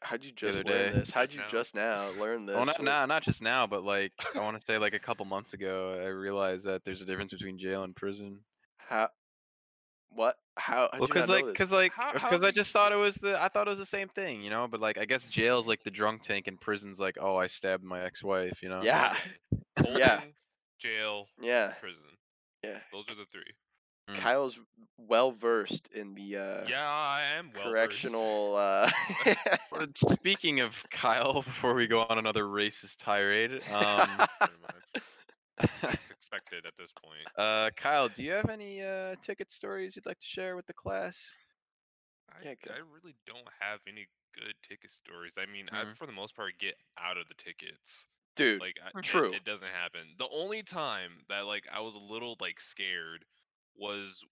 How'd 0.03 0.25
you 0.25 0.33
just 0.33 0.65
learn 0.65 0.93
day. 0.93 0.99
this? 0.99 1.11
How'd 1.11 1.33
you 1.35 1.41
just 1.51 1.75
now 1.75 2.09
learn 2.19 2.47
this? 2.47 2.57
Well, 2.57 2.65
not 2.65 2.79
What- 2.79 2.85
nah, 2.85 3.07
not 3.07 3.23
just 3.23 3.43
now, 3.43 3.67
but 3.67 3.85
like 3.85 4.13
I 4.35 4.41
want 4.41 4.59
to 4.59 4.65
say 4.65 4.79
like 4.79 4.95
a 4.95 4.99
couple 4.99 5.25
months 5.27 5.53
ago, 5.53 6.01
I 6.03 6.07
realized 6.09 6.65
that 6.67 6.85
there's 6.85 7.03
a 7.03 7.05
difference 7.07 7.33
between 7.33 7.59
jail 7.59 7.83
and 7.83 7.95
prison. 7.95 8.41
How? 8.79 9.11
What? 10.13 10.37
How? 10.57 10.89
Well, 10.93 11.07
because 11.07 11.29
like, 11.31 11.47
because 11.47 11.71
like, 11.71 11.93
How- 11.93 12.07
how 12.19 12.29
because 12.29 12.41
I 12.43 12.47
did- 12.47 12.57
just 12.57 12.73
thought 12.73 12.93
it 12.93 12.97
was 12.97 13.17
the, 13.17 13.41
I 13.41 13.49
thought 13.49 13.67
it 13.67 13.71
was 13.71 13.79
the 13.79 13.87
same 13.87 14.09
thing, 14.09 14.43
you 14.43 14.51
know. 14.51 14.67
But 14.69 14.81
like, 14.81 14.99
I 14.99 15.05
guess 15.05 15.29
jail's 15.29 15.69
like 15.69 15.83
the 15.85 15.91
drunk 15.91 16.23
tank, 16.23 16.47
and 16.49 16.61
prison's 16.61 16.99
like, 16.99 17.17
oh, 17.21 17.37
I 17.37 17.47
stabbed 17.47 17.85
my 17.85 18.03
ex-wife, 18.03 18.63
you 18.63 18.69
know. 18.71 18.81
Yeah. 18.83 19.15
Yeah. 19.87 20.21
jail, 20.81 21.27
yeah, 21.41 21.75
prison. 21.81 22.03
yeah. 22.65 22.79
Those 22.93 23.05
are 23.11 23.15
the 23.15 23.27
three. 23.31 23.43
Mm. 24.11 24.15
Kyle's 24.17 24.61
well 24.99 25.31
versed 25.33 25.89
in 25.95 26.15
the 26.15 26.37
uh, 26.37 26.65
yeah, 26.69 26.87
I 26.89 27.23
am 27.37 27.51
well 27.55 27.65
correctional. 27.71 28.57
Uh, 28.57 28.91
Speaking 29.97 30.61
of 30.61 30.85
Kyle, 30.91 31.43
before 31.43 31.75
we 31.75 31.87
go 31.87 32.03
on 32.03 32.19
another 32.19 32.45
racist 32.45 32.97
tirade, 32.99 33.61
um, 33.73 34.09
much. 34.41 35.03
It's 35.63 36.11
expected 36.11 36.65
at 36.67 36.73
this 36.79 36.91
point. 37.03 37.27
uh, 37.37 37.71
Kyle, 37.77 38.09
do 38.09 38.23
you 38.23 38.33
have 38.33 38.49
any 38.49 38.83
uh, 38.83 39.15
ticket 39.23 39.51
stories 39.51 39.95
you'd 39.97 40.07
like 40.07 40.19
to 40.21 40.27
share 40.27 40.57
with 40.57 40.67
the 40.67 40.73
class? 40.73 41.35
I, 42.33 42.45
Yeah. 42.45 42.55
I 42.69 42.79
really 42.79 43.15
don't 43.27 43.49
have 43.59 43.81
any 43.87 44.07
good 44.35 44.55
ticket 44.67 44.91
stories. 44.91 45.33
I 45.39 45.51
mean, 45.51 45.69
I 45.73 45.85
Mhm. 45.85 45.97
for 45.97 46.07
the 46.07 46.13
most 46.13 46.35
part 46.37 46.53
get 46.59 46.77
out 46.99 47.17
of 47.19 47.27
the 47.29 47.35
tickets. 47.35 48.07
Dude, 48.37 48.61
Like, 48.61 48.77
I, 48.83 48.99
it- 48.99 49.03
true. 49.05 49.33
It, 49.35 49.45
doesn't 49.45 49.69
happen. 49.69 50.15
The 50.19 50.29
only 50.29 50.63
time 50.63 51.25
that 51.29 51.47
like 51.47 51.67
I 51.73 51.81
was 51.81 51.95
a 51.95 51.99
little 51.99 52.37
like 52.41 52.59
scared 52.61 53.25
was 53.81 54.25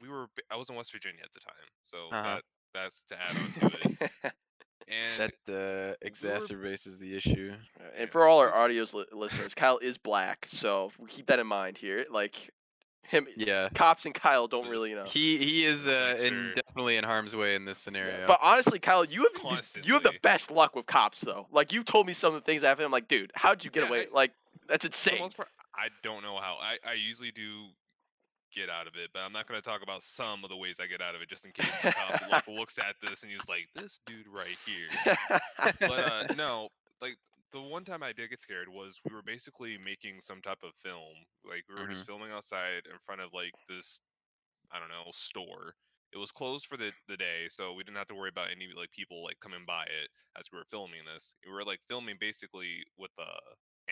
we 0.00 0.08
were. 0.08 0.26
I 0.50 0.56
was 0.56 0.68
in 0.70 0.76
West 0.76 0.92
Virginia 0.92 1.20
at 1.24 1.32
the 1.32 1.40
time, 1.40 1.54
so 1.84 2.08
Uh-huh. 2.12 2.22
that 2.36 2.42
that's 2.74 3.02
to 3.08 3.16
add 3.20 3.36
on 3.36 3.70
to 3.70 3.76
it. 3.78 4.32
And 4.88 5.32
That 5.48 5.52
uh, 6.00 6.06
exacerbates 6.06 6.96
the 7.00 7.16
issue. 7.16 7.54
and 7.96 8.08
for 8.08 8.24
all 8.24 8.38
our 8.38 8.52
audios 8.68 8.94
li- 8.94 9.04
listeners, 9.12 9.52
Kyle 9.52 9.78
is 9.78 9.98
black, 9.98 10.46
so 10.48 10.92
we 10.96 11.08
keep 11.08 11.26
that 11.26 11.40
in 11.40 11.46
mind 11.48 11.78
here. 11.78 12.04
Like 12.08 12.50
him, 13.02 13.26
Yeah, 13.36 13.68
cops 13.74 14.06
and 14.06 14.14
Kyle 14.14 14.46
don't 14.46 14.68
really 14.68 14.94
know. 14.94 15.02
he 15.04 15.38
he 15.38 15.64
is 15.64 15.88
uh, 15.88 16.14
Make 16.18 16.26
in 16.32 16.52
definitely 16.54 16.96
in 16.98 17.02
harm's 17.04 17.34
way 17.34 17.56
in 17.56 17.64
this 17.64 17.78
scenario. 17.78 18.26
But 18.28 18.38
honestly, 18.40 18.78
Kyle, 18.78 19.04
you 19.04 19.22
have 19.22 19.42
you- 19.74 19.80
you 19.82 19.94
have 19.94 20.04
the 20.04 20.14
best 20.22 20.52
luck 20.52 20.76
with 20.76 20.86
cops 20.86 21.20
though. 21.20 21.48
Like 21.50 21.72
you've 21.72 21.84
told 21.84 22.06
me 22.06 22.12
some 22.12 22.32
of 22.34 22.40
the 22.40 22.46
things 22.46 22.62
that 22.62 22.68
happened. 22.68 22.84
I'm 22.86 22.92
like, 22.92 23.08
dude, 23.08 23.32
how'd 23.34 23.64
you 23.64 23.72
get 23.72 23.82
Yeah, 23.84 23.88
away? 23.88 24.00
I- 24.02 24.14
like 24.14 24.32
that's 24.68 24.84
insane. 24.84 25.30
part, 25.30 25.48
I 25.74 25.88
don't 26.04 26.22
know 26.22 26.38
how. 26.40 26.58
I, 26.60 26.78
I 26.88 26.92
usually 26.92 27.32
do 27.32 27.66
get 28.56 28.70
out 28.70 28.86
of 28.88 28.94
it, 28.96 29.10
but 29.12 29.20
I'm 29.20 29.32
not 29.32 29.46
going 29.46 29.60
to 29.60 29.64
talk 29.64 29.82
about 29.82 30.02
some 30.02 30.42
of 30.42 30.48
the 30.48 30.56
ways 30.56 30.80
I 30.80 30.86
get 30.86 31.02
out 31.02 31.14
of 31.14 31.20
it, 31.20 31.28
just 31.28 31.44
in 31.44 31.52
case 31.52 31.70
the 31.84 31.92
cop 31.92 32.48
looks 32.48 32.78
at 32.78 32.96
this 33.04 33.22
and 33.22 33.30
he's 33.30 33.46
like, 33.48 33.68
"This 33.76 34.00
dude 34.06 34.26
right 34.26 34.56
here." 34.64 34.88
But 35.80 36.00
uh, 36.00 36.24
no, 36.36 36.68
like 37.02 37.16
the 37.52 37.60
one 37.60 37.84
time 37.84 38.02
I 38.02 38.12
did 38.12 38.30
get 38.30 38.40
scared 38.40 38.68
was 38.68 38.96
we 39.08 39.14
were 39.14 39.22
basically 39.22 39.78
making 39.84 40.20
some 40.24 40.40
type 40.40 40.64
of 40.64 40.72
film. 40.82 41.20
Like 41.44 41.64
we 41.68 41.80
were 41.80 41.88
just 41.88 42.06
filming 42.06 42.32
outside 42.32 42.88
in 42.90 42.98
front 43.04 43.20
of 43.20 43.34
like 43.34 43.52
this, 43.68 44.00
I 44.72 44.80
don't 44.80 44.88
know, 44.88 45.12
store. 45.12 45.76
It 46.14 46.18
was 46.18 46.32
closed 46.32 46.66
for 46.66 46.78
the, 46.78 46.92
the 47.08 47.16
day, 47.16 47.50
so 47.50 47.74
we 47.74 47.82
didn't 47.82 47.98
have 47.98 48.08
to 48.08 48.14
worry 48.14 48.30
about 48.30 48.48
any 48.50 48.68
like 48.74 48.90
people 48.90 49.22
like 49.22 49.38
coming 49.40 49.64
by 49.66 49.84
it 49.84 50.08
as 50.38 50.46
we 50.50 50.58
were 50.58 50.70
filming 50.70 51.04
this. 51.12 51.32
We 51.44 51.52
were 51.52 51.64
like 51.64 51.80
filming 51.88 52.16
basically 52.18 52.86
with 52.96 53.10
the 53.18 53.28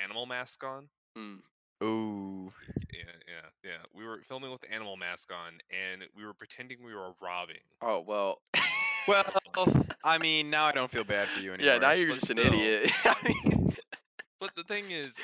animal 0.02 0.24
mask 0.24 0.64
on. 0.64 0.88
Hmm. 1.16 1.44
Ooh, 1.84 2.52
Yeah, 2.92 3.00
yeah, 3.28 3.48
yeah. 3.70 3.70
We 3.94 4.04
were 4.06 4.20
filming 4.26 4.50
with 4.50 4.62
the 4.62 4.72
animal 4.72 4.96
mask 4.96 5.30
on, 5.32 5.54
and 5.70 6.02
we 6.16 6.24
were 6.24 6.32
pretending 6.34 6.78
we 6.84 6.94
were 6.94 7.12
robbing. 7.22 7.56
Oh 7.82 8.00
well. 8.00 8.40
well, 9.08 9.24
I 10.04 10.18
mean, 10.18 10.50
now 10.50 10.64
I 10.64 10.72
don't 10.72 10.90
feel 10.90 11.04
bad 11.04 11.28
for 11.28 11.40
you 11.40 11.52
anymore. 11.52 11.72
yeah, 11.74 11.78
now 11.78 11.92
you're 11.92 12.08
but 12.10 12.20
just 12.20 12.30
an 12.30 12.38
idiot. 12.38 12.90
I 13.04 13.16
mean, 13.24 13.76
But 14.40 14.50
the 14.56 14.64
thing 14.64 14.90
is, 14.90 15.14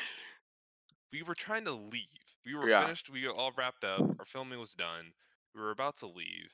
we 1.12 1.22
were 1.22 1.34
trying 1.34 1.64
to 1.64 1.72
leave. 1.72 2.06
We 2.46 2.54
were 2.54 2.68
Yeah. 2.68 2.82
finished. 2.82 3.10
We 3.10 3.26
were 3.26 3.32
all 3.34 3.52
wrapped 3.56 3.84
up. 3.84 4.00
Our 4.18 4.24
filming 4.26 4.58
was 4.60 4.72
done. 4.72 5.12
We 5.54 5.60
were 5.60 5.70
about 5.70 5.96
to 5.98 6.06
leave. 6.06 6.50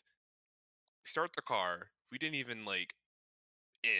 We 1.04 1.09
start 1.11 1.30
the 1.36 1.42
car. 1.42 1.88
We 2.12 2.18
didn't 2.18 2.36
even 2.36 2.64
like 2.64 2.92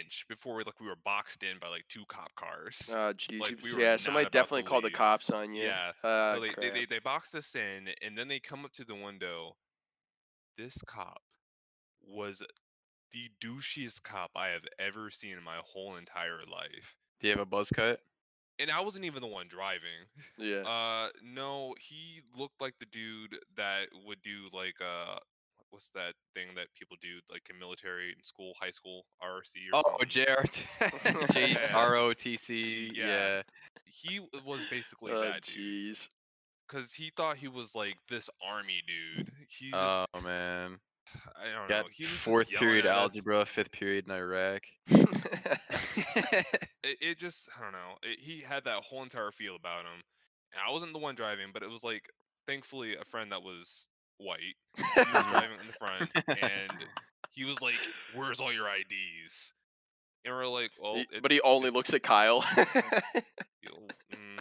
inch 0.01 0.25
before 0.29 0.57
we 0.57 0.65
like 0.65 0.81
we 0.81 0.87
were 0.87 0.99
boxed 1.05 1.43
in 1.43 1.59
by 1.59 1.69
like 1.69 1.85
two 1.89 2.05
cop 2.09 2.35
cars. 2.35 2.91
oh 2.95 3.13
jeez. 3.15 3.41
Like, 3.41 3.57
we 3.63 3.83
yeah, 3.83 3.97
somebody 3.97 4.29
definitely 4.31 4.65
called 4.65 4.85
the 4.85 4.91
cops 4.91 5.31
on 5.31 5.55
you. 5.55 5.65
Yeah, 5.65 5.93
Uh, 6.03 6.35
so 6.35 6.41
they, 6.41 6.49
they, 6.49 6.71
they 6.71 6.87
they 6.87 6.99
boxed 6.99 7.35
us 7.35 7.55
in, 7.55 7.89
and 8.03 8.17
then 8.17 8.29
they 8.29 8.39
come 8.41 8.65
up 8.65 8.73
to 8.75 8.85
the 8.85 8.95
window. 8.95 9.57
This 10.57 10.77
cop 10.87 11.23
was 12.03 12.43
the 13.13 13.31
douchiest 13.45 14.03
cop 14.03 14.31
I 14.35 14.49
have 14.49 14.65
ever 14.79 15.11
seen 15.11 15.37
in 15.37 15.43
my 15.43 15.59
whole 15.63 15.97
entire 15.97 16.41
life. 16.51 16.97
Do 17.21 17.29
you 17.29 17.33
have 17.33 17.41
a 17.41 17.47
buzz 17.47 17.71
cut? 17.71 18.01
And 18.59 18.71
I 18.71 18.81
wasn't 18.81 19.05
even 19.05 19.21
the 19.21 19.27
one 19.29 19.49
driving. 19.49 20.07
yeah. 20.39 20.63
Uh, 20.63 21.09
no, 21.23 21.75
he 21.79 22.23
looked 22.37 22.61
like 22.61 22.75
the 22.79 22.87
dude 22.87 23.37
that 23.57 23.89
would 24.07 24.23
do 24.23 24.49
like 24.53 24.77
uh, 24.81 25.19
what's 25.77 25.91
that 25.95 26.15
thing 26.35 26.47
that 26.57 26.69
people 26.75 26.97
do 27.03 27.09
like 27.31 27.43
in 27.51 27.59
military 27.59 28.15
in 28.17 28.23
school, 28.25 28.55
high 28.59 28.71
school, 28.71 29.05
RC 29.23 29.69
or 29.75 29.83
Oh, 29.85 29.99
something. 30.01 30.09
JRT, 30.09 31.33
J 31.35 31.59
R 31.75 31.97
O 31.97 32.15
T 32.15 32.35
C. 32.37 32.91
Yeah. 32.95 33.07
Yeah. 33.07 33.43
He 33.85 34.21
was 34.47 34.61
basically 34.71 35.13
Oh 35.13 35.21
that 35.21 35.43
jeez. 35.43 36.09
because 36.67 36.93
he 36.93 37.13
thought 37.15 37.37
he 37.37 37.49
was 37.49 37.75
like 37.75 37.97
this 38.09 38.31
army 38.43 38.81
dude. 38.87 39.31
He 39.49 39.71
just, 39.71 39.77
Oh 40.15 40.21
man. 40.23 40.79
I 41.39 41.53
don't 41.57 41.69
Got 41.69 41.85
know. 41.85 41.91
He 41.93 42.05
was 42.05 42.11
fourth 42.13 42.49
period 42.49 42.87
algebra, 42.87 43.45
fifth 43.45 43.71
period 43.71 44.07
in 44.07 44.13
Iraq. 44.13 44.63
it, 44.89 46.47
it 46.83 47.19
just 47.19 47.49
I 47.59 47.63
don't 47.63 47.73
know. 47.73 47.97
It, 48.03 48.19
he 48.21 48.41
had 48.41 48.65
that 48.65 48.83
whole 48.83 49.03
entire 49.03 49.31
feel 49.31 49.57
about 49.57 49.81
him. 49.83 50.01
And 50.53 50.63
I 50.67 50.73
wasn't 50.73 50.95
the 50.95 50.99
one 50.99 51.15
driving, 51.15 51.49
but 51.53 51.63
it 51.63 51.69
was 51.71 51.83
like 51.85 52.09
thankfully 52.47 52.97
a 52.97 53.05
friend 53.05 53.31
that 53.33 53.43
was 53.43 53.87
white. 54.19 54.57
He 54.77 54.83
was 54.83 55.27
driving 55.31 55.61
in 55.61 55.67
the 55.67 55.73
front, 55.75 56.11
and 56.29 56.85
he 57.35 57.45
was 57.45 57.61
like, 57.61 57.75
"Where's 58.15 58.41
all 58.41 58.53
your 58.53 58.69
IDs?" 58.69 59.53
And 60.25 60.35
we're 60.35 60.47
like, 60.47 60.71
"Well, 60.81 61.05
but 61.23 61.31
he 61.31 61.41
only 61.43 61.71
looks 61.71 61.95
at 61.95 62.03
Kyle. 62.03 62.43
mm, 63.73 64.39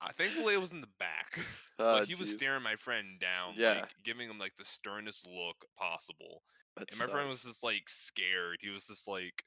I 0.00 0.12
thankfully 0.12 0.54
it 0.54 0.60
was 0.60 0.70
in 0.70 0.80
the 0.80 0.88
back." 0.98 1.38
oh, 1.78 1.98
but 1.98 2.08
he 2.08 2.14
was 2.14 2.30
staring 2.30 2.62
my 2.62 2.76
friend 2.76 3.20
down, 3.20 3.54
Yeah. 3.56 3.74
like 3.74 3.94
giving 4.04 4.28
him 4.30 4.38
like 4.38 4.52
the 4.58 4.64
sternest 4.64 5.26
look 5.26 5.56
possible. 5.76 6.42
That 6.76 6.90
And 6.90 6.98
my 6.98 7.06
friend 7.06 7.28
was 7.28 7.42
just 7.42 7.62
like 7.62 7.88
scared. 7.88 8.58
He 8.60 8.70
was 8.70 8.86
just 8.86 9.08
like, 9.08 9.44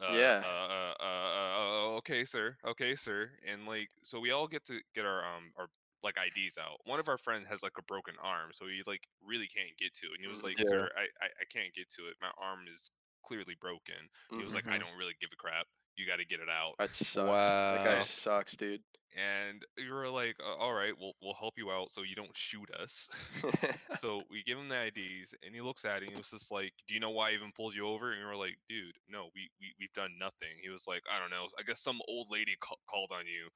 uh, 0.00 0.12
Yeah. 0.12 0.42
uh, 0.44 0.48
uh, 0.48 0.94
uh, 1.00 1.04
uh, 1.04 1.58
uh, 1.58 1.96
okay, 1.98 2.24
sir, 2.24 2.56
okay, 2.66 2.94
sir. 2.96 3.30
And 3.50 3.66
like, 3.66 3.88
so 4.02 4.20
we 4.20 4.30
all 4.30 4.46
get 4.48 4.64
to 4.66 4.78
get 4.94 5.04
our 5.04 5.24
um 5.24 5.52
our 5.56 5.68
like 6.04 6.16
IDs 6.20 6.58
out. 6.58 6.78
One 6.84 7.00
of 7.00 7.08
our 7.08 7.18
friends 7.18 7.46
has 7.48 7.62
like 7.62 7.78
a 7.78 7.82
broken 7.82 8.14
arm, 8.22 8.50
so 8.52 8.66
he 8.66 8.82
like 8.86 9.08
really 9.24 9.48
can't 9.48 9.72
get 9.78 9.94
to 9.96 10.06
it. 10.08 10.14
And 10.16 10.20
he 10.20 10.28
was 10.28 10.40
Mhm. 10.40 10.44
like, 10.44 10.58
Yeah. 10.58 10.68
sir, 10.68 10.90
I, 10.96 11.02
I 11.24 11.28
I 11.40 11.44
can't 11.50 11.74
get 11.74 11.90
to 11.96 12.06
it. 12.08 12.14
My 12.20 12.30
arm 12.38 12.66
is 12.70 12.90
clearly 13.24 13.56
broken. 13.60 14.08
He 14.30 14.44
was 14.44 14.52
like, 14.54 14.66
I 14.66 14.76
Mhm. 14.76 14.80
don't 14.80 14.96
really 14.98 15.16
give 15.20 15.30
a 15.32 15.36
crap. 15.36 15.66
You 15.96 16.06
got 16.06 16.16
to 16.16 16.24
get 16.26 16.40
it 16.40 16.48
out. 16.50 16.74
That 16.78 16.94
sucks. 16.94 17.16
Wow. 17.28 17.74
That 17.76 17.84
guy 17.84 17.98
sucks, 18.00 18.56
dude. 18.56 18.82
And 19.16 19.64
we 19.78 19.88
were 19.92 20.08
like, 20.08 20.34
all 20.42 20.74
right, 20.74 20.92
we'll 20.98 21.14
we'll 21.22 21.34
help 21.38 21.54
you 21.56 21.70
out 21.70 21.92
so 21.92 22.02
you 22.02 22.16
don't 22.16 22.36
shoot 22.36 22.68
us. 22.74 23.08
so 24.00 24.24
we 24.28 24.42
give 24.42 24.58
him 24.58 24.68
the 24.68 24.86
IDs, 24.90 25.34
and 25.44 25.54
he 25.54 25.60
looks 25.60 25.84
at 25.84 26.02
it, 26.02 26.08
and 26.08 26.10
he 26.10 26.18
was 26.18 26.30
just 26.30 26.50
like, 26.50 26.72
"Do 26.88 26.94
you 26.94 27.00
know 27.00 27.10
why 27.10 27.30
I 27.30 27.34
even 27.34 27.52
pulled 27.52 27.76
you 27.76 27.86
over?" 27.86 28.10
And 28.10 28.18
we 28.20 28.26
were 28.26 28.34
like, 28.36 28.58
"Dude, 28.68 28.96
no, 29.08 29.30
we, 29.36 29.48
we 29.60 29.72
we've 29.78 29.92
done 29.92 30.18
nothing." 30.18 30.58
He 30.60 30.68
was 30.68 30.88
like, 30.88 31.02
"I 31.08 31.20
don't 31.20 31.30
know. 31.30 31.46
I 31.58 31.62
guess 31.62 31.80
some 31.80 32.00
old 32.08 32.26
lady 32.28 32.56
ca- 32.60 32.74
called 32.90 33.12
on 33.12 33.24
you, 33.26 33.48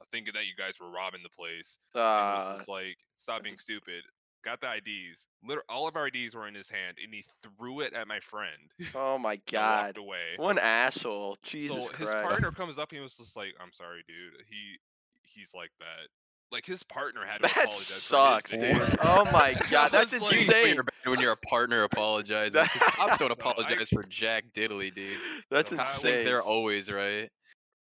uh, 0.00 0.04
thinking 0.12 0.34
that 0.34 0.46
you 0.46 0.54
guys 0.56 0.78
were 0.80 0.90
robbing 0.90 1.20
the 1.22 1.28
place." 1.30 1.78
And 1.94 2.00
it 2.00 2.04
uh, 2.04 2.56
just 2.56 2.68
like, 2.68 2.96
"Stop 3.18 3.42
being 3.42 3.58
stupid." 3.58 4.02
Got 4.44 4.60
the 4.60 4.68
IDs. 4.76 5.24
Liter- 5.42 5.62
all 5.70 5.88
of 5.88 5.96
our 5.96 6.08
IDs 6.08 6.34
were 6.34 6.46
in 6.46 6.54
his 6.54 6.68
hand, 6.68 6.98
and 7.02 7.14
he 7.14 7.24
threw 7.42 7.80
it 7.80 7.94
at 7.94 8.06
my 8.06 8.20
friend. 8.20 8.70
oh 8.94 9.16
my 9.18 9.36
god. 9.50 9.86
walked 9.96 9.98
away. 9.98 10.18
What 10.36 10.50
an 10.52 10.58
asshole. 10.58 11.38
Jesus 11.42 11.84
so 11.86 11.92
his 11.92 12.10
partner 12.10 12.50
comes 12.52 12.76
up 12.78 12.90
and 12.90 12.98
he 12.98 13.02
was 13.02 13.16
just 13.16 13.36
like, 13.36 13.54
"I'm 13.60 13.72
sorry, 13.72 14.04
dude. 14.06 14.42
He 14.48 14.78
he's 15.22 15.52
like 15.54 15.70
that." 15.80 16.08
Like 16.52 16.66
his 16.66 16.82
partner 16.84 17.24
had 17.26 17.38
to 17.38 17.42
That 17.42 17.50
apologize. 17.52 17.78
sucks, 17.78 18.50
for 18.52 18.60
dude. 18.60 18.98
Oh 19.02 19.24
my 19.32 19.56
god, 19.70 19.90
that's 19.90 20.12
was 20.12 20.20
like- 20.20 20.30
You 20.32 20.36
know 20.36 20.40
insane. 20.58 20.74
you're 20.74 20.82
bad 20.84 20.94
when 21.10 21.20
your 21.20 21.36
partner 21.36 21.82
apologizes. 21.84 22.54
'cause 22.68 22.82
Cops 22.82 23.18
don't 23.18 23.30
So 23.30 23.34
I- 23.46 23.50
apologize 23.50 23.88
for 23.88 24.02
jack 24.04 24.44
diddly, 24.54 24.94
dude. 24.94 25.16
That's 25.50 25.70
So 25.70 25.76
I 25.76 25.82
how- 25.82 25.84
insane. 25.90 26.24
they're 26.26 26.42
always 26.42 26.92
right. 26.92 27.30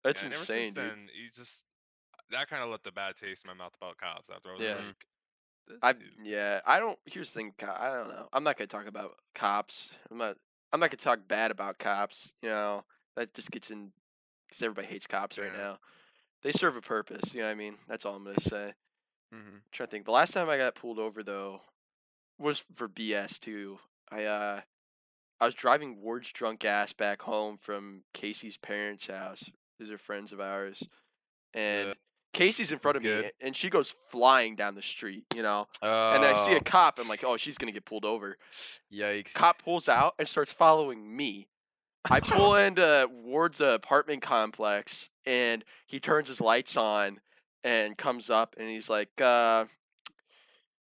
That's 0.03 0.21
Yeah, 0.23 0.27
insane, 0.27 0.65
dude. 0.73 0.75
then, 0.75 1.07
he 1.13 1.29
just 1.33 1.63
that 2.31 2.49
kind 2.49 2.63
of 2.63 2.69
left 2.69 2.87
a 2.87 2.91
bad 2.91 3.15
taste 3.15 3.43
in 3.43 3.47
my 3.49 3.53
mouth 3.53 3.73
about 3.79 3.97
cops. 3.97 4.29
After 4.33 4.49
I 4.49 4.53
was 4.53 4.61
Yeah. 4.61 4.75
like, 4.75 5.05
I 5.83 5.93
dude. 5.93 6.03
yeah, 6.23 6.61
I 6.65 6.79
don't. 6.79 6.97
Here's 7.05 7.31
the 7.31 7.39
thing. 7.39 7.53
I 7.61 7.89
don't 7.89 8.07
know. 8.09 8.27
I'm 8.33 8.43
not 8.43 8.57
gonna 8.57 8.67
talk 8.67 8.87
about 8.87 9.15
cops. 9.35 9.89
I'm 10.09 10.17
not. 10.17 10.37
I'm 10.73 10.79
not 10.79 10.89
gonna 10.89 10.97
talk 10.97 11.27
bad 11.27 11.51
about 11.51 11.77
cops. 11.79 12.31
You 12.41 12.49
know, 12.49 12.85
that 13.15 13.33
just 13.33 13.51
gets 13.51 13.69
in 13.71 13.91
because 14.47 14.61
everybody 14.63 14.87
hates 14.87 15.05
cops 15.07 15.37
right 15.37 15.55
now. 15.55 15.79
They 16.41 16.51
serve 16.51 16.75
a 16.75 16.81
purpose. 16.81 17.33
You 17.33 17.41
know 17.41 17.47
what 17.47 17.51
I 17.51 17.55
mean? 17.55 17.75
That's 17.87 18.05
all 18.05 18.15
I'm 18.15 18.23
gonna 18.23 18.41
say. 18.41 18.73
hmm 19.31 19.57
trying 19.71 19.87
to 19.87 19.91
think. 19.91 20.05
The 20.05 20.11
last 20.11 20.33
time 20.33 20.49
I 20.49 20.57
got 20.57 20.73
pulled 20.75 20.97
over 20.99 21.21
though 21.21 21.61
was 22.39 22.59
for 22.73 22.87
BS 22.87 23.39
too. 23.39 23.79
I 24.11 24.23
uh 24.25 24.61
I 25.39 25.45
was 25.45 25.53
driving 25.55 26.01
Ward's 26.01 26.31
drunk 26.33 26.65
ass 26.65 26.93
back 26.93 27.21
home 27.21 27.57
from 27.57 28.03
Casey's 28.13 28.57
parents' 28.57 29.07
house. 29.07 29.51
These 29.79 29.91
are 29.91 29.97
friends 29.99 30.31
of 30.33 30.39
ours. 30.41 30.83
And 31.53 31.89
Yeah. 31.89 31.93
Casey's 32.33 32.71
in 32.71 32.79
front 32.79 32.97
of 32.97 33.03
That's 33.03 33.15
me 33.15 33.21
good. 33.23 33.31
and 33.41 33.55
she 33.55 33.69
goes 33.69 33.93
flying 34.09 34.55
down 34.55 34.75
the 34.75 34.81
street, 34.81 35.25
you 35.35 35.41
know. 35.41 35.67
Oh, 35.81 36.11
And 36.11 36.23
I 36.23 36.33
see 36.33 36.53
a 36.53 36.61
cop, 36.61 36.99
I'm 36.99 37.07
like, 37.07 37.23
"Oh, 37.23 37.37
she's 37.37 37.57
going 37.57 37.67
to 37.67 37.73
get 37.73 37.85
pulled 37.85 38.05
over." 38.05 38.37
yikes! 38.93 39.33
Cop 39.33 39.61
pulls 39.63 39.89
out 39.89 40.13
and 40.19 40.27
starts 40.27 40.53
following 40.53 41.15
me. 41.15 41.47
I 42.09 42.19
pull 42.19 42.55
into 42.67 43.09
Ward's 43.11 43.59
apartment 43.61 44.21
complex 44.21 45.09
and 45.25 45.65
he 45.85 45.99
turns 45.99 46.27
his 46.27 46.39
lights 46.39 46.77
on 46.77 47.19
and 47.63 47.97
comes 47.97 48.29
up 48.29 48.55
and 48.57 48.69
he's 48.69 48.89
like, 48.89 49.19
uh, 49.21 49.65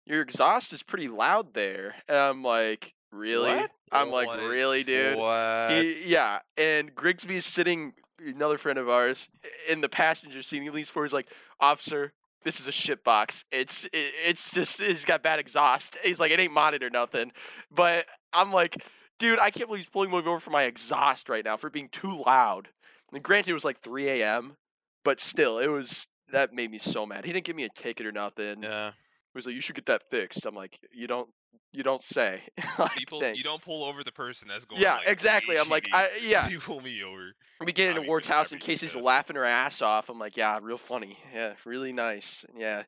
Your 0.06 0.22
exhaust 0.22 0.72
is 0.74 0.84
pretty 0.84 1.08
loud 1.08 1.54
there. 1.54 1.96
And 2.08 2.18
I'm 2.18 2.44
like, 2.44 2.94
Really? 3.12 3.54
What? 3.56 3.72
I'm 3.92 4.12
like, 4.12 4.28
What? 4.28 4.42
Really, 4.44 4.84
dude? 4.84 5.18
What? 5.18 5.72
He, 5.72 6.12
yeah. 6.12 6.40
And 6.58 6.94
Grigsby 6.94 7.38
is 7.38 7.46
sitting, 7.46 7.94
another 8.26 8.57
friend 8.57 8.78
of 8.78 8.89
ours, 8.89 9.30
in 9.70 9.82
the 9.82 9.89
passenger 9.89 10.41
seat. 10.41 10.61
He 10.61 10.70
leans 10.70 10.89
forward. 10.89 11.07
He's 11.07 11.13
like, 11.13 11.32
Officer, 11.59 12.13
this 12.43 12.59
is 12.59 12.67
a 12.67 12.72
shit 12.72 13.03
box. 13.03 13.45
It's 13.51 13.86
it, 13.86 14.13
it's 14.26 14.51
just 14.51 14.80
it's 14.80 15.05
got 15.05 15.24
bad 15.24 15.39
exhaust. 15.39 15.97
He's 16.03 16.20
like, 16.20 16.32
it 16.32 16.39
ain't 16.39 16.53
modded 16.53 16.84
or 16.84 16.89
nothing. 16.89 17.32
But 17.72 18.05
I'm 18.34 18.51
like, 18.53 18.86
dude, 19.17 19.39
I 19.39 19.51
can't 19.51 19.67
believe 19.67 19.82
he's 19.82 19.89
pulling 19.89 20.11
me 20.11 20.17
over 20.17 20.39
for 20.39 20.51
my 20.51 20.63
exhaust 20.63 21.30
right 21.30 21.43
now 21.43 21.57
for 21.57 21.70
being 21.70 21.89
too 21.89 22.24
loud. 22.26 22.70
And 23.11 23.24
granted, 23.24 23.51
it 23.51 23.55
was 23.55 23.65
like 23.65 23.82
3 23.82 24.07
a.m., 24.07 24.57
but 25.03 25.20
still, 25.20 25.57
it 25.59 25.67
was 25.67 26.07
that 26.32 26.53
made 26.53 26.72
me 26.72 26.78
so 26.78 27.05
mad. 27.05 27.26
He 27.26 27.34
didn't 27.34 27.45
give 27.45 27.55
me 27.55 27.63
a 27.63 27.70
ticket 27.70 28.05
or 28.05 28.11
nothing. 28.11 28.63
Yeah. 28.63 28.91
He 28.91 29.38
was 29.38 29.45
like, 29.45 29.55
you 29.55 29.61
should 29.61 29.76
get 29.76 29.86
that 29.88 30.07
fixed. 30.07 30.45
I'm 30.45 30.55
like, 30.55 30.80
you 30.91 31.07
don't 31.07 31.30
you 31.72 31.84
don't 31.84 32.01
say. 32.03 32.41
Like, 32.78 32.95
People, 32.95 33.20
thanks. 33.20 33.38
you 33.38 33.43
don't 33.43 33.61
pull 33.61 33.84
over 33.84 34.03
the 34.03 34.11
person 34.11 34.47
that's 34.47 34.65
going. 34.65 34.82
Yeah, 34.82 34.95
like, 34.95 35.07
exactly. 35.07 35.57
I'm 35.57 35.67
like, 35.70 35.89
I 35.93 36.09
yeah. 36.24 36.47
You 36.49 36.59
pull 36.59 36.80
me 36.82 37.03
over. 37.03 37.34
We 37.65 37.72
get 37.74 37.88
I 37.88 37.89
into 37.89 38.01
mean, 38.01 38.07
Ward's 38.07 38.28
house 38.28 38.49
job 38.49 38.53
and 38.55 38.63
for 38.63 38.72
you, 38.72 38.74
Casey's 38.76 38.93
Gus. 38.93 39.03
laughing 39.03 39.36
her 39.36 39.43
ass 39.45 39.82
off. 39.82 40.07
I'm 40.09 40.17
like, 40.20 40.38
yeah, 40.38 40.59
real 40.61 40.78
funny. 40.78 41.17
Yeah, 41.34 41.53
really 41.65 41.91
nice. 41.91 42.45
Yeah. 42.55 42.84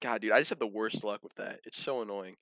God, 0.00 0.20
dude, 0.20 0.32
I 0.32 0.38
just 0.38 0.50
have 0.50 0.58
the 0.60 0.66
worst 0.66 1.02
luck 1.02 1.22
with 1.24 1.34
that. 1.36 1.60
It's 1.66 1.80
so 1.80 2.02
annoying. 2.02 2.36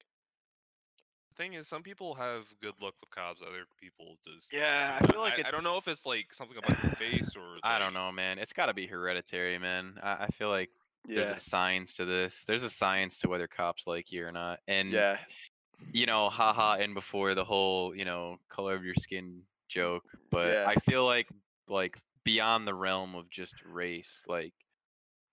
the 1.30 1.42
Thing 1.42 1.54
is, 1.54 1.66
some 1.68 1.82
people 1.82 2.14
have 2.14 2.44
good 2.60 2.74
luck 2.82 2.94
with 3.00 3.08
cops. 3.10 3.40
Other 3.40 3.64
people 3.80 4.16
just. 4.26 4.52
Yeah, 4.52 4.98
I 5.00 5.06
feel 5.06 5.20
like 5.20 5.38
I, 5.42 5.48
I 5.48 5.50
don't 5.50 5.64
know 5.64 5.78
if 5.78 5.88
it's 5.88 6.04
like 6.04 6.32
something 6.32 6.58
about 6.58 6.82
your 6.82 6.92
face 6.92 7.30
or. 7.36 7.56
I 7.62 7.78
don't 7.78 7.94
know, 7.94 8.12
man. 8.12 8.38
It's 8.38 8.52
got 8.52 8.66
to 8.66 8.74
be 8.74 8.86
hereditary, 8.86 9.58
man. 9.58 9.94
I, 10.02 10.24
I 10.24 10.26
feel 10.28 10.50
like 10.50 10.70
there's 11.06 11.30
a 11.30 11.38
science 11.38 11.94
to 11.94 12.04
this. 12.04 12.44
There's 12.44 12.62
a 12.64 12.70
science 12.70 13.18
to 13.18 13.28
whether 13.28 13.46
cops 13.46 13.86
like 13.86 14.12
you 14.12 14.26
or 14.26 14.32
not. 14.32 14.60
And 14.68 14.90
Yeah. 14.92 15.16
You 15.92 16.06
know, 16.06 16.28
haha, 16.30 16.74
and 16.80 16.94
before 16.94 17.34
the 17.34 17.44
whole, 17.44 17.94
you 17.94 18.04
know, 18.04 18.38
color 18.48 18.74
of 18.74 18.84
your 18.84 18.94
skin 18.94 19.42
joke, 19.68 20.04
but 20.30 20.52
Yeah. 20.52 20.64
I 20.68 20.74
feel 20.76 21.04
like 21.06 21.28
like 21.68 21.98
beyond 22.24 22.66
the 22.68 22.74
realm 22.74 23.14
of 23.14 23.30
just 23.30 23.54
race, 23.64 24.22
like 24.28 24.52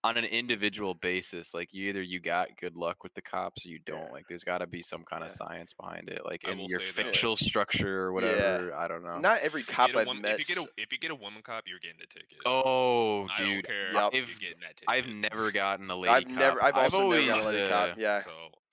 on 0.02 0.16
an 0.16 0.24
individual 0.24 0.94
basis, 0.94 1.52
like 1.52 1.68
you 1.74 1.90
either 1.90 2.00
you 2.00 2.18
got 2.20 2.48
good 2.58 2.74
luck 2.74 3.02
with 3.02 3.12
the 3.12 3.20
cops 3.20 3.66
or 3.66 3.68
you 3.68 3.78
don't. 3.84 3.98
Yeah. 4.06 4.12
Like 4.12 4.24
there's 4.28 4.44
got 4.44 4.58
to 4.58 4.66
be 4.66 4.80
some 4.80 5.04
kind 5.04 5.22
of 5.22 5.30
science 5.30 5.74
behind 5.74 6.08
it, 6.08 6.22
like 6.24 6.40
I 6.48 6.52
in 6.52 6.60
your 6.60 6.80
say 6.80 7.02
that. 7.02 7.12
facial 7.12 7.36
structure 7.36 8.04
or 8.04 8.12
whatever. 8.14 8.72
I 8.74 8.88
don't 8.88 9.02
know. 9.04 9.18
Not 9.18 9.40
every 9.42 9.62
cop 9.62 9.90
I've 9.94 10.06
met. 10.06 10.38
if 10.40 10.48
you 10.48 10.54
get 10.54 10.64
a 10.64 10.68
if 10.78 10.90
you 10.90 10.98
get 10.98 11.10
a 11.10 11.14
woman 11.14 11.42
cop, 11.42 11.64
you're 11.66 11.78
getting 11.80 12.00
a 12.02 12.06
ticket. 12.06 12.38
oh, 12.46 13.26
I 13.28 13.36
dude, 13.38 13.46
don't 13.46 13.66
care. 13.66 13.92
Yup. 13.92 14.14
if 14.14 14.22
I've- 14.24 14.30
you're 14.32 14.50
getting 14.50 14.60
that 14.62 14.76
ticket. 14.76 14.88
I've 14.88 15.06
never 15.06 15.52
gotten 15.52 15.90
a 15.90 15.96
lady 15.96 16.14
I've 16.14 16.24
cop. 16.24 16.32
never. 16.32 16.64
I've 16.64 16.74
also 16.76 17.02
always, 17.02 17.26
never 17.28 17.40
gotten 17.42 17.54
a 17.54 17.58
lady 17.58 17.70
cop. 17.70 17.88
uh, 17.90 17.94
Yeah. 17.98 18.22
So 18.24 18.30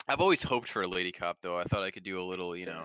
I've 0.08 0.22
always 0.22 0.44
hoped 0.44 0.70
for 0.70 0.82
a 0.82 0.88
lady 0.88 1.12
cop 1.12 1.38
though. 1.42 1.58
I 1.58 1.64
thought 1.64 1.84
I 1.84 1.92
could 1.92 2.04
do 2.04 2.20
a 2.22 2.24
little, 2.24 2.56
you 2.56 2.66
know, 2.66 2.84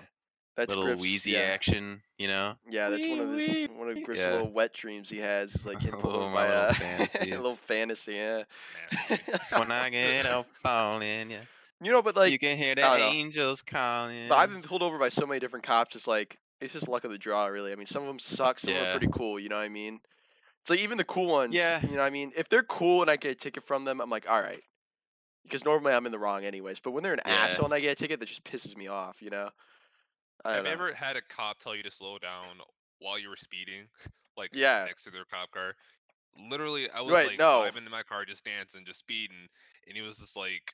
That's 0.57 0.69
little 0.69 0.83
Griff's, 0.85 1.01
wheezy 1.01 1.31
yeah. 1.31 1.39
action, 1.39 2.01
you 2.17 2.27
know. 2.27 2.55
Yeah, 2.69 2.89
that's 2.89 3.05
one 3.07 3.19
of 3.19 3.29
his 3.37 3.69
one 3.75 3.89
of 3.89 4.03
Griff's 4.03 4.21
Yeah. 4.21 4.31
little 4.33 4.51
wet 4.51 4.73
dreams 4.73 5.09
he 5.09 5.19
has. 5.19 5.55
Is 5.55 5.65
like 5.65 5.79
pulled 5.79 6.05
Oh, 6.15 6.21
over 6.23 6.29
my 6.29 6.47
by 6.47 6.67
little 6.67 7.05
uh, 7.05 7.05
a, 7.21 7.41
little 7.41 7.55
fantasy. 7.55 8.13
Yeah. 8.15 8.43
when 9.57 9.71
I 9.71 9.89
get 9.91 10.25
up 10.25 10.47
falling, 10.61 11.31
yeah, 11.31 11.41
you 11.81 11.91
know, 11.91 12.01
but 12.01 12.15
like, 12.15 12.31
you 12.31 12.39
can 12.39 12.57
hear 12.57 12.75
the 12.75 12.83
I 12.83 12.97
don't 12.99 13.07
know. 13.13 13.13
angels 13.19 13.61
calling. 13.61 14.27
But 14.29 14.35
I've 14.37 14.51
been 14.51 14.61
pulled 14.61 14.83
over 14.83 14.97
by 14.97 15.09
so 15.09 15.25
many 15.25 15.39
different 15.39 15.65
cops. 15.65 15.95
It's 15.95 16.07
like 16.07 16.37
it's 16.61 16.73
just 16.73 16.87
luck 16.87 17.03
of 17.03 17.11
the 17.11 17.17
draw, 17.17 17.45
really. 17.47 17.71
I 17.71 17.75
mean, 17.75 17.85
some 17.87 18.03
of 18.03 18.07
them 18.07 18.19
suck. 18.19 18.59
Some 18.59 18.71
of 18.73 18.75
them 18.79 18.85
are 18.87 18.91
pretty 18.97 19.11
cool. 19.11 19.39
You 19.39 19.49
know 19.49 19.57
what 19.57 19.63
I 19.63 19.69
mean? 19.69 19.99
It's 20.61 20.69
like 20.69 20.79
even 20.79 20.97
the 20.97 21.03
cool 21.03 21.27
ones. 21.27 21.53
Yeah. 21.53 21.81
You 21.81 21.89
know 21.89 21.97
what 21.97 22.03
I 22.05 22.09
mean? 22.09 22.31
If 22.37 22.47
they're 22.47 22.63
cool 22.63 23.01
and 23.01 23.11
I 23.11 23.17
get 23.17 23.31
a 23.31 23.35
ticket 23.35 23.63
from 23.63 23.83
them, 23.85 23.99
I'm 23.99 24.09
like, 24.09 24.29
all 24.29 24.39
right. 24.41 24.61
Because 25.43 25.65
normally 25.65 25.93
I'm 25.93 26.05
in 26.05 26.11
the 26.11 26.19
wrong 26.19 26.45
anyways. 26.45 26.79
But 26.79 26.91
when 26.91 27.03
they're 27.03 27.13
an 27.13 27.21
Yeah. 27.25 27.33
asshole 27.43 27.65
and 27.65 27.73
I 27.73 27.79
get 27.79 27.91
a 27.91 27.95
ticket, 27.95 28.19
that 28.19 28.25
just 28.27 28.43
pisses 28.43 28.75
me 28.77 28.87
off. 28.87 29.21
You 29.21 29.29
know? 29.29 29.49
I 30.45 30.53
Have 30.53 30.65
you 30.65 30.71
ever 30.71 30.93
had 30.93 31.15
a 31.15 31.21
cop 31.21 31.59
tell 31.59 31.75
you 31.75 31.83
to 31.83 31.91
slow 31.91 32.17
down 32.17 32.57
while 32.99 33.19
you 33.19 33.29
were 33.29 33.35
speeding, 33.37 33.87
like 34.37 34.51
Yeah. 34.53 34.85
next 34.85 35.03
to 35.03 35.11
their 35.11 35.25
cop 35.25 35.51
car? 35.51 35.75
Literally, 36.49 36.89
I 36.89 37.01
was 37.01 37.13
Right, 37.13 37.27
like 37.27 37.37
no. 37.37 37.61
driving 37.61 37.85
in 37.85 37.91
my 37.91 38.03
car, 38.03 38.25
just 38.25 38.43
dancing, 38.43 38.85
just 38.85 38.99
speeding, 38.99 39.47
and 39.87 39.95
he 39.95 40.01
was 40.01 40.17
just 40.17 40.35
like, 40.35 40.73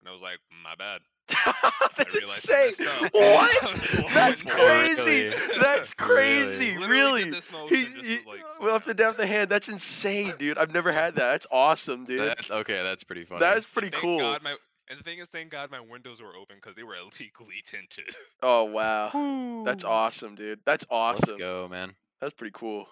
and 0.00 0.08
I 0.08 0.12
was 0.12 0.22
like, 0.22 0.38
mm, 0.52 0.62
my 0.62 0.74
bad. 0.74 1.00
That's 1.96 2.14
I 2.14 2.18
realized 2.18 2.50
I 2.50 2.68
insane. 2.68 2.86
What? 3.12 4.10
That's 4.14 4.42
crazy. 4.42 5.32
That's 5.60 5.94
crazy. 5.94 6.76
Really? 6.76 7.24
did 7.24 7.34
He, 7.68 7.84
just 7.84 7.96
he, 7.96 8.16
like, 8.26 8.42
well, 8.60 8.60
slow 8.60 8.74
up 8.76 8.86
and 8.86 8.96
down 8.96 9.08
with 9.08 9.16
the 9.16 9.26
hand. 9.26 9.50
That's 9.50 9.68
insane, 9.68 10.34
dude. 10.38 10.58
I've 10.58 10.72
never 10.72 10.92
had 10.92 11.16
that. 11.16 11.32
That's 11.32 11.46
awesome, 11.50 12.04
dude. 12.04 12.28
That's 12.30 12.50
okay. 12.50 12.82
That's 12.82 13.02
pretty 13.02 13.24
funny. 13.24 13.40
That 13.40 13.56
is 13.56 13.66
pretty 13.66 13.88
thank 13.88 14.02
cool. 14.02 14.18
God 14.20 14.42
my, 14.42 14.54
and 14.88 14.98
the 14.98 15.02
thing 15.02 15.18
is, 15.18 15.28
thank 15.28 15.50
God 15.50 15.70
my 15.70 15.80
windows 15.80 16.22
were 16.22 16.36
open 16.36 16.56
because 16.56 16.76
they 16.76 16.84
were 16.84 16.94
illegally 17.00 17.62
tinted. 17.64 18.14
Oh 18.42 18.64
wow. 18.64 19.64
That's 19.64 19.84
awesome, 19.84 20.36
dude. 20.36 20.60
That's 20.64 20.86
awesome. 20.90 21.20
Let's 21.20 21.32
awesome. 21.32 21.38
go, 21.38 21.68
man. 21.68 21.94
That's 22.20 22.32
pretty 22.32 22.52
cool. 22.54 22.86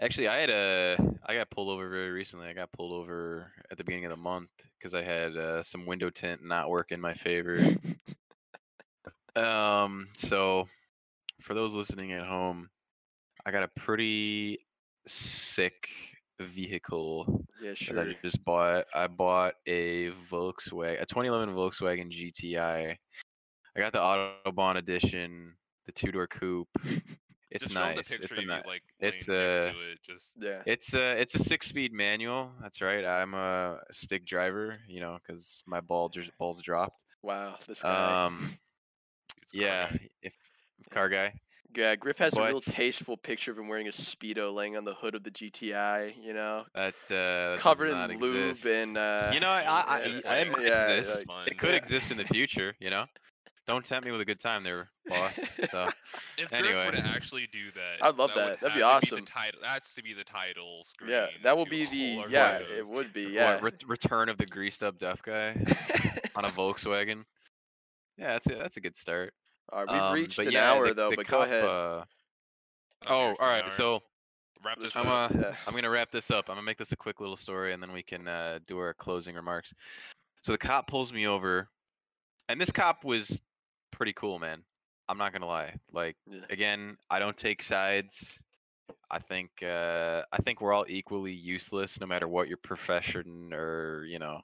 Actually, 0.00 0.28
I 0.28 0.38
had 0.38 0.50
a 0.50 0.96
I 1.26 1.34
got 1.34 1.50
pulled 1.50 1.68
over 1.68 1.88
very 1.88 2.10
recently. 2.10 2.46
I 2.46 2.52
got 2.52 2.72
pulled 2.72 2.92
over 2.92 3.52
at 3.70 3.76
the 3.76 3.84
beginning 3.84 4.06
of 4.06 4.10
the 4.10 4.16
month 4.16 4.50
because 4.78 4.94
I 4.94 5.02
had 5.02 5.36
uh, 5.36 5.62
some 5.62 5.84
window 5.84 6.10
tint 6.10 6.44
not 6.44 6.70
work 6.70 6.92
in 6.92 7.00
my 7.00 7.14
favor. 7.14 7.58
um, 9.36 10.08
so 10.14 10.68
for 11.40 11.54
those 11.54 11.74
listening 11.74 12.12
at 12.12 12.26
home, 12.26 12.70
I 13.44 13.50
got 13.50 13.64
a 13.64 13.80
pretty 13.80 14.58
sick 15.06 15.88
vehicle 16.40 17.44
Yeah, 17.60 17.70
that 17.70 17.78
sure. 17.78 18.00
I 18.00 18.16
just 18.22 18.44
bought. 18.44 18.84
I 18.94 19.08
bought 19.08 19.54
a 19.66 20.10
Volkswagen, 20.30 21.02
a 21.02 21.06
2011 21.06 21.54
Volkswagen 21.54 22.12
GTI. 22.12 22.96
I 23.76 23.80
got 23.80 23.92
the 23.92 23.98
Autobahn 23.98 24.76
edition, 24.76 25.54
the 25.86 25.92
two 25.92 26.12
door 26.12 26.28
coupe. 26.28 26.68
It's 27.50 27.64
just 27.64 27.74
show 27.74 27.80
'em 27.82 27.96
nice. 27.96 28.08
The 28.08 28.14
It's 28.14 28.24
a 28.24 28.28
of 28.28 28.30
you, 28.64 28.70
like 28.70 28.82
it's, 29.00 29.28
laying 29.28 29.40
next 29.40 29.68
uh, 29.68 29.72
to 29.72 29.90
it, 29.92 29.98
just 30.06 30.32
Yeah. 30.38 30.62
it's 30.66 30.94
a 30.94 31.20
it's 31.20 31.34
a 31.34 31.38
six 31.38 31.66
speed 31.66 31.92
manual. 31.92 32.52
That's 32.60 32.80
right. 32.82 33.04
I'm 33.04 33.34
a 33.34 33.80
stick 33.92 34.24
driver, 34.26 34.74
you 34.86 35.00
know, 35.00 35.18
because 35.26 35.62
my 35.66 35.80
ball 35.80 36.08
just 36.08 36.36
balls 36.38 36.60
dropped. 36.62 37.02
Wow. 37.22 37.56
This 37.66 37.82
guy. 37.82 38.24
Um, 38.26 38.58
yeah, 39.52 39.90
guy. 39.90 40.08
if 40.22 40.34
car 40.90 41.08
guy. 41.08 41.34
yeah, 41.74 41.94
Griff 41.96 42.18
has 42.18 42.36
a 42.36 42.44
real 42.44 42.60
tasteful 42.60 43.16
picture 43.16 43.50
of 43.50 43.58
him 43.58 43.68
wearing 43.68 43.86
a 43.88 43.90
speedo, 43.92 44.52
laying 44.54 44.76
on 44.76 44.84
the 44.84 44.94
hood 44.94 45.14
of 45.14 45.22
the 45.24 45.30
GTI. 45.30 46.14
You 46.22 46.32
know, 46.34 46.64
That 46.74 46.94
uh, 47.10 47.10
that 47.10 47.58
covered 47.58 47.90
in 47.90 48.18
lube 48.18 48.50
exist. 48.50 48.66
and. 48.66 48.96
Uh, 48.96 49.30
you 49.32 49.40
know, 49.40 49.48
I 49.50 49.62
I, 49.62 49.80
I, 49.96 50.04
Yeah, 50.06 50.20
I 50.26 50.36
it 50.38 50.50
might 50.50 50.62
yeah, 50.66 50.88
exist. 50.88 51.28
like- 51.28 51.48
it 51.48 51.58
could 51.58 51.70
yeah. 51.70 51.76
exist 51.76 52.10
in 52.10 52.16
the 52.18 52.24
future. 52.24 52.74
You 52.80 52.90
know, 52.90 53.06
don't 53.68 53.84
tempt 53.84 54.04
me 54.06 54.10
with 54.10 54.20
a 54.20 54.24
good 54.24 54.40
time, 54.40 54.64
there, 54.64 54.88
boss. 55.06 55.38
So 55.70 55.88
If 56.38 56.48
Griff 56.48 56.52
anyway. 56.52 56.86
were 56.86 56.92
to 56.92 57.04
actually 57.04 57.46
do 57.52 57.70
that, 57.76 58.02
I'd 58.04 58.16
love 58.16 58.30
would 58.34 58.42
that. 58.44 58.60
That'd 58.60 58.74
be 58.76 58.82
have 58.82 59.00
to 59.02 59.06
awesome. 59.06 59.24
the 59.24 59.30
title, 59.30 59.60
that's 59.62 59.94
to 59.94 60.02
be 60.02 60.14
the 60.14 60.24
title 60.24 60.82
screen. 60.84 61.10
yeah, 61.10 61.26
that 61.44 61.56
will 61.56 61.64
to 61.66 61.70
be 61.70 61.84
the. 61.86 62.24
Yeah, 62.30 62.58
videos. 62.60 62.78
it 62.78 62.88
would 62.88 63.12
be. 63.12 63.24
what, 63.26 63.32
Yeah. 63.34 63.60
return 63.86 64.28
of 64.28 64.38
the 64.38 64.46
greased 64.46 64.82
up 64.82 64.98
deaf 64.98 65.22
guy 65.22 65.50
on 66.36 66.44
a 66.44 66.48
Volkswagen. 66.48 67.24
Yeah, 68.16 68.32
that's 68.32 68.46
a, 68.50 68.54
that's 68.56 68.76
a 68.76 68.80
good 68.80 68.96
start. 68.96 69.32
all 69.72 69.84
right, 69.84 69.92
we've 69.92 70.02
Um, 70.02 70.14
reached 70.14 70.38
an 70.40 70.50
yeah, 70.50 70.72
hour 70.72 70.88
the- 70.88 70.94
though, 70.94 71.10
the 71.10 71.16
but 71.16 71.26
go 71.28 71.42
ahead. 71.42 71.64
Uh, 71.64 72.04
Okay, 73.06 73.14
oh, 73.14 73.36
all 73.38 73.46
right. 73.46 73.70
So 73.72 74.02
wrap 74.64 74.80
this 74.80 74.96
I'm 74.96 75.06
up. 75.06 75.30
uh, 75.32 75.38
Yeah. 75.38 75.54
I'm 75.68 75.74
gonna 75.74 75.88
wrap 75.88 76.10
this 76.10 76.32
up. 76.32 76.48
I'm 76.48 76.56
gonna 76.56 76.64
make 76.64 76.78
this 76.78 76.90
a 76.90 76.96
quick 76.96 77.20
little 77.20 77.36
story, 77.36 77.72
and 77.72 77.80
then 77.80 77.92
we 77.92 78.02
can 78.02 78.26
uh, 78.26 78.58
do 78.66 78.76
our 78.78 78.92
closing 78.92 79.36
remarks. 79.36 79.72
So 80.42 80.50
the 80.50 80.58
cop 80.58 80.88
pulls 80.88 81.12
me 81.12 81.24
over, 81.28 81.68
and 82.48 82.60
this 82.60 82.72
cop 82.72 83.04
was 83.04 83.40
pretty 83.90 84.12
cool, 84.12 84.38
man. 84.38 84.64
I'm 85.08 85.18
not 85.18 85.32
gonna 85.32 85.46
lie. 85.46 85.74
Like 85.92 86.16
Yeah. 86.26 86.44
again, 86.50 86.96
I 87.10 87.18
don't 87.18 87.36
take 87.36 87.62
sides. 87.62 88.40
I 89.10 89.18
think 89.18 89.62
uh, 89.62 90.24
I 90.32 90.38
think 90.38 90.60
we're 90.60 90.72
all 90.72 90.86
equally 90.88 91.32
useless, 91.32 92.00
no 92.00 92.06
matter 92.06 92.28
what 92.28 92.48
your 92.48 92.58
profession 92.58 93.52
or 93.54 94.04
you 94.04 94.18
know 94.18 94.42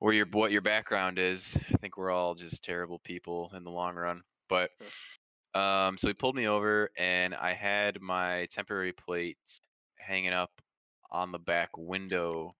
or 0.00 0.12
your 0.12 0.26
what 0.26 0.52
your 0.52 0.60
background 0.62 1.18
is. 1.18 1.58
I 1.72 1.76
think 1.78 1.96
we're 1.96 2.10
all 2.10 2.34
just 2.34 2.62
terrible 2.62 2.98
people 2.98 3.50
in 3.54 3.64
the 3.64 3.70
long 3.70 3.94
run. 3.96 4.22
But 4.48 4.70
um, 5.54 5.98
so 5.98 6.08
he 6.08 6.14
pulled 6.14 6.36
me 6.36 6.46
over, 6.46 6.90
and 6.96 7.34
I 7.34 7.52
had 7.52 8.00
my 8.00 8.46
temporary 8.50 8.92
plates 8.92 9.60
hanging 9.98 10.32
up 10.32 10.52
on 11.10 11.32
the 11.32 11.38
back 11.38 11.70
window 11.76 12.54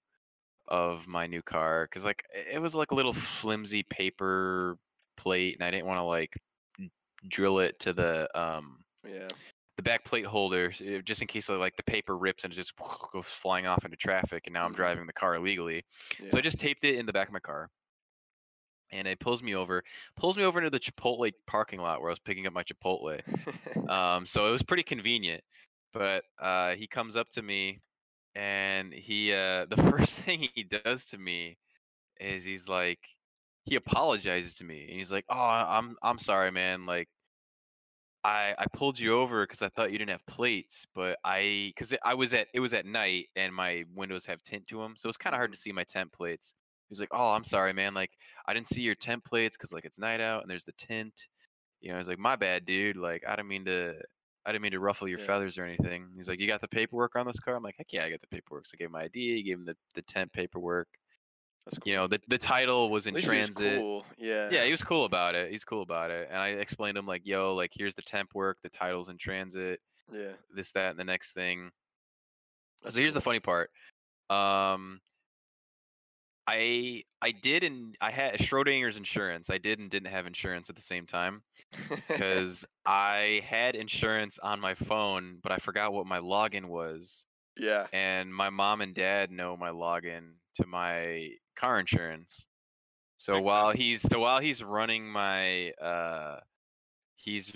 of 0.69 1.07
my 1.07 1.27
new 1.27 1.43
car 1.43 1.87
because 1.87 2.05
like 2.05 2.23
it 2.35 2.61
was 2.61 2.75
like 2.75 2.91
a 2.91 2.95
little 2.95 3.13
flimsy 3.13 3.83
paper 3.83 4.79
plate, 5.19 5.57
and 5.57 5.65
I 5.65 5.73
didn't 5.73 5.87
want 5.89 5.99
to 5.99 6.05
like 6.05 6.39
drill 7.29 7.59
it 7.61 7.81
to 7.81 7.93
the 7.93 8.29
um 8.39 8.85
Yeah. 9.05 9.35
the 9.77 9.83
back 9.83 10.05
plate 10.05 10.27
holder 10.27 10.73
uh, 10.81 10.99
just 11.03 11.23
in 11.23 11.29
case 11.29 11.49
like 11.49 11.77
the 11.77 11.83
paper 11.85 12.17
rips 12.19 12.45
and 12.45 12.53
it 12.53 12.57
just 12.57 12.75
goes 13.13 13.27
flying 13.27 13.67
off 13.67 13.85
into 13.85 13.97
traffic 13.97 14.47
and 14.47 14.55
now 14.55 14.65
i'm 14.67 14.75
Mhm. 14.75 14.75
driving 14.75 15.07
the 15.07 15.13
car 15.13 15.37
illegally 15.37 15.85
Yeah. 16.19 16.31
so 16.31 16.39
i 16.39 16.43
just 16.43 16.59
taped 16.59 16.85
it 16.85 16.97
in 16.97 17.07
the 17.07 17.13
back 17.13 17.29
of 17.29 17.33
my 17.35 17.41
car 17.41 17.71
and 18.91 19.07
it 19.07 19.21
pulls 19.21 19.43
me 19.43 19.55
over 19.55 19.83
pulls 20.17 20.37
me 20.37 20.45
over 20.45 20.59
into 20.59 20.71
the 20.71 20.81
chipotle 20.81 21.31
parking 21.47 21.81
lot 21.81 22.01
where 22.01 22.11
i 22.11 22.13
was 22.13 22.19
picking 22.19 22.47
up 22.47 22.53
my 22.53 22.65
chipotle 22.65 23.21
um, 23.89 24.27
so 24.27 24.49
it 24.49 24.53
was 24.53 24.63
pretty 24.63 24.83
convenient 24.83 25.43
but 25.93 26.25
uh, 26.41 26.75
he 26.77 26.87
comes 26.87 27.17
up 27.17 27.29
to 27.31 27.43
me 27.43 27.81
and 28.35 28.93
he 28.95 29.33
uh, 29.33 29.67
the 29.71 29.79
first 29.91 30.21
thing 30.21 30.49
he 30.55 30.65
does 30.65 31.07
to 31.07 31.19
me 31.19 31.59
is 32.21 32.45
he's 32.45 32.69
like 32.69 33.01
he 33.69 33.77
apologizes 33.77 34.55
to 34.57 34.65
me 34.65 34.83
and 34.83 34.93
he's 34.93 35.13
like 35.13 35.25
oh 35.29 35.37
i'm 35.39 35.97
i'm 36.03 36.19
sorry 36.19 36.51
man 36.51 36.87
like 36.87 37.09
I, 38.25 38.55
I 38.59 38.67
pulled 38.73 38.99
you 38.99 39.15
over 39.15 39.45
because 39.45 39.63
I 39.63 39.69
thought 39.69 39.93
you 39.93 39.99
didn't 39.99 40.11
have 40.11 40.27
plates, 40.27 40.87
but 40.95 41.19
I 41.25 41.73
because 41.75 41.95
I 42.05 42.15
was 42.15 42.35
at 42.35 42.49
it 42.53 42.61
was 42.61 42.75
at 42.75 42.85
night 42.85 43.29
and 43.37 43.55
my 43.55 43.85
windows 43.95 44.27
have 44.27 44.43
tint 44.43 44.67
to 44.69 44.79
them, 44.83 44.97
so 44.97 45.09
it's 45.09 45.17
kind 45.19 45.35
of 45.35 45.39
hard 45.39 45.53
to 45.53 45.59
see 45.59 45.73
my 45.73 45.85
tent 45.85 46.13
plates. 46.13 46.55
He's 46.89 46.99
like, 47.01 47.11
"Oh, 47.13 47.33
I'm 47.33 47.45
sorry, 47.45 47.73
man. 47.73 47.95
Like 47.95 48.17
I 48.47 48.55
didn't 48.55 48.67
see 48.69 48.83
your 48.83 48.95
tent 48.97 49.25
plates 49.25 49.57
because 49.57 49.73
like 49.73 49.85
it's 49.85 49.99
night 50.01 50.21
out 50.21 50.43
and 50.43 50.51
there's 50.51 50.65
the 50.65 50.73
tint." 50.73 51.29
You 51.81 51.91
know, 51.91 51.97
I 51.97 51.99
was 51.99 52.09
like, 52.09 52.19
"My 52.21 52.37
bad, 52.37 52.65
dude. 52.67 52.97
Like 52.97 53.25
I 53.27 53.37
didn't 53.37 53.49
mean 53.49 53.67
to 53.67 54.01
I 54.47 54.53
didn't 54.53 54.63
mean 54.63 54.73
to 54.73 54.81
ruffle 54.81 55.09
your 55.09 55.19
Yeah. 55.19 55.19
feathers 55.19 55.59
or 55.59 55.65
anything." 55.67 56.13
He's 56.17 56.29
like, 56.29 56.41
"You 56.41 56.49
got 56.49 56.61
the 56.63 56.69
paperwork 56.69 57.17
on 57.17 57.27
this 57.27 57.41
car?" 57.41 57.57
I'm 57.57 57.63
like, 57.65 57.77
"Heck 57.79 57.93
yeah, 57.93 58.05
I 58.05 58.11
got 58.11 58.21
the 58.23 58.29
paperwork." 58.29 58.67
So 58.67 58.77
I 58.77 58.79
gave 58.79 58.87
him 58.89 58.93
my 58.93 59.05
ID, 59.05 59.43
gave 59.45 59.59
him 59.59 59.67
the 59.67 59.77
the 59.95 60.03
tent 60.03 60.33
paperwork. 60.33 60.89
That's 61.71 61.87
You 61.87 61.95
know, 61.95 62.07
the 62.07 62.21
the 62.29 62.39
title 62.39 62.91
was 62.91 63.07
in 63.07 63.15
least 63.15 63.31
he 63.31 63.39
was 63.39 63.51
transit. 63.51 63.79
cool. 63.79 64.05
Yeah. 64.17 64.51
Yeah, 64.51 64.65
he 64.65 64.71
was 64.73 64.83
cool 64.83 65.05
about 65.05 65.35
it. 65.35 65.51
He's 65.51 65.65
cool 65.65 65.83
about 65.83 66.11
it. 66.11 66.29
And 66.31 66.39
I 66.41 66.49
explained 66.49 66.95
to 66.97 67.01
him 67.01 67.07
like, 67.07 67.27
yo, 67.27 67.55
like 67.55 67.73
here's 67.75 67.95
the 67.95 68.03
temp 68.03 68.35
work, 68.35 68.59
the 68.63 68.69
title's 68.71 69.09
in 69.09 69.19
transit, 69.19 69.81
Yeah. 70.13 70.33
this, 70.55 70.73
that, 70.73 70.91
and 70.91 70.99
the 70.99 71.05
next 71.05 71.33
thing. 71.33 71.71
That's 72.83 72.95
so 72.95 73.01
here's 73.01 73.15
the 73.15 73.21
funny 73.21 73.41
part. 73.41 73.71
Um 74.31 75.01
I 76.47 77.03
I 77.21 77.33
did 77.33 77.63
and 77.63 77.95
I 78.01 78.11
had 78.11 78.39
Schrodinger's 78.39 78.97
insurance. 78.97 79.51
I 79.51 79.59
did 79.59 79.79
and 79.79 79.91
didn't 79.91 80.09
have 80.11 80.27
insurance 80.27 80.71
at 80.71 80.77
the 80.77 80.83
same 80.83 81.05
time 81.05 81.43
because 82.09 82.65
I 82.87 83.43
had 83.47 83.75
insurance 83.75 84.39
on 84.39 84.59
my 84.61 84.75
phone, 84.75 85.41
but 85.43 85.53
I 85.53 85.59
forgot 85.59 85.93
what 85.93 86.07
my 86.07 86.21
login 86.21 86.67
was. 86.67 87.27
yeah. 87.59 87.87
And 87.93 88.35
my 88.35 88.49
mom 88.51 88.81
and 88.81 88.95
dad 88.95 89.31
know 89.31 89.57
my 89.57 89.71
login 89.71 90.37
to 90.55 90.67
my 90.67 91.33
car 91.59 91.81
insurance. 91.81 92.47
So 93.19 93.41
while 93.41 93.73
he's 93.73 94.03
so 94.03 94.21
while 94.21 94.41
he's 94.41 94.63
running 94.65 95.09
my 95.11 95.73
uh 95.73 96.41
he's 97.17 97.53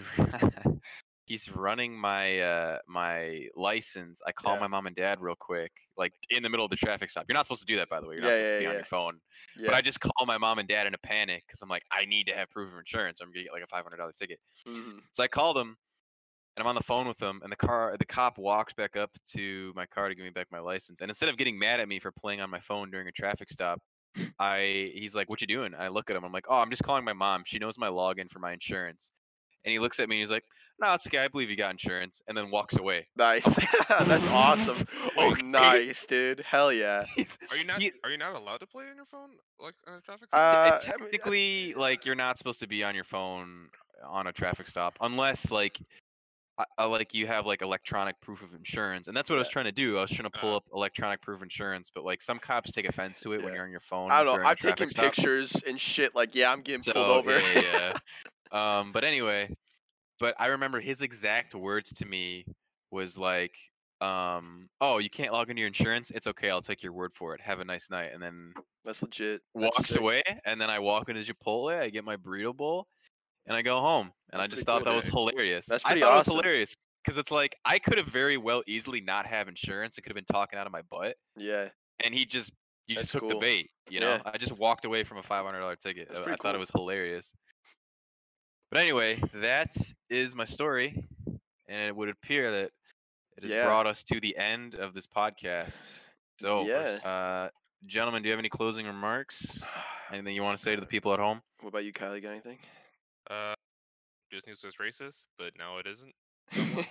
he's 1.26 1.50
running 1.50 1.96
my 1.96 2.40
uh 2.40 2.78
my 2.88 3.48
license, 3.54 4.22
I 4.26 4.32
call 4.32 4.56
Yeah. 4.56 4.60
my 4.60 4.68
mom 4.68 4.86
and 4.86 4.96
dad 4.96 5.20
real 5.20 5.36
quick, 5.36 5.72
like 5.96 6.14
in 6.30 6.42
the 6.42 6.50
middle 6.50 6.64
of 6.66 6.70
the 6.70 6.76
traffic 6.76 7.10
stop. 7.10 7.26
You're 7.28 7.34
not 7.36 7.46
supposed 7.46 7.62
to 7.62 7.66
do 7.66 7.76
that 7.76 7.88
by 7.88 8.00
the 8.00 8.06
way. 8.08 8.14
You're 8.14 8.22
not 8.22 8.28
Yeah, 8.28 8.34
supposed 8.34 8.50
to 8.52 8.56
yeah, 8.56 8.58
be 8.58 8.66
on 8.66 8.76
your 8.76 8.84
phone. 8.86 9.20
Yeah. 9.54 9.66
But 9.66 9.74
I 9.74 9.80
just 9.82 10.00
call 10.00 10.26
my 10.26 10.38
mom 10.38 10.58
and 10.58 10.68
dad 10.68 10.86
in 10.86 10.94
a 10.94 10.98
panic 10.98 11.44
because 11.46 11.62
I'm 11.62 11.68
like, 11.68 11.84
I 11.92 12.04
need 12.06 12.26
to 12.28 12.34
have 12.34 12.50
proof 12.50 12.72
of 12.72 12.78
insurance. 12.78 13.20
I'm 13.20 13.30
gonna 13.32 13.44
get 13.44 13.52
like 13.52 13.62
a 13.64 13.68
five 13.68 13.84
hundred 13.84 13.98
dollar 13.98 14.12
ticket. 14.12 14.40
Mhm. 14.66 15.02
So 15.12 15.22
I 15.22 15.28
called 15.28 15.56
them, 15.56 15.76
and 16.56 16.62
I'm 16.62 16.68
on 16.68 16.74
the 16.74 16.82
phone 16.82 17.08
with 17.08 17.18
them, 17.18 17.40
and 17.42 17.52
the 17.52 17.56
car 17.56 17.96
the 17.98 18.04
cop 18.06 18.38
walks 18.38 18.74
back 18.74 18.96
up 18.96 19.16
to 19.28 19.72
my 19.74 19.86
car 19.86 20.08
to 20.08 20.14
give 20.14 20.24
me 20.24 20.30
back 20.30 20.48
my 20.50 20.60
license. 20.60 21.00
And 21.00 21.10
instead 21.10 21.28
of 21.28 21.36
getting 21.38 21.58
mad 21.58 21.80
at 21.80 21.88
me 21.88 21.98
for 21.98 22.12
playing 22.12 22.40
on 22.40 22.50
my 22.50 22.60
phone 22.60 22.90
during 22.90 23.08
a 23.08 23.12
traffic 23.12 23.48
stop, 23.50 23.80
I 24.38 24.90
he's 24.94 25.14
like, 25.14 25.28
What 25.30 25.40
you 25.40 25.46
doing? 25.46 25.72
I 25.78 25.88
look 25.88 26.10
at 26.10 26.16
him, 26.16 26.24
I'm 26.24 26.32
like, 26.32 26.46
Oh, 26.48 26.56
I'm 26.56 26.70
just 26.70 26.82
calling 26.82 27.04
my 27.04 27.12
mom. 27.12 27.42
She 27.46 27.58
knows 27.58 27.78
my 27.78 27.88
login 27.88 28.30
for 28.30 28.38
my 28.38 28.52
insurance. 28.52 29.10
And 29.64 29.70
he 29.72 29.78
looks 29.78 30.00
at 30.00 30.08
me 30.08 30.16
and 30.16 30.20
he's 30.20 30.30
like, 30.30 30.44
No, 30.80 30.92
it's 30.94 31.06
okay, 31.06 31.18
I 31.18 31.28
believe 31.28 31.48
you 31.50 31.56
got 31.56 31.70
insurance, 31.70 32.20
and 32.26 32.36
then 32.36 32.50
walks 32.50 32.76
away. 32.76 33.06
Nice. 33.16 33.54
That's 33.88 34.26
awesome. 34.28 34.86
Okay. 35.18 35.42
Nice, 35.42 36.04
dude. 36.06 36.40
Hell 36.40 36.72
yeah. 36.72 37.04
He's- 37.14 37.38
Are 37.50 37.56
you 37.56 37.64
not? 37.64 37.80
He- 37.80 37.92
Are 38.02 38.10
you 38.10 38.16
not 38.18 38.34
allowed 38.34 38.58
to 38.60 38.66
play 38.66 38.84
on 38.90 38.96
your 38.96 39.04
phone 39.04 39.30
like 39.60 39.74
on 39.86 39.94
a 39.94 40.00
traffic? 40.00 40.28
Stop? 40.28 40.40
Uh, 40.40 40.58
I 40.58 40.64
mean, 40.64 40.72
I- 40.74 40.78
technically, 40.78 41.74
like 41.74 42.04
you're 42.06 42.14
not 42.16 42.38
supposed 42.38 42.60
to 42.60 42.66
be 42.66 42.82
on 42.82 42.94
your 42.94 43.04
phone 43.04 43.68
on 44.04 44.26
a 44.26 44.32
traffic 44.32 44.66
stop 44.66 44.96
unless 45.00 45.50
like 45.52 45.78
I, 46.58 46.64
I 46.78 46.84
like 46.86 47.14
you 47.14 47.26
have 47.26 47.46
like 47.46 47.62
electronic 47.62 48.20
proof 48.20 48.42
of 48.42 48.54
insurance, 48.54 49.08
and 49.08 49.16
that's 49.16 49.30
what 49.30 49.36
I 49.36 49.38
was 49.40 49.48
trying 49.48 49.64
to 49.66 49.72
do. 49.72 49.98
I 49.98 50.02
was 50.02 50.10
trying 50.10 50.30
to 50.30 50.38
pull 50.38 50.50
Uh-huh. 50.50 50.56
up 50.58 50.64
electronic 50.74 51.22
proof 51.22 51.36
of 51.38 51.42
insurance, 51.42 51.90
but 51.94 52.04
like 52.04 52.20
some 52.20 52.38
cops 52.38 52.70
take 52.70 52.86
offense 52.88 53.20
to 53.20 53.32
it 53.32 53.42
when 53.42 53.54
you're 53.54 53.64
on 53.64 53.70
your 53.70 53.80
phone. 53.80 54.10
I 54.12 54.22
don't 54.22 54.42
know. 54.42 54.48
I've 54.48 54.58
taken 54.58 54.88
stop. 54.88 55.04
pictures 55.06 55.54
and 55.66 55.80
shit. 55.80 56.14
Like, 56.14 56.34
yeah, 56.34 56.52
I'm 56.52 56.60
getting 56.62 56.82
So 56.82 56.92
pulled 56.92 57.06
over. 57.10 57.38
yeah, 57.38 57.94
yeah. 58.52 58.78
um, 58.80 58.92
but 58.92 59.02
anyway, 59.04 59.54
but 60.18 60.34
I 60.38 60.48
remember 60.48 60.80
his 60.80 61.00
exact 61.02 61.54
words 61.54 61.92
to 61.94 62.06
me 62.06 62.44
was 62.90 63.16
like, 63.18 63.56
um, 64.02 64.68
"Oh, 64.80 64.98
you 64.98 65.08
can't 65.08 65.32
log 65.32 65.48
into 65.48 65.60
your 65.60 65.68
insurance? 65.68 66.10
It's 66.10 66.26
okay. 66.26 66.50
I'll 66.50 66.60
take 66.60 66.82
your 66.82 66.92
word 66.92 67.12
for 67.14 67.34
it. 67.34 67.40
Have 67.40 67.60
a 67.60 67.64
nice 67.64 67.88
night." 67.90 68.10
And 68.12 68.22
then 68.22 68.52
That's 68.84 69.00
legit. 69.02 69.40
Walks 69.54 69.96
away, 69.96 70.22
and 70.44 70.60
then 70.60 70.68
I 70.68 70.80
walk 70.80 71.08
into 71.08 71.22
Chipotle. 71.22 71.80
I 71.80 71.88
get 71.88 72.04
my 72.04 72.16
burrito 72.16 72.54
bowl, 72.54 72.88
and 73.46 73.56
I 73.56 73.62
go 73.62 73.80
home. 73.80 74.12
And 74.32 74.40
I 74.40 74.46
just 74.46 74.64
thought 74.64 74.82
cool, 74.84 74.92
that 74.92 74.96
was 74.96 75.06
hilarious. 75.06 75.66
That's 75.66 75.84
I 75.84 75.98
thought 76.00 76.12
awesome. 76.12 76.32
it 76.32 76.36
was 76.36 76.42
hilarious 76.44 76.76
because 77.04 77.18
it's 77.18 77.30
like 77.30 77.56
I 77.64 77.78
could 77.78 77.98
have 77.98 78.06
very 78.06 78.36
well 78.36 78.62
easily 78.66 79.00
not 79.00 79.26
have 79.26 79.48
insurance. 79.48 79.98
It 79.98 80.02
could 80.02 80.10
have 80.10 80.14
been 80.16 80.24
talking 80.32 80.58
out 80.58 80.66
of 80.66 80.72
my 80.72 80.82
butt, 80.90 81.16
Yeah. 81.36 81.68
and 82.02 82.14
he 82.14 82.24
just 82.24 82.50
you 82.86 82.94
just 82.96 83.12
That's 83.12 83.22
took 83.22 83.30
the 83.30 83.38
bait. 83.38 83.70
You 83.90 84.00
know, 84.00 84.10
Yeah. 84.14 84.22
I 84.32 84.38
just 84.38 84.52
walked 84.52 84.84
away 84.84 85.04
from 85.04 85.18
a 85.18 85.22
five 85.22 85.44
hundred 85.44 85.60
dollar 85.60 85.76
ticket. 85.76 86.08
I- 86.10 86.18
I 86.18 86.22
pretty 86.22 86.38
thought 86.42 86.54
it 86.54 86.58
was 86.58 86.70
hilarious. 86.70 87.32
But 88.70 88.80
anyway, 88.80 89.20
that 89.34 89.74
is 90.08 90.34
my 90.34 90.46
story, 90.46 91.04
and 91.68 91.88
it 91.88 91.94
would 91.94 92.08
appear 92.08 92.50
that 92.50 92.70
it 93.36 93.42
has 93.42 93.50
Yeah. 93.52 93.66
brought 93.66 93.86
us 93.86 94.02
to 94.04 94.18
the 94.18 94.36
end 94.36 94.74
of 94.74 94.94
this 94.94 95.06
podcast. 95.06 96.04
So, 96.40 96.66
Yeah. 96.66 96.98
uh, 97.08 97.50
gentlemen, 97.86 98.22
do 98.22 98.28
you 98.28 98.32
have 98.32 98.38
any 98.38 98.48
closing 98.48 98.86
remarks? 98.86 99.62
Anything 100.10 100.34
you 100.34 100.42
want 100.42 100.56
to 100.58 100.62
say 100.62 100.74
to 100.74 100.80
the 100.80 100.86
people 100.86 101.12
at 101.14 101.18
home? 101.18 101.42
What 101.60 101.68
about 101.68 101.84
you, 101.84 101.92
Kylie? 101.92 102.22
Got 102.22 102.30
anything? 102.32 102.58
Uh, 103.30 103.54
Disney 104.30 104.54
was 104.64 104.74
racist, 104.76 105.24
but 105.38 105.52
now 105.58 105.78
it 105.78 105.86
isn't. 105.86 106.14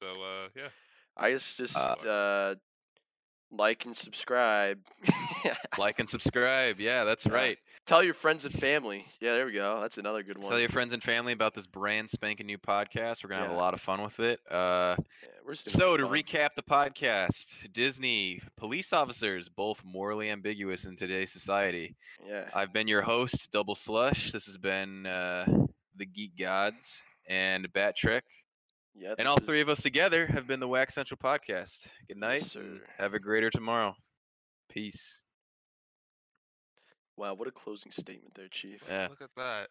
So 0.00 0.08
uh, 0.22 0.48
yeah. 0.56 0.68
I 1.16 1.30
guess 1.32 1.56
just 1.56 1.76
Uh, 1.76 1.94
uh, 2.06 2.54
like 3.50 3.84
and 3.86 3.96
subscribe. 3.96 4.80
Like 5.78 5.98
and 5.98 6.08
subscribe. 6.08 6.80
Yeah, 6.80 7.04
that's 7.04 7.26
right. 7.26 7.58
Tell 7.84 8.02
your 8.04 8.14
friends 8.14 8.44
and 8.44 8.54
family. 8.54 9.06
Yeah, 9.20 9.34
there 9.34 9.44
we 9.46 9.52
go. 9.52 9.80
That's 9.80 9.98
another 9.98 10.22
good 10.22 10.38
one. 10.38 10.48
Tell 10.48 10.60
your 10.60 10.68
friends 10.68 10.92
and 10.92 11.02
family 11.02 11.32
about 11.32 11.52
this 11.52 11.66
brand 11.66 12.08
spanking 12.08 12.46
new 12.46 12.56
podcast. 12.58 13.24
We're 13.24 13.30
gonna 13.30 13.42
have 13.42 13.50
a 13.50 13.54
Yeah. 13.54 13.58
lot 13.60 13.74
of 13.74 13.80
fun 13.80 14.02
with 14.02 14.20
it. 14.20 14.38
Uh, 14.48 14.94
Yeah, 14.98 15.28
we're 15.44 15.54
just 15.54 15.66
doing 15.66 15.76
so 15.80 15.96
to 15.96 16.04
fun. 16.04 16.12
recap 16.12 16.54
the 16.54 16.62
podcast, 16.62 17.72
Disney 17.72 18.40
police 18.56 18.92
officers 18.92 19.48
both 19.48 19.82
morally 19.84 20.30
ambiguous 20.30 20.84
in 20.84 20.94
today's 20.94 21.32
society. 21.32 21.96
Yeah. 22.24 22.48
I've 22.54 22.72
been 22.72 22.86
your 22.86 23.02
host, 23.02 23.50
Double 23.50 23.74
Slush. 23.74 24.30
This 24.30 24.46
has 24.46 24.56
been 24.58 25.04
uh, 25.06 25.44
the 25.96 26.06
Geek 26.06 26.38
Gods 26.38 27.02
and 27.26 27.70
Bat 27.72 27.96
Trick. 27.96 28.24
Yeah. 28.94 29.08
And 29.10 29.18
this 29.18 29.26
all 29.26 29.38
is- 29.38 29.44
three 29.44 29.60
of 29.60 29.68
us 29.68 29.82
together 29.82 30.26
have 30.28 30.46
been 30.46 30.60
the 30.60 30.68
Wax 30.68 30.94
Central 30.94 31.18
podcast. 31.18 31.88
Good 32.06 32.16
night. 32.18 32.42
And 32.42 32.48
sir. 32.48 32.80
have 32.98 33.12
a 33.12 33.18
greater 33.18 33.50
tomorrow. 33.50 33.96
Peace. 34.68 35.21
Wow, 37.16 37.34
what 37.34 37.46
a 37.46 37.50
closing 37.50 37.92
statement 37.92 38.34
there, 38.34 38.48
Chief. 38.48 38.82
Yeah. 38.88 39.08
Look 39.10 39.22
at 39.22 39.34
that. 39.36 39.68